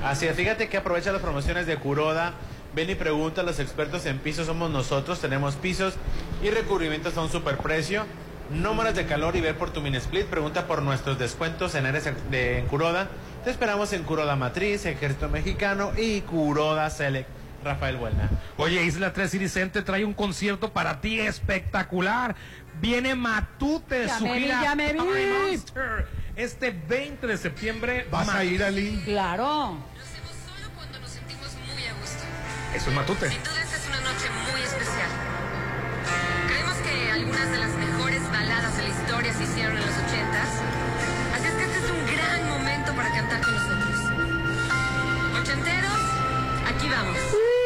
Así 0.04 0.28
es, 0.28 0.36
fíjate 0.36 0.70
que 0.70 0.78
aprovecha 0.78 1.12
las 1.12 1.24
promociones 1.24 1.66
de 1.66 1.78
Curoda. 1.78 2.36
Ven 2.74 2.90
y 2.90 2.96
pregunta, 2.96 3.44
los 3.44 3.60
expertos 3.60 4.06
en 4.06 4.20
pisos 4.20 4.48
somos 4.48 4.70
nosotros, 4.72 5.20
tenemos 5.20 5.56
pisos 5.56 5.96
y 6.42 6.50
recubrimientos 6.50 7.18
a 7.18 7.22
un 7.22 7.30
superprecio. 7.30 8.06
No 8.50 8.74
moras 8.74 8.96
de 8.96 9.06
calor 9.06 9.36
y 9.36 9.42
ver 9.42 9.58
por 9.58 9.72
tu 9.72 9.82
mini 9.82 9.98
split. 9.98 10.26
Pregunta 10.26 10.68
por 10.68 10.82
nuestros 10.82 11.18
descuentos 11.18 11.74
en 11.76 11.86
áreas 11.86 12.10
de 12.30 12.60
en 12.60 12.68
Curoda. 12.68 13.08
Te 13.46 13.50
esperamos 13.50 13.94
en 13.94 14.04
Curoda 14.04 14.36
Matriz, 14.36 14.86
Ejército 14.86 15.30
Mexicano 15.30 15.92
y 15.98 16.22
Curoda 16.22 16.90
Select. 16.90 17.30
Rafael 17.64 17.96
Buena. 17.98 18.30
Oye, 18.58 18.84
Isla 18.84 19.14
3 19.14 19.30
City 19.30 19.48
Center 19.48 19.84
trae 19.84 20.04
un 20.04 20.14
concierto 20.14 20.74
para 20.74 21.00
ti 21.00 21.20
espectacular. 21.20 22.36
Viene 22.82 23.16
Matute, 23.16 24.08
Ya 24.08 24.18
su 24.18 24.24
me 24.26 24.34
vi, 24.34 24.40
gira 24.42 24.64
ya 24.64 24.76
me 24.76 24.94
vi. 24.94 25.62
Este 26.36 26.72
20 26.72 27.28
de 27.28 27.38
septiembre. 27.38 28.08
¿Vas 28.10 28.30
a 28.30 28.44
ir, 28.44 28.64
Ali? 28.64 29.02
Claro. 29.06 29.78
Es 32.74 32.88
Matute. 32.88 33.30
Sin 33.30 33.44
duda 33.44 33.62
esta 33.62 33.76
es 33.76 33.88
una 33.88 34.00
noche 34.00 34.30
muy 34.50 34.62
especial. 34.62 35.10
Creemos 36.48 36.78
que 36.78 37.12
algunas 37.12 37.52
de 37.52 37.58
las 37.58 37.72
mejores 37.72 38.22
baladas 38.32 38.78
de 38.78 38.84
la 38.84 38.90
historia 38.90 39.34
se 39.34 39.44
hicieron 39.44 39.78
en 39.78 39.86
los 39.86 39.96
ochentas. 39.96 40.50
Así 41.36 41.48
es 41.48 41.54
que 41.54 41.64
este 41.64 41.78
es 41.78 41.92
un 41.92 42.06
gran 42.16 42.50
momento 42.50 42.94
para 42.94 43.12
cantar 43.12 43.42
con 43.42 43.54
nosotros. 43.54 44.00
Ochenteros, 45.42 46.02
aquí 46.66 46.90
vamos. 46.90 47.61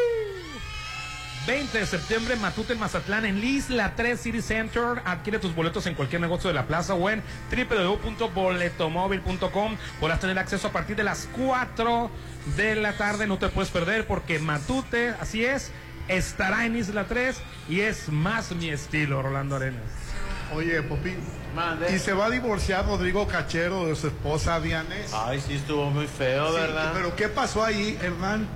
20 1.46 1.78
de 1.78 1.86
septiembre, 1.86 2.34
Matute 2.36 2.72
en 2.72 2.80
Mazatlán, 2.80 3.24
en 3.24 3.42
Isla 3.42 3.94
3 3.94 4.20
City 4.20 4.42
Center. 4.42 5.00
Adquiere 5.04 5.38
tus 5.38 5.54
boletos 5.54 5.86
en 5.86 5.94
cualquier 5.94 6.20
negocio 6.20 6.48
de 6.48 6.54
la 6.54 6.66
plaza 6.66 6.94
o 6.94 7.08
en 7.08 7.22
www.boletomóvil.com. 7.50 9.76
Podrás 10.00 10.18
tener 10.20 10.38
acceso 10.38 10.68
a 10.68 10.72
partir 10.72 10.96
de 10.96 11.04
las 11.04 11.28
4 11.36 12.10
de 12.56 12.74
la 12.74 12.96
tarde. 12.96 13.26
No 13.28 13.38
te 13.38 13.48
puedes 13.48 13.70
perder 13.70 14.06
porque 14.06 14.38
Matute, 14.40 15.14
así 15.20 15.44
es, 15.44 15.70
estará 16.08 16.66
en 16.66 16.76
Isla 16.76 17.04
3 17.04 17.36
y 17.68 17.80
es 17.80 18.08
más 18.08 18.50
mi 18.52 18.70
estilo, 18.70 19.22
Rolando 19.22 19.56
Arenas. 19.56 19.82
Oye, 20.52 20.82
Popín. 20.82 21.18
Y 21.94 21.98
se 21.98 22.12
va 22.12 22.26
a 22.26 22.30
divorciar 22.30 22.84
Rodrigo 22.86 23.26
Cachero 23.26 23.86
de 23.86 23.96
su 23.96 24.08
esposa 24.08 24.60
Dianés. 24.60 25.10
Ay, 25.14 25.40
sí, 25.40 25.54
estuvo 25.54 25.90
muy 25.90 26.06
feo, 26.06 26.48
Sí, 26.48 26.54
¿verdad? 26.60 26.92
Pero 26.94 27.16
¿qué 27.16 27.28
pasó 27.28 27.64
ahí, 27.64 27.98
Hernán? 28.02 28.46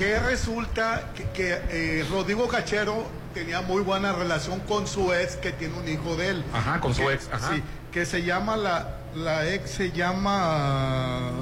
Que 0.00 0.18
resulta 0.18 1.10
que, 1.14 1.24
que, 1.24 1.58
eh, 1.68 2.06
Rodrigo 2.10 2.48
Cachero 2.48 3.04
tenía 3.34 3.60
muy 3.60 3.82
buena 3.82 4.14
relación 4.14 4.60
con 4.60 4.86
su 4.86 5.12
ex, 5.12 5.36
que 5.36 5.52
tiene 5.52 5.78
un 5.78 5.86
hijo 5.86 6.16
de 6.16 6.28
él. 6.30 6.44
Ajá, 6.54 6.80
con 6.80 6.94
su 6.94 7.10
ex, 7.10 7.28
ajá. 7.30 7.54
Sí, 7.54 7.62
que 7.92 8.06
se 8.06 8.22
llama 8.22 8.56
la, 8.56 8.96
la 9.14 9.46
ex, 9.46 9.70
se 9.70 9.92
llama, 9.92 11.32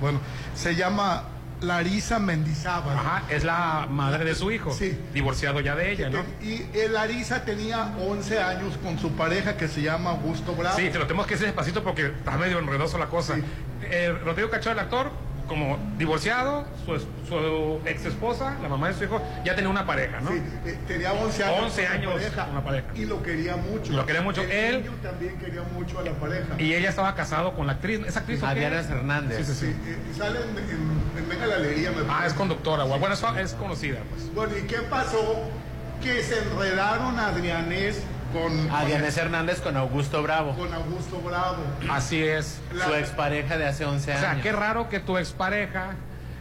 bueno, 0.00 0.18
se 0.56 0.74
llama 0.74 1.22
Larisa 1.60 2.18
Mendizábal. 2.18 2.98
Ajá, 2.98 3.22
es 3.30 3.44
la 3.44 3.86
madre 3.88 4.24
de 4.24 4.34
su 4.34 4.50
hijo. 4.50 4.72
Sí. 4.72 4.98
Divorciado 5.14 5.60
ya 5.60 5.76
de 5.76 5.92
ella, 5.92 6.10
¿no? 6.10 6.24
Y 6.42 6.66
Larisa 6.90 7.44
tenía 7.44 7.94
11 7.96 8.42
años 8.42 8.76
con 8.82 8.98
su 8.98 9.12
pareja 9.12 9.56
que 9.56 9.68
se 9.68 9.82
llama 9.82 10.10
Augusto 10.10 10.56
Bravo. 10.56 10.76
Sí, 10.76 10.90
te 10.90 10.98
lo 10.98 11.06
tenemos 11.06 11.28
que 11.28 11.34
decir 11.34 11.46
despacito 11.46 11.84
porque 11.84 12.06
está 12.06 12.36
medio 12.36 12.58
enredoso 12.58 12.98
la 12.98 13.06
cosa. 13.06 13.36
Eh, 13.84 14.12
Rodrigo 14.24 14.50
Cachorro, 14.50 14.72
el 14.72 14.80
actor, 14.80 15.12
como 15.50 15.76
divorciado, 15.98 16.64
su, 16.86 16.96
su 17.28 17.80
ex 17.84 18.04
esposa, 18.06 18.56
la 18.62 18.68
mamá 18.68 18.86
de 18.86 18.94
su 18.94 19.02
hijo, 19.02 19.20
ya 19.44 19.56
tenía 19.56 19.68
una 19.68 19.84
pareja, 19.84 20.20
¿no? 20.20 20.30
Sí, 20.30 20.40
eh, 20.64 20.78
tenía 20.86 21.12
11 21.12 21.42
años. 21.44 21.62
11 21.64 21.82
con 21.86 21.92
años 21.92 22.12
pareja, 22.14 22.46
con 22.46 22.54
la 22.54 22.64
pareja. 22.64 22.86
Y 22.94 23.04
lo 23.06 23.20
quería 23.20 23.56
mucho. 23.56 23.92
Lo 23.92 24.06
quería 24.06 24.22
mucho. 24.22 24.42
El 24.42 24.50
Él- 24.52 24.82
niño 24.82 24.92
también 25.02 25.36
quería 25.38 25.62
mucho 25.74 25.98
a 25.98 26.02
la 26.02 26.12
pareja. 26.12 26.46
Y 26.56 26.72
ella 26.72 26.88
estaba 26.88 27.16
casado 27.16 27.52
con 27.54 27.66
la 27.66 27.72
actriz. 27.72 28.00
¿Esa 28.06 28.20
actriz? 28.20 28.40
Adriana 28.44 28.78
Hernández. 28.78 29.44
Sí, 29.44 29.52
sí, 29.52 29.60
sí. 29.66 29.66
Eh, 29.90 29.98
sale 30.16 30.38
en, 30.38 30.56
en- 30.56 31.18
en 31.18 31.28
Venga 31.28 31.46
la 31.48 31.56
Alegría, 31.56 31.90
me 31.90 32.02
Ah, 32.02 32.06
parece. 32.06 32.26
es 32.28 32.34
conductora, 32.34 32.84
güey. 32.84 33.00
Bueno, 33.00 33.14
eso 33.16 33.36
es 33.36 33.52
conocida, 33.54 33.98
pues. 34.08 34.32
Bueno, 34.32 34.52
¿y 34.56 34.62
qué 34.68 34.76
pasó? 34.88 35.50
Que 36.00 36.22
se 36.22 36.38
enredaron 36.38 37.18
a 37.18 37.26
Adrianés 37.26 38.00
con, 38.32 38.70
Adrianés 38.70 39.16
Hernández 39.16 39.60
con 39.60 39.76
Augusto 39.76 40.22
Bravo. 40.22 40.54
con 40.56 40.72
Augusto 40.72 41.20
Bravo. 41.20 41.58
Así 41.90 42.22
es. 42.22 42.60
Su 42.84 42.94
expareja 42.94 43.56
de 43.58 43.66
hace 43.66 43.84
11 43.84 44.10
O 44.10 44.14
años. 44.14 44.20
sea, 44.32 44.40
qué 44.42 44.52
raro 44.52 44.88
que 44.88 45.00
tu 45.00 45.18
expareja, 45.18 45.92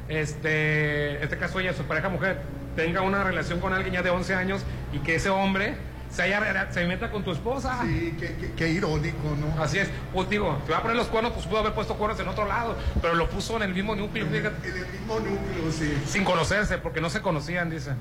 este, 0.07 1.17
en 1.17 1.23
este 1.23 1.37
caso 1.37 1.59
ella, 1.59 1.73
su 1.73 1.83
pareja 1.83 2.09
mujer, 2.09 2.41
tenga 2.75 3.01
una 3.01 3.23
relación 3.23 3.59
con 3.59 3.73
alguien 3.73 3.93
ya 3.93 4.01
de 4.01 4.09
11 4.09 4.35
años 4.35 4.61
y 4.93 4.99
que 4.99 5.15
ese 5.15 5.29
hombre 5.29 5.75
se, 6.09 6.23
haya, 6.23 6.71
se 6.71 6.85
meta 6.85 7.11
con 7.11 7.23
tu 7.23 7.31
esposa. 7.31 7.79
Sí, 7.83 8.15
qué, 8.19 8.35
qué- 8.35 8.51
qué 8.55 8.69
irónico, 8.69 9.35
¿no? 9.39 9.61
Así 9.61 9.77
es. 9.77 9.89
Pues 10.13 10.29
digo, 10.29 10.57
te 10.65 10.71
va 10.71 10.79
a 10.79 10.81
poner 10.81 10.97
los 10.97 11.07
cuernos, 11.07 11.33
pues 11.33 11.45
pudo 11.45 11.59
haber 11.59 11.73
puesto 11.73 11.95
cuernos 11.95 12.19
en 12.19 12.27
otro 12.27 12.45
lado, 12.45 12.75
pero 13.01 13.13
lo 13.15 13.29
puso 13.29 13.55
en 13.57 13.63
el 13.63 13.73
mismo 13.75 13.95
núcleo, 13.95 14.25
fíjate, 14.25 14.69
En 14.69 14.77
el 14.77 14.87
mismo 14.87 15.15
núcleo, 15.19 15.71
sí. 15.71 15.95
sin 16.07 16.23
conocerse, 16.23 16.77
porque 16.79 16.99
no 17.01 17.09
se 17.11 17.21
conocían, 17.21 17.69
dice. 17.69 17.91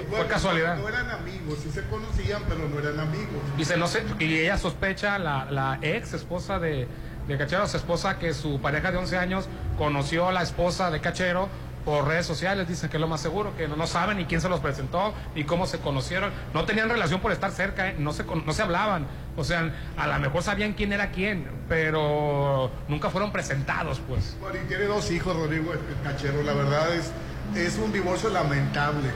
Sí, 0.00 0.06
bueno, 0.10 0.28
casualidad. 0.28 0.76
No, 0.76 0.88
eran 0.88 1.10
amigos, 1.10 1.58
sí 1.62 1.70
se 1.70 1.82
conocían, 1.84 2.42
pero 2.48 2.68
no 2.68 2.78
eran 2.78 3.00
amigos. 3.00 3.42
Dice, 3.56 3.76
no 3.76 3.86
sé, 3.86 4.04
y 4.18 4.38
ella 4.38 4.58
sospecha, 4.58 5.18
la, 5.18 5.46
la 5.50 5.78
ex 5.82 6.12
esposa 6.14 6.58
de, 6.58 6.88
de 7.28 7.38
Cachero, 7.38 7.66
su 7.66 7.76
esposa, 7.76 8.18
que 8.18 8.34
su 8.34 8.60
pareja 8.60 8.90
de 8.90 8.98
11 8.98 9.18
años 9.18 9.48
conoció 9.78 10.28
a 10.28 10.32
la 10.32 10.42
esposa 10.42 10.90
de 10.90 11.00
Cachero 11.00 11.48
por 11.84 12.06
redes 12.06 12.26
sociales, 12.26 12.68
dicen 12.68 12.88
que 12.90 12.96
es 12.96 13.00
lo 13.00 13.08
más 13.08 13.20
seguro, 13.20 13.56
que 13.56 13.66
no, 13.66 13.74
no 13.74 13.88
saben 13.88 14.16
ni 14.16 14.24
quién 14.26 14.40
se 14.40 14.48
los 14.48 14.60
presentó, 14.60 15.12
ni 15.34 15.42
cómo 15.42 15.66
se 15.66 15.78
conocieron, 15.78 16.30
no 16.54 16.64
tenían 16.64 16.88
relación 16.88 17.20
por 17.20 17.32
estar 17.32 17.50
cerca, 17.50 17.88
¿eh? 17.88 17.96
no, 17.98 18.12
se, 18.12 18.22
no 18.24 18.52
se 18.52 18.62
hablaban, 18.62 19.06
o 19.36 19.42
sea, 19.42 19.72
a 19.96 20.06
lo 20.06 20.18
mejor 20.20 20.44
sabían 20.44 20.74
quién 20.74 20.92
era 20.92 21.10
quién, 21.10 21.48
pero 21.68 22.70
nunca 22.86 23.10
fueron 23.10 23.32
presentados, 23.32 24.00
pues. 24.06 24.36
Bueno, 24.40 24.60
y 24.62 24.68
tiene 24.68 24.84
dos 24.84 25.10
hijos, 25.10 25.34
Rodrigo 25.34 25.72
el 25.72 25.80
Cachero. 26.04 26.42
La 26.42 26.52
verdad 26.52 26.94
es, 26.94 27.10
es 27.56 27.76
un 27.78 27.92
divorcio 27.92 28.30
lamentable. 28.30 29.08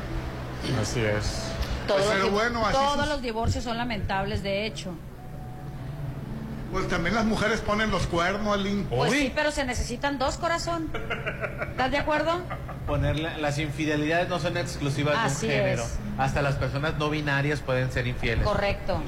Así 0.81 1.01
es. 1.01 1.43
Todos, 1.87 2.03
Pero 2.07 2.25
los, 2.25 2.31
bueno, 2.33 2.67
así 2.67 2.73
todos 2.77 3.09
los 3.09 3.23
divorcios 3.23 3.63
son 3.63 3.77
lamentables, 3.77 4.43
de 4.43 4.67
hecho. 4.67 4.93
Pues 6.73 6.89
también 6.89 7.15
las 7.15 7.25
mujeres 7.25 7.61
ponen 7.61 7.91
los 7.91 8.07
cuernos, 8.07 8.53
Alín. 8.53 8.87
Pues 8.91 9.13
sí, 9.13 9.33
pero 9.35 9.53
se 9.53 9.65
necesitan 9.65 10.19
dos 10.19 10.37
corazón. 10.37 10.91
¿Estás 11.71 11.91
de 11.93 11.99
acuerdo? 11.99 12.41
Ponerle, 12.87 13.39
las 13.39 13.59
infidelidades 13.59 14.29
no 14.29 14.41
son 14.41 14.57
exclusivas 14.57 15.17
Así 15.19 15.47
de 15.47 15.55
un 15.55 15.61
género. 15.61 15.83
es. 15.85 15.99
Hasta 16.19 16.43
las 16.43 16.57
personas 16.57 16.95
no 16.99 17.09
binarias 17.09 17.61
pueden 17.61 17.93
ser 17.93 18.07
infieles. 18.07 18.45
Correcto. 18.45 19.01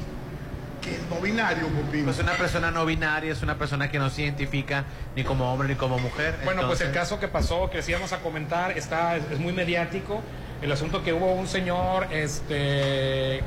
Que 0.81 0.93
es 0.93 1.01
no 1.11 1.21
binario, 1.21 1.67
Pupín. 1.67 2.05
Pues 2.05 2.21
una 2.21 2.33
persona 2.33 2.71
no 2.71 2.87
binaria 2.87 3.33
es 3.33 3.43
una 3.43 3.59
persona 3.59 3.91
que 3.91 3.99
no 3.99 4.09
se 4.09 4.23
identifica 4.23 4.85
ni 5.17 5.25
como 5.25 5.53
hombre 5.53 5.69
ni 5.69 5.75
como 5.75 5.99
mujer. 5.99 6.37
Bueno, 6.45 6.63
pues 6.67 6.81
el 6.81 6.93
caso 6.93 7.19
que 7.19 7.27
pasó, 7.27 7.69
que 7.71 7.83
sí 7.83 7.91
íbamos 7.91 8.13
a 8.13 8.19
comentar, 8.19 8.79
está, 8.79 9.17
es, 9.17 9.25
es 9.33 9.41
muy 9.41 9.53
mediático. 9.53 10.23
El 10.63 10.73
asunto 10.73 11.03
que 11.05 11.13
hubo 11.13 11.33
un 11.33 11.47
señor 11.47 12.09
este, 12.13 13.43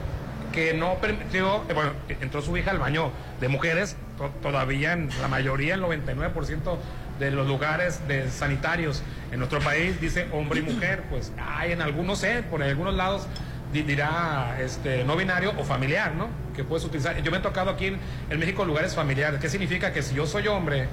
que 0.54 0.74
no 0.74 0.96
permitió, 0.96 1.64
eh, 1.70 1.74
bueno, 1.74 1.92
entró 2.22 2.42
su 2.42 2.56
hija 2.58 2.72
al 2.72 2.80
baño 2.80 3.12
de 3.40 3.48
mujeres, 3.48 3.96
to- 4.18 4.32
todavía 4.42 4.94
en 4.94 5.10
la 5.22 5.28
mayoría, 5.28 5.76
el 5.76 5.82
99% 5.82 6.78
de 7.20 7.32
los 7.32 7.48
lugares 7.48 8.08
de 8.08 8.30
sanitarios 8.32 9.04
en 9.32 9.40
nuestro 9.40 9.60
país 9.60 10.00
dice 10.02 10.28
hombre 10.32 10.60
y 10.62 10.64
mujer, 10.64 11.04
pues 11.10 11.32
hay 11.40 11.72
en 11.74 11.82
algunos, 11.82 12.20
sé, 12.20 12.44
por 12.44 12.64
algunos 12.64 12.96
lados 12.96 13.28
di- 13.74 13.84
dirá 13.84 14.58
este, 14.60 15.04
no 15.04 15.16
binario 15.16 15.54
o 15.58 15.64
familiar, 15.64 16.14
¿no? 16.16 16.28
Que 16.56 16.64
puedes 16.64 16.84
utilizar. 16.86 17.22
Yo 17.22 17.30
me 17.32 17.38
he 17.38 17.42
tocado 17.42 17.70
aquí 17.70 17.88
en 18.30 18.40
México 18.40 18.66
lugares 18.66 18.96
familiares. 18.96 19.40
¿Qué 19.40 19.50
significa? 19.50 19.94
Que 19.94 20.02
si 20.02 20.16
yo 20.16 20.26
soy 20.26 20.48
hombre 20.48 20.88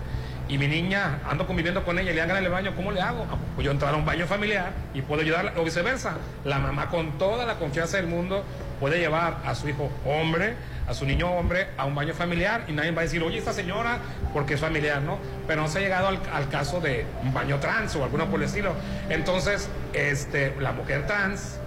y 0.48 0.56
mi 0.56 0.66
niña 0.66 1.20
ando 1.28 1.46
conviviendo 1.46 1.84
con 1.84 1.98
ella 1.98 2.10
y 2.10 2.14
le 2.14 2.22
hagan 2.22 2.42
el 2.42 2.50
baño, 2.50 2.74
¿cómo 2.74 2.90
le 2.90 3.00
hago? 3.00 3.26
Ah, 3.30 3.36
pues 3.54 3.64
yo 3.64 3.70
entrar 3.70 3.94
a 3.94 3.96
un 3.96 4.04
baño 4.04 4.26
familiar 4.26 4.72
y 4.94 5.02
puedo 5.02 5.20
ayudarla, 5.20 5.52
o 5.56 5.64
viceversa. 5.64 6.14
La 6.44 6.58
mamá 6.58 6.88
con 6.88 7.18
toda 7.18 7.44
la 7.44 7.56
confianza 7.56 7.98
del 7.98 8.06
mundo 8.06 8.44
puede 8.80 8.98
llevar 8.98 9.38
a 9.44 9.54
su 9.54 9.68
hijo 9.68 9.90
hombre, 10.06 10.54
a 10.88 10.94
su 10.94 11.04
niño 11.04 11.30
hombre, 11.30 11.68
a 11.76 11.84
un 11.84 11.94
baño 11.94 12.14
familiar 12.14 12.64
y 12.66 12.72
nadie 12.72 12.92
va 12.92 13.02
a 13.02 13.04
decir, 13.04 13.22
oye, 13.22 13.38
esta 13.38 13.52
señora, 13.52 13.98
porque 14.32 14.54
es 14.54 14.60
familiar, 14.60 15.02
¿no? 15.02 15.18
Pero 15.46 15.62
no 15.62 15.68
se 15.68 15.78
ha 15.78 15.80
llegado 15.82 16.08
al, 16.08 16.48
caso 16.48 16.80
de 16.80 17.04
un 17.22 17.34
baño 17.34 17.58
trans 17.58 17.94
o 17.96 18.04
alguno 18.04 18.26
por 18.26 18.40
el 18.40 18.46
estilo. 18.46 18.72
Entonces, 19.10 19.68
este, 19.92 20.54
la 20.60 20.72
mujer 20.72 21.06
trans 21.06 21.58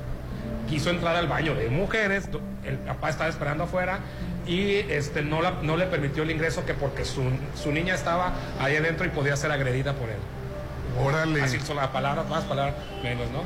quiso 0.68 0.90
entrar 0.90 1.16
al 1.16 1.28
baño 1.28 1.53
de 1.53 1.70
mujeres, 1.70 2.30
el 2.64 2.78
papá 2.78 3.10
estaba 3.10 3.30
esperando 3.30 3.66
afuera 3.66 3.99
y 4.47 4.77
este, 4.89 5.22
no, 5.22 5.41
la- 5.41 5.59
no 5.61 5.77
le 5.77 5.85
permitió 5.85 6.23
el 6.23 6.31
ingreso 6.31 6.65
que 6.65 6.73
porque 6.73 7.05
su, 7.05 7.23
su 7.61 7.72
niña 7.72 7.95
estaba 7.95 8.34
ahí 8.59 8.76
adentro 8.76 9.05
y 9.05 9.09
podía 9.09 9.35
ser 9.35 9.51
agredida 9.51 9.93
por 9.93 10.09
él. 10.09 10.18
Órale. 10.99 11.41
Así 11.41 11.59
son 11.59 11.77
las 11.77 11.88
palabras, 11.88 12.27
más 12.27 12.43
palabras 12.45 12.76
menos, 13.03 13.30
¿no? 13.31 13.43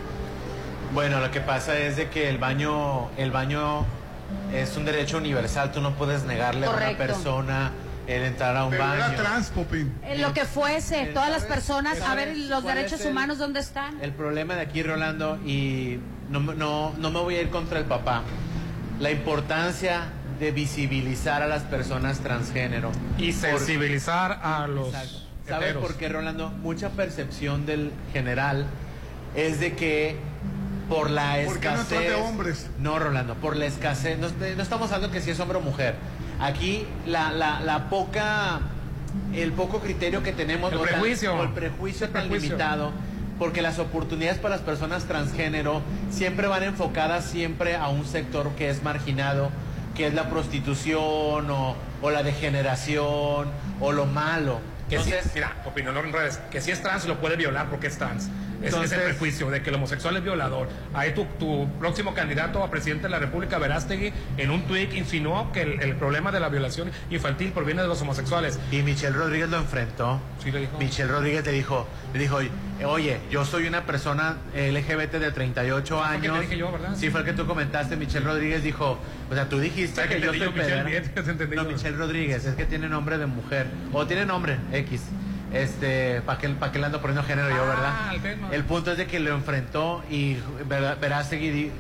Bueno, 0.94 1.20
lo 1.20 1.30
que 1.32 1.42
pasa 1.42 1.78
es 1.78 1.98
de 1.98 2.10
que 2.10 2.30
el 2.30 2.38
baño, 2.38 3.10
el 3.18 3.32
baño 3.32 3.86
es 4.54 4.76
un 4.78 4.86
derecho 4.86 5.18
universal. 5.18 5.72
Tú 5.72 5.82
no 5.82 5.94
puedes 5.96 6.24
negarle 6.24 6.66
a 6.66 6.70
una 6.70 6.80
Correcto. 6.80 7.04
persona 7.06 7.72
el 8.08 8.24
entrar 8.24 8.56
a 8.56 8.66
un 8.66 8.72
Pero 8.72 8.84
era 8.94 9.08
baño. 9.08 9.18
trans, 9.18 9.50
Popín. 9.50 9.94
En 10.04 10.22
lo 10.22 10.32
que 10.34 10.46
fuese, 10.46 11.08
todas 11.08 11.30
las 11.30 11.44
personas, 11.44 12.00
a 12.02 12.16
ver 12.16 12.38
los 12.38 12.64
derechos 12.64 13.02
el- 13.02 13.12
humanos, 13.12 13.38
¿dónde 13.40 13.60
están? 13.60 14.00
El 14.02 14.12
problema 14.12 14.56
de 14.56 14.62
aquí, 14.62 14.84
Rolando, 14.84 15.38
y 15.46 16.00
no, 16.30 16.40
no, 16.40 16.94
no 16.98 17.12
me 17.12 17.20
voy 17.20 17.36
a 17.36 17.42
ir 17.42 17.50
contra 17.50 17.80
el 17.80 17.86
papá, 17.86 18.22
la 19.00 19.12
importancia 19.12 20.02
de 20.40 20.52
visibilizar 20.52 21.42
a 21.42 21.48
las 21.48 21.64
personas 21.64 22.20
transgénero. 22.20 22.92
Y 23.18 23.32
Por- 23.32 23.42
sensibilizar 23.42 24.40
a 24.44 24.68
los. 24.68 24.94
¿Sabes 25.48 25.74
por 25.76 25.96
qué, 25.96 26.10
Rolando? 26.10 26.50
Mucha 26.50 26.90
percepción 26.90 27.66
del 27.66 27.92
general 28.14 28.66
es 29.36 29.60
de 29.60 29.76
que 29.76 30.18
por 30.90 31.10
la 31.10 31.38
¿Por 31.46 31.60
qué 31.60 31.68
no 31.70 31.76
escasez... 31.76 31.88
trata 31.88 32.04
de 32.04 32.16
hombres? 32.16 32.68
No, 32.80 32.98
Rolando, 33.00 33.36
por 33.36 33.56
la 33.56 33.66
escasez. 33.66 34.18
No, 34.18 34.28
no 34.30 34.62
estamos 34.64 34.92
hablando 34.92 35.14
que 35.14 35.22
si 35.22 35.32
es 35.32 35.40
hombre 35.40 35.58
o 35.58 35.62
mujer. 35.62 35.96
Aquí 36.40 36.86
la, 37.06 37.32
la, 37.32 37.60
la 37.62 37.90
poca... 37.90 38.60
El 39.34 39.54
poco 39.54 39.80
criterio 39.80 40.22
que 40.24 40.34
tenemos... 40.34 40.72
El 40.74 40.80
o 40.80 40.82
tan- 40.82 40.90
prejuicio. 40.94 41.36
o 41.36 41.44
el 41.44 41.50
prejuicio 41.52 42.08
El 42.08 42.12
tan 42.12 42.22
prejuicio. 42.24 42.50
limitado 42.50 42.92
porque 43.40 43.62
las 43.62 43.80
oportunidades 43.80 44.40
para 44.40 44.56
las 44.56 44.64
personas 44.64 45.06
transgénero 45.06 45.82
siempre 46.10 46.48
van 46.48 46.64
enfocadas 46.64 47.26
siempre 47.26 47.76
a 47.76 47.90
un 47.90 48.06
sector 48.06 48.52
que 48.56 48.70
es 48.70 48.82
marginado, 48.82 49.50
que 49.96 50.08
es 50.08 50.14
la 50.14 50.30
prostitución 50.30 51.50
o, 51.50 51.76
o 52.02 52.12
la 52.12 52.22
degeneración 52.22 53.50
o 53.80 53.92
lo 53.92 54.06
malo. 54.06 54.60
Que 54.90 54.98
Entonces, 54.98 55.32
mira, 55.34 55.54
opinión 55.66 55.98
en 55.98 56.14
redes, 56.14 56.40
que 56.52 56.62
si 56.62 56.72
es 56.72 56.82
trans 56.82 57.06
lo 57.06 57.20
puede 57.20 57.36
violar 57.36 57.70
porque 57.70 57.88
es 57.88 57.98
trans. 57.98 58.30
Es, 58.62 58.68
Entonces- 58.74 58.94
es 58.94 58.98
el 59.00 59.04
prejuicio 59.06 59.50
de 59.52 59.62
que 59.62 59.70
el 59.70 59.76
homosexual 59.76 60.16
es 60.18 60.24
violador. 60.24 60.70
Ahí 60.94 61.14
tu, 61.14 61.26
tu 61.40 61.68
próximo 61.80 62.14
candidato 62.14 62.64
a 62.64 62.72
presidente 62.72 63.04
de 63.04 63.10
la 63.10 63.20
República, 63.20 63.58
Verástegui, 63.58 64.14
en 64.38 64.50
un 64.50 64.64
tuit 64.66 64.94
insinuó 64.94 65.52
que 65.52 65.62
el, 65.64 65.82
el 65.82 65.96
problema 65.96 66.32
de 66.32 66.40
la 66.40 66.50
violación 66.50 66.90
infantil 67.10 67.52
proviene 67.52 67.82
de 67.82 67.88
los 67.88 68.02
homosexuales. 68.02 68.58
Y 68.72 68.82
Michelle 68.82 69.16
Rodríguez 69.16 69.50
lo 69.50 69.58
enfrentó. 69.58 70.20
Sí, 70.42 70.52
le 70.52 70.62
dijo. 70.62 70.78
Michelle 70.80 71.12
Rodríguez 71.12 71.46
le 71.46 71.52
dijo, 71.52 71.86
le 72.14 72.20
dijo, 72.20 72.40
oye, 72.86 73.18
yo 73.30 73.44
soy 73.44 73.68
una 73.68 73.86
persona 73.86 74.38
LGBT 74.56 75.14
de 75.16 75.32
38 75.32 75.98
fue 75.98 76.16
que 76.16 76.22
te 76.22 76.28
años. 76.30 76.42
dije 76.42 76.58
yo, 76.58 76.72
¿verdad? 76.72 76.96
Sí, 76.96 77.10
fue 77.10 77.20
el 77.22 77.26
que 77.26 77.34
tú 77.34 77.46
comentaste. 77.46 77.98
Michelle 77.98 78.26
Rodríguez 78.26 78.64
dijo, 78.64 78.98
o 79.30 79.34
sea, 79.34 79.50
tú 79.50 79.60
dijiste 79.60 79.96
¿Sabes 79.96 80.10
que 80.12 80.16
que 80.18 80.26
yo 80.26 80.34
soy 80.34 80.54
Michelle? 80.54 81.04
No. 81.56 81.64
Michelle 81.66 81.98
Rodríguez, 81.98 82.46
es 82.46 82.56
que 82.56 82.66
tiene 82.66 82.88
nombre 82.88 83.18
de 83.18 83.26
mujer. 83.26 83.68
O 83.92 84.08
tiene 84.08 84.26
nombre, 84.26 84.58
X. 84.80 85.02
Este, 85.54 86.22
¿para 86.22 86.38
qué, 86.40 86.50
pa' 86.50 86.72
qué 86.72 86.80
le 86.80 86.88
ando 86.88 87.00
poniendo 87.02 87.24
género 87.24 87.50
yo, 87.50 87.64
Ah, 87.64 88.12
verdad? 88.20 88.54
el 88.54 88.64
punto 88.64 88.92
es 88.92 88.98
de 88.98 89.08
que 89.08 89.20
lo 89.20 89.34
enfrentó 89.34 90.04
y 90.10 90.38
Ver- 90.68 90.98
Verástegui 91.00 91.50
di- 91.50 91.72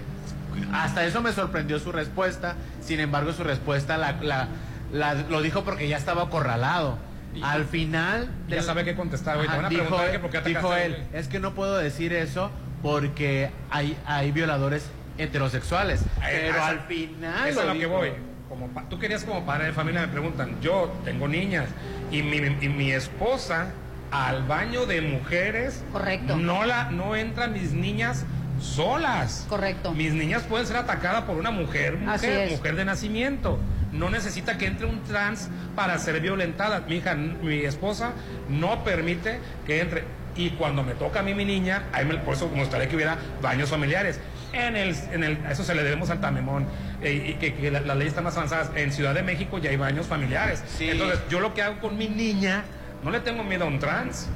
hasta 0.73 1.05
eso 1.05 1.22
me 1.22 1.34
sorprendió 1.34 1.77
su 1.80 1.91
respuesta. 1.91 2.55
Sin 2.81 2.99
embargo, 2.99 3.34
su 3.34 3.43
respuesta 3.43 3.97
la, 3.97 4.13
la- 4.22 4.47
la- 4.93 5.13
lo 5.15 5.41
dijo 5.41 5.63
porque 5.63 5.88
ya 5.88 5.97
estaba 5.97 6.23
acorralado. 6.23 6.97
Al 7.43 7.65
final... 7.65 8.30
Ya 8.47 8.55
del- 8.57 8.63
sabe 8.63 8.85
qué 8.85 8.95
contestar, 8.95 9.35
güey. 9.38 9.47
Ajá, 9.49 9.67
dijo, 9.67 9.97
que 10.09 10.19
por 10.19 10.30
qué 10.30 10.41
dijo 10.41 10.73
él, 10.73 11.03
es 11.11 11.27
que 11.27 11.39
no 11.41 11.53
puedo 11.53 11.77
decir 11.77 12.13
eso 12.13 12.49
porque 12.81 13.49
hay, 13.72 13.97
hay 14.05 14.31
violadores 14.31 14.88
heterosexuales. 15.17 16.01
Ay, 16.22 16.34
Pero 16.39 16.55
esa- 16.57 16.67
al 16.67 16.80
final... 16.81 17.49
Eso 17.49 17.59
es 17.59 17.65
lo 17.67 17.73
lo 17.73 17.73
que 17.73 17.85
dijo. 17.85 17.91
voy. 17.97 18.11
Como 18.49 18.67
pa- 18.67 18.84
tú 18.89 18.99
querías 18.99 19.23
como 19.23 19.45
padre 19.45 19.65
de 19.67 19.73
familia, 19.73 20.01
me 20.01 20.07
preguntan, 20.07 20.59
yo 20.61 20.93
tengo 21.03 21.27
niñas 21.27 21.65
y 22.11 22.22
mi, 22.22 22.38
y 22.38 22.69
mi 22.69 22.91
esposa 22.91 23.67
al 24.11 24.43
baño 24.43 24.85
de 24.85 25.01
mujeres. 25.01 25.84
Correcto. 25.91 26.38
No, 26.38 26.63
la, 26.65 26.91
no 26.91 27.15
entran 27.15 27.53
mis 27.53 27.72
niñas 27.73 28.23
solas. 28.61 29.45
Correcto. 29.49 29.93
Mis 29.93 30.13
niñas 30.13 30.43
pueden 30.43 30.67
ser 30.67 30.77
atacadas 30.77 31.23
por 31.23 31.38
una 31.38 31.51
mujer, 31.51 31.97
mujer, 31.97 32.49
mujer 32.51 32.76
de 32.76 32.85
nacimiento. 32.85 33.59
No 33.91 34.09
necesita 34.09 34.57
que 34.57 34.67
entre 34.67 34.85
un 34.85 35.01
trans 35.03 35.49
para 35.76 35.97
ser 35.97 36.19
violentada. 36.22 36.81
Mi 36.88 36.97
hija, 36.97 37.15
mi 37.15 37.59
esposa, 37.63 38.11
no 38.49 38.84
permite 38.84 39.39
que 39.65 39.81
entre. 39.81 40.03
Y 40.38 40.49
cuando 40.51 40.84
me 40.84 40.95
toca 40.95 41.22
a 41.22 41.23
mí 41.23 41.34
mi 41.34 41.45
niña, 41.45 41.84
ahí 41.93 42.03
me, 42.05 42.15
por 42.17 42.34
eso 42.34 42.49
me 42.53 42.59
gustaría 42.59 42.89
que 42.89 42.95
hubiera 42.97 43.17
baños 43.41 43.69
familiares. 43.69 44.19
En 44.56 44.76
el, 44.77 44.95
en 45.11 45.23
el, 45.23 45.45
a 45.45 45.52
eso 45.52 45.64
se 45.64 45.76
le 45.76 45.84
debemos 45.84 46.10
al 46.10 46.22
Tamemón. 46.22 46.65
eh, 47.02 47.32
y 47.32 47.34
que, 47.36 47.53
que 47.53 47.69
la- 47.69 47.82
las 47.82 47.98
leyes 47.98 48.11
están 48.11 48.23
más 48.23 48.36
avanzadas. 48.38 48.72
En 48.76 48.91
Ciudad 48.91 49.14
de 49.14 49.22
México 49.22 49.57
ya 49.60 49.69
hay 49.69 49.76
baños 49.77 50.07
familiares. 50.07 50.64
Sí. 50.77 50.90
Entonces, 50.90 51.19
yo 51.30 51.40
lo 51.40 51.53
que 51.53 51.61
hago 51.61 51.80
con 51.80 51.98
mi 51.98 52.07
niña, 52.07 52.64
no 53.03 53.11
le 53.11 53.19
tengo 53.19 53.44
miedo 53.44 53.65
a 53.65 53.68
un 53.68 53.80
trans. 53.80 54.27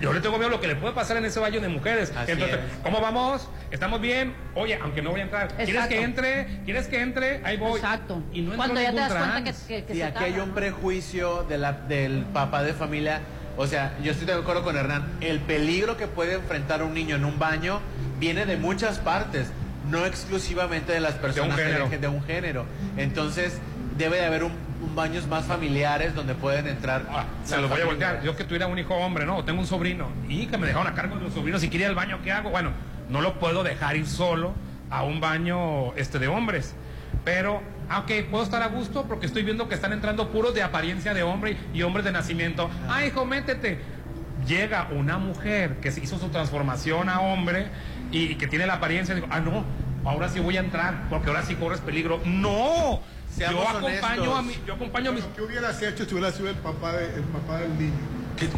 Yo 0.00 0.12
le 0.12 0.20
tengo 0.20 0.36
miedo 0.38 0.48
a 0.48 0.50
lo 0.50 0.60
que 0.60 0.66
le 0.68 0.76
puede 0.76 0.92
pasar 0.94 1.16
en 1.16 1.24
ese 1.24 1.40
baño 1.40 1.60
de 1.60 1.68
mujeres. 1.68 2.12
Así 2.16 2.32
Entonces, 2.32 2.58
es. 2.58 2.78
¿cómo 2.84 3.00
vamos? 3.00 3.48
¿Estamos 3.70 4.00
bien? 4.00 4.32
Oye, 4.54 4.78
aunque 4.82 5.02
no 5.02 5.10
voy 5.10 5.20
a 5.20 5.22
entrar. 5.24 5.48
¿Quieres 5.48 5.68
Exacto. 5.70 5.94
que 5.94 6.02
entre? 6.02 6.46
¿Quieres 6.64 6.86
que 6.88 7.00
entre? 7.00 7.40
Ahí 7.44 7.56
voy. 7.56 7.80
Exacto. 7.80 8.22
Y 8.32 8.42
no 8.42 8.54
Cuando 8.54 8.80
ya 8.80 8.90
te 8.90 8.96
das 8.96 9.12
cuenta 9.12 9.44
que, 9.44 9.52
que, 9.66 9.84
que 9.84 9.92
Sí, 9.94 9.98
se 10.00 10.04
aquí 10.04 10.24
hay 10.24 10.38
un 10.38 10.48
¿no? 10.50 10.54
prejuicio 10.54 11.44
de 11.44 11.58
la- 11.58 11.72
del 11.72 12.24
papá 12.32 12.62
de 12.62 12.74
familia. 12.74 13.20
O 13.58 13.66
sea, 13.66 13.98
yo 14.02 14.12
estoy 14.12 14.26
de 14.26 14.34
acuerdo 14.34 14.62
con 14.62 14.76
Hernán. 14.76 15.04
El 15.20 15.40
peligro 15.40 15.96
que 15.96 16.06
puede 16.06 16.34
enfrentar 16.34 16.84
un 16.84 16.94
niño 16.94 17.16
en 17.16 17.24
un 17.24 17.40
baño 17.40 17.80
viene 18.20 18.46
de 18.46 18.56
muchas 18.56 19.00
partes, 19.00 19.50
no 19.90 20.06
exclusivamente 20.06 20.92
de 20.92 21.00
las 21.00 21.14
personas 21.14 21.58
género. 21.58 21.88
de 21.88 22.08
un 22.08 22.22
género. 22.22 22.66
Entonces, 22.96 23.58
debe 23.96 24.18
de 24.18 24.26
haber 24.26 24.44
un, 24.44 24.52
un 24.80 24.94
baños 24.94 25.26
más 25.26 25.44
familiares 25.44 26.14
donde 26.14 26.36
pueden 26.36 26.68
entrar. 26.68 27.02
Ah, 27.10 27.24
se 27.44 27.60
los 27.60 27.68
voy 27.68 27.80
a 27.80 27.86
voltear. 27.86 28.22
Yo 28.22 28.36
que 28.36 28.44
tuviera 28.44 28.68
un 28.68 28.78
hijo 28.78 28.94
hombre, 28.94 29.26
¿no? 29.26 29.44
Tengo 29.44 29.58
un 29.60 29.66
sobrino. 29.66 30.08
Y 30.28 30.46
que 30.46 30.56
me 30.56 30.68
dejaron 30.68 30.86
a 30.86 30.94
cargo 30.94 31.16
de 31.16 31.26
un 31.26 31.32
sobrino. 31.32 31.58
Si 31.58 31.68
quiere 31.68 31.86
ir 31.86 31.88
al 31.88 31.96
baño, 31.96 32.20
¿qué 32.22 32.30
hago? 32.30 32.50
Bueno, 32.50 32.70
no 33.08 33.20
lo 33.20 33.40
puedo 33.40 33.64
dejar 33.64 33.96
ir 33.96 34.06
solo 34.06 34.54
a 34.88 35.02
un 35.02 35.20
baño 35.20 35.94
este, 35.96 36.20
de 36.20 36.28
hombres. 36.28 36.76
Pero, 37.24 37.60
ah, 37.88 38.00
ok, 38.00 38.10
puedo 38.30 38.44
estar 38.44 38.62
a 38.62 38.68
gusto 38.68 39.04
porque 39.06 39.26
estoy 39.26 39.42
viendo 39.42 39.68
que 39.68 39.74
están 39.74 39.92
entrando 39.92 40.30
puros 40.30 40.54
de 40.54 40.62
apariencia 40.62 41.14
de 41.14 41.22
hombre 41.22 41.56
y 41.74 41.82
hombres 41.82 42.04
de 42.04 42.12
nacimiento. 42.12 42.70
Ay, 42.88 43.08
hijo, 43.08 43.24
métete. 43.24 43.78
Llega 44.46 44.88
una 44.92 45.18
mujer 45.18 45.76
que 45.80 45.90
se 45.90 46.00
hizo 46.02 46.18
su 46.18 46.28
transformación 46.28 47.08
a 47.08 47.20
hombre 47.20 47.68
y, 48.12 48.36
que 48.36 48.46
tiene 48.46 48.66
la 48.66 48.74
apariencia. 48.74 49.14
Digo, 49.14 49.26
ah, 49.30 49.40
no, 49.40 49.64
ahora 50.04 50.28
sí 50.28 50.40
voy 50.40 50.56
a 50.56 50.60
entrar 50.60 51.08
porque 51.10 51.28
ahora 51.28 51.42
sí 51.42 51.54
corres 51.56 51.80
peligro. 51.80 52.20
¡No! 52.24 53.00
Seamos 53.30 53.62
yo 53.62 53.68
acompaño 53.68 54.22
honestos. 54.32 54.38
a 54.38 54.42
mi, 54.42 54.54
yo 54.66 54.74
acompaño 54.74 55.10
a 55.10 55.12
mis 55.12 55.24
¿Qué 55.24 55.42
hubieras 55.42 55.82
hecho 55.82 56.04
si 56.06 56.14
hubieras 56.14 56.34
sido 56.34 56.48
el 56.48 56.56
papá, 56.56 56.92
de- 56.92 57.14
el 57.14 57.22
papá 57.24 57.58
del 57.58 57.78
niño? 57.78 57.92
que- 58.36 58.48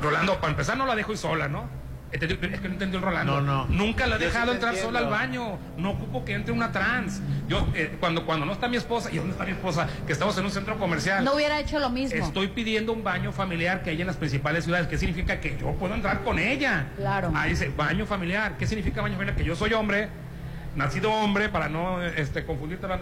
Rolando, 0.00 0.36
para 0.40 0.52
empezar 0.52 0.76
no 0.78 0.86
la 0.86 0.94
dejo 0.94 1.12
ir 1.12 1.18
sola, 1.18 1.46
¿no? 1.48 1.68
Es 2.14 2.60
que 2.60 2.68
no 2.68 2.74
entendió 2.74 2.98
el 3.00 3.04
Rolando. 3.04 3.40
No, 3.40 3.66
no. 3.66 3.74
Nunca 3.74 4.06
la 4.06 4.16
he 4.16 4.18
sí 4.18 4.24
dejado 4.26 4.52
entrar 4.52 4.76
sola 4.76 5.00
al 5.00 5.08
baño. 5.08 5.58
No 5.76 5.90
ocupo 5.90 6.24
que 6.24 6.34
entre 6.34 6.52
una 6.52 6.70
trans. 6.70 7.20
Yo, 7.48 7.66
eh, 7.74 7.96
cuando, 7.98 8.24
cuando 8.24 8.46
no 8.46 8.52
está 8.52 8.68
mi 8.68 8.76
esposa, 8.76 9.10
¿y 9.12 9.16
dónde 9.16 9.32
está 9.32 9.44
mi 9.44 9.50
esposa? 9.52 9.88
Que 10.06 10.12
estamos 10.12 10.38
en 10.38 10.44
un 10.44 10.50
centro 10.52 10.78
comercial. 10.78 11.24
No 11.24 11.34
hubiera 11.34 11.58
hecho 11.58 11.78
lo 11.80 11.90
mismo. 11.90 12.24
Estoy 12.24 12.48
pidiendo 12.48 12.92
un 12.92 13.02
baño 13.02 13.32
familiar 13.32 13.82
que 13.82 13.90
hay 13.90 14.00
en 14.00 14.06
las 14.06 14.16
principales 14.16 14.64
ciudades. 14.64 14.86
¿Qué 14.86 14.96
significa? 14.96 15.40
Que 15.40 15.56
yo 15.58 15.72
puedo 15.72 15.94
entrar 15.94 16.22
con 16.22 16.38
ella. 16.38 16.86
Claro. 16.96 17.32
Ahí 17.34 17.50
dice, 17.50 17.70
baño 17.76 18.06
familiar. 18.06 18.56
¿Qué 18.58 18.66
significa 18.66 19.02
baño 19.02 19.14
familiar? 19.14 19.36
Que 19.36 19.44
yo 19.44 19.56
soy 19.56 19.72
hombre, 19.72 20.08
nacido 20.76 21.12
hombre, 21.12 21.48
para 21.48 21.68
no 21.68 22.00
este, 22.02 22.44
confundirte. 22.44 22.86
la- 22.86 23.00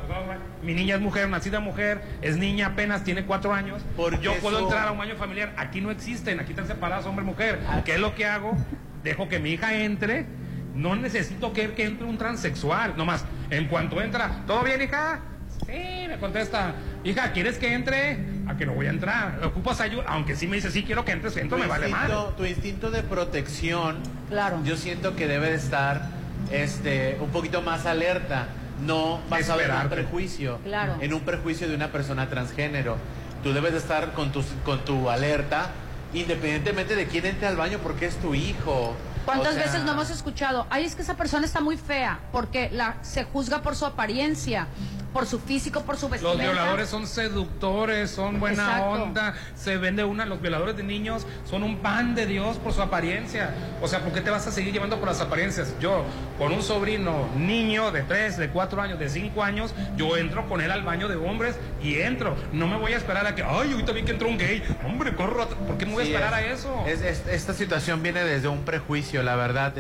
Mi 0.63 0.73
niña 0.75 0.95
es 0.95 1.01
mujer, 1.03 1.29
nacida 1.29 1.61
mujer, 1.61 2.03
es 2.23 2.37
niña 2.39 2.69
apenas, 2.69 3.05
tiene 3.05 3.25
cuatro 3.25 3.53
años. 3.53 3.83
Porque 3.97 4.19
yo 4.21 4.35
puedo 4.37 4.57
eso- 4.57 4.67
entrar 4.69 4.89
a 4.89 4.93
un 4.93 4.99
baño 4.99 5.17
familiar. 5.17 5.53
Aquí 5.59 5.81
no 5.83 5.91
existen, 5.91 6.41
aquí 6.41 6.53
están 6.53 6.67
separados 6.67 7.05
hombre 7.07 7.25
y 7.25 7.29
mujer. 7.29 7.59
¿Qué 7.85 7.95
es 7.95 8.01
lo 8.01 8.15
que 8.15 8.25
hago? 8.27 8.57
Dejo 9.05 9.29
que 9.29 9.39
mi 9.39 9.51
hija 9.51 9.75
entre. 9.75 10.27
No 10.75 10.97
necesito 10.97 11.53
que, 11.53 11.73
que 11.73 11.85
entre 11.85 12.07
un 12.07 12.17
transexual. 12.19 12.95
Nomás, 12.97 13.25
en 13.51 13.67
cuanto 13.69 14.01
entra, 14.01 14.43
¿todo 14.47 14.63
bien, 14.65 14.81
hija? 14.81 15.21
Sí, 15.67 16.07
me 16.09 16.19
contesta. 16.19 16.75
Hija, 17.05 17.33
¿quieres 17.33 17.59
que 17.59 17.73
entre? 17.75 18.33
a 18.49 18.57
que 18.57 18.67
no 18.67 18.73
voy 18.75 18.87
a 18.87 18.91
entrar. 18.91 19.41
Ocupas 19.45 19.81
ayuda, 19.81 20.05
aunque 20.09 20.35
sí 20.35 20.47
me 20.47 20.57
dice, 20.57 20.71
sí 20.71 20.83
quiero 20.83 21.05
que 21.05 21.13
entres, 21.13 21.37
entro, 21.37 21.59
me 21.59 21.67
vale 21.67 21.89
mal. 21.89 22.11
tu 22.37 22.45
instinto 22.45 22.91
de 22.91 23.03
protección, 23.03 23.99
claro. 24.29 24.61
yo 24.65 24.77
siento 24.77 25.15
que 25.15 25.29
debe 25.29 25.51
de 25.51 25.57
estar 25.57 26.09
este, 26.51 27.19
un 27.21 27.31
poquito 27.31 27.63
más 27.63 27.87
alerta, 27.87 28.49
no 28.85 29.21
basado 29.31 29.61
en 29.61 29.71
un 29.71 29.89
prejuicio, 29.89 30.59
Claro. 30.65 30.97
en 31.01 31.15
un 31.15 31.21
prejuicio 31.21 31.69
de 31.69 31.75
una 31.77 31.89
persona 31.93 32.29
transgénero. 32.29 32.97
Tú 33.45 33.53
debes 33.53 33.73
de 33.73 33.79
estar 33.79 34.13
con 34.13 34.33
tu, 34.33 34.43
con 34.65 34.85
tu 34.85 35.09
alerta, 35.09 35.71
independientemente 36.15 36.95
de 36.97 37.07
quién 37.07 37.27
entre 37.27 37.47
al 37.49 37.57
baño, 37.57 37.79
porque 37.83 38.07
es 38.07 38.17
tu 38.17 38.35
hijo. 38.35 38.95
¿Cuántas 39.25 39.53
O 39.53 39.55
sea, 39.55 39.65
veces 39.65 39.85
no 39.85 39.93
hemos 39.93 40.11
escuchado? 40.11 40.67
Ay, 40.69 40.85
es 40.85 40.95
que 40.97 41.03
esa 41.03 41.17
persona 41.17 41.47
está 41.47 41.61
muy 41.61 41.77
fea, 41.77 42.19
porque 42.33 42.71
la, 42.73 42.97
se 43.03 43.25
juzga 43.25 43.63
por 43.63 43.77
su 43.77 43.87
apariencia, 43.87 44.67
por 45.13 45.27
su 45.27 45.39
físico, 45.39 45.83
por 45.83 45.97
su 45.97 46.03
Los 46.09 46.13
vestimenta. 46.13 46.43
violadores 46.53 46.89
son 46.89 47.07
seductores, 47.07 48.11
son 48.11 48.41
buena 48.41 48.63
Exacto. 48.65 49.03
onda, 49.03 49.35
se 49.55 49.77
vende 49.77 50.05
una, 50.05 50.25
los 50.27 50.41
violadores 50.41 50.77
de 50.77 50.83
niños 50.83 51.27
son 51.49 51.63
un 51.63 51.79
pan 51.79 52.15
de 52.15 52.27
Dios 52.27 52.57
por 52.57 52.73
su 52.73 52.83
apariencia. 52.83 53.51
O 53.83 53.89
sea, 53.89 54.01
¿por 54.01 54.13
qué 54.13 54.21
te 54.21 54.31
vas 54.31 54.47
a 54.47 54.53
seguir 54.53 54.73
llevando 54.73 54.99
por 54.99 55.09
las 55.09 55.21
apariencias? 55.21 55.75
Yo, 55.81 56.05
con 56.39 56.53
un 56.53 56.63
sobrino 56.63 57.29
niño 57.37 57.91
de 57.91 58.03
3, 58.03 58.39
de 58.39 58.49
4 58.49 58.81
años, 58.81 58.99
de 58.99 59.09
5 59.09 59.43
años, 59.43 59.75
yo 59.97 60.17
entro 60.17 60.49
con 60.49 60.61
él 60.61 60.71
al 60.71 60.83
baño 60.83 61.09
de 61.09 61.17
hombres 61.17 61.57
y 61.83 61.97
entro. 62.01 62.35
No 62.53 62.67
me 62.67 62.77
voy 62.79 62.93
a 62.93 62.97
esperar 62.97 63.27
a 63.27 63.35
que, 63.35 63.43
ay, 63.43 63.73
ahorita 63.73 63.93
vi 63.93 64.03
que 64.03 64.13
entró 64.13 64.29
un 64.29 64.39
gay. 64.39 64.63
Hombre, 64.87 65.15
corro, 65.15 65.47
¿por 65.49 65.77
qué 65.79 65.87
me 65.87 65.93
voy 65.93 66.05
a 66.05 66.07
esperar 66.07 66.43
es- 66.43 66.49
a 66.49 66.53
eso? 66.53 66.85
es- 66.87 67.03
es- 67.03 67.27
esta 67.29 67.53
situación 67.55 68.03
viene 68.03 68.25
desde 68.25 68.49
un 68.49 68.63
prejuicio, 68.65 69.23
la 69.23 69.37
verdad. 69.37 69.75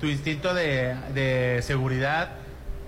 Tu 0.00 0.06
instinto 0.06 0.54
de, 0.54 0.94
de 1.14 1.60
seguridad 1.62 2.30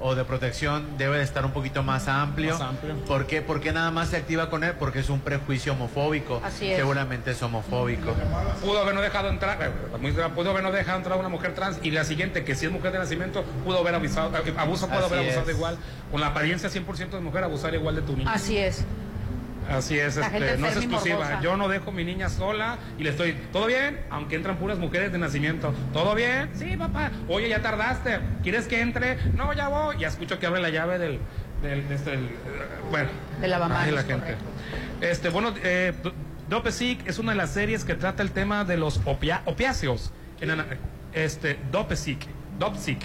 o 0.02 0.14
de 0.14 0.24
protección 0.24 0.98
debe 0.98 1.18
de 1.18 1.22
estar 1.22 1.44
un 1.46 1.52
poquito 1.52 1.82
más 1.82 2.08
amplio. 2.08 2.52
Más 2.52 2.60
amplio. 2.60 2.96
¿Por 3.06 3.26
qué? 3.26 3.40
¿Por 3.42 3.60
qué 3.60 3.72
nada 3.72 3.90
más 3.90 4.08
se 4.08 4.16
activa 4.16 4.50
con 4.50 4.64
él? 4.64 4.72
Porque 4.78 4.98
es 4.98 5.08
un 5.08 5.20
prejuicio 5.20 5.72
homofóbico. 5.72 6.40
Así 6.44 6.70
es. 6.70 6.76
Seguramente 6.76 7.30
es 7.30 7.42
homofóbico. 7.42 8.12
Pudo 8.60 8.80
habernos 8.80 9.02
dejado 9.02 9.28
entrar, 9.28 9.58
eh, 9.62 10.28
pudo 10.34 10.50
habernos 10.50 10.72
dejado 10.72 10.98
entrar 10.98 11.18
una 11.18 11.28
mujer 11.28 11.54
trans 11.54 11.78
y 11.82 11.90
la 11.90 12.04
siguiente, 12.04 12.44
que 12.44 12.54
si 12.54 12.66
es 12.66 12.72
mujer 12.72 12.92
de 12.92 12.98
nacimiento, 12.98 13.44
pudo 13.64 13.78
haber 13.78 13.94
avisado, 13.94 14.36
eh, 14.36 14.54
abuso 14.56 14.86
pudo 14.88 14.98
Así 14.98 15.06
haber 15.14 15.20
abusado 15.20 15.50
es. 15.50 15.56
igual. 15.56 15.76
Con 16.10 16.20
la 16.20 16.28
apariencia 16.28 16.68
100% 16.68 17.10
de 17.10 17.20
mujer, 17.20 17.44
abusar 17.44 17.74
igual 17.74 17.94
de 17.96 18.02
tu 18.02 18.16
niño. 18.16 18.28
Así 18.30 18.56
es. 18.58 18.84
Así 19.72 19.98
es, 19.98 20.16
La 20.16 20.26
este, 20.26 20.58
no 20.58 20.66
es 20.66 20.76
exclusiva. 20.76 21.16
morbosa. 21.16 21.40
Yo 21.42 21.56
no 21.56 21.68
dejo 21.68 21.92
mi 21.92 22.04
niña 22.04 22.28
sola 22.28 22.78
y 22.98 23.04
le 23.04 23.10
estoy, 23.10 23.32
¿todo 23.52 23.66
bien? 23.66 23.98
Aunque 24.10 24.36
entran 24.36 24.56
puras 24.56 24.78
mujeres 24.78 25.12
de 25.12 25.18
nacimiento. 25.18 25.74
¿Todo 25.92 26.14
bien? 26.14 26.50
Sí, 26.54 26.76
papá. 26.76 27.10
Oye, 27.28 27.48
ya 27.48 27.62
tardaste. 27.62 28.18
¿Quieres 28.42 28.66
que 28.66 28.80
entre? 28.80 29.16
No, 29.34 29.52
ya 29.52 29.68
voy. 29.68 29.96
Ya 29.98 30.08
escucho 30.08 30.38
que 30.38 30.46
abre 30.46 30.60
la 30.60 30.68
llave 30.70 30.98
del, 30.98 31.18
del, 31.62 31.88
de 31.88 31.94
este, 31.94 32.10
del, 32.10 32.24
eh, 32.26 32.30
bueno. 32.90 33.08
De 33.40 33.48
lavamanos, 33.48 33.84
ay, 33.86 33.92
la 33.92 34.02
gente. 34.02 34.34
Este, 35.00 35.30
bueno, 35.30 35.54
eh, 35.64 35.92
es 37.06 37.18
una 37.18 37.32
de 37.32 37.38
las 37.38 37.50
series 37.50 37.84
que 37.84 37.94
trata 37.94 38.22
el 38.22 38.30
tema 38.30 38.64
de 38.64 38.76
los 38.76 39.00
opia- 39.06 39.40
opiáceos. 39.46 40.12
En 40.40 40.62
este, 41.14 41.58
Dope 41.70 41.96
Sick. 41.96 42.26
Dope 42.58 42.78
Sick. 42.78 43.00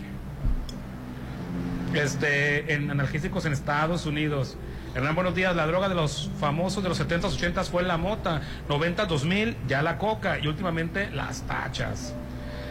Este, 1.93 2.73
en 2.73 2.91
analgésicos 2.91 3.45
en 3.45 3.53
Estados 3.53 4.05
Unidos. 4.05 4.57
Hernán, 4.97 5.13
buenos 5.13 5.35
días. 5.35 5.55
La 5.55 5.67
droga 5.67 5.89
de 5.89 5.93
los 5.93 6.31
famosos 6.39 6.81
de 6.81 6.89
los 6.89 6.99
70s, 6.99 7.37
80s 7.37 7.65
fue 7.65 7.83
la 7.83 7.97
mota. 7.97 8.41
90, 8.67 9.05
2000, 9.05 9.55
ya 9.67 9.83
la 9.83 9.99
coca. 9.99 10.39
Y 10.39 10.47
últimamente 10.47 11.11
las 11.11 11.43
tachas. 11.43 12.15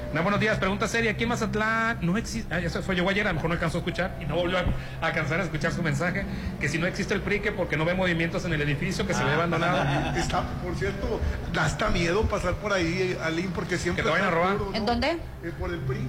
Hernán, 0.09 0.25
buenos 0.25 0.41
días. 0.41 0.59
Pregunta 0.59 0.89
seria. 0.89 1.13
Aquí 1.13 1.23
en 1.23 1.29
Mazatlán 1.29 1.99
no 2.01 2.19
existe. 2.19 2.53
Ah, 2.53 2.59
eso 2.59 2.83
fue. 2.83 2.97
Llegó 2.97 3.11
ayer, 3.11 3.29
a 3.29 3.31
lo 3.31 3.35
mejor 3.35 3.51
no 3.51 3.55
alcanzó 3.55 3.79
a 3.79 3.81
escuchar. 3.83 4.19
Y 4.21 4.25
no 4.25 4.35
volvió 4.35 4.59
a 4.59 5.07
alcanzar 5.07 5.39
a 5.39 5.45
escuchar 5.45 5.71
su 5.71 5.85
mensaje. 5.85 6.25
Que 6.59 6.69
si 6.69 6.79
no 6.79 6.89
existe 6.89 7.15
el 7.15 7.21
PRIQUE 7.21 7.53
porque 7.53 7.77
no 7.77 7.85
ve 7.85 7.95
movimientos 7.95 8.45
en 8.45 8.53
el 8.55 8.61
edificio, 8.61 9.07
que 9.07 9.15
se 9.15 9.23
ve 9.23 9.31
abandonado. 9.31 10.17
Está, 10.19 10.43
por 10.65 10.75
cierto, 10.75 11.21
da 11.53 11.65
hasta 11.65 11.91
miedo 11.91 12.23
pasar 12.23 12.55
por 12.55 12.73
ahí, 12.73 13.17
Alín, 13.23 13.53
porque 13.53 13.79
siempre. 13.79 14.03
Que 14.03 14.11
te 14.11 14.13
vayan 14.13 14.27
a 14.27 14.35
robar. 14.35 14.57
¿En 14.75 14.85
dónde? 14.85 15.11
Eh, 15.45 15.53
por 15.57 15.71
el 15.71 15.79
PRI. 15.79 16.01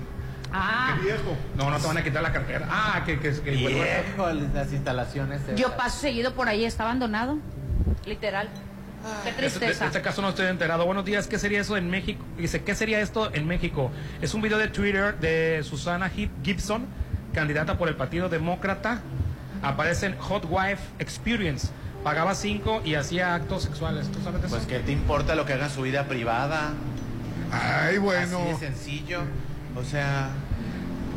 Ah, 0.51 0.95
Qué 0.97 1.05
viejo. 1.05 1.35
No, 1.57 1.69
no 1.69 1.77
te 1.77 1.87
van 1.87 1.97
a 1.97 2.03
quitar 2.03 2.23
la 2.23 2.31
cartera. 2.31 2.67
Ah, 2.69 3.03
que, 3.05 3.19
que, 3.19 3.31
que 3.41 3.51
Viejo, 3.51 4.29
las 4.53 4.71
instalaciones. 4.71 5.45
de- 5.47 5.55
yo 5.55 5.75
paso 5.75 5.99
seguido 5.99 6.33
por 6.33 6.47
ahí, 6.47 6.65
está 6.65 6.83
abandonado. 6.83 7.37
Literal. 8.05 8.47
Qué 9.23 9.29
Este, 9.29 9.41
de 9.41 9.47
tristeza. 9.49 9.85
este 9.85 10.01
caso 10.01 10.21
no 10.21 10.29
estoy 10.29 10.47
enterado. 10.47 10.85
Buenos 10.85 11.05
días, 11.05 11.27
¿qué 11.27 11.37
sería 11.39 11.61
eso 11.61 11.77
en 11.77 11.89
México? 11.89 12.23
Dice, 12.37 12.63
¿qué 12.63 12.75
sería 12.75 12.99
esto 12.99 13.33
en 13.33 13.45
México? 13.47 13.91
Es 14.21 14.33
un 14.33 14.41
video 14.41 14.57
de 14.57 14.67
Twitter 14.69 15.17
de 15.19 15.61
Susana 15.63 16.11
Gib- 16.11 16.31
Gibson, 16.43 16.85
candidata 17.33 17.77
por 17.77 17.87
el 17.89 17.95
Partido 17.95 18.27
Demócrata. 18.27 19.01
Aparece 19.61 20.07
en 20.07 20.17
Hot 20.17 20.45
Wife 20.49 20.81
Experience. 20.99 21.69
Pagaba 22.03 22.35
cinco 22.35 22.81
y 22.85 22.95
hacía 22.95 23.35
actos 23.35 23.63
sexuales. 23.63 24.07
¿Tú 24.11 24.19
sabes 24.23 24.39
eso? 24.43 24.49
Pues, 24.49 24.65
¿qué 24.67 24.79
te 24.79 24.91
importa 24.91 25.35
lo 25.35 25.45
que 25.45 25.53
haga 25.53 25.65
en 25.65 25.71
su 25.71 25.81
vida 25.83 26.03
privada? 26.05 26.73
Ay, 27.51 27.97
bueno. 27.97 28.39
Así 28.39 28.47
de 28.49 28.55
sencillo. 28.55 29.21
O 29.79 29.83
sea, 29.83 30.29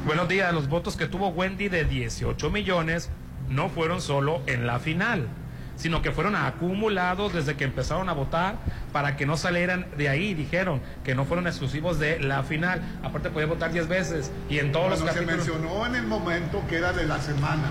Buenos 0.07 0.29
días, 0.29 0.53
los 0.55 0.69
votos 0.69 0.97
que 0.97 1.07
tuvo 1.07 1.29
Wendy 1.29 1.69
de 1.69 1.85
18 1.85 2.49
millones 2.51 3.11
no 3.51 3.69
fueron 3.69 4.01
solo 4.01 4.41
en 4.47 4.67
la 4.67 4.79
final, 4.79 5.29
sino 5.77 6.01
que 6.01 6.11
fueron 6.11 6.35
acumulados 6.37 7.35
desde 7.35 7.55
que 7.57 7.65
empezaron 7.65 8.09
a 8.09 8.15
votar 8.15 8.55
para 8.95 9.17
que 9.19 9.27
no 9.27 9.37
salieran 9.37 9.87
de 9.99 10.09
ahí, 10.09 10.33
dijeron 10.33 10.81
que 11.05 11.15
no 11.15 11.27
fueron 11.27 11.47
exclusivos 11.47 11.99
de 11.99 12.19
la 12.19 12.43
final. 12.45 12.81
Aparte 13.03 13.29
podía 13.29 13.47
votar 13.47 13.73
10 13.73 13.89
veces 13.89 14.33
y 14.49 14.59
en 14.59 14.73
todos 14.73 14.89
Bueno, 14.89 15.05
los 15.05 15.15
se 15.15 15.21
capítulos... 15.21 15.47
mencionó 15.61 15.87
en 15.87 15.95
el 15.97 16.07
momento 16.07 16.63
que 16.67 16.77
era 16.77 16.93
de 16.95 17.05
la 17.07 17.21
semana. 17.21 17.69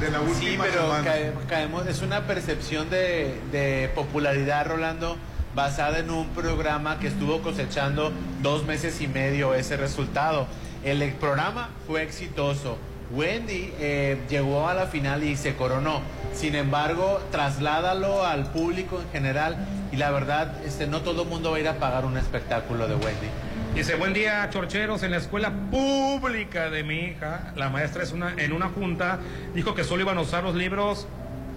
De 0.00 0.10
la 0.10 0.20
última 0.20 0.40
Sí, 0.40 0.56
pero 0.58 0.82
semana. 0.82 1.04
cae- 1.04 1.32
caemos, 1.48 1.86
es 1.86 2.02
una 2.02 2.22
percepción 2.26 2.90
de, 2.90 3.40
de 3.52 3.90
popularidad, 3.94 4.66
Rolando, 4.66 5.16
basada 5.54 5.98
en 5.98 6.10
un 6.10 6.28
programa 6.28 6.98
que 6.98 7.08
estuvo 7.08 7.40
cosechando 7.42 8.12
dos 8.42 8.64
meses 8.64 9.00
y 9.00 9.08
medio 9.08 9.54
ese 9.54 9.76
resultado. 9.76 10.46
El 10.84 11.12
programa 11.14 11.70
fue 11.86 12.02
exitoso. 12.02 12.78
Wendy 13.10 13.72
eh, 13.80 14.18
llegó 14.28 14.68
a 14.68 14.74
la 14.74 14.86
final 14.86 15.24
y 15.24 15.36
se 15.36 15.56
coronó. 15.56 16.02
Sin 16.34 16.54
embargo, 16.54 17.20
trasládalo 17.30 18.24
al 18.24 18.44
público 18.52 19.00
en 19.00 19.10
general 19.10 19.56
y 19.90 19.96
la 19.96 20.10
verdad, 20.10 20.62
este, 20.64 20.86
no 20.86 21.00
todo 21.00 21.22
el 21.22 21.28
mundo 21.28 21.50
va 21.50 21.56
a 21.56 21.60
ir 21.60 21.68
a 21.68 21.78
pagar 21.78 22.04
un 22.04 22.16
espectáculo 22.18 22.86
de 22.86 22.94
Wendy. 22.94 23.28
Dice, 23.74 23.94
buen 23.94 24.12
día, 24.12 24.48
chorcheros. 24.50 25.02
En 25.02 25.12
la 25.12 25.18
escuela 25.18 25.52
pública 25.70 26.68
de 26.68 26.82
mi 26.82 26.98
hija, 27.00 27.52
la 27.56 27.70
maestra 27.70 28.02
es 28.02 28.12
una, 28.12 28.34
en 28.36 28.52
una 28.52 28.68
junta 28.68 29.20
dijo 29.54 29.74
que 29.74 29.84
solo 29.84 30.02
iban 30.02 30.18
a 30.18 30.20
usar 30.20 30.44
los 30.44 30.54
libros 30.54 31.06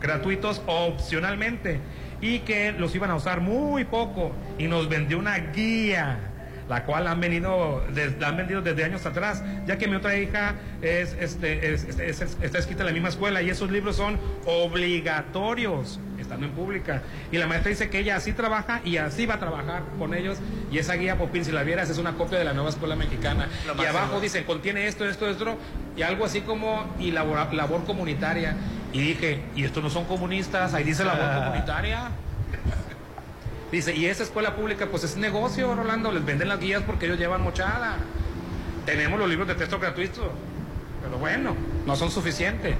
gratuitos 0.01 0.61
opcionalmente 0.67 1.79
y 2.21 2.39
que 2.39 2.71
los 2.71 2.93
iban 2.95 3.09
a 3.11 3.15
usar 3.15 3.41
muy 3.41 3.83
poco. 3.83 4.31
Y 4.57 4.67
nos 4.67 4.87
vendió 4.89 5.17
una 5.19 5.37
guía 5.37 6.19
la 6.69 6.85
cual 6.85 7.07
han 7.07 7.19
venido 7.19 7.83
des- 7.93 8.17
la 8.17 8.29
han 8.29 8.37
vendido 8.37 8.61
desde 8.61 8.85
años 8.85 9.05
atrás 9.05 9.43
ya 9.67 9.77
que 9.77 9.89
mi 9.89 9.95
otra 9.95 10.15
hija 10.15 10.55
es, 10.81 11.17
este, 11.19 11.73
es- 11.73 11.83
es- 11.99 12.21
es- 12.21 12.37
está 12.41 12.59
escrita 12.59 12.83
en 12.83 12.87
la 12.87 12.93
misma 12.93 13.09
escuela 13.09 13.41
y 13.41 13.49
esos 13.49 13.69
libros 13.71 13.97
son 13.97 14.17
obligatorios 14.45 15.99
estando 16.31 16.47
en 16.47 16.53
pública 16.53 17.01
y 17.29 17.37
la 17.37 17.45
maestra 17.45 17.69
dice 17.71 17.89
que 17.89 17.99
ella 17.99 18.15
así 18.15 18.31
trabaja 18.31 18.79
y 18.85 18.95
así 18.95 19.25
va 19.25 19.33
a 19.33 19.39
trabajar 19.39 19.83
con 19.99 20.13
ellos 20.13 20.37
y 20.71 20.77
esa 20.77 20.93
guía 20.93 21.17
Popín 21.17 21.43
si 21.43 21.51
la 21.51 21.63
vieras 21.63 21.89
es 21.89 21.97
una 21.97 22.13
copia 22.13 22.37
de 22.39 22.45
la 22.45 22.53
nueva 22.53 22.69
escuela 22.69 22.95
mexicana 22.95 23.49
Lo 23.67 23.75
y 23.75 23.85
abajo 23.85 24.05
seguro. 24.05 24.21
dice 24.21 24.45
contiene 24.45 24.87
esto 24.87 25.05
esto 25.05 25.29
esto 25.29 25.57
y 25.97 26.03
algo 26.03 26.23
así 26.23 26.39
como 26.39 26.85
y 26.99 27.11
labor, 27.11 27.53
labor 27.53 27.83
comunitaria 27.83 28.55
y 28.93 29.01
dije 29.01 29.41
y 29.57 29.65
estos 29.65 29.83
no 29.83 29.89
son 29.89 30.05
comunistas 30.05 30.73
ahí 30.73 30.85
dice 30.85 31.03
labor 31.03 31.19
Ah. 31.21 31.43
comunitaria 31.45 32.11
Dice, 33.71 33.95
y 33.95 34.05
esa 34.07 34.23
escuela 34.23 34.53
pública, 34.53 34.87
pues 34.87 35.05
es 35.05 35.15
negocio, 35.15 35.73
Rolando, 35.73 36.11
les 36.11 36.25
venden 36.25 36.49
las 36.49 36.59
guías 36.59 36.83
porque 36.83 37.05
ellos 37.05 37.17
llevan 37.17 37.41
mochada. 37.41 37.95
Tenemos 38.85 39.17
los 39.17 39.29
libros 39.29 39.47
de 39.47 39.55
texto 39.55 39.79
gratuitos, 39.79 40.25
pero 41.01 41.17
bueno, 41.17 41.55
no 41.85 41.95
son 41.95 42.11
suficientes. 42.11 42.75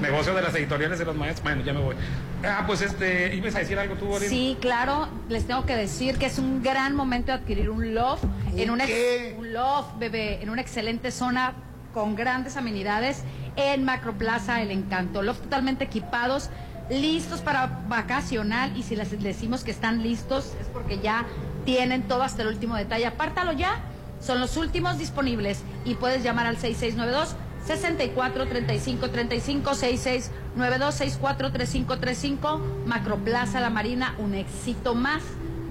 Negocio 0.00 0.34
de 0.34 0.42
las 0.42 0.54
editoriales 0.54 0.98
de 0.98 1.04
los 1.04 1.16
maestros. 1.16 1.42
Bueno, 1.44 1.62
ya 1.64 1.72
me 1.72 1.80
voy. 1.80 1.96
Ah, 2.44 2.64
pues 2.66 2.82
este, 2.82 3.34
¿ibas 3.34 3.54
a 3.54 3.60
decir 3.60 3.78
algo 3.78 3.94
tú, 3.96 4.06
Borín? 4.06 4.28
Sí, 4.28 4.56
claro, 4.60 5.08
les 5.28 5.46
tengo 5.46 5.64
que 5.66 5.74
decir 5.76 6.18
que 6.18 6.26
es 6.26 6.38
un 6.38 6.62
gran 6.62 6.94
momento 6.94 7.28
de 7.32 7.38
adquirir 7.38 7.70
un 7.70 7.94
loft 7.94 8.24
en 8.56 8.70
una 8.70 8.84
ex- 8.84 9.38
un 9.38 9.52
loft, 9.52 9.98
bebé, 9.98 10.42
en 10.42 10.50
una 10.50 10.60
excelente 10.60 11.10
zona 11.10 11.54
con 11.94 12.14
grandes 12.14 12.56
amenidades 12.56 13.22
en 13.56 13.84
Macroplaza 13.84 14.60
El 14.60 14.70
Encanto. 14.70 15.22
Loft 15.22 15.40
totalmente 15.42 15.84
equipados, 15.84 16.50
listos 16.90 17.40
para 17.40 17.80
vacacionar 17.88 18.70
y 18.76 18.82
si 18.82 18.96
les 18.96 19.10
decimos 19.22 19.64
que 19.64 19.70
están 19.70 20.02
listos 20.02 20.52
es 20.60 20.66
porque 20.72 20.98
ya 20.98 21.24
tienen 21.64 22.02
todo 22.02 22.22
hasta 22.22 22.42
el 22.42 22.48
último 22.48 22.76
detalle. 22.76 23.06
Apártalo 23.06 23.52
ya, 23.52 23.80
son 24.20 24.40
los 24.40 24.56
últimos 24.58 24.98
disponibles 24.98 25.60
y 25.86 25.94
puedes 25.94 26.22
llamar 26.22 26.46
al 26.46 26.58
6692 26.58 27.34
64 27.66 28.46
35 28.46 29.10
35 29.10 29.74
6692 29.74 30.94
64 30.94 31.52
35 31.52 31.98
35 31.98 32.58
Macroplaza 32.86 33.60
La 33.60 33.70
Marina, 33.70 34.14
un 34.18 34.34
éxito 34.34 34.94
más 34.94 35.22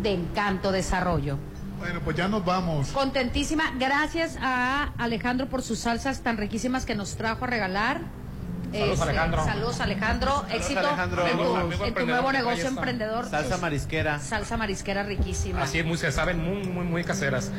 de 0.02 0.14
Encanto 0.14 0.72
Desarrollo. 0.72 1.38
Bueno, 1.80 2.00
pues 2.04 2.16
ya 2.18 2.28
nos 2.28 2.44
vamos. 2.46 2.90
Contentísima, 2.90 3.74
gracias 3.80 4.38
a 4.42 4.92
Alejandro 4.98 5.48
por 5.48 5.62
sus 5.62 5.80
salsas 5.80 6.22
tan 6.22 6.38
riquísimas 6.38 6.86
que 6.86 6.96
nos 6.96 7.16
trajo 7.16 7.46
a 7.46 7.48
regalar. 7.48 8.02
Saludos, 8.72 9.00
Este, 9.00 9.04
Alejandro. 9.10 9.46
Saludos 9.46 9.80
Alejandro. 9.80 10.46
Éxito 10.52 10.80
Alejandro. 10.80 11.28
en 11.28 11.38
tu, 11.38 11.84
en 11.86 11.94
tu 11.94 12.06
nuevo 12.06 12.32
negocio 12.32 12.68
emprendedor. 12.68 13.30
Salsa 13.30 13.58
marisquera. 13.58 14.20
Salsa 14.20 14.58
marisquera 14.58 15.04
riquísima. 15.04 15.62
Así 15.62 15.80
es, 15.80 15.86
muy 15.86 15.98
se 15.98 16.12
saben, 16.12 16.44
muy, 16.44 16.68
muy, 16.68 16.84
muy 16.86 17.04
caseras. 17.04 17.52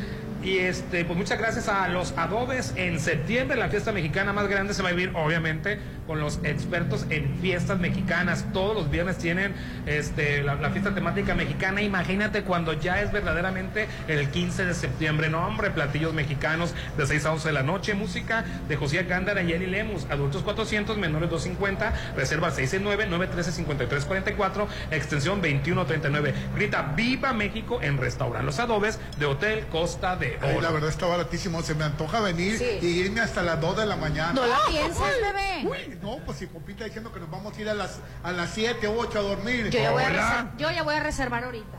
Y 0.46 0.58
este, 0.58 1.04
pues 1.04 1.18
muchas 1.18 1.38
gracias 1.40 1.68
a 1.68 1.88
los 1.88 2.16
adobes. 2.16 2.72
En 2.76 3.00
septiembre 3.00 3.56
la 3.56 3.68
fiesta 3.68 3.90
mexicana 3.90 4.32
más 4.32 4.46
grande 4.46 4.74
se 4.74 4.82
va 4.84 4.90
a 4.90 4.92
vivir, 4.92 5.10
obviamente, 5.16 5.80
con 6.06 6.20
los 6.20 6.38
expertos 6.44 7.04
en 7.10 7.36
fiestas 7.40 7.80
mexicanas. 7.80 8.44
Todos 8.52 8.76
los 8.76 8.88
viernes 8.88 9.18
tienen 9.18 9.54
este, 9.86 10.44
la, 10.44 10.70
fiesta 10.70 10.94
temática 10.94 11.34
mexicana. 11.34 11.82
Imagínate 11.82 12.42
cuando 12.42 12.74
ya 12.74 13.02
es 13.02 13.10
verdaderamente 13.10 13.88
el 14.06 14.30
15 14.30 14.66
de 14.66 14.74
septiembre. 14.74 15.28
No, 15.30 15.44
hombre, 15.44 15.72
platillos 15.72 16.14
mexicanos 16.14 16.76
de 16.96 17.08
6 17.08 17.26
a 17.26 17.32
11 17.32 17.48
de 17.48 17.52
la 17.52 17.64
noche. 17.64 17.94
Música 17.94 18.44
de 18.68 18.76
José 18.76 19.02
Gándara 19.02 19.42
y 19.42 19.52
Eli 19.52 19.66
Lemus. 19.66 20.06
Adultos 20.10 20.44
400, 20.44 20.96
menores 20.96 21.28
250. 21.28 21.92
Reserva 22.14 22.52
669-913-5444. 22.52 24.68
Extensión 24.92 25.42
2139. 25.42 26.34
Grita 26.54 26.92
Viva 26.94 27.32
México 27.32 27.80
en 27.82 27.98
Restaurant 27.98 28.44
Los 28.44 28.60
Adobes 28.60 29.00
de 29.18 29.26
Hotel 29.26 29.66
Costa 29.72 30.14
de 30.14 30.35
Ay, 30.40 30.60
la 30.60 30.70
verdad 30.70 30.90
está 30.90 31.06
baratísimo. 31.06 31.62
Se 31.62 31.74
me 31.74 31.84
antoja 31.84 32.20
venir 32.20 32.62
y 32.82 32.86
irme 32.86 33.20
hasta 33.20 33.42
las 33.42 33.60
2 33.60 33.76
de 33.76 33.86
la 33.86 33.96
mañana. 33.96 34.32
No 34.32 34.46
la 34.46 34.58
piensas, 34.68 35.12
bebé. 35.20 35.64
Uy, 35.64 35.98
no, 36.02 36.18
pues 36.24 36.38
si 36.38 36.46
Popita 36.46 36.84
diciendo 36.84 37.12
que 37.12 37.20
nos 37.20 37.30
vamos 37.30 37.56
a 37.56 37.60
ir 37.60 37.68
a 37.68 37.74
las, 37.74 38.00
a 38.22 38.32
las 38.32 38.50
7 38.50 38.86
o 38.88 38.98
8 38.98 39.18
a 39.18 39.22
dormir. 39.22 39.70
Yo 39.70 39.80
ya, 39.80 39.90
voy 39.90 40.02
a 40.02 40.52
yo 40.58 40.70
ya 40.70 40.82
voy 40.82 40.94
a 40.94 41.02
reservar 41.02 41.44
ahorita. 41.44 41.78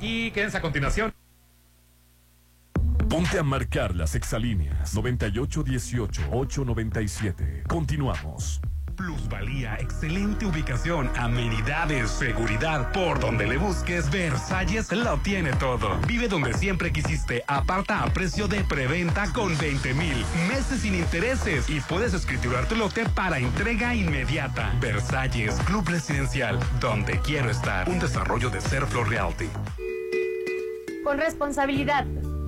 Y 0.00 0.30
quédense 0.30 0.56
a 0.56 0.62
continuación. 0.62 1.12
Ponte 3.08 3.38
a 3.38 3.42
marcar 3.42 3.96
las 3.96 4.14
exalíneas 4.14 4.94
9818-897. 4.94 7.66
Continuamos. 7.66 8.60
Plusvalía, 9.00 9.76
excelente 9.76 10.44
ubicación, 10.44 11.10
amenidades, 11.16 12.10
seguridad. 12.10 12.92
Por 12.92 13.18
donde 13.18 13.46
le 13.46 13.56
busques, 13.56 14.10
Versalles 14.10 14.92
lo 14.92 15.16
tiene 15.16 15.54
todo. 15.54 15.98
Vive 16.06 16.28
donde 16.28 16.52
siempre 16.52 16.92
quisiste. 16.92 17.42
Aparta 17.46 18.02
a 18.02 18.12
precio 18.12 18.46
de 18.46 18.62
preventa 18.62 19.32
con 19.32 19.56
20 19.56 19.94
mil 19.94 20.22
meses 20.50 20.82
sin 20.82 20.94
intereses 20.94 21.70
y 21.70 21.80
puedes 21.80 22.12
escriturar 22.12 22.66
tu 22.66 22.76
lote 22.76 23.08
para 23.08 23.38
entrega 23.38 23.94
inmediata. 23.94 24.70
Versalles, 24.82 25.54
Club 25.64 25.88
Residencial, 25.88 26.60
donde 26.78 27.18
quiero 27.20 27.48
estar. 27.48 27.88
Un 27.88 28.00
desarrollo 28.00 28.50
de 28.50 28.60
Serflo 28.60 29.02
Realty. 29.04 29.48
Con 31.02 31.16
responsabilidad, 31.16 32.04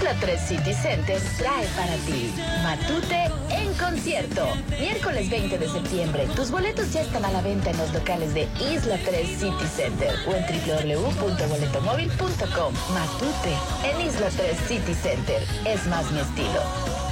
Isla 0.00 0.16
3 0.18 0.40
City 0.40 0.72
Center 0.72 1.20
trae 1.36 1.66
para 1.76 1.92
ti 2.06 2.32
Matute 2.62 3.30
en 3.50 3.70
concierto. 3.74 4.46
Miércoles 4.80 5.28
20 5.28 5.58
de 5.58 5.68
septiembre. 5.68 6.26
Tus 6.34 6.50
boletos 6.50 6.90
ya 6.94 7.02
están 7.02 7.26
a 7.26 7.30
la 7.30 7.42
venta 7.42 7.68
en 7.68 7.76
los 7.76 7.92
locales 7.92 8.32
de 8.32 8.48
Isla 8.72 8.98
3 9.04 9.28
City 9.28 9.66
Center 9.76 10.14
o 10.26 10.34
en 10.34 10.46
www.boletomóvil.com. 10.46 12.74
Matute 12.94 13.52
en 13.84 14.00
Isla 14.06 14.30
3 14.34 14.56
City 14.66 14.94
Center. 14.94 15.42
Es 15.66 15.86
más 15.86 16.10
mi 16.12 16.20
estilo. 16.20 17.09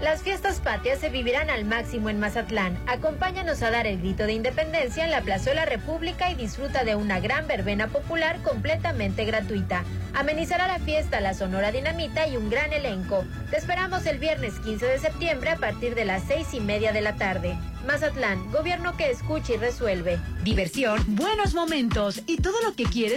Las 0.00 0.22
fiestas 0.22 0.60
patrias 0.60 1.00
se 1.00 1.08
vivirán 1.08 1.50
al 1.50 1.64
máximo 1.64 2.08
en 2.08 2.20
Mazatlán. 2.20 2.78
Acompáñanos 2.86 3.62
a 3.62 3.72
dar 3.72 3.84
el 3.88 3.98
grito 3.98 4.26
de 4.26 4.32
independencia 4.32 5.04
en 5.04 5.10
la 5.10 5.22
Plazuela 5.22 5.64
República 5.64 6.30
y 6.30 6.36
disfruta 6.36 6.84
de 6.84 6.94
una 6.94 7.18
gran 7.18 7.48
verbena 7.48 7.88
popular 7.88 8.40
completamente 8.42 9.24
gratuita. 9.24 9.82
Amenizará 10.14 10.68
la 10.68 10.78
fiesta 10.78 11.20
la 11.20 11.34
Sonora 11.34 11.72
Dinamita 11.72 12.28
y 12.28 12.36
un 12.36 12.48
gran 12.48 12.72
elenco. 12.72 13.24
Te 13.50 13.56
esperamos 13.56 14.06
el 14.06 14.18
viernes 14.18 14.54
15 14.60 14.86
de 14.86 14.98
septiembre 15.00 15.50
a 15.50 15.56
partir 15.56 15.96
de 15.96 16.04
las 16.04 16.22
seis 16.22 16.54
y 16.54 16.60
media 16.60 16.92
de 16.92 17.00
la 17.00 17.16
tarde. 17.16 17.58
Mazatlán, 17.84 18.52
gobierno 18.52 18.96
que 18.96 19.10
escucha 19.10 19.54
y 19.54 19.56
resuelve. 19.56 20.20
Diversión, 20.44 21.02
buenos 21.16 21.54
momentos 21.54 22.22
y 22.26 22.36
todo 22.36 22.60
lo 22.62 22.74
que 22.74 22.84
quieres 22.84 23.16